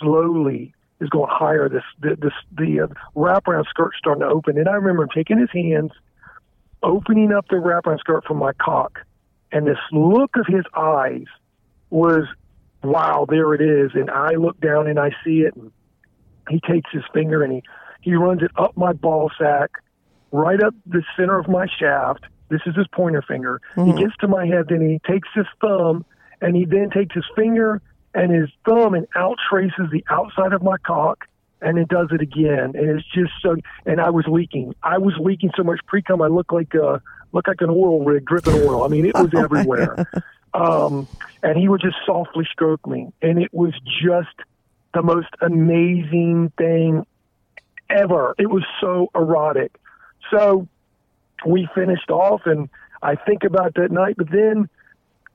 slowly 0.00 0.74
is 1.00 1.08
going 1.10 1.30
higher. 1.30 1.68
This 1.68 1.82
the 2.00 2.16
this 2.16 2.32
the 2.52 2.80
uh, 2.80 2.86
wraparound 3.14 3.66
skirt 3.68 3.92
starting 3.98 4.22
to 4.22 4.28
open. 4.28 4.58
And 4.58 4.68
I 4.68 4.72
remember 4.72 5.04
him 5.04 5.10
taking 5.14 5.38
his 5.38 5.50
hands, 5.52 5.92
opening 6.82 7.32
up 7.32 7.46
the 7.48 7.56
wraparound 7.56 8.00
skirt 8.00 8.24
from 8.24 8.38
my 8.38 8.52
cock, 8.54 9.00
and 9.52 9.66
this 9.66 9.78
look 9.92 10.36
of 10.36 10.46
his 10.46 10.64
eyes 10.74 11.26
was 11.90 12.24
wow, 12.82 13.26
there 13.28 13.52
it 13.54 13.60
is. 13.60 13.92
And 13.94 14.10
I 14.10 14.30
look 14.30 14.60
down 14.60 14.86
and 14.86 14.98
I 14.98 15.10
see 15.24 15.40
it 15.40 15.54
and 15.56 15.72
he 16.48 16.60
takes 16.60 16.90
his 16.92 17.02
finger 17.12 17.42
and 17.42 17.52
he, 17.52 17.62
he 18.00 18.14
runs 18.14 18.42
it 18.42 18.50
up 18.56 18.76
my 18.76 18.92
ball 18.92 19.30
sack, 19.38 19.70
right 20.30 20.62
up 20.62 20.74
the 20.86 21.02
center 21.16 21.38
of 21.38 21.48
my 21.48 21.66
shaft. 21.78 22.24
This 22.48 22.60
is 22.66 22.76
his 22.76 22.86
pointer 22.92 23.22
finger. 23.22 23.60
He 23.74 23.92
gets 23.92 24.16
to 24.20 24.28
my 24.28 24.46
head, 24.46 24.66
then 24.68 24.80
he 24.80 25.00
takes 25.10 25.28
his 25.34 25.46
thumb, 25.60 26.04
and 26.40 26.54
he 26.54 26.64
then 26.64 26.90
takes 26.90 27.14
his 27.14 27.24
finger 27.34 27.82
and 28.16 28.32
his 28.32 28.48
thumb 28.64 28.94
and 28.94 29.06
out 29.14 29.36
traces 29.48 29.90
the 29.92 30.02
outside 30.10 30.52
of 30.52 30.62
my 30.62 30.78
cock, 30.78 31.26
and 31.60 31.78
it 31.78 31.88
does 31.88 32.08
it 32.10 32.22
again. 32.22 32.72
And 32.74 32.98
it's 32.98 33.06
just 33.14 33.30
so. 33.42 33.56
And 33.84 34.00
I 34.00 34.10
was 34.10 34.24
leaking. 34.26 34.74
I 34.82 34.98
was 34.98 35.14
leaking 35.20 35.50
so 35.56 35.62
much 35.62 35.80
pre 35.86 36.02
cum. 36.02 36.22
I 36.22 36.26
looked 36.28 36.52
like 36.52 36.74
uh 36.74 36.98
looked 37.32 37.48
like 37.48 37.60
an 37.60 37.70
oil 37.70 38.02
rig 38.04 38.24
dripping 38.24 38.54
oil. 38.54 38.82
I 38.84 38.88
mean, 38.88 39.04
it 39.06 39.14
was 39.14 39.30
everywhere. 39.36 40.08
Um, 40.54 41.06
and 41.42 41.58
he 41.58 41.68
would 41.68 41.82
just 41.82 41.96
softly 42.06 42.46
stroke 42.50 42.86
me, 42.86 43.12
and 43.20 43.40
it 43.40 43.52
was 43.52 43.74
just 44.02 44.34
the 44.94 45.02
most 45.02 45.28
amazing 45.42 46.52
thing 46.56 47.06
ever. 47.90 48.34
It 48.38 48.48
was 48.48 48.64
so 48.80 49.10
erotic. 49.14 49.78
So 50.30 50.66
we 51.44 51.68
finished 51.74 52.10
off, 52.10 52.42
and 52.46 52.70
I 53.02 53.16
think 53.16 53.44
about 53.44 53.74
that 53.74 53.92
night, 53.92 54.14
but 54.16 54.30
then 54.30 54.70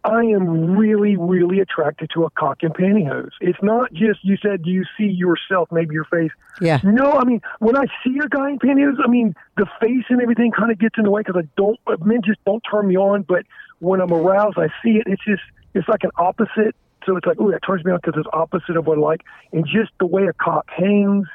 I 0.04 0.22
am 0.22 0.76
really, 0.76 1.16
really 1.16 1.60
attracted 1.60 2.10
to 2.16 2.24
a 2.24 2.30
cock 2.32 2.60
and 2.64 2.74
pantyhose. 2.74 3.32
It's 3.39 3.62
not 3.62 3.93
just 3.93 4.24
you 4.24 4.38
said 4.41 4.64
do 4.64 4.72
you 4.72 4.84
see 4.97 5.06
yourself, 5.06 5.70
maybe 5.72 5.93
your 5.93 6.06
face. 6.06 6.32
Yeah. 6.60 6.80
No, 6.84 7.14
I 7.14 7.24
mean 7.24 7.41
when 7.60 7.78
I 7.78 7.86
see 8.04 8.18
a 8.24 8.28
guy 8.28 8.49
in 8.52 8.60
pantyhose, 8.60 8.97
I 9.04 9.08
mean 9.08 9.36
the 9.58 9.68
face 9.80 10.06
and 10.10 10.22
everything 10.22 10.52
kind 10.52 10.72
of 10.72 10.80
gets 10.80 10.95
in 10.97 11.04
the 11.04 11.12
way 11.12 11.22
because 11.26 11.41
I 11.43 11.47
don't. 11.56 11.80
Uh, 11.86 11.97
men 12.04 12.22
just 12.26 12.43
don't 12.45 12.64
turn 12.70 12.88
me 12.88 12.97
on, 12.97 13.24
but 13.24 13.45
when 13.80 14.02
I'm 14.02 14.12
aroused, 14.12 14.58
I 14.58 14.68
see 14.84 14.97
it. 14.97 15.04
It's 15.06 15.24
just 15.24 15.43
it's 15.74 15.88
like 15.88 16.04
an 16.04 16.12
opposite. 16.18 16.76
So 17.06 17.18
it's 17.18 17.26
like, 17.26 17.38
oh, 17.39 17.49
that 17.49 17.62
turns 17.66 17.84
me 17.84 17.91
on 17.91 17.99
because 18.04 18.20
it's 18.20 18.30
opposite 18.32 18.78
of 18.78 18.86
what 18.86 18.97
I 18.97 19.02
like, 19.02 19.22
and 19.52 19.66
just 19.66 19.91
the 19.99 20.06
way 20.06 20.28
a 20.28 20.34
cock 20.34 20.70
hangs 20.70 21.28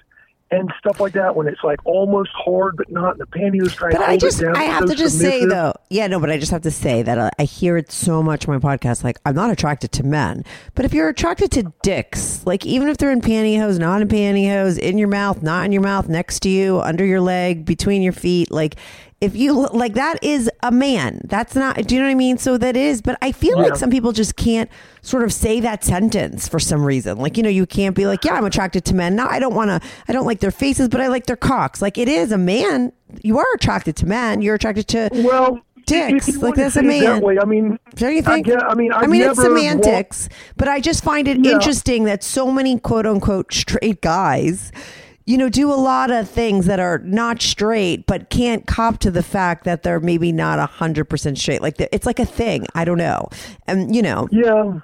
and 0.50 0.72
stuff 0.78 1.00
like 1.00 1.12
that. 1.14 1.34
When 1.34 1.48
it's 1.48 1.62
like 1.64 1.78
almost 1.84 2.30
hard 2.32 2.76
but 2.76 2.90
not, 2.90 3.12
and 3.12 3.20
the 3.20 3.26
pantyhose 3.26 3.74
trying 3.74 3.92
But 3.92 3.98
to 3.98 4.08
I 4.08 4.16
just, 4.16 4.40
it 4.40 4.46
down. 4.46 4.56
I 4.56 4.64
have 4.64 4.84
so 4.84 4.94
to 4.94 4.94
just 4.94 5.18
say 5.18 5.44
though, 5.44 5.74
yeah, 5.90 6.06
no, 6.06 6.20
but 6.20 6.30
I 6.30 6.38
just 6.38 6.52
have 6.52 6.62
to 6.62 6.70
say 6.70 7.02
that 7.02 7.34
I 7.38 7.44
hear 7.44 7.76
it 7.76 7.90
so 7.90 8.22
much 8.22 8.46
on 8.48 8.54
my 8.54 8.76
podcast. 8.76 9.04
Like, 9.04 9.18
I'm 9.24 9.34
not 9.34 9.50
attracted 9.50 9.92
to 9.92 10.02
men, 10.04 10.44
but 10.74 10.84
if 10.84 10.94
you're 10.94 11.08
attracted 11.08 11.50
to 11.52 11.72
dicks, 11.82 12.44
like 12.46 12.64
even 12.64 12.88
if 12.88 12.96
they're 12.98 13.12
in 13.12 13.20
pantyhose, 13.20 13.78
not 13.78 14.02
in 14.02 14.08
pantyhose, 14.08 14.78
in 14.78 14.98
your 14.98 15.08
mouth, 15.08 15.42
not 15.42 15.64
in 15.64 15.72
your 15.72 15.82
mouth, 15.82 16.08
next 16.08 16.40
to 16.40 16.48
you, 16.48 16.80
under 16.80 17.04
your 17.04 17.20
leg, 17.20 17.64
between 17.64 18.02
your 18.02 18.12
feet, 18.12 18.50
like 18.50 18.76
if 19.20 19.34
you 19.34 19.52
like 19.68 19.94
that 19.94 20.22
is 20.22 20.50
a 20.62 20.70
man. 20.70 21.22
That's 21.24 21.54
not. 21.54 21.76
Do 21.86 21.94
you 21.94 22.00
know 22.00 22.06
what 22.06 22.12
I 22.12 22.16
mean? 22.16 22.36
So 22.38 22.58
that 22.58 22.76
is. 22.76 23.00
But 23.00 23.16
I 23.22 23.32
feel 23.32 23.58
like 23.58 23.76
some 23.76 23.90
people 23.90 24.12
just 24.12 24.36
can't 24.36 24.70
sort 25.00 25.22
of 25.22 25.32
say 25.32 25.58
that 25.60 25.84
sentence 25.84 26.46
for 26.48 26.58
some 26.58 26.84
reason. 26.84 27.16
Like 27.18 27.36
you 27.36 27.42
know, 27.42 27.48
you 27.48 27.64
can't 27.66 27.96
be 27.96 28.06
like, 28.06 28.24
yeah, 28.24 28.34
I'm 28.34 28.44
attracted 28.44 28.84
to 28.86 28.94
men. 28.94 29.16
No, 29.16 29.26
I 29.26 29.38
don't 29.38 29.54
want 29.54 29.70
to. 29.70 29.88
I 30.06 30.12
don't 30.12 30.26
like 30.26 30.40
their 30.40 30.50
faces, 30.50 30.88
but 30.88 31.00
I 31.00 31.06
like 31.06 31.26
their 31.26 31.36
cocks. 31.36 31.80
Like 31.80 31.96
it 31.96 32.08
is 32.08 32.30
a 32.30 32.38
man. 32.38 32.92
You 33.22 33.38
are 33.38 33.54
attracted 33.54 33.96
to 33.96 34.06
men. 34.06 34.42
You're 34.42 34.56
attracted 34.56 34.86
to. 34.88 35.08
Well, 35.12 35.60
Dicks, 35.86 36.36
like 36.38 36.56
that's 36.56 36.74
a 36.74 36.80
it 36.80 36.82
that 36.82 36.88
man. 36.88 37.22
way, 37.22 37.38
I 37.38 37.44
mean, 37.44 37.78
Don't 37.94 38.12
you 38.12 38.18
I, 38.18 38.22
think? 38.22 38.46
get, 38.46 38.60
I 38.60 38.74
mean, 38.74 38.92
I've 38.92 39.04
I 39.04 39.06
mean, 39.06 39.22
it's 39.22 39.40
semantics, 39.40 40.28
but 40.56 40.66
I 40.66 40.80
just 40.80 41.04
find 41.04 41.28
it 41.28 41.38
Yeah. 41.44 41.52
interesting 41.52 42.04
that 42.04 42.24
so 42.24 42.50
many 42.50 42.76
quote 42.80 43.06
unquote 43.06 43.54
straight 43.54 44.00
guys, 44.02 44.72
you 45.26 45.36
know, 45.36 45.48
do 45.48 45.72
a 45.72 45.74
lot 45.74 46.10
of 46.10 46.30
things 46.30 46.66
that 46.66 46.78
are 46.78 46.98
not 46.98 47.42
straight, 47.42 48.06
but 48.06 48.30
can't 48.30 48.66
cop 48.66 48.98
to 48.98 49.10
the 49.10 49.22
fact 49.22 49.64
that 49.64 49.82
they're 49.82 50.00
maybe 50.00 50.32
not 50.32 50.58
a 50.58 50.66
hundred 50.66 51.06
percent 51.06 51.36
straight. 51.38 51.60
Like 51.60 51.80
it's 51.80 52.06
like 52.06 52.20
a 52.20 52.24
thing. 52.24 52.66
I 52.74 52.84
don't 52.84 52.98
know, 52.98 53.28
and 53.66 53.94
you 53.94 54.02
know, 54.02 54.28
Yeah. 54.30 54.80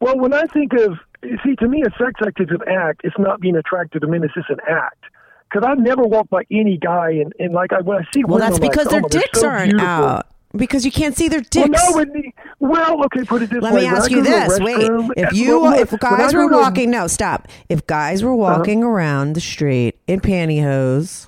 Well, 0.00 0.18
when 0.18 0.32
I 0.32 0.44
think 0.46 0.72
of, 0.72 0.98
see, 1.44 1.54
to 1.56 1.68
me, 1.68 1.82
a 1.82 1.90
sex 2.02 2.14
act 2.26 2.40
is 2.40 2.48
an 2.48 2.66
act. 2.66 3.02
It's 3.04 3.18
not 3.18 3.38
being 3.38 3.54
attracted 3.54 4.00
to 4.00 4.06
men. 4.08 4.24
It's 4.24 4.32
just 4.32 4.48
an 4.48 4.60
act. 4.66 5.04
Because 5.50 5.68
I've 5.68 5.78
never 5.78 6.04
walked 6.04 6.30
by 6.30 6.44
any 6.50 6.78
guy 6.78 7.10
and, 7.10 7.34
and 7.38 7.52
like 7.52 7.72
I, 7.74 7.82
when 7.82 7.98
I 7.98 8.02
see 8.14 8.24
well, 8.24 8.38
women, 8.38 8.48
that's 8.48 8.56
I'm 8.56 8.62
like, 8.62 8.72
because 8.72 8.86
oh, 8.86 8.90
their 8.90 9.00
dicks 9.02 9.40
so 9.40 9.48
aren't 9.48 9.72
beautiful. 9.72 9.86
out 9.86 10.26
because 10.56 10.84
you 10.84 10.90
can't 10.92 11.16
see 11.16 11.28
their 11.28 11.40
dicks. 11.40 11.68
Well, 11.94 12.04
no, 12.06 12.12
the- 12.12 12.32
well, 12.58 13.04
okay, 13.06 13.24
put 13.24 13.42
it 13.42 13.50
this 13.50 13.62
Let 13.62 13.72
way. 13.74 13.82
me 13.82 13.86
ask 13.86 14.10
you 14.10 14.22
this. 14.22 14.58
Wait. 14.60 14.76
If 15.16 15.32
you 15.32 15.60
Well, 15.60 15.74
if 15.80 15.90
guys 15.98 16.34
were 16.34 16.44
Uh-huh. 16.44 16.58
walking 16.60 16.90
no, 16.90 17.06
stop. 17.06 17.48
If 17.68 17.86
guys 17.86 18.22
were 18.24 18.34
walking 18.34 18.82
around 18.82 19.34
the 19.34 19.40
street 19.40 19.96
in 20.06 20.20
pantyhose 20.20 21.26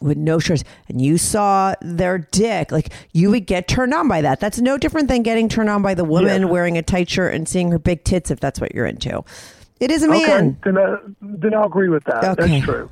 with 0.00 0.16
no 0.16 0.38
shirts 0.38 0.64
and 0.88 1.00
you 1.00 1.18
saw 1.18 1.74
their 1.82 2.18
dick, 2.18 2.72
like 2.72 2.90
you 3.12 3.30
would 3.30 3.46
get 3.46 3.68
turned 3.68 3.92
on 3.92 4.08
by 4.08 4.20
that. 4.22 4.40
That's 4.40 4.60
no 4.60 4.78
different 4.78 5.08
than 5.08 5.22
getting 5.22 5.48
turned 5.48 5.68
on 5.68 5.82
by 5.82 5.94
the 5.94 6.04
woman 6.04 6.42
Yeah. 6.42 6.48
wearing 6.48 6.78
a 6.78 6.82
tight 6.82 7.10
shirt 7.10 7.34
and 7.34 7.46
seeing 7.48 7.70
her 7.70 7.78
big 7.78 8.04
tits 8.04 8.30
if 8.30 8.40
that's 8.40 8.60
what 8.60 8.74
you're 8.74 8.86
into. 8.86 9.22
It 9.80 9.90
is 9.90 10.02
a 10.02 10.10
Okay, 10.10 10.26
man. 10.26 10.56
then, 10.64 10.78
uh, 10.78 10.96
then 11.20 11.54
I'll 11.54 11.64
agree 11.66 11.88
with 11.88 12.04
that. 12.04 12.22
Okay. 12.38 12.48
That's 12.60 12.64
true. 12.64 12.90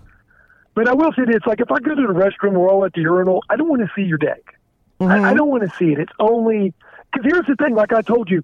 But 0.75 0.89
I 0.89 0.95
will 0.95 1.13
say 1.13 1.25
this: 1.27 1.41
like, 1.47 1.61
if 1.61 1.71
I 1.73 1.79
go 1.81 1.95
to 1.95 2.03
the 2.07 2.13
restroom, 2.13 2.53
we're 2.53 2.71
all 2.71 2.85
at 2.85 2.93
the 2.93 3.01
urinal. 3.01 3.43
I 3.51 3.57
don't 3.57 3.69
want 3.69 3.83
to 3.83 3.89
see 3.97 4.03
your 4.03 4.17
dick. 4.19 4.55
Mm-hmm. 5.01 5.25
I, 5.25 5.31
I 5.31 5.35
don't 5.35 5.49
want 5.49 5.63
to 5.63 5.77
see 5.77 5.93
it. 5.93 5.99
It's 5.99 6.13
only 6.19 6.75
because 7.13 7.25
here's 7.31 7.47
the 7.47 7.57
thing. 7.57 7.75
Like 7.75 7.93
I 7.93 8.03
told 8.03 8.31
you, 8.31 8.43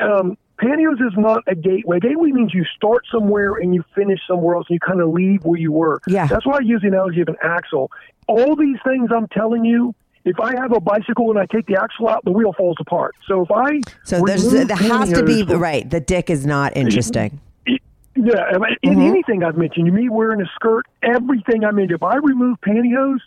um, 0.00 0.36
pantyhose 0.58 1.00
is 1.06 1.14
not 1.16 1.42
a 1.46 1.54
gateway. 1.54 1.98
Gateway 2.00 2.30
means 2.30 2.52
you 2.54 2.64
start 2.76 3.04
somewhere 3.10 3.54
and 3.54 3.74
you 3.74 3.84
finish 3.94 4.20
somewhere 4.26 4.56
else 4.56 4.66
and 4.68 4.74
you 4.74 4.80
kind 4.80 5.00
of 5.00 5.10
leave 5.10 5.44
where 5.44 5.58
you 5.58 5.72
were. 5.72 6.00
Yeah. 6.06 6.26
That's 6.26 6.46
why 6.46 6.56
I 6.56 6.60
use 6.60 6.82
the 6.82 6.88
analogy 6.88 7.20
of 7.22 7.28
an 7.28 7.36
axle. 7.42 7.90
All 8.26 8.54
these 8.56 8.76
things 8.84 9.10
I'm 9.14 9.28
telling 9.28 9.64
you, 9.64 9.94
if 10.24 10.40
I 10.40 10.54
have 10.56 10.72
a 10.72 10.80
bicycle 10.80 11.30
and 11.30 11.38
I 11.38 11.46
take 11.46 11.66
the 11.66 11.78
axle 11.80 12.08
out, 12.08 12.24
the 12.24 12.32
wheel 12.32 12.52
falls 12.54 12.76
apart. 12.80 13.14
So 13.26 13.42
if 13.42 13.50
I 13.50 13.80
So 14.04 14.22
there's 14.24 14.50
there 14.50 14.66
has 14.76 15.12
to 15.12 15.22
be 15.24 15.42
right. 15.42 15.88
The 15.88 16.00
dick 16.00 16.30
is 16.30 16.46
not 16.46 16.76
interesting. 16.76 17.40
it- 17.66 17.80
yeah, 18.16 18.54
in 18.82 18.92
Mm-hmm. 18.92 19.00
anything 19.00 19.42
I've 19.42 19.56
mentioned, 19.56 19.86
you 19.88 19.92
me 19.92 20.08
wearing 20.08 20.40
a 20.40 20.46
skirt, 20.54 20.86
everything 21.02 21.64
I 21.64 21.72
mean, 21.72 21.90
if 21.90 22.02
I 22.04 22.14
remove 22.16 22.60
pantyhose, 22.60 23.18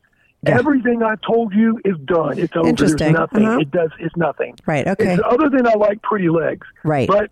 Yeah. 0.43 0.57
everything 0.57 1.01
I 1.01 1.15
told 1.25 1.53
you 1.53 1.79
is 1.83 1.97
done. 2.05 2.37
It's 2.37 2.55
over. 2.55 2.71
There's 2.71 2.93
nothing. 2.93 3.45
Uh-huh. 3.45 3.59
It 3.59 3.71
does. 3.71 3.89
It's 3.99 4.15
nothing. 4.15 4.55
Right, 4.65 4.87
okay. 4.87 5.15
It's, 5.15 5.23
other 5.25 5.49
than 5.49 5.65
I 5.65 5.73
like 5.73 6.01
pretty 6.03 6.29
legs. 6.29 6.67
Right. 6.83 7.07
But 7.07 7.31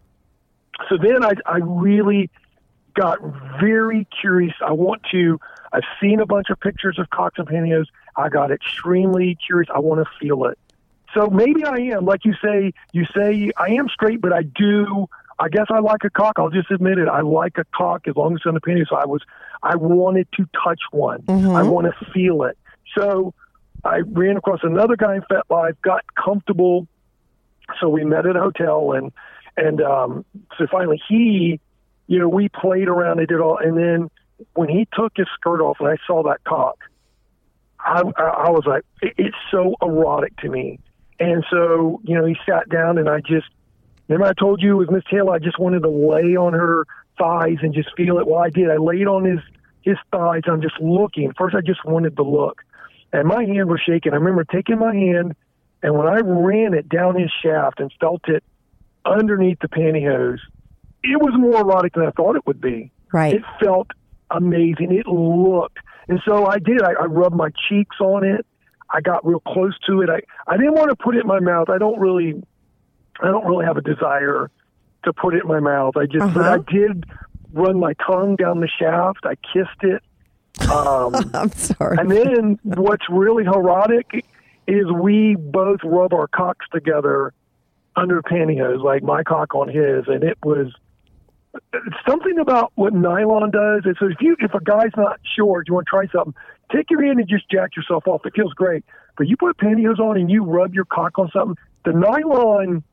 so 0.89 0.97
then 0.97 1.23
I, 1.23 1.33
I 1.45 1.57
really 1.57 2.29
got 2.95 3.19
very 3.59 4.07
curious. 4.19 4.55
I 4.65 4.71
want 4.71 5.03
to. 5.11 5.39
I've 5.71 5.83
seen 6.01 6.19
a 6.19 6.25
bunch 6.25 6.49
of 6.49 6.59
pictures 6.59 6.97
of 6.97 7.09
cocks 7.09 7.37
and 7.37 7.47
pantyhose. 7.47 7.85
I 8.15 8.29
got 8.29 8.51
extremely 8.51 9.37
curious. 9.45 9.69
I 9.73 9.79
want 9.79 10.05
to 10.05 10.09
feel 10.19 10.45
it. 10.45 10.57
So 11.13 11.27
maybe 11.27 11.63
I 11.63 11.77
am, 11.77 12.05
like 12.05 12.25
you 12.25 12.33
say. 12.43 12.73
You 12.91 13.05
say 13.15 13.51
I 13.55 13.69
am 13.71 13.87
straight, 13.89 14.19
but 14.19 14.33
I 14.33 14.43
do. 14.43 15.07
I 15.37 15.49
guess 15.49 15.65
I 15.69 15.79
like 15.79 16.03
a 16.05 16.09
cock. 16.09 16.33
I'll 16.37 16.49
just 16.49 16.71
admit 16.71 16.97
it. 16.97 17.07
I 17.07 17.21
like 17.21 17.57
a 17.57 17.65
cock 17.75 18.07
as 18.07 18.15
long 18.15 18.33
as 18.33 18.37
it's 18.37 18.45
on 18.45 18.53
the 18.55 18.61
panties. 18.61 18.87
So 18.89 18.95
I 18.95 19.05
was. 19.05 19.21
I 19.61 19.75
wanted 19.75 20.27
to 20.37 20.47
touch 20.63 20.81
one. 20.91 21.23
I 21.27 21.63
want 21.63 21.87
to 21.87 22.05
feel 22.11 22.43
it. 22.43 22.57
So 22.97 23.33
I 23.83 23.99
ran 23.99 24.37
across 24.37 24.59
another 24.63 24.95
guy 24.95 25.15
in 25.15 25.21
FetLife, 25.21 25.75
got 25.81 26.03
comfortable. 26.15 26.87
So 27.79 27.89
we 27.89 28.03
met 28.05 28.25
at 28.25 28.35
a 28.35 28.39
hotel, 28.39 28.93
and 28.93 29.11
and 29.57 29.81
um, 29.81 30.25
so 30.57 30.67
finally 30.71 31.01
he, 31.07 31.59
you 32.07 32.19
know, 32.19 32.29
we 32.29 32.49
played 32.49 32.87
around. 32.87 33.17
They 33.17 33.25
did 33.25 33.39
all, 33.39 33.57
and 33.57 33.77
then 33.77 34.09
when 34.53 34.69
he 34.69 34.87
took 34.93 35.13
his 35.15 35.27
skirt 35.35 35.61
off, 35.61 35.77
and 35.79 35.89
I 35.89 35.97
saw 36.05 36.23
that 36.23 36.43
cock, 36.43 36.77
I, 37.79 38.01
I, 38.01 38.49
was 38.49 38.63
like, 38.65 38.83
it, 39.01 39.13
it's 39.17 39.37
so 39.51 39.75
erotic 39.81 40.35
to 40.37 40.49
me. 40.49 40.79
And 41.19 41.45
so, 41.49 42.01
you 42.03 42.15
know, 42.15 42.25
he 42.25 42.35
sat 42.45 42.67
down, 42.69 42.97
and 42.97 43.07
I 43.07 43.21
just 43.21 43.47
remember 44.07 44.27
I 44.27 44.33
told 44.33 44.61
you 44.61 44.77
with 44.77 44.91
Miss 44.91 45.03
Taylor, 45.09 45.33
I 45.33 45.39
just 45.39 45.59
wanted 45.59 45.81
to 45.83 45.89
lay 45.89 46.35
on 46.35 46.53
her 46.53 46.85
thighs 47.17 47.57
and 47.61 47.73
just 47.73 47.89
feel 47.95 48.17
it. 48.19 48.27
Well, 48.27 48.39
I 48.39 48.49
did. 48.49 48.69
I 48.69 48.77
laid 48.77 49.07
on 49.07 49.25
his 49.25 49.39
his 49.81 49.97
thighs. 50.11 50.41
I'm 50.47 50.61
just 50.61 50.79
looking. 50.81 51.31
First, 51.37 51.55
I 51.55 51.61
just 51.61 51.85
wanted 51.85 52.15
to 52.17 52.23
look, 52.23 52.63
and 53.19 53.27
my 53.27 53.43
hand 53.45 53.69
was 53.69 53.79
shaking. 53.85 54.13
I 54.13 54.17
remember 54.17 54.43
taking 54.43 54.77
my 54.79 54.93
hand, 54.93 55.35
and 55.81 55.97
when 55.97 56.07
I 56.07 56.19
ran 56.19 56.73
it 56.73 56.89
down 56.89 57.19
his 57.19 57.31
shaft 57.41 57.79
and 57.79 57.91
felt 57.99 58.21
it 58.27 58.43
underneath 59.05 59.59
the 59.59 59.67
pantyhose, 59.67 60.39
it 61.03 61.21
was 61.21 61.33
more 61.37 61.61
erotic 61.61 61.93
than 61.93 62.05
I 62.05 62.11
thought 62.11 62.35
it 62.35 62.45
would 62.47 62.61
be. 62.61 62.91
Right. 63.13 63.35
It 63.35 63.43
felt 63.63 63.87
amazing. 64.31 64.91
It 64.91 65.07
looked. 65.07 65.77
And 66.07 66.19
so 66.25 66.45
I 66.47 66.59
did. 66.59 66.81
I, 66.81 66.93
I 66.93 67.05
rubbed 67.05 67.35
my 67.35 67.49
cheeks 67.69 67.97
on 67.99 68.25
it. 68.25 68.45
I 68.89 69.01
got 69.01 69.25
real 69.25 69.39
close 69.39 69.77
to 69.87 70.01
it. 70.01 70.09
I, 70.09 70.21
I 70.47 70.57
didn't 70.57 70.73
want 70.73 70.89
to 70.89 70.95
put 70.95 71.15
it 71.15 71.21
in 71.21 71.27
my 71.27 71.39
mouth. 71.39 71.69
I 71.69 71.77
don't 71.77 71.99
really 71.99 72.43
I 73.21 73.27
don't 73.27 73.45
really 73.45 73.65
have 73.65 73.77
a 73.77 73.81
desire 73.81 74.51
to 75.05 75.13
put 75.13 75.33
it 75.35 75.43
in 75.43 75.47
my 75.47 75.59
mouth. 75.59 75.95
I 75.97 76.05
just 76.05 76.23
Uh-huh. 76.23 76.41
I 76.41 76.71
did 76.71 77.05
run 77.53 77.79
my 77.79 77.93
tongue 77.93 78.35
down 78.35 78.59
the 78.59 78.67
shaft. 78.67 79.19
I 79.23 79.35
kissed 79.35 79.81
it. 79.81 80.03
Um 80.61 81.15
I'm 81.33 81.51
sorry. 81.51 81.97
and 81.99 82.11
then 82.11 82.59
what's 82.63 83.05
really 83.09 83.43
erotic 83.45 84.25
is 84.67 84.85
we 84.91 85.35
both 85.35 85.79
rub 85.83 86.13
our 86.13 86.27
cocks 86.27 86.65
together 86.71 87.33
under 87.95 88.21
pantyhose, 88.21 88.83
like 88.83 89.03
my 89.03 89.23
cock 89.23 89.55
on 89.55 89.67
his, 89.69 90.05
and 90.07 90.23
it 90.23 90.37
was 90.43 90.73
something 92.07 92.39
about 92.39 92.71
what 92.75 92.93
nylon 92.93 93.51
does. 93.51 93.85
Is 93.85 93.95
if 94.01 94.21
you 94.21 94.35
if 94.39 94.53
a 94.53 94.63
guy's 94.63 94.91
not 94.97 95.19
sure, 95.35 95.63
do 95.63 95.69
you 95.69 95.73
want 95.75 95.87
to 95.87 95.89
try 95.89 96.07
something, 96.07 96.33
take 96.71 96.89
your 96.89 97.03
hand 97.03 97.19
and 97.19 97.27
just 97.29 97.49
jack 97.49 97.75
yourself 97.75 98.07
off. 98.07 98.25
It 98.25 98.33
feels 98.35 98.53
great. 98.53 98.83
But 99.17 99.27
you 99.27 99.37
put 99.37 99.57
pantyhose 99.57 99.99
on 99.99 100.17
and 100.17 100.29
you 100.29 100.43
rub 100.43 100.73
your 100.73 100.85
cock 100.85 101.17
on 101.17 101.29
something, 101.31 101.57
the 101.85 101.93
nylon 101.93 102.83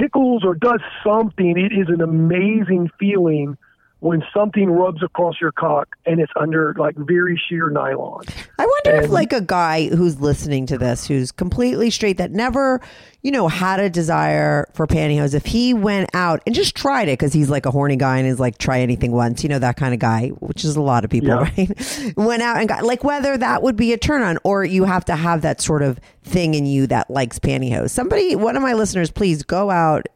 tickles 0.00 0.44
or 0.44 0.54
does 0.54 0.80
something. 1.04 1.58
It 1.58 1.72
is 1.72 1.88
an 1.88 2.00
amazing 2.00 2.90
feeling 2.98 3.58
when 4.00 4.22
something 4.32 4.70
rubs 4.70 5.02
across 5.02 5.40
your 5.40 5.50
cock 5.50 5.88
and 6.06 6.20
it's 6.20 6.32
under 6.36 6.72
like 6.78 6.94
very 6.96 7.40
sheer 7.48 7.68
nylon. 7.68 8.22
I 8.58 8.64
wonder 8.64 9.02
if 9.02 9.10
like 9.10 9.32
a 9.32 9.40
guy 9.40 9.88
who's 9.88 10.20
listening 10.20 10.66
to 10.66 10.78
this, 10.78 11.06
who's 11.06 11.32
completely 11.32 11.90
straight, 11.90 12.18
that 12.18 12.30
never, 12.30 12.80
you 13.22 13.32
know, 13.32 13.48
had 13.48 13.80
a 13.80 13.90
desire 13.90 14.68
for 14.72 14.86
pantyhose, 14.86 15.34
if 15.34 15.44
he 15.46 15.74
went 15.74 16.10
out 16.14 16.40
and 16.46 16.54
just 16.54 16.76
tried 16.76 17.08
it 17.08 17.18
because 17.18 17.32
he's 17.32 17.50
like 17.50 17.66
a 17.66 17.72
horny 17.72 17.96
guy 17.96 18.18
and 18.18 18.28
is 18.28 18.38
like 18.38 18.58
try 18.58 18.78
anything 18.80 19.10
once, 19.10 19.42
you 19.42 19.48
know, 19.48 19.58
that 19.58 19.76
kind 19.76 19.92
of 19.92 19.98
guy, 19.98 20.28
which 20.28 20.64
is 20.64 20.76
a 20.76 20.80
lot 20.82 21.04
of 21.04 21.10
people, 21.10 21.30
Yeah. 21.30 21.50
right? 21.58 22.16
went 22.16 22.42
out 22.42 22.58
and 22.58 22.68
got 22.68 22.84
like 22.84 23.02
whether 23.02 23.36
that 23.36 23.62
would 23.64 23.74
be 23.74 23.92
a 23.92 23.98
turn 23.98 24.22
on 24.22 24.38
or 24.44 24.64
you 24.64 24.84
have 24.84 25.04
to 25.06 25.16
have 25.16 25.42
that 25.42 25.60
sort 25.60 25.82
of 25.82 25.98
thing 26.22 26.54
in 26.54 26.66
you 26.66 26.86
that 26.86 27.10
likes 27.10 27.40
pantyhose. 27.40 27.90
Somebody, 27.90 28.36
one 28.36 28.54
of 28.54 28.62
my 28.62 28.74
listeners, 28.74 29.10
please 29.10 29.42
go 29.42 29.70
out. 29.70 30.06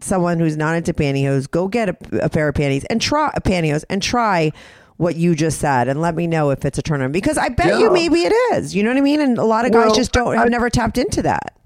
Someone 0.00 0.38
who's 0.38 0.56
not 0.56 0.76
into 0.76 0.92
pantyhose, 0.92 1.50
go 1.50 1.68
get 1.68 1.88
a, 1.88 1.96
a 2.24 2.28
pair 2.28 2.48
of 2.48 2.54
panties 2.54 2.84
and 2.84 3.00
try 3.00 3.28
uh, 3.28 3.40
pantyhose 3.40 3.84
and 3.88 4.02
try 4.02 4.52
what 4.98 5.16
you 5.16 5.34
just 5.34 5.58
said 5.58 5.88
and 5.88 6.00
let 6.00 6.14
me 6.14 6.26
know 6.26 6.50
if 6.50 6.64
it's 6.64 6.78
a 6.78 6.82
turn 6.82 7.00
on 7.02 7.10
because 7.12 7.38
I 7.38 7.48
bet 7.48 7.78
you 7.78 7.90
maybe 7.90 8.20
it 8.20 8.32
is. 8.54 8.74
You 8.74 8.82
know 8.82 8.90
what 8.90 8.98
I 8.98 9.00
mean? 9.02 9.20
And 9.20 9.38
a 9.38 9.44
lot 9.44 9.64
of 9.64 9.72
guys 9.72 9.86
Well, 9.86 9.94
just 9.94 10.12
don't 10.12 10.34
have 10.36 10.46
I- 10.46 10.50
never 10.50 10.68
tapped 10.70 10.98
into 10.98 11.22
that. 11.22 11.56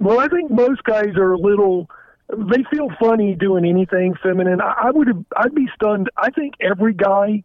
Well, 0.00 0.18
I 0.18 0.28
think 0.28 0.50
most 0.50 0.82
guys 0.84 1.14
are 1.16 1.32
a 1.32 1.38
little. 1.38 1.88
They 2.30 2.64
feel 2.70 2.88
funny 2.98 3.34
doing 3.34 3.64
anything 3.66 4.14
feminine. 4.22 4.60
I, 4.60 4.84
I 4.86 4.90
would. 4.90 5.08
have 5.08 5.24
I'd 5.36 5.54
be 5.54 5.68
stunned. 5.74 6.08
I 6.16 6.30
think 6.30 6.54
every 6.60 6.94
guy, 6.94 7.44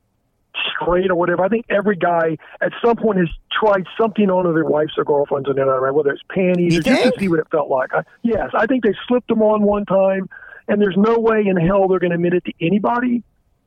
straight 0.74 1.10
or 1.10 1.16
whatever. 1.16 1.44
I 1.44 1.50
think 1.50 1.66
every 1.70 1.96
guy 1.96 2.38
at 2.62 2.72
some 2.84 2.96
point 2.96 3.20
has 3.20 3.30
tried 3.52 3.86
something 4.00 4.30
on 4.30 4.46
to 4.46 4.54
their 4.54 4.66
wives 4.66 4.94
or 4.98 5.04
girlfriends 5.04 5.48
and 5.48 5.58
they're 5.58 5.66
right, 5.66 5.94
whether 5.94 6.12
it's 6.12 6.22
panties 6.30 6.74
You 6.74 6.80
or 6.80 6.84
just 6.84 7.04
to 7.04 7.20
see 7.20 7.28
what 7.28 7.40
it 7.40 7.48
felt 7.52 7.70
like. 7.70 7.94
I, 7.94 8.04
yes, 8.24 8.52
I 8.54 8.66
think 8.66 8.84
they 8.84 8.94
slipped 9.08 9.28
them 9.28 9.42
on 9.42 9.64
one 9.64 9.86
time, 9.86 10.30
and 10.68 10.82
there's 10.82 10.98
no 10.98 11.20
way 11.20 11.46
in 11.46 11.58
hell 11.58 11.88
they're 11.88 12.00
going 12.00 12.12
to 12.12 12.16
admit 12.16 12.34
it 12.34 12.46
to 12.46 12.54
anybody. 12.62 13.24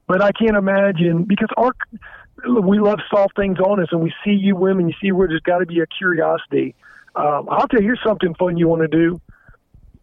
But 0.07 0.23
I 0.23 0.33
can't 0.33 0.57
imagine 0.57 1.25
because 1.25 1.49
our 1.57 1.75
we 2.47 2.79
love 2.79 3.01
soft 3.11 3.37
things 3.37 3.59
on 3.59 3.81
us, 3.83 3.89
and 3.91 4.01
we 4.01 4.13
see 4.25 4.33
you 4.33 4.57
women. 4.57 4.89
You 4.89 4.95
see 5.03 5.13
where 5.13 5.29
there's 5.29 5.41
got 5.43 5.59
to 5.59 5.67
be 5.67 5.81
a 5.81 5.87
curiosity. 5.87 6.75
Um, 7.15 7.49
I'll 7.51 7.67
tell 7.69 7.81
you, 7.81 7.87
here's 7.87 8.03
something 8.07 8.35
fun 8.35 8.57
you 8.57 8.69
want 8.69 8.83
to 8.83 8.89
do. 8.89 9.21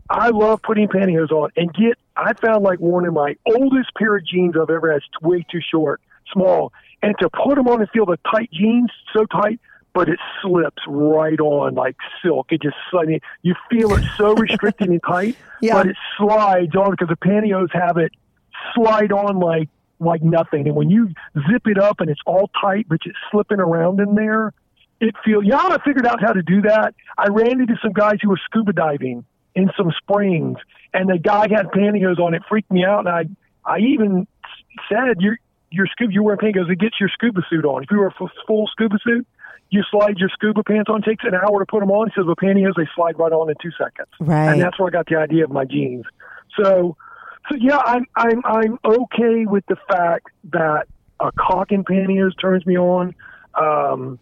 I 0.10 0.30
love 0.30 0.62
putting 0.62 0.88
pantyhose 0.88 1.32
on 1.32 1.52
and 1.56 1.74
get. 1.74 1.98
I 2.16 2.34
found 2.34 2.64
like 2.64 2.80
one 2.80 3.06
of 3.06 3.14
my 3.14 3.36
oldest 3.46 3.90
pair 3.98 4.16
of 4.16 4.26
jeans 4.26 4.56
I've 4.62 4.70
ever 4.70 4.92
had. 4.92 4.98
It's 4.98 5.22
way 5.22 5.46
too 5.50 5.62
short, 5.72 6.02
small, 6.32 6.72
and 7.02 7.16
to 7.20 7.30
put 7.30 7.56
them 7.56 7.68
on 7.68 7.82
and 7.82 7.90
feel 7.92 8.06
the 8.06 8.18
tight 8.32 8.50
jeans 8.52 8.92
so 9.14 9.26
tight, 9.26 9.60
but 9.94 10.10
it 10.10 10.20
slips 10.42 10.82
right 10.88 11.40
on 11.40 11.76
like 11.76 11.96
silk. 12.24 12.48
It 12.52 12.62
just 12.62 12.76
I 12.94 13.06
mean, 13.06 13.20
you 13.44 13.56
feel 13.70 13.94
it 13.94 14.04
so 14.18 14.34
restricting 14.36 14.92
and 14.92 15.02
tight, 15.06 15.36
Yeah. 15.62 15.76
but 15.76 15.88
it 15.88 15.96
slides 16.18 16.76
on 16.76 16.92
because 16.92 17.08
the 17.10 17.16
pantyhose 17.18 17.72
have 17.74 17.98
it 17.98 18.12
slide 18.74 19.12
on 19.12 19.40
like 19.40 19.70
like 20.00 20.22
nothing. 20.22 20.68
And 20.68 20.76
when 20.76 20.90
you 20.90 21.10
zip 21.50 21.68
it 21.68 21.78
up 21.78 22.00
and 22.02 22.10
it's 22.10 22.20
all 22.26 22.50
tight, 22.62 22.88
but 22.90 23.00
it's 23.06 23.18
slipping 23.32 23.60
around 23.60 24.00
in 24.02 24.16
there, 24.16 24.54
it 25.00 25.16
feels. 25.24 25.46
Yeah, 25.46 25.58
I 25.58 25.78
figured 25.86 26.06
out 26.06 26.22
how 26.22 26.34
to 26.34 26.42
do 26.42 26.62
that. 26.64 26.94
I 27.18 27.28
ran 27.30 27.62
into 27.62 27.76
some 27.82 27.94
guys 27.94 28.16
who 28.22 28.30
were 28.30 28.40
scuba 28.46 28.74
diving 28.74 29.24
in 29.56 29.72
some 29.78 29.92
springs, 29.98 30.58
and 30.94 31.10
the 31.10 31.18
guy 31.18 31.48
had 31.50 31.68
pantyhose 31.68 32.20
on. 32.20 32.34
It 32.34 32.42
freaked 32.50 32.72
me 32.72 32.84
out, 32.84 33.08
and 33.08 33.10
I 33.10 33.24
I 33.74 33.80
even 33.80 34.28
said, 34.90 35.22
"You're 35.22 35.38
your 35.72 35.88
scuba. 35.88 36.14
You 36.14 36.24
wear 36.24 36.38
pantyhose. 36.38 36.70
It 36.70 36.80
gets 36.80 37.00
your 37.00 37.10
scuba 37.10 37.42
suit 37.50 37.66
on. 37.66 37.84
If 37.84 37.92
you 37.92 38.00
wear 38.00 38.08
a 38.08 38.24
f- 38.24 38.32
full 38.48 38.68
scuba 38.68 38.98
suit." 39.04 39.28
You 39.72 39.82
slide 39.90 40.20
your 40.20 40.30
scuba 40.30 40.64
pants 40.64 40.90
on. 40.90 41.02
Takes 41.02 41.24
an 41.24 41.34
hour 41.34 41.60
to 41.60 41.66
put 41.66 41.80
them 41.80 41.90
on. 41.90 42.08
He 42.08 42.14
says, 42.16 42.26
"With 42.28 42.38
pantyhose, 42.38 42.76
they 42.78 42.88
slide 42.96 43.18
right 43.18 43.32
on 43.32 43.50
in 43.50 43.56
two 43.62 43.72
seconds." 43.72 44.08
Right. 44.20 44.54
And 44.54 44.62
that's 44.62 44.78
where 44.80 44.88
I 44.88 44.92
got 44.92 45.08
the 45.08 45.16
idea 45.16 45.44
of 45.44 45.50
my 45.50 45.66
jeans. 45.66 46.06
So, 46.56 46.96
so 47.50 47.56
yeah, 47.56 47.80
I'm 47.80 48.06
I'm 48.16 48.42
I'm 48.46 48.80
okay 48.86 49.46
with 49.46 49.66
the 49.66 49.76
fact 49.90 50.28
that 50.52 50.88
a 51.20 51.32
cock 51.32 51.72
and 51.72 51.86
pantyhose 51.86 52.40
turns 52.40 52.66
me 52.66 52.78
on. 52.78 53.16
Um, 53.56 54.20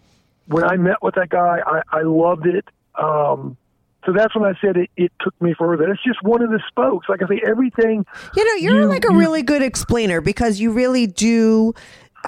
when 0.48 0.64
I 0.64 0.78
met 0.78 1.02
with 1.02 1.15
that 1.15 1.30
guy, 1.30 1.60
I, 1.65 1.82
I 1.91 2.02
loved 2.03 2.45
it. 2.45 2.65
Um, 2.95 3.57
so 4.05 4.11
that's 4.13 4.35
when 4.35 4.43
I 4.45 4.53
said 4.61 4.77
it, 4.77 4.89
it 4.97 5.11
took 5.21 5.39
me 5.41 5.53
further. 5.57 5.89
It's 5.91 6.03
just 6.03 6.21
one 6.23 6.41
of 6.41 6.49
the 6.49 6.61
spokes. 6.67 7.07
Like 7.09 7.21
I 7.23 7.27
say, 7.27 7.41
everything. 7.47 8.05
You 8.35 8.45
know, 8.45 8.53
you're 8.55 8.81
You- 8.81 8.88
like 8.88 9.05
a 9.05 9.11
you- 9.13 9.19
really 9.19 9.43
good 9.43 9.61
explainer 9.61 10.21
because 10.21 10.59
you 10.59 10.71
really 10.71 11.07
do. 11.07 11.73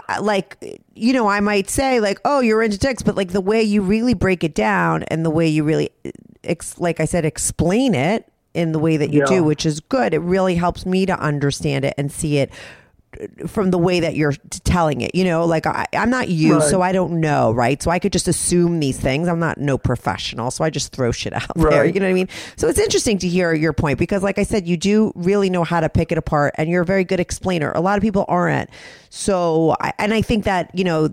uh, 0.09 0.21
Like, 0.21 0.57
you 0.93 1.13
know, 1.13 1.27
I 1.27 1.39
might 1.39 1.69
say, 1.69 1.99
like, 1.99 2.19
oh, 2.25 2.39
you're 2.41 2.61
into 2.61 2.77
dicks, 2.77 3.01
but 3.01 3.15
like 3.15 3.31
the 3.31 3.41
way 3.41 3.61
you 3.63 3.81
really 3.81 4.13
break 4.13 4.43
it 4.43 4.53
down 4.53 5.03
and 5.03 5.25
the 5.25 5.29
way 5.29 5.47
you 5.47 5.63
really, 5.63 5.89
ex- 6.43 6.77
like 6.79 6.99
I 6.99 7.05
said, 7.05 7.23
explain 7.25 7.95
it 7.95 8.25
in 8.53 8.71
the 8.71 8.79
way 8.79 8.97
that 8.97 9.11
you 9.11 9.19
Yeah. 9.19 9.37
do, 9.37 9.43
which 9.43 9.65
is 9.65 9.79
good. 9.81 10.13
It 10.13 10.19
really 10.21 10.55
helps 10.55 10.85
me 10.85 11.05
to 11.05 11.19
understand 11.19 11.83
it 11.85 11.93
and 11.97 12.11
see 12.11 12.37
it 12.37 12.49
from 13.47 13.71
the 13.71 13.77
way 13.77 13.99
that 13.99 14.15
you're 14.15 14.33
telling 14.63 15.01
it. 15.01 15.13
You 15.15 15.23
know, 15.23 15.45
like 15.45 15.65
I, 15.65 15.85
I'm 15.93 16.09
not 16.09 16.29
you, 16.29 16.55
Right. 16.59 16.63
so 16.69 16.81
I 16.81 16.91
don't 16.91 17.19
know, 17.19 17.51
right? 17.51 17.81
So 17.81 17.91
I 17.91 17.99
could 17.99 18.11
just 18.13 18.27
assume 18.27 18.79
these 18.79 18.99
things. 18.99 19.27
I'm 19.27 19.39
not 19.39 19.57
no 19.57 19.77
professional, 19.77 20.51
so 20.51 20.63
I 20.63 20.69
just 20.69 20.91
throw 20.91 21.11
shit 21.11 21.33
out 21.33 21.43
there. 21.55 21.85
You 21.85 21.99
know 21.99 22.05
what 22.05 22.11
I 22.11 22.13
mean? 22.13 22.29
So 22.55 22.67
it's 22.67 22.79
interesting 22.79 23.17
to 23.19 23.27
hear 23.27 23.53
your 23.53 23.73
point 23.73 23.99
because, 23.99 24.23
like 24.23 24.37
I 24.39 24.43
said, 24.43 24.67
you 24.67 24.77
do 24.77 25.11
really 25.15 25.49
know 25.49 25.63
how 25.63 25.79
to 25.79 25.89
pick 25.89 26.11
it 26.11 26.17
apart, 26.17 26.53
and 26.57 26.69
you're 26.69 26.81
a 26.81 26.85
very 26.85 27.03
good 27.03 27.19
explainer. 27.19 27.71
A 27.73 27.81
lot 27.81 27.97
of 27.97 28.01
people 28.01 28.25
aren't. 28.27 28.69
So, 29.09 29.75
I- 29.79 29.93
and 29.97 30.13
I 30.13 30.21
think 30.21 30.43
that 30.43 30.69
you 30.73 30.83
know 30.83 31.09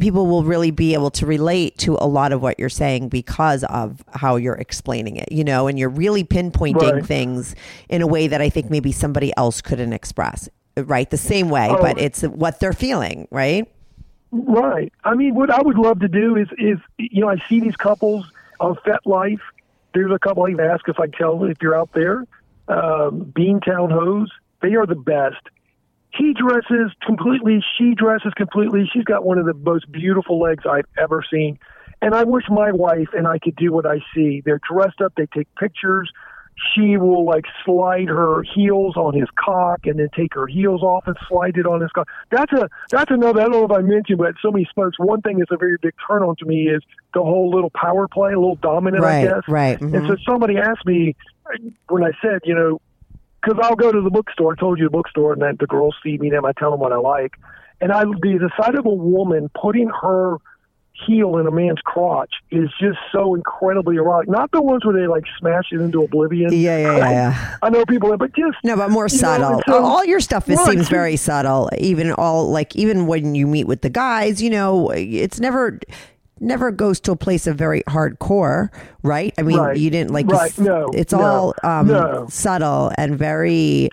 people 0.00 0.26
will 0.26 0.44
really 0.44 0.70
be 0.70 0.92
able 0.94 1.10
to 1.12 1.24
relate 1.26 1.78
to 1.78 1.96
a 2.00 2.06
lot 2.06 2.32
of 2.32 2.42
what 2.42 2.58
you're 2.58 2.68
saying 2.68 3.08
because 3.08 3.64
of 3.64 4.04
how 4.12 4.36
you're 4.36 4.54
explaining 4.56 5.16
it. 5.16 5.32
You 5.32 5.44
know, 5.44 5.66
and 5.66 5.78
you're 5.78 5.88
really 5.88 6.24
pinpointing 6.24 6.92
Right. 6.92 7.06
things 7.06 7.54
in 7.88 8.02
a 8.02 8.06
way 8.06 8.26
that 8.28 8.40
I 8.42 8.50
think 8.50 8.70
maybe 8.70 8.92
somebody 8.92 9.32
else 9.36 9.60
couldn't 9.62 9.92
express. 9.94 10.48
Right, 10.76 11.08
the 11.08 11.16
same 11.16 11.48
way, 11.48 11.68
Oh. 11.70 11.80
but 11.80 11.98
it's 11.98 12.22
what 12.22 12.60
they're 12.60 12.74
feeling. 12.74 13.26
Right. 13.30 13.66
Right. 14.30 14.92
I 15.04 15.14
mean, 15.14 15.34
what 15.34 15.50
I 15.50 15.62
would 15.62 15.78
love 15.78 16.00
to 16.00 16.08
do 16.08 16.36
is, 16.36 16.48
is 16.58 16.78
you 16.98 17.22
know, 17.22 17.30
I 17.30 17.36
see 17.48 17.60
these 17.60 17.76
couples 17.76 18.30
on 18.60 18.74
FetLife. 18.86 19.40
There's 19.94 20.12
a 20.12 20.18
couple 20.18 20.44
I've 20.44 20.60
ask 20.60 20.86
if 20.88 21.00
I 21.00 21.06
tell 21.06 21.38
them 21.38 21.50
if 21.50 21.56
you're 21.62 21.74
out 21.76 21.90
there. 21.94 22.26
Um, 22.68 23.32
Beantown 23.34 23.90
Hose. 23.90 24.30
They 24.60 24.74
are 24.74 24.84
the 24.86 24.94
best. 24.96 25.40
He 26.12 26.34
dresses 26.34 26.92
completely. 27.06 27.64
She 27.78 27.94
dresses 27.94 28.34
completely. 28.34 28.88
She's 28.92 29.04
got 29.04 29.24
one 29.24 29.38
of 29.38 29.46
the 29.46 29.54
most 29.54 29.90
beautiful 29.90 30.38
legs 30.40 30.64
I've 30.68 30.86
ever 30.98 31.24
seen. 31.30 31.58
And 32.02 32.14
I 32.14 32.24
wish 32.24 32.44
my 32.50 32.72
wife 32.72 33.08
and 33.14 33.26
I 33.26 33.38
could 33.38 33.56
do 33.56 33.72
what 33.72 33.86
I 33.86 34.00
see. 34.14 34.42
They're 34.44 34.60
dressed 34.70 35.00
up. 35.00 35.14
They 35.16 35.26
take 35.26 35.48
pictures. 35.54 36.10
She 36.74 36.96
will 36.96 37.26
like 37.26 37.44
slide 37.64 38.08
her 38.08 38.42
heels 38.42 38.96
on 38.96 39.12
his 39.14 39.28
cock 39.36 39.80
and 39.84 39.98
then 39.98 40.08
take 40.16 40.32
her 40.34 40.46
heels 40.46 40.82
off 40.82 41.06
and 41.06 41.14
slide 41.28 41.56
it 41.58 41.66
on 41.66 41.82
his 41.82 41.90
cock. 41.92 42.08
That's 42.30 42.52
a 42.52 42.68
that's 42.90 43.10
another. 43.10 43.40
I 43.40 43.44
don't 43.44 43.52
know 43.52 43.64
if 43.64 43.70
I 43.72 43.82
mentioned, 43.82 44.18
but 44.18 44.34
so 44.40 44.50
many 44.50 44.66
smokes. 44.72 44.98
One 44.98 45.20
thing 45.20 45.38
that's 45.38 45.50
a 45.50 45.58
very 45.58 45.76
big 45.82 45.92
turn 46.08 46.22
on 46.22 46.34
to 46.36 46.46
me 46.46 46.68
is 46.68 46.82
the 47.12 47.22
whole 47.22 47.50
little 47.50 47.70
power 47.74 48.08
play, 48.08 48.32
a 48.32 48.38
little 48.38 48.56
dominant, 48.56 49.04
I 49.04 49.24
guess. 49.24 49.42
right, 49.48 49.78
And 49.80 49.92
mhm. 49.92 50.08
so 50.08 50.16
somebody 50.26 50.56
asked 50.56 50.86
me 50.86 51.14
when 51.88 52.02
I 52.02 52.12
said, 52.22 52.40
you 52.44 52.54
know, 52.54 52.80
because 53.42 53.58
I'll 53.62 53.76
go 53.76 53.92
to 53.92 54.00
the 54.00 54.10
bookstore. 54.10 54.54
I 54.54 54.56
told 54.60 54.78
you 54.78 54.84
the 54.86 54.90
bookstore, 54.90 55.34
and 55.34 55.42
then 55.42 55.56
the 55.60 55.66
girls 55.66 55.94
see 56.02 56.16
me. 56.16 56.30
Then 56.30 56.46
I 56.46 56.52
tell 56.58 56.70
them 56.70 56.80
what 56.80 56.92
I 56.92 56.96
like, 56.96 57.34
and 57.82 57.92
I 57.92 58.04
the 58.04 58.50
sight 58.58 58.74
of 58.76 58.86
a 58.86 58.90
woman 58.90 59.50
putting 59.60 59.90
her 60.02 60.38
heel 61.06 61.38
in 61.38 61.46
a 61.46 61.50
man's 61.50 61.80
crotch 61.84 62.32
is 62.50 62.70
just 62.80 62.98
so 63.12 63.34
incredibly 63.34 63.96
erotic. 63.96 64.28
Not 64.28 64.50
the 64.52 64.62
ones 64.62 64.84
where 64.84 64.94
they 64.98 65.06
like 65.06 65.24
smash 65.38 65.66
it 65.72 65.80
into 65.80 66.02
oblivion. 66.02 66.52
Yeah, 66.52 66.78
yeah, 66.78 66.96
yeah, 66.96 67.10
yeah. 67.10 67.56
I 67.62 67.70
know 67.70 67.84
people, 67.84 68.16
but 68.16 68.34
just 68.34 68.56
No, 68.64 68.76
but 68.76 68.90
more 68.90 69.06
you 69.08 69.16
know, 69.16 69.20
subtle. 69.20 69.62
so- 69.66 69.84
all 69.84 70.04
your 70.04 70.20
stuff 70.20 70.48
it 70.48 70.56
Right, 70.56 70.66
seems 70.70 70.88
very 70.88 71.16
subtle. 71.16 71.68
Even 71.78 72.12
all 72.12 72.50
like 72.50 72.74
even 72.76 73.06
when 73.06 73.34
you 73.34 73.46
meet 73.46 73.66
with 73.66 73.82
the 73.82 73.90
guys, 73.90 74.40
you 74.42 74.50
know, 74.50 74.90
it's 74.90 75.40
never 75.40 75.78
never 76.38 76.70
goes 76.70 77.00
to 77.00 77.12
a 77.12 77.16
place 77.16 77.46
of 77.46 77.56
very 77.56 77.82
hardcore, 77.88 78.68
right? 79.02 79.32
I 79.38 79.42
mean, 79.42 79.58
Right. 79.58 79.76
you 79.78 79.88
didn't 79.90 80.10
like 80.10 80.26
Right, 80.26 80.56
no, 80.58 80.90
it's 80.92 81.12
no, 81.12 81.20
all 81.20 81.54
um 81.62 81.86
no. 81.88 82.26
subtle 82.28 82.92
and 82.98 83.16
very 83.18 83.88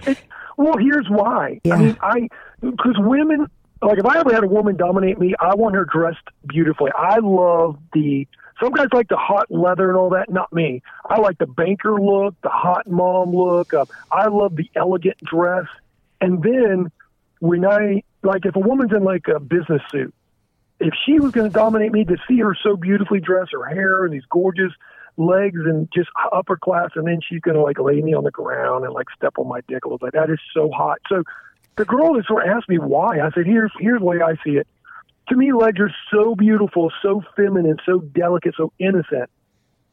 Well, 0.57 0.77
here's 0.77 1.07
why. 1.09 1.59
Yeah. 1.63 1.75
I 1.75 1.77
mean, 1.80 1.97
I 2.01 2.27
because 2.61 2.95
women 2.99 3.47
like 3.85 3.99
if 3.99 4.05
I 4.05 4.19
ever 4.19 4.34
had 4.34 4.43
a 4.43 4.47
woman 4.47 4.76
dominate 4.76 5.19
me, 5.19 5.34
I 5.39 5.55
want 5.55 5.76
her 5.76 5.85
dressed 5.85 6.27
beautifully. 6.47 6.91
I 6.97 7.19
love 7.19 7.77
the 7.93 8.27
some 8.61 8.72
guys 8.72 8.88
like 8.93 9.10
the 9.10 9.18
hot 9.18 9.49
leather 9.49 9.89
and 9.89 9.97
all 9.97 10.11
that. 10.11 10.30
Not 10.30 10.53
me. 10.53 10.81
I 11.10 11.19
like 11.19 11.38
the 11.38 11.47
banker 11.47 11.99
look, 11.99 12.35
the 12.41 12.49
hot 12.49 12.88
mom 12.88 13.35
look. 13.35 13.73
Uh, 13.73 13.85
I 14.11 14.27
love 14.27 14.55
the 14.55 14.69
elegant 14.76 15.18
dress. 15.23 15.65
And 16.22 16.41
then 16.41 16.91
when 17.39 17.65
I 17.65 18.03
like 18.22 18.45
if 18.45 18.55
a 18.55 18.60
woman's 18.60 18.91
in 18.93 19.03
like 19.03 19.27
a 19.27 19.39
business 19.39 19.81
suit, 19.91 20.14
if 20.80 20.93
she 21.05 21.19
was 21.19 21.31
going 21.31 21.49
to 21.49 21.53
dominate 21.53 21.91
me, 21.91 22.05
to 22.05 22.18
see 22.27 22.39
her 22.39 22.55
so 22.61 22.76
beautifully 22.76 23.19
dressed, 23.19 23.51
her 23.53 23.65
hair 23.65 24.05
and 24.05 24.14
these 24.14 24.26
gorgeous 24.30 24.72
legs 25.18 25.60
and 25.65 25.89
just 25.93 26.10
upper 26.31 26.57
class, 26.57 26.89
and 26.95 27.07
then 27.07 27.19
she's 27.27 27.41
going 27.41 27.55
to 27.55 27.61
like 27.61 27.80
lay 27.80 28.01
me 28.01 28.14
on 28.14 28.23
the 28.23 28.31
ground 28.31 28.85
and 28.85 28.93
like 28.93 29.07
step 29.15 29.34
on 29.38 29.47
my 29.47 29.61
dick 29.68 29.85
a 29.85 29.88
little 29.88 29.97
bit. 29.97 30.14
That 30.14 30.30
is 30.30 30.39
so 30.53 30.69
hot. 30.72 30.99
So 31.10 31.23
the 31.75 31.85
girl 31.85 32.13
that 32.13 32.25
sort 32.25 32.47
of 32.47 32.55
asked 32.55 32.69
me 32.69 32.77
why. 32.77 33.19
I 33.19 33.31
said, 33.31 33.45
here's 33.45 33.71
here's 33.79 33.99
the 33.99 34.05
way 34.05 34.21
I 34.21 34.35
see 34.43 34.57
it. 34.57 34.67
To 35.29 35.35
me, 35.35 35.53
legs 35.53 35.79
are 35.79 35.93
so 36.11 36.35
beautiful, 36.35 36.91
so 37.01 37.23
feminine, 37.35 37.77
so 37.85 37.99
delicate, 37.99 38.55
so 38.57 38.73
innocent. 38.79 39.29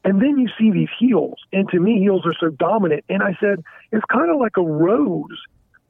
And 0.04 0.20
then 0.20 0.38
you 0.38 0.48
see 0.58 0.70
these 0.70 0.88
heels, 0.98 1.38
and 1.52 1.68
to 1.70 1.78
me, 1.78 2.00
heels 2.00 2.22
are 2.24 2.34
so 2.40 2.48
dominant. 2.48 3.04
And 3.08 3.22
I 3.22 3.36
said, 3.38 3.62
it's 3.92 4.04
kind 4.10 4.30
of 4.30 4.40
like 4.40 4.56
a 4.56 4.62
rose. 4.62 5.38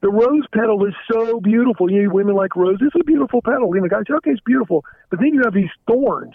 The 0.01 0.09
rose 0.09 0.43
petal 0.53 0.85
is 0.85 0.93
so 1.11 1.39
beautiful. 1.39 1.89
You 1.89 2.03
know, 2.03 2.13
women 2.13 2.35
like 2.35 2.55
roses. 2.55 2.81
It's 2.81 2.95
a 3.01 3.03
beautiful 3.03 3.41
petal. 3.41 3.71
And 3.73 3.83
the 3.83 3.89
guy 3.89 3.99
said, 3.99 4.15
okay, 4.17 4.31
it's 4.31 4.41
beautiful. 4.41 4.83
But 5.09 5.19
then 5.19 5.33
you 5.33 5.43
have 5.43 5.53
these 5.53 5.69
thorns 5.87 6.33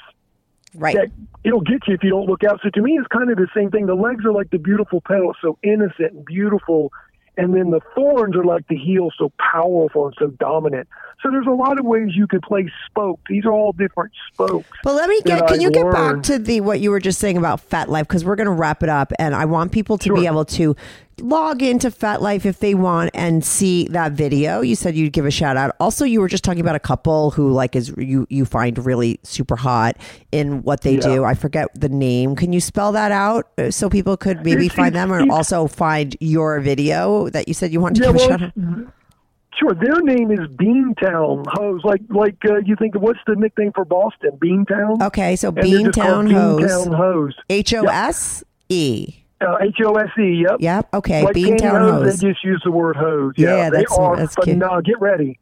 right. 0.74 0.94
that 0.94 1.10
it'll 1.44 1.60
get 1.60 1.86
you 1.86 1.94
if 1.94 2.02
you 2.02 2.10
don't 2.10 2.26
look 2.26 2.44
out. 2.44 2.60
So 2.62 2.70
to 2.70 2.80
me, 2.80 2.92
it's 2.92 3.08
kind 3.08 3.30
of 3.30 3.36
the 3.36 3.48
same 3.54 3.70
thing. 3.70 3.86
The 3.86 3.94
legs 3.94 4.24
are 4.24 4.32
like 4.32 4.50
the 4.50 4.58
beautiful 4.58 5.00
petal, 5.00 5.34
so 5.42 5.58
innocent 5.62 6.12
and 6.12 6.24
beautiful, 6.24 6.92
and 7.36 7.54
then 7.54 7.70
the 7.70 7.80
thorns 7.94 8.34
are 8.36 8.44
like 8.44 8.66
the 8.68 8.76
heel, 8.76 9.10
so 9.16 9.30
powerful 9.38 10.06
and 10.06 10.16
so 10.18 10.28
dominant. 10.28 10.88
So 11.22 11.30
there's 11.30 11.46
a 11.46 11.50
lot 11.50 11.78
of 11.78 11.84
ways 11.84 12.10
you 12.14 12.26
could 12.26 12.42
play 12.42 12.70
spoke. 12.86 13.20
These 13.28 13.44
are 13.44 13.52
all 13.52 13.72
different 13.72 14.12
spokes. 14.32 14.68
But 14.82 14.94
let 14.94 15.08
me 15.08 15.20
get. 15.22 15.46
Can 15.46 15.60
you 15.60 15.68
I've 15.68 15.74
get 15.74 15.92
back 15.92 16.22
to 16.24 16.38
the 16.38 16.60
what 16.60 16.80
you 16.80 16.90
were 16.90 17.00
just 17.00 17.18
saying 17.18 17.36
about 17.36 17.68
FetLife 17.68 18.02
because 18.02 18.24
we're 18.24 18.36
going 18.36 18.46
to 18.46 18.52
wrap 18.52 18.82
it 18.82 18.88
up, 18.88 19.12
and 19.18 19.34
I 19.34 19.44
want 19.44 19.72
people 19.72 19.98
to 19.98 20.14
be 20.14 20.26
able 20.26 20.44
to 20.46 20.76
log 21.20 21.62
into 21.62 21.90
FetLife 21.90 22.44
if 22.44 22.58
they 22.58 22.74
want 22.74 23.10
and 23.14 23.44
see 23.44 23.88
that 23.88 24.12
video. 24.12 24.60
You 24.60 24.74
said 24.74 24.94
you'd 24.94 25.12
give 25.12 25.24
a 25.26 25.30
shout 25.30 25.56
out. 25.56 25.74
Also, 25.80 26.04
you 26.04 26.20
were 26.20 26.28
just 26.28 26.44
talking 26.44 26.60
about 26.60 26.76
a 26.76 26.80
couple 26.80 27.30
who 27.30 27.50
like 27.52 27.74
is 27.74 27.92
you 27.96 28.26
you 28.28 28.44
find 28.44 28.84
really 28.84 29.18
super 29.22 29.56
hot 29.56 29.96
in 30.32 30.62
what 30.62 30.82
they 30.82 30.94
Yeah. 30.94 31.00
do. 31.00 31.24
I 31.24 31.34
forget 31.34 31.68
the 31.74 31.88
name. 31.88 32.36
Can 32.36 32.52
you 32.52 32.60
spell 32.60 32.92
that 32.92 33.12
out 33.12 33.48
uh, 33.58 33.70
so 33.70 33.88
people 33.88 34.16
could 34.16 34.44
maybe 34.44 34.68
find 34.68 34.94
them 34.94 35.12
or 35.12 35.24
also 35.32 35.66
find 35.66 36.16
your 36.20 36.60
video 36.60 37.28
that 37.30 37.48
you 37.48 37.54
said 37.54 37.72
you 37.72 37.80
wanted 37.80 38.02
to 38.02 38.06
Yeah, 38.06 38.12
give 38.12 38.16
a 38.16 38.18
well, 38.18 38.38
shout 38.38 38.42
out? 38.42 38.92
Sure, 39.58 39.72
their 39.72 40.02
name 40.02 40.30
is 40.30 40.40
Beantown 40.50 41.46
Hose. 41.48 41.80
Like 41.82 42.02
like 42.10 42.36
uh, 42.46 42.56
you 42.58 42.76
think 42.76 42.94
of 42.94 43.00
what's 43.00 43.20
the 43.26 43.36
nickname 43.36 43.72
for 43.74 43.86
Boston? 43.86 44.32
Beantown. 44.38 45.00
Okay, 45.02 45.34
so 45.34 45.48
And 45.48 45.56
they're 45.56 45.64
just 45.64 45.98
called 45.98 46.26
Beantown 46.26 46.32
Hose. 46.32 46.60
Beantown 46.88 46.94
Hose. 46.96 47.34
H 47.48 47.72
O 47.72 47.84
S 47.86 48.44
E. 48.68 49.14
Uh, 49.40 49.56
H 49.60 49.76
O 49.84 49.92
S 49.94 50.08
E. 50.18 50.44
Yep. 50.48 50.56
Yep. 50.60 50.94
Okay. 50.94 51.22
Like 51.24 51.34
Beantown 51.36 51.80
Hose. 51.90 52.20
They 52.20 52.30
just 52.30 52.42
use 52.44 52.62
the 52.64 52.70
word 52.70 52.96
hose. 52.96 53.34
Yeah, 53.36 53.56
Yeah, 53.56 53.70
they 53.70 53.76
that's- 53.78 53.98
are. 53.98 54.16
that's 54.16 54.34
but 54.34 54.44
cute. 54.44 54.56
no, 54.56 54.80
get 54.80 55.00
ready. 55.00 55.38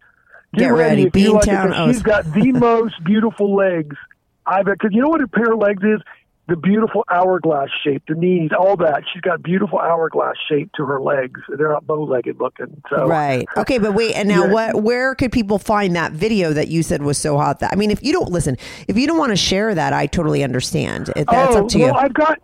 Get 0.57 0.69
ready, 0.73 1.03
you 1.03 1.33
like 1.33 1.47
it, 1.47 1.51
Beantown 1.51 1.67
'cause 1.69 1.77
hose. 1.77 1.95
She's 1.97 2.03
got 2.03 2.33
the 2.33 2.53
most 2.53 3.03
beautiful 3.05 3.55
legs 3.57 3.97
I've 4.47 4.67
because 4.67 4.91
you 4.93 5.03
know 5.03 5.09
what 5.09 5.21
a 5.21 5.27
pair 5.29 5.53
of 5.53 5.59
legs 5.59 5.83
is? 5.83 6.01
The 6.47 6.57
beautiful 6.57 7.05
hourglass 7.11 7.71
shape, 7.83 8.03
the 8.07 8.15
knees, 8.15 8.51
all 8.57 8.77
that. 8.77 9.03
She's 9.13 9.23
got 9.23 9.43
beautiful 9.43 9.79
hourglass 9.79 10.35
shape 10.49 10.71
to 10.77 10.85
her 10.85 11.01
legs. 11.01 11.41
They're 11.49 11.71
not 11.73 11.87
bow-legged 11.87 12.39
looking. 12.39 12.83
So 12.91 13.07
Right. 13.09 13.47
Okay, 13.57 13.79
but 13.79 13.95
wait, 13.95 14.15
and 14.15 14.29
now 14.29 14.45
Yeah. 14.45 14.53
what 14.53 14.83
where 14.83 15.15
could 15.15 15.33
people 15.33 15.59
find 15.59 15.97
that 15.97 16.13
video 16.13 16.53
that 16.53 16.69
you 16.69 16.83
said 16.83 17.03
was 17.03 17.17
so 17.17 17.39
hot 17.39 17.61
that 17.61 17.73
I 17.73 17.77
mean 17.77 17.91
if 17.91 18.03
you 18.05 18.13
don't 18.13 18.31
listen, 18.31 18.57
if 18.89 18.97
you 18.99 19.07
don't 19.07 19.19
want 19.19 19.31
to 19.31 19.37
share 19.37 19.75
that, 19.75 19.93
I 19.95 20.07
totally 20.07 20.45
understand. 20.45 21.07
That's 21.17 21.27
oh, 21.57 21.63
up 21.65 21.69
to 21.69 21.79
well, 21.79 21.89
you. 21.89 21.93
I've 21.95 22.13
got 22.15 22.39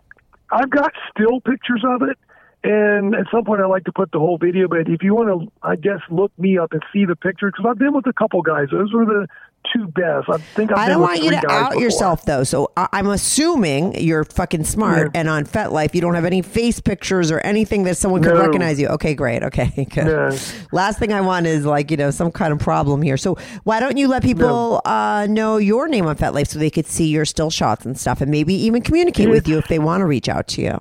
I've 0.51 0.69
got 0.69 0.91
still 1.09 1.39
pictures 1.41 1.83
of 1.87 2.01
it, 2.03 2.17
and 2.63 3.15
at 3.15 3.25
some 3.31 3.45
point 3.45 3.61
I 3.61 3.65
like 3.67 3.85
to 3.85 3.91
put 3.91 4.11
the 4.11 4.19
whole 4.19 4.37
video. 4.37 4.67
But 4.67 4.87
if 4.87 5.01
you 5.01 5.15
want 5.15 5.29
to, 5.29 5.51
I 5.63 5.75
guess 5.75 5.99
look 6.09 6.31
me 6.37 6.57
up 6.57 6.73
and 6.73 6.83
see 6.93 7.05
the 7.05 7.15
pictures 7.15 7.53
because 7.55 7.69
I've 7.69 7.79
been 7.79 7.93
with 7.93 8.07
a 8.07 8.13
couple 8.13 8.41
guys. 8.41 8.67
Those 8.71 8.93
were 8.93 9.05
the 9.05 9.27
two 9.73 9.87
best. 9.87 10.29
I 10.29 10.37
think 10.37 10.71
I've 10.71 10.77
I 10.77 10.85
been 10.85 10.89
don't 10.93 11.01
want 11.01 11.23
you 11.23 11.31
to 11.31 11.49
out 11.49 11.69
before. 11.71 11.83
yourself 11.83 12.25
though. 12.25 12.43
So 12.43 12.71
I, 12.75 12.87
I'm 12.93 13.07
assuming 13.07 13.95
you're 14.01 14.23
fucking 14.23 14.63
smart 14.63 15.11
Yeah. 15.13 15.19
and 15.21 15.29
on 15.29 15.45
FetLife 15.45 15.93
you 15.95 16.01
don't 16.01 16.15
have 16.15 16.25
any 16.25 16.41
face 16.41 16.79
pictures 16.79 17.31
or 17.31 17.39
anything 17.39 17.83
that 17.83 17.97
someone 17.97 18.21
could 18.23 18.33
No. 18.33 18.39
recognize 18.41 18.79
you. 18.79 18.87
Okay, 18.89 19.13
great. 19.13 19.43
Okay, 19.43 19.85
good. 19.93 20.05
No. 20.05 20.37
Last 20.71 20.99
thing 20.99 21.13
I 21.13 21.21
want 21.21 21.45
is 21.47 21.65
like, 21.65 21.91
you 21.91 21.97
know, 21.97 22.11
some 22.11 22.31
kind 22.31 22.51
of 22.53 22.59
problem 22.59 23.01
here. 23.01 23.17
So 23.17 23.35
why 23.63 23.79
don't 23.79 23.97
you 23.97 24.07
let 24.07 24.23
people 24.23 24.81
uh, 24.85 25.27
know 25.29 25.57
your 25.57 25.87
name 25.87 26.05
on 26.07 26.15
FetLife 26.17 26.47
so 26.47 26.59
they 26.59 26.69
could 26.69 26.87
see 26.87 27.07
your 27.07 27.25
still 27.25 27.49
shots 27.49 27.85
and 27.85 27.97
stuff 27.97 28.21
and 28.21 28.29
maybe 28.31 28.53
even 28.53 28.81
communicate 28.81 29.29
with 29.29 29.47
you 29.47 29.57
if 29.57 29.67
they 29.67 29.79
want 29.79 30.01
to 30.01 30.05
reach 30.05 30.27
out 30.29 30.47
to 30.49 30.61
you. 30.61 30.77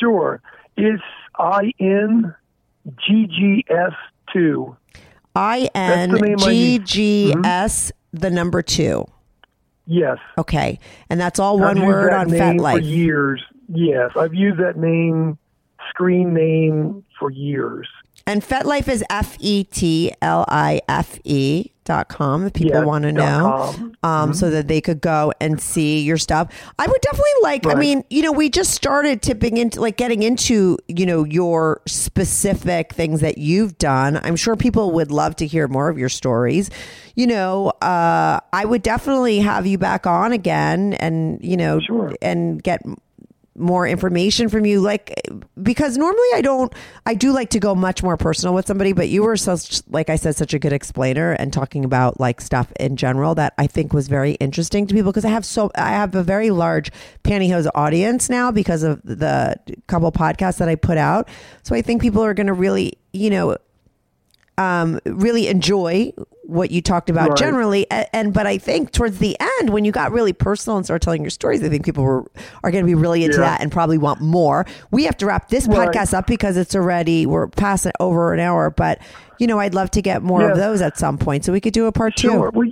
Sure. 0.00 0.40
It's 0.76 1.02
I 1.38 1.72
N 1.78 2.34
G 3.06 3.26
G 3.26 3.64
S 3.68 3.92
two. 4.32 4.76
I 5.36 5.68
N 5.74 6.10
the 6.12 6.18
name 6.20 6.36
I 6.40 6.44
G. 6.48 6.78
G 6.78 7.34
S 7.44 7.92
the 8.20 8.30
number 8.30 8.62
two. 8.62 9.06
Yes. 9.86 10.18
Okay, 10.38 10.78
and 11.10 11.20
that's 11.20 11.38
all 11.38 11.56
I've 11.62 11.76
one 11.76 11.86
word 11.86 12.12
on 12.12 12.28
name 12.28 12.58
for 12.58 12.78
years. 12.78 13.42
Yes, 13.68 14.12
I've 14.16 14.34
used 14.34 14.58
that 14.60 14.76
name, 14.76 15.38
screen 15.90 16.32
name, 16.32 17.04
for 17.18 17.30
years. 17.30 17.88
And 18.26 18.42
FetLife 18.42 18.88
is 18.88 19.04
F 19.10 19.36
E 19.40 19.64
T 19.64 20.12
L 20.22 20.44
I 20.48 20.80
F 20.88 21.18
E 21.24 21.70
dot 21.84 22.08
com 22.08 22.46
if 22.46 22.54
people 22.54 22.72
Yeah, 22.80 22.84
want 22.84 23.02
to 23.02 23.12
know 23.12 23.92
um, 24.02 24.32
so 24.32 24.48
that 24.48 24.68
they 24.68 24.80
could 24.80 25.02
go 25.02 25.34
and 25.38 25.60
see 25.60 26.00
your 26.00 26.16
stuff. 26.16 26.50
I 26.78 26.86
would 26.86 27.00
definitely 27.02 27.30
like 27.42 27.66
i 27.66 27.74
mean 27.74 28.02
you 28.08 28.22
know 28.22 28.32
we 28.32 28.48
just 28.48 28.70
started 28.70 29.20
tipping 29.20 29.58
into 29.58 29.82
like 29.82 29.98
getting 29.98 30.22
into 30.22 30.78
you 30.88 31.04
know 31.04 31.24
your 31.24 31.82
specific 31.86 32.94
things 32.94 33.20
that 33.20 33.36
you've 33.36 33.76
done. 33.76 34.18
I'm 34.22 34.36
sure 34.36 34.56
people 34.56 34.92
would 34.92 35.10
love 35.10 35.36
to 35.36 35.46
hear 35.46 35.68
more 35.68 35.90
of 35.90 35.98
your 35.98 36.08
stories. 36.08 36.70
You 37.16 37.26
know 37.28 37.68
uh, 37.82 38.40
i 38.52 38.64
would 38.64 38.82
definitely 38.82 39.38
have 39.40 39.66
you 39.66 39.76
back 39.78 40.06
on 40.06 40.32
again 40.32 40.94
and 40.94 41.38
you 41.44 41.56
know 41.56 41.78
Sure. 41.80 42.12
and 42.22 42.62
get 42.62 42.80
more 43.56 43.86
information 43.86 44.48
from 44.48 44.66
you. 44.66 44.80
Like 44.80 45.20
because 45.62 45.96
normally 45.96 46.28
i 46.34 46.40
don't 46.40 46.72
i 47.06 47.14
do 47.14 47.32
like 47.32 47.50
to 47.50 47.58
go 47.58 47.74
much 47.74 48.02
more 48.02 48.16
personal 48.16 48.54
with 48.54 48.66
somebody 48.66 48.92
but 48.92 49.08
you 49.08 49.22
were 49.22 49.36
such 49.36 49.80
like 49.88 50.10
i 50.10 50.16
said 50.16 50.36
such 50.36 50.52
a 50.52 50.58
good 50.58 50.72
explainer 50.72 51.32
and 51.32 51.52
talking 51.52 51.84
about 51.84 52.18
like 52.20 52.40
stuff 52.40 52.72
in 52.78 52.96
general 52.96 53.34
that 53.34 53.54
i 53.58 53.66
think 53.66 53.92
was 53.92 54.08
very 54.08 54.32
interesting 54.32 54.86
to 54.86 54.94
people. 54.94 55.12
Because 55.12 55.24
i 55.24 55.30
have 55.30 55.44
so 55.44 55.70
i 55.76 55.90
have 55.90 56.14
a 56.14 56.22
very 56.22 56.50
large 56.50 56.90
pantyhose 57.22 57.68
audience 57.74 58.28
now 58.28 58.50
because 58.50 58.82
of 58.82 59.00
the 59.02 59.56
couple 59.86 60.10
podcasts 60.12 60.58
that 60.58 60.68
i 60.68 60.74
put 60.74 60.98
out. 60.98 61.28
So 61.62 61.74
i 61.74 61.82
think 61.82 62.02
people 62.02 62.22
are 62.22 62.34
going 62.34 62.48
to 62.48 62.52
really 62.52 62.98
you 63.12 63.30
know 63.30 63.56
um, 64.56 65.00
really 65.04 65.48
enjoy 65.48 66.12
what 66.46 66.70
you 66.70 66.82
talked 66.82 67.08
about 67.10 67.30
Right. 67.30 67.38
generally. 67.38 67.90
And, 67.90 68.06
and 68.12 68.32
but 68.34 68.46
I 68.46 68.58
think 68.58 68.92
towards 68.92 69.18
the 69.18 69.36
end, 69.58 69.70
when 69.70 69.84
you 69.84 69.92
got 69.92 70.12
really 70.12 70.32
personal 70.32 70.76
and 70.76 70.84
started 70.84 71.02
telling 71.04 71.22
your 71.22 71.30
stories, 71.30 71.62
I 71.62 71.68
think 71.68 71.84
people 71.84 72.04
were 72.04 72.24
are 72.62 72.70
going 72.70 72.84
to 72.84 72.86
be 72.86 72.94
really 72.94 73.24
into 73.24 73.38
Yeah. 73.38 73.44
that 73.50 73.60
and 73.62 73.72
probably 73.72 73.98
want 73.98 74.20
more. 74.20 74.66
We 74.90 75.04
have 75.04 75.16
to 75.18 75.26
wrap 75.26 75.48
this 75.48 75.66
Right. 75.66 75.88
podcast 75.88 76.12
up 76.14 76.26
because 76.26 76.56
it's 76.56 76.74
already 76.74 77.26
we're 77.26 77.48
past 77.48 77.86
over 78.00 78.32
an 78.34 78.40
hour. 78.40 78.70
But 78.70 79.00
you 79.38 79.46
know, 79.46 79.58
I'd 79.58 79.74
love 79.74 79.90
to 79.92 80.02
get 80.02 80.22
more 80.22 80.48
of 80.50 80.56
those 80.56 80.80
at 80.80 80.96
some 80.98 81.18
point, 81.18 81.44
so 81.44 81.52
we 81.52 81.60
could 81.60 81.72
do 81.72 81.86
a 81.86 81.92
part 81.92 82.18
Sure. 82.18 82.50
two. 82.52 82.58
Well, 82.58 82.68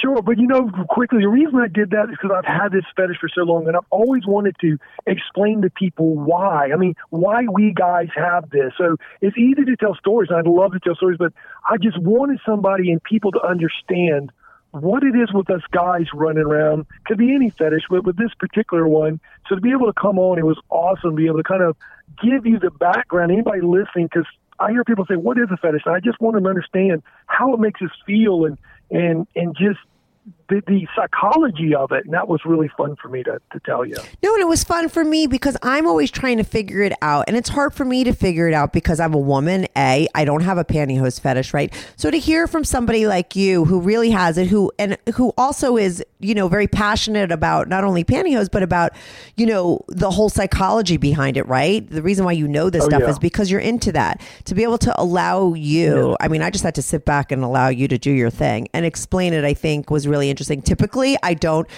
sure, 0.00 0.22
but 0.22 0.38
you 0.38 0.46
know, 0.46 0.70
quickly, 0.88 1.20
the 1.20 1.28
reason 1.28 1.56
I 1.56 1.68
did 1.68 1.90
that 1.90 2.10
is 2.10 2.16
because 2.20 2.30
I've 2.36 2.44
had 2.44 2.72
this 2.72 2.84
fetish 2.96 3.18
for 3.20 3.28
so 3.28 3.42
long, 3.42 3.66
and 3.66 3.76
I've 3.76 3.86
always 3.90 4.26
wanted 4.26 4.56
to 4.60 4.78
explain 5.06 5.62
to 5.62 5.70
people 5.70 6.14
why. 6.14 6.70
I 6.72 6.76
mean, 6.76 6.94
why 7.10 7.42
we 7.50 7.72
guys 7.72 8.08
have 8.14 8.50
this. 8.50 8.72
So 8.78 8.96
it's 9.20 9.36
easy 9.36 9.64
to 9.64 9.76
tell 9.76 9.94
stories, 9.94 10.30
and 10.30 10.38
I'd 10.38 10.46
love 10.46 10.72
to 10.72 10.80
tell 10.80 10.94
stories, 10.94 11.18
but 11.18 11.32
I 11.68 11.76
just 11.76 11.98
wanted 12.00 12.40
somebody 12.46 12.90
and 12.90 13.02
people 13.02 13.32
to 13.32 13.40
understand 13.42 14.32
what 14.72 15.02
it 15.02 15.14
is 15.14 15.32
with 15.32 15.50
us 15.50 15.62
guys 15.70 16.06
running 16.14 16.44
around. 16.44 16.86
Could 17.04 17.18
be 17.18 17.34
any 17.34 17.50
fetish, 17.50 17.84
but 17.90 18.04
with 18.04 18.16
this 18.16 18.32
particular 18.38 18.88
one, 18.88 19.20
so 19.48 19.54
to 19.54 19.60
be 19.60 19.70
able 19.70 19.86
to 19.86 20.00
come 20.00 20.18
on, 20.18 20.38
it 20.38 20.46
was 20.46 20.58
awesome 20.70 21.10
to 21.10 21.16
be 21.16 21.26
able 21.26 21.38
to 21.38 21.42
kind 21.42 21.62
of 21.62 21.76
give 22.22 22.46
you 22.46 22.58
the 22.58 22.70
background. 22.70 23.30
Anybody 23.30 23.60
listening, 23.60 24.06
because 24.06 24.26
I 24.58 24.70
hear 24.70 24.84
people 24.84 25.04
say, 25.06 25.16
"What 25.16 25.38
is 25.38 25.48
a 25.50 25.56
fetish?" 25.56 25.82
And 25.84 25.94
I 25.94 26.00
just 26.00 26.20
want 26.20 26.34
them 26.34 26.44
to 26.44 26.50
understand 26.50 27.02
how 27.26 27.52
it 27.52 27.60
makes 27.60 27.82
us 27.82 27.90
feel 28.06 28.44
and 28.46 28.56
and 28.92 29.26
and 29.34 29.56
just 29.56 29.80
the, 30.48 30.62
the 30.66 30.86
psychology 30.94 31.74
of 31.74 31.92
it. 31.92 32.04
And 32.04 32.14
that 32.14 32.28
was 32.28 32.40
really 32.44 32.70
fun 32.76 32.96
for 32.96 33.08
me 33.08 33.22
to 33.24 33.40
to 33.52 33.60
tell 33.64 33.84
you. 33.84 33.96
No, 34.22 34.34
and 34.34 34.40
it 34.42 34.48
was 34.48 34.62
fun 34.64 34.88
for 34.88 35.04
me 35.04 35.26
because 35.26 35.56
I'm 35.62 35.86
always 35.86 36.10
trying 36.10 36.36
to 36.38 36.44
figure 36.44 36.82
it 36.82 36.92
out. 37.02 37.24
And 37.28 37.36
it's 37.36 37.48
hard 37.48 37.74
for 37.74 37.84
me 37.84 38.04
to 38.04 38.12
figure 38.12 38.48
it 38.48 38.54
out 38.54 38.72
because 38.72 39.00
I'm 39.00 39.14
a 39.14 39.18
woman. 39.18 39.66
A, 39.76 40.06
I 40.14 40.24
don't 40.24 40.42
have 40.42 40.58
a 40.58 40.64
pantyhose 40.64 41.20
fetish, 41.20 41.54
right? 41.54 41.72
So 41.96 42.10
to 42.10 42.18
hear 42.18 42.46
from 42.46 42.64
somebody 42.64 43.06
like 43.06 43.34
you 43.34 43.64
who 43.64 43.80
really 43.80 44.10
has 44.10 44.36
it, 44.38 44.48
who 44.48 44.70
and 44.78 44.98
who 45.14 45.32
also 45.38 45.76
is, 45.76 46.04
you 46.20 46.34
know, 46.34 46.48
very 46.48 46.66
passionate 46.68 47.32
about 47.32 47.68
not 47.68 47.84
only 47.84 48.04
pantyhose, 48.04 48.50
but 48.50 48.62
about, 48.62 48.92
you 49.36 49.46
know, 49.46 49.84
the 49.88 50.10
whole 50.10 50.28
psychology 50.28 50.96
behind 50.96 51.36
it, 51.36 51.46
right? 51.48 51.88
The 51.88 52.02
reason 52.02 52.24
why 52.24 52.32
you 52.32 52.46
know 52.48 52.68
this 52.70 52.82
Oh, 52.82 52.88
stuff 52.88 53.02
yeah. 53.02 53.10
is 53.10 53.18
because 53.18 53.48
you're 53.50 53.60
into 53.60 53.92
that. 53.92 54.20
To 54.46 54.54
be 54.56 54.64
able 54.64 54.78
to 54.78 55.00
allow 55.00 55.54
you, 55.54 56.16
I 56.20 56.26
mean, 56.26 56.42
I 56.42 56.50
just 56.50 56.64
had 56.64 56.74
to 56.74 56.82
sit 56.82 57.04
back 57.04 57.30
and 57.30 57.44
allow 57.44 57.68
you 57.68 57.86
to 57.88 57.96
do 57.96 58.10
your 58.10 58.28
thing 58.30 58.66
and 58.74 58.84
explain 58.84 59.32
it, 59.32 59.44
I 59.44 59.54
think 59.54 59.88
was 59.88 60.08
really 60.08 60.30
interesting. 60.32 60.60
Typically, 60.62 61.16
I 61.22 61.34
don't 61.34 61.68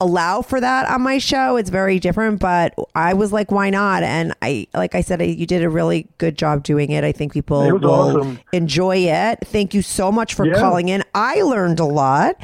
allow 0.00 0.42
for 0.42 0.60
that 0.60 0.88
on 0.88 1.02
my 1.02 1.18
show. 1.18 1.56
It's 1.56 1.70
very 1.70 1.98
different, 1.98 2.38
but 2.38 2.72
I 2.94 3.14
was 3.14 3.32
like, 3.32 3.50
why 3.50 3.68
not? 3.70 4.04
And 4.04 4.32
I, 4.42 4.68
like 4.72 4.94
I 4.94 5.00
said, 5.00 5.20
I, 5.20 5.24
you 5.24 5.44
did 5.44 5.64
a 5.64 5.68
really 5.68 6.06
good 6.18 6.38
job 6.38 6.62
doing 6.62 6.92
it. 6.92 7.02
I 7.02 7.10
think 7.10 7.32
people 7.32 7.60
will 7.68 7.84
awesome. 7.90 8.38
enjoy 8.52 8.98
it. 8.98 9.40
Thank 9.44 9.74
you 9.74 9.82
so 9.82 10.12
much 10.12 10.34
for 10.34 10.46
Yeah. 10.46 10.54
calling 10.60 10.88
in. 10.88 11.02
I 11.16 11.42
learned 11.42 11.80
a 11.80 11.84
lot. 11.84 12.36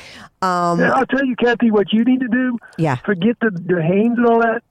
Um, 0.42 0.80
And 0.80 0.92
I'll 0.92 1.06
tell 1.06 1.24
you, 1.24 1.36
Kathy, 1.36 1.70
what 1.70 1.92
you 1.92 2.02
need 2.04 2.18
to 2.22 2.28
do. 2.28 2.58
Yeah. 2.76 2.96
Forget 2.96 3.36
the 3.40 3.50
the 3.50 3.80
Hanes 3.80 4.18
and 4.18 4.26
all 4.26 4.40
that. 4.40 4.64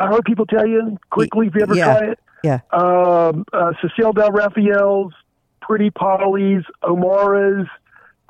I 0.00 0.06
heard 0.06 0.24
people 0.24 0.46
tell 0.46 0.66
you 0.66 0.98
quickly 1.10 1.48
if 1.48 1.54
you 1.56 1.62
ever 1.62 1.74
yeah. 1.74 1.98
try 1.98 2.06
it. 2.12 2.18
yeah. 2.44 2.60
Um, 2.72 3.44
uh, 3.52 3.72
Cecilia 3.82 4.12
de 4.12 4.30
Rafael's, 4.30 5.12
Pretty 5.62 5.90
Polly's, 5.90 6.62
Omara's, 6.84 7.66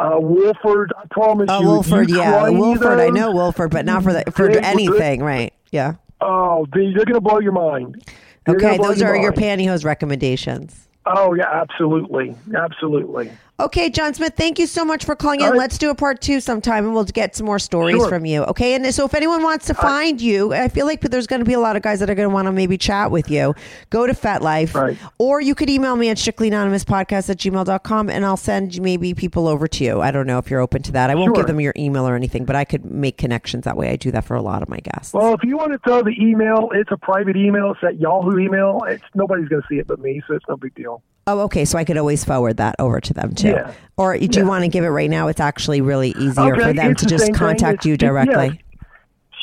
uh, 0.01 0.19
Wolford. 0.19 0.93
I 0.97 1.05
promise 1.11 1.47
Oh, 1.49 1.61
you. 1.61 1.67
if 1.81 1.91
Wilford, 1.91 2.11
you 2.11 2.17
yeah. 2.19 2.45
any 2.47 2.57
I 3.01 3.11
know 3.11 3.33
Wilford, 3.33 3.71
but 3.71 3.85
not 3.85 4.03
for 4.03 4.13
the, 4.13 4.25
for 4.33 4.49
They 4.49 4.59
anything, 4.61 5.23
right? 5.23 5.53
Yeah. 5.71 5.95
Oh, 6.21 6.67
they, 6.73 6.87
they're 6.93 7.05
going 7.05 7.15
to 7.15 7.21
blow 7.21 7.39
your 7.41 7.53
mind. 7.53 8.03
They're 8.47 8.57
Okay, 8.57 8.77
those 8.79 9.03
are 9.03 9.15
your 9.17 9.33
mind. 9.37 9.61
pantyhose 9.61 9.85
recommendations. 9.85 10.89
Oh 11.07 11.35
yeah, 11.35 11.49
absolutely, 11.51 12.35
absolutely. 12.55 13.31
Okay, 13.61 13.91
John 13.91 14.15
Smith, 14.15 14.35
thank 14.37 14.59
you 14.59 14.67
so 14.67 14.85
much 14.85 15.05
for 15.05 15.15
calling 15.15 15.41
in. 15.41 15.47
All 15.47 15.53
right. 15.53 15.59
Let's 15.59 15.77
do 15.77 15.91
a 15.91 15.95
part 15.95 16.21
two 16.23 16.41
sometime 16.41 16.85
and 16.87 16.95
we'll 16.95 17.05
get 17.05 17.37
some 17.37 17.45
more 17.47 17.59
stories 17.59 17.97
Sure. 17.97 18.09
from 18.09 18.25
you. 18.25 18.43
Okay. 18.45 18.75
And 18.75 18.95
so 18.95 19.05
if 19.05 19.15
anyone 19.15 19.43
wants 19.43 19.67
to 19.67 19.75
find 19.75 20.21
you, 20.21 20.55
I 20.55 20.69
feel 20.69 20.87
like 20.87 21.03
there's 21.03 21.27
going 21.27 21.41
to 21.41 21.45
be 21.45 21.53
a 21.53 21.61
lot 21.61 21.77
of 21.77 21.83
guys 21.83 22.01
that 22.01 22.09
are 22.09 22.15
going 22.15 22.29
to 22.29 22.33
want 22.35 22.47
to 22.47 22.53
maybe 22.53 22.79
chat 22.79 23.11
with 23.11 23.31
you. 23.31 23.55
Go 23.91 24.07
to 24.07 24.15
FetLife 24.15 24.75
Right. 24.75 24.97
or 25.19 25.41
you 25.43 25.55
could 25.55 25.69
email 25.69 25.95
me 25.97 26.09
at 26.09 26.17
strictlyanonymouspodcast 26.17 27.29
at 27.31 27.37
gmail.com 27.37 28.09
and 28.11 28.25
I'll 28.25 28.37
send 28.39 28.81
maybe 28.81 29.13
people 29.15 29.47
over 29.47 29.69
to 29.69 29.85
you. 29.85 30.01
I 30.01 30.11
don't 30.11 30.27
know 30.27 30.39
if 30.39 30.51
you're 30.51 30.61
open 30.61 30.83
to 30.85 30.93
that. 30.93 31.11
I 31.11 31.15
won't 31.15 31.29
Sure. 31.29 31.35
give 31.45 31.47
them 31.47 31.61
your 31.61 31.75
email 31.77 32.09
or 32.09 32.15
anything, 32.17 32.45
but 32.47 32.57
I 32.57 32.65
could 32.65 32.85
make 32.85 33.19
connections 33.19 33.65
that 33.65 33.77
way. 33.77 33.91
I 33.91 33.97
do 33.97 34.11
that 34.13 34.25
for 34.25 34.35
a 34.37 34.43
lot 34.43 34.63
of 34.63 34.69
my 34.71 34.79
guests. 34.79 35.13
Well, 35.13 35.35
if 35.35 35.45
you 35.45 35.57
want 35.59 35.73
to 35.73 35.79
throw 35.79 36.03
the 36.03 36.15
email, 36.19 36.71
it's 36.73 36.91
a 36.93 36.97
private 36.97 37.37
email. 37.37 37.73
It's 37.73 37.81
that 37.83 38.01
Yahoo 38.01 38.39
email. 38.39 38.81
It's 38.89 39.03
nobody's 39.15 39.49
going 39.49 39.61
to 39.63 39.69
see 39.69 39.79
it 39.79 39.87
but 39.87 39.99
me, 40.01 40.23
so 40.27 40.35
it's 40.35 40.47
no 40.49 40.57
big 40.57 40.75
deal. 40.75 41.03
Oh, 41.27 41.41
okay. 41.41 41.65
So 41.65 41.79
I 41.79 41.85
could 41.85 41.97
always 41.97 42.25
forward 42.25 42.57
that 42.59 42.77
over 42.79 43.01
to 43.01 43.15
them 43.15 43.35
too. 43.35 43.49
Yeah. 43.51 43.73
Or 43.97 44.17
do 44.17 44.39
you 44.41 44.47
want 44.47 44.63
to 44.65 44.69
give 44.69 44.85
it 44.85 44.89
right 44.89 45.11
now? 45.11 45.29
It's 45.29 45.41
actually 45.41 45.81
really 45.81 46.11
easier 46.19 46.55
Okay, 46.55 46.63
for 46.63 46.73
them 46.73 46.95
to 46.95 47.05
the 47.05 47.11
just 47.11 47.35
contact 47.35 47.85
you 47.85 47.95
it- 47.95 48.03
yeah. 48.03 48.09
directly. 48.09 48.63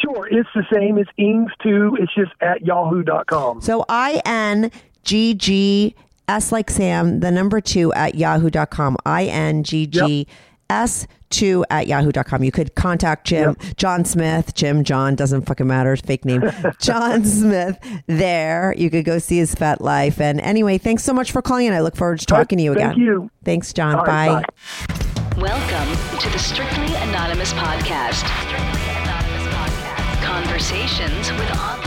Sure, 0.03 0.27
it's 0.27 0.49
the 0.53 0.63
same. 0.71 0.97
It's 0.99 1.09
Ings 1.17 1.51
too. 1.63 1.97
It's 1.99 2.13
just 2.13 2.31
at 2.41 2.61
yahoo.com. 2.63 3.61
So 3.61 3.83
I 3.89 4.21
N 4.25 4.71
G 5.03 5.33
G 5.33 5.95
S 6.27 6.51
like 6.51 6.69
Sam, 6.69 7.19
the 7.19 7.31
number 7.31 7.59
two 7.61 7.91
at 7.93 8.13
yahoo.com. 8.15 8.97
I 9.05 9.25
N 9.25 9.63
G 9.63 9.87
G 9.87 10.27
S 10.69 11.07
two 11.29 11.65
at 11.69 11.87
yahoo.com. 11.87 12.43
You 12.43 12.51
could 12.51 12.75
contact 12.75 13.27
Jim, 13.27 13.55
John 13.75 14.05
Smith, 14.05 14.53
Jim, 14.53 14.83
John, 14.83 15.15
doesn't 15.15 15.43
fucking 15.43 15.67
matter, 15.67 15.95
fake 15.95 16.25
name. 16.25 16.43
John 16.79 17.23
Smith 17.25 17.77
there. 18.07 18.73
You 18.77 18.89
could 18.89 19.05
go 19.05 19.19
see 19.19 19.37
his 19.37 19.53
FetLife. 19.55 20.19
And 20.19 20.39
anyway, 20.41 20.77
thanks 20.77 21.03
so 21.03 21.13
much 21.13 21.31
for 21.31 21.41
calling 21.41 21.67
in. 21.67 21.73
I 21.73 21.81
look 21.81 21.95
forward 21.95 22.19
to 22.19 22.25
talking 22.25 22.57
to 22.57 22.63
you 22.63 22.71
again. 22.73 22.89
Thank 22.89 22.99
you. 22.99 23.29
Thanks, 23.43 23.73
John. 23.73 23.95
All 23.95 24.03
right, 24.05 24.43
bye. 24.43 25.37
Welcome 25.37 26.19
to 26.19 26.29
the 26.29 26.39
Strictly 26.39 26.93
Anonymous 26.95 27.53
Podcast. 27.53 28.25
Strictly 28.45 28.81
Anonymous 29.03 29.53
Podcast. 29.53 30.23
Conversations 30.23 31.31
with 31.31 31.51
online 31.51 31.77
strangers. 31.77 31.86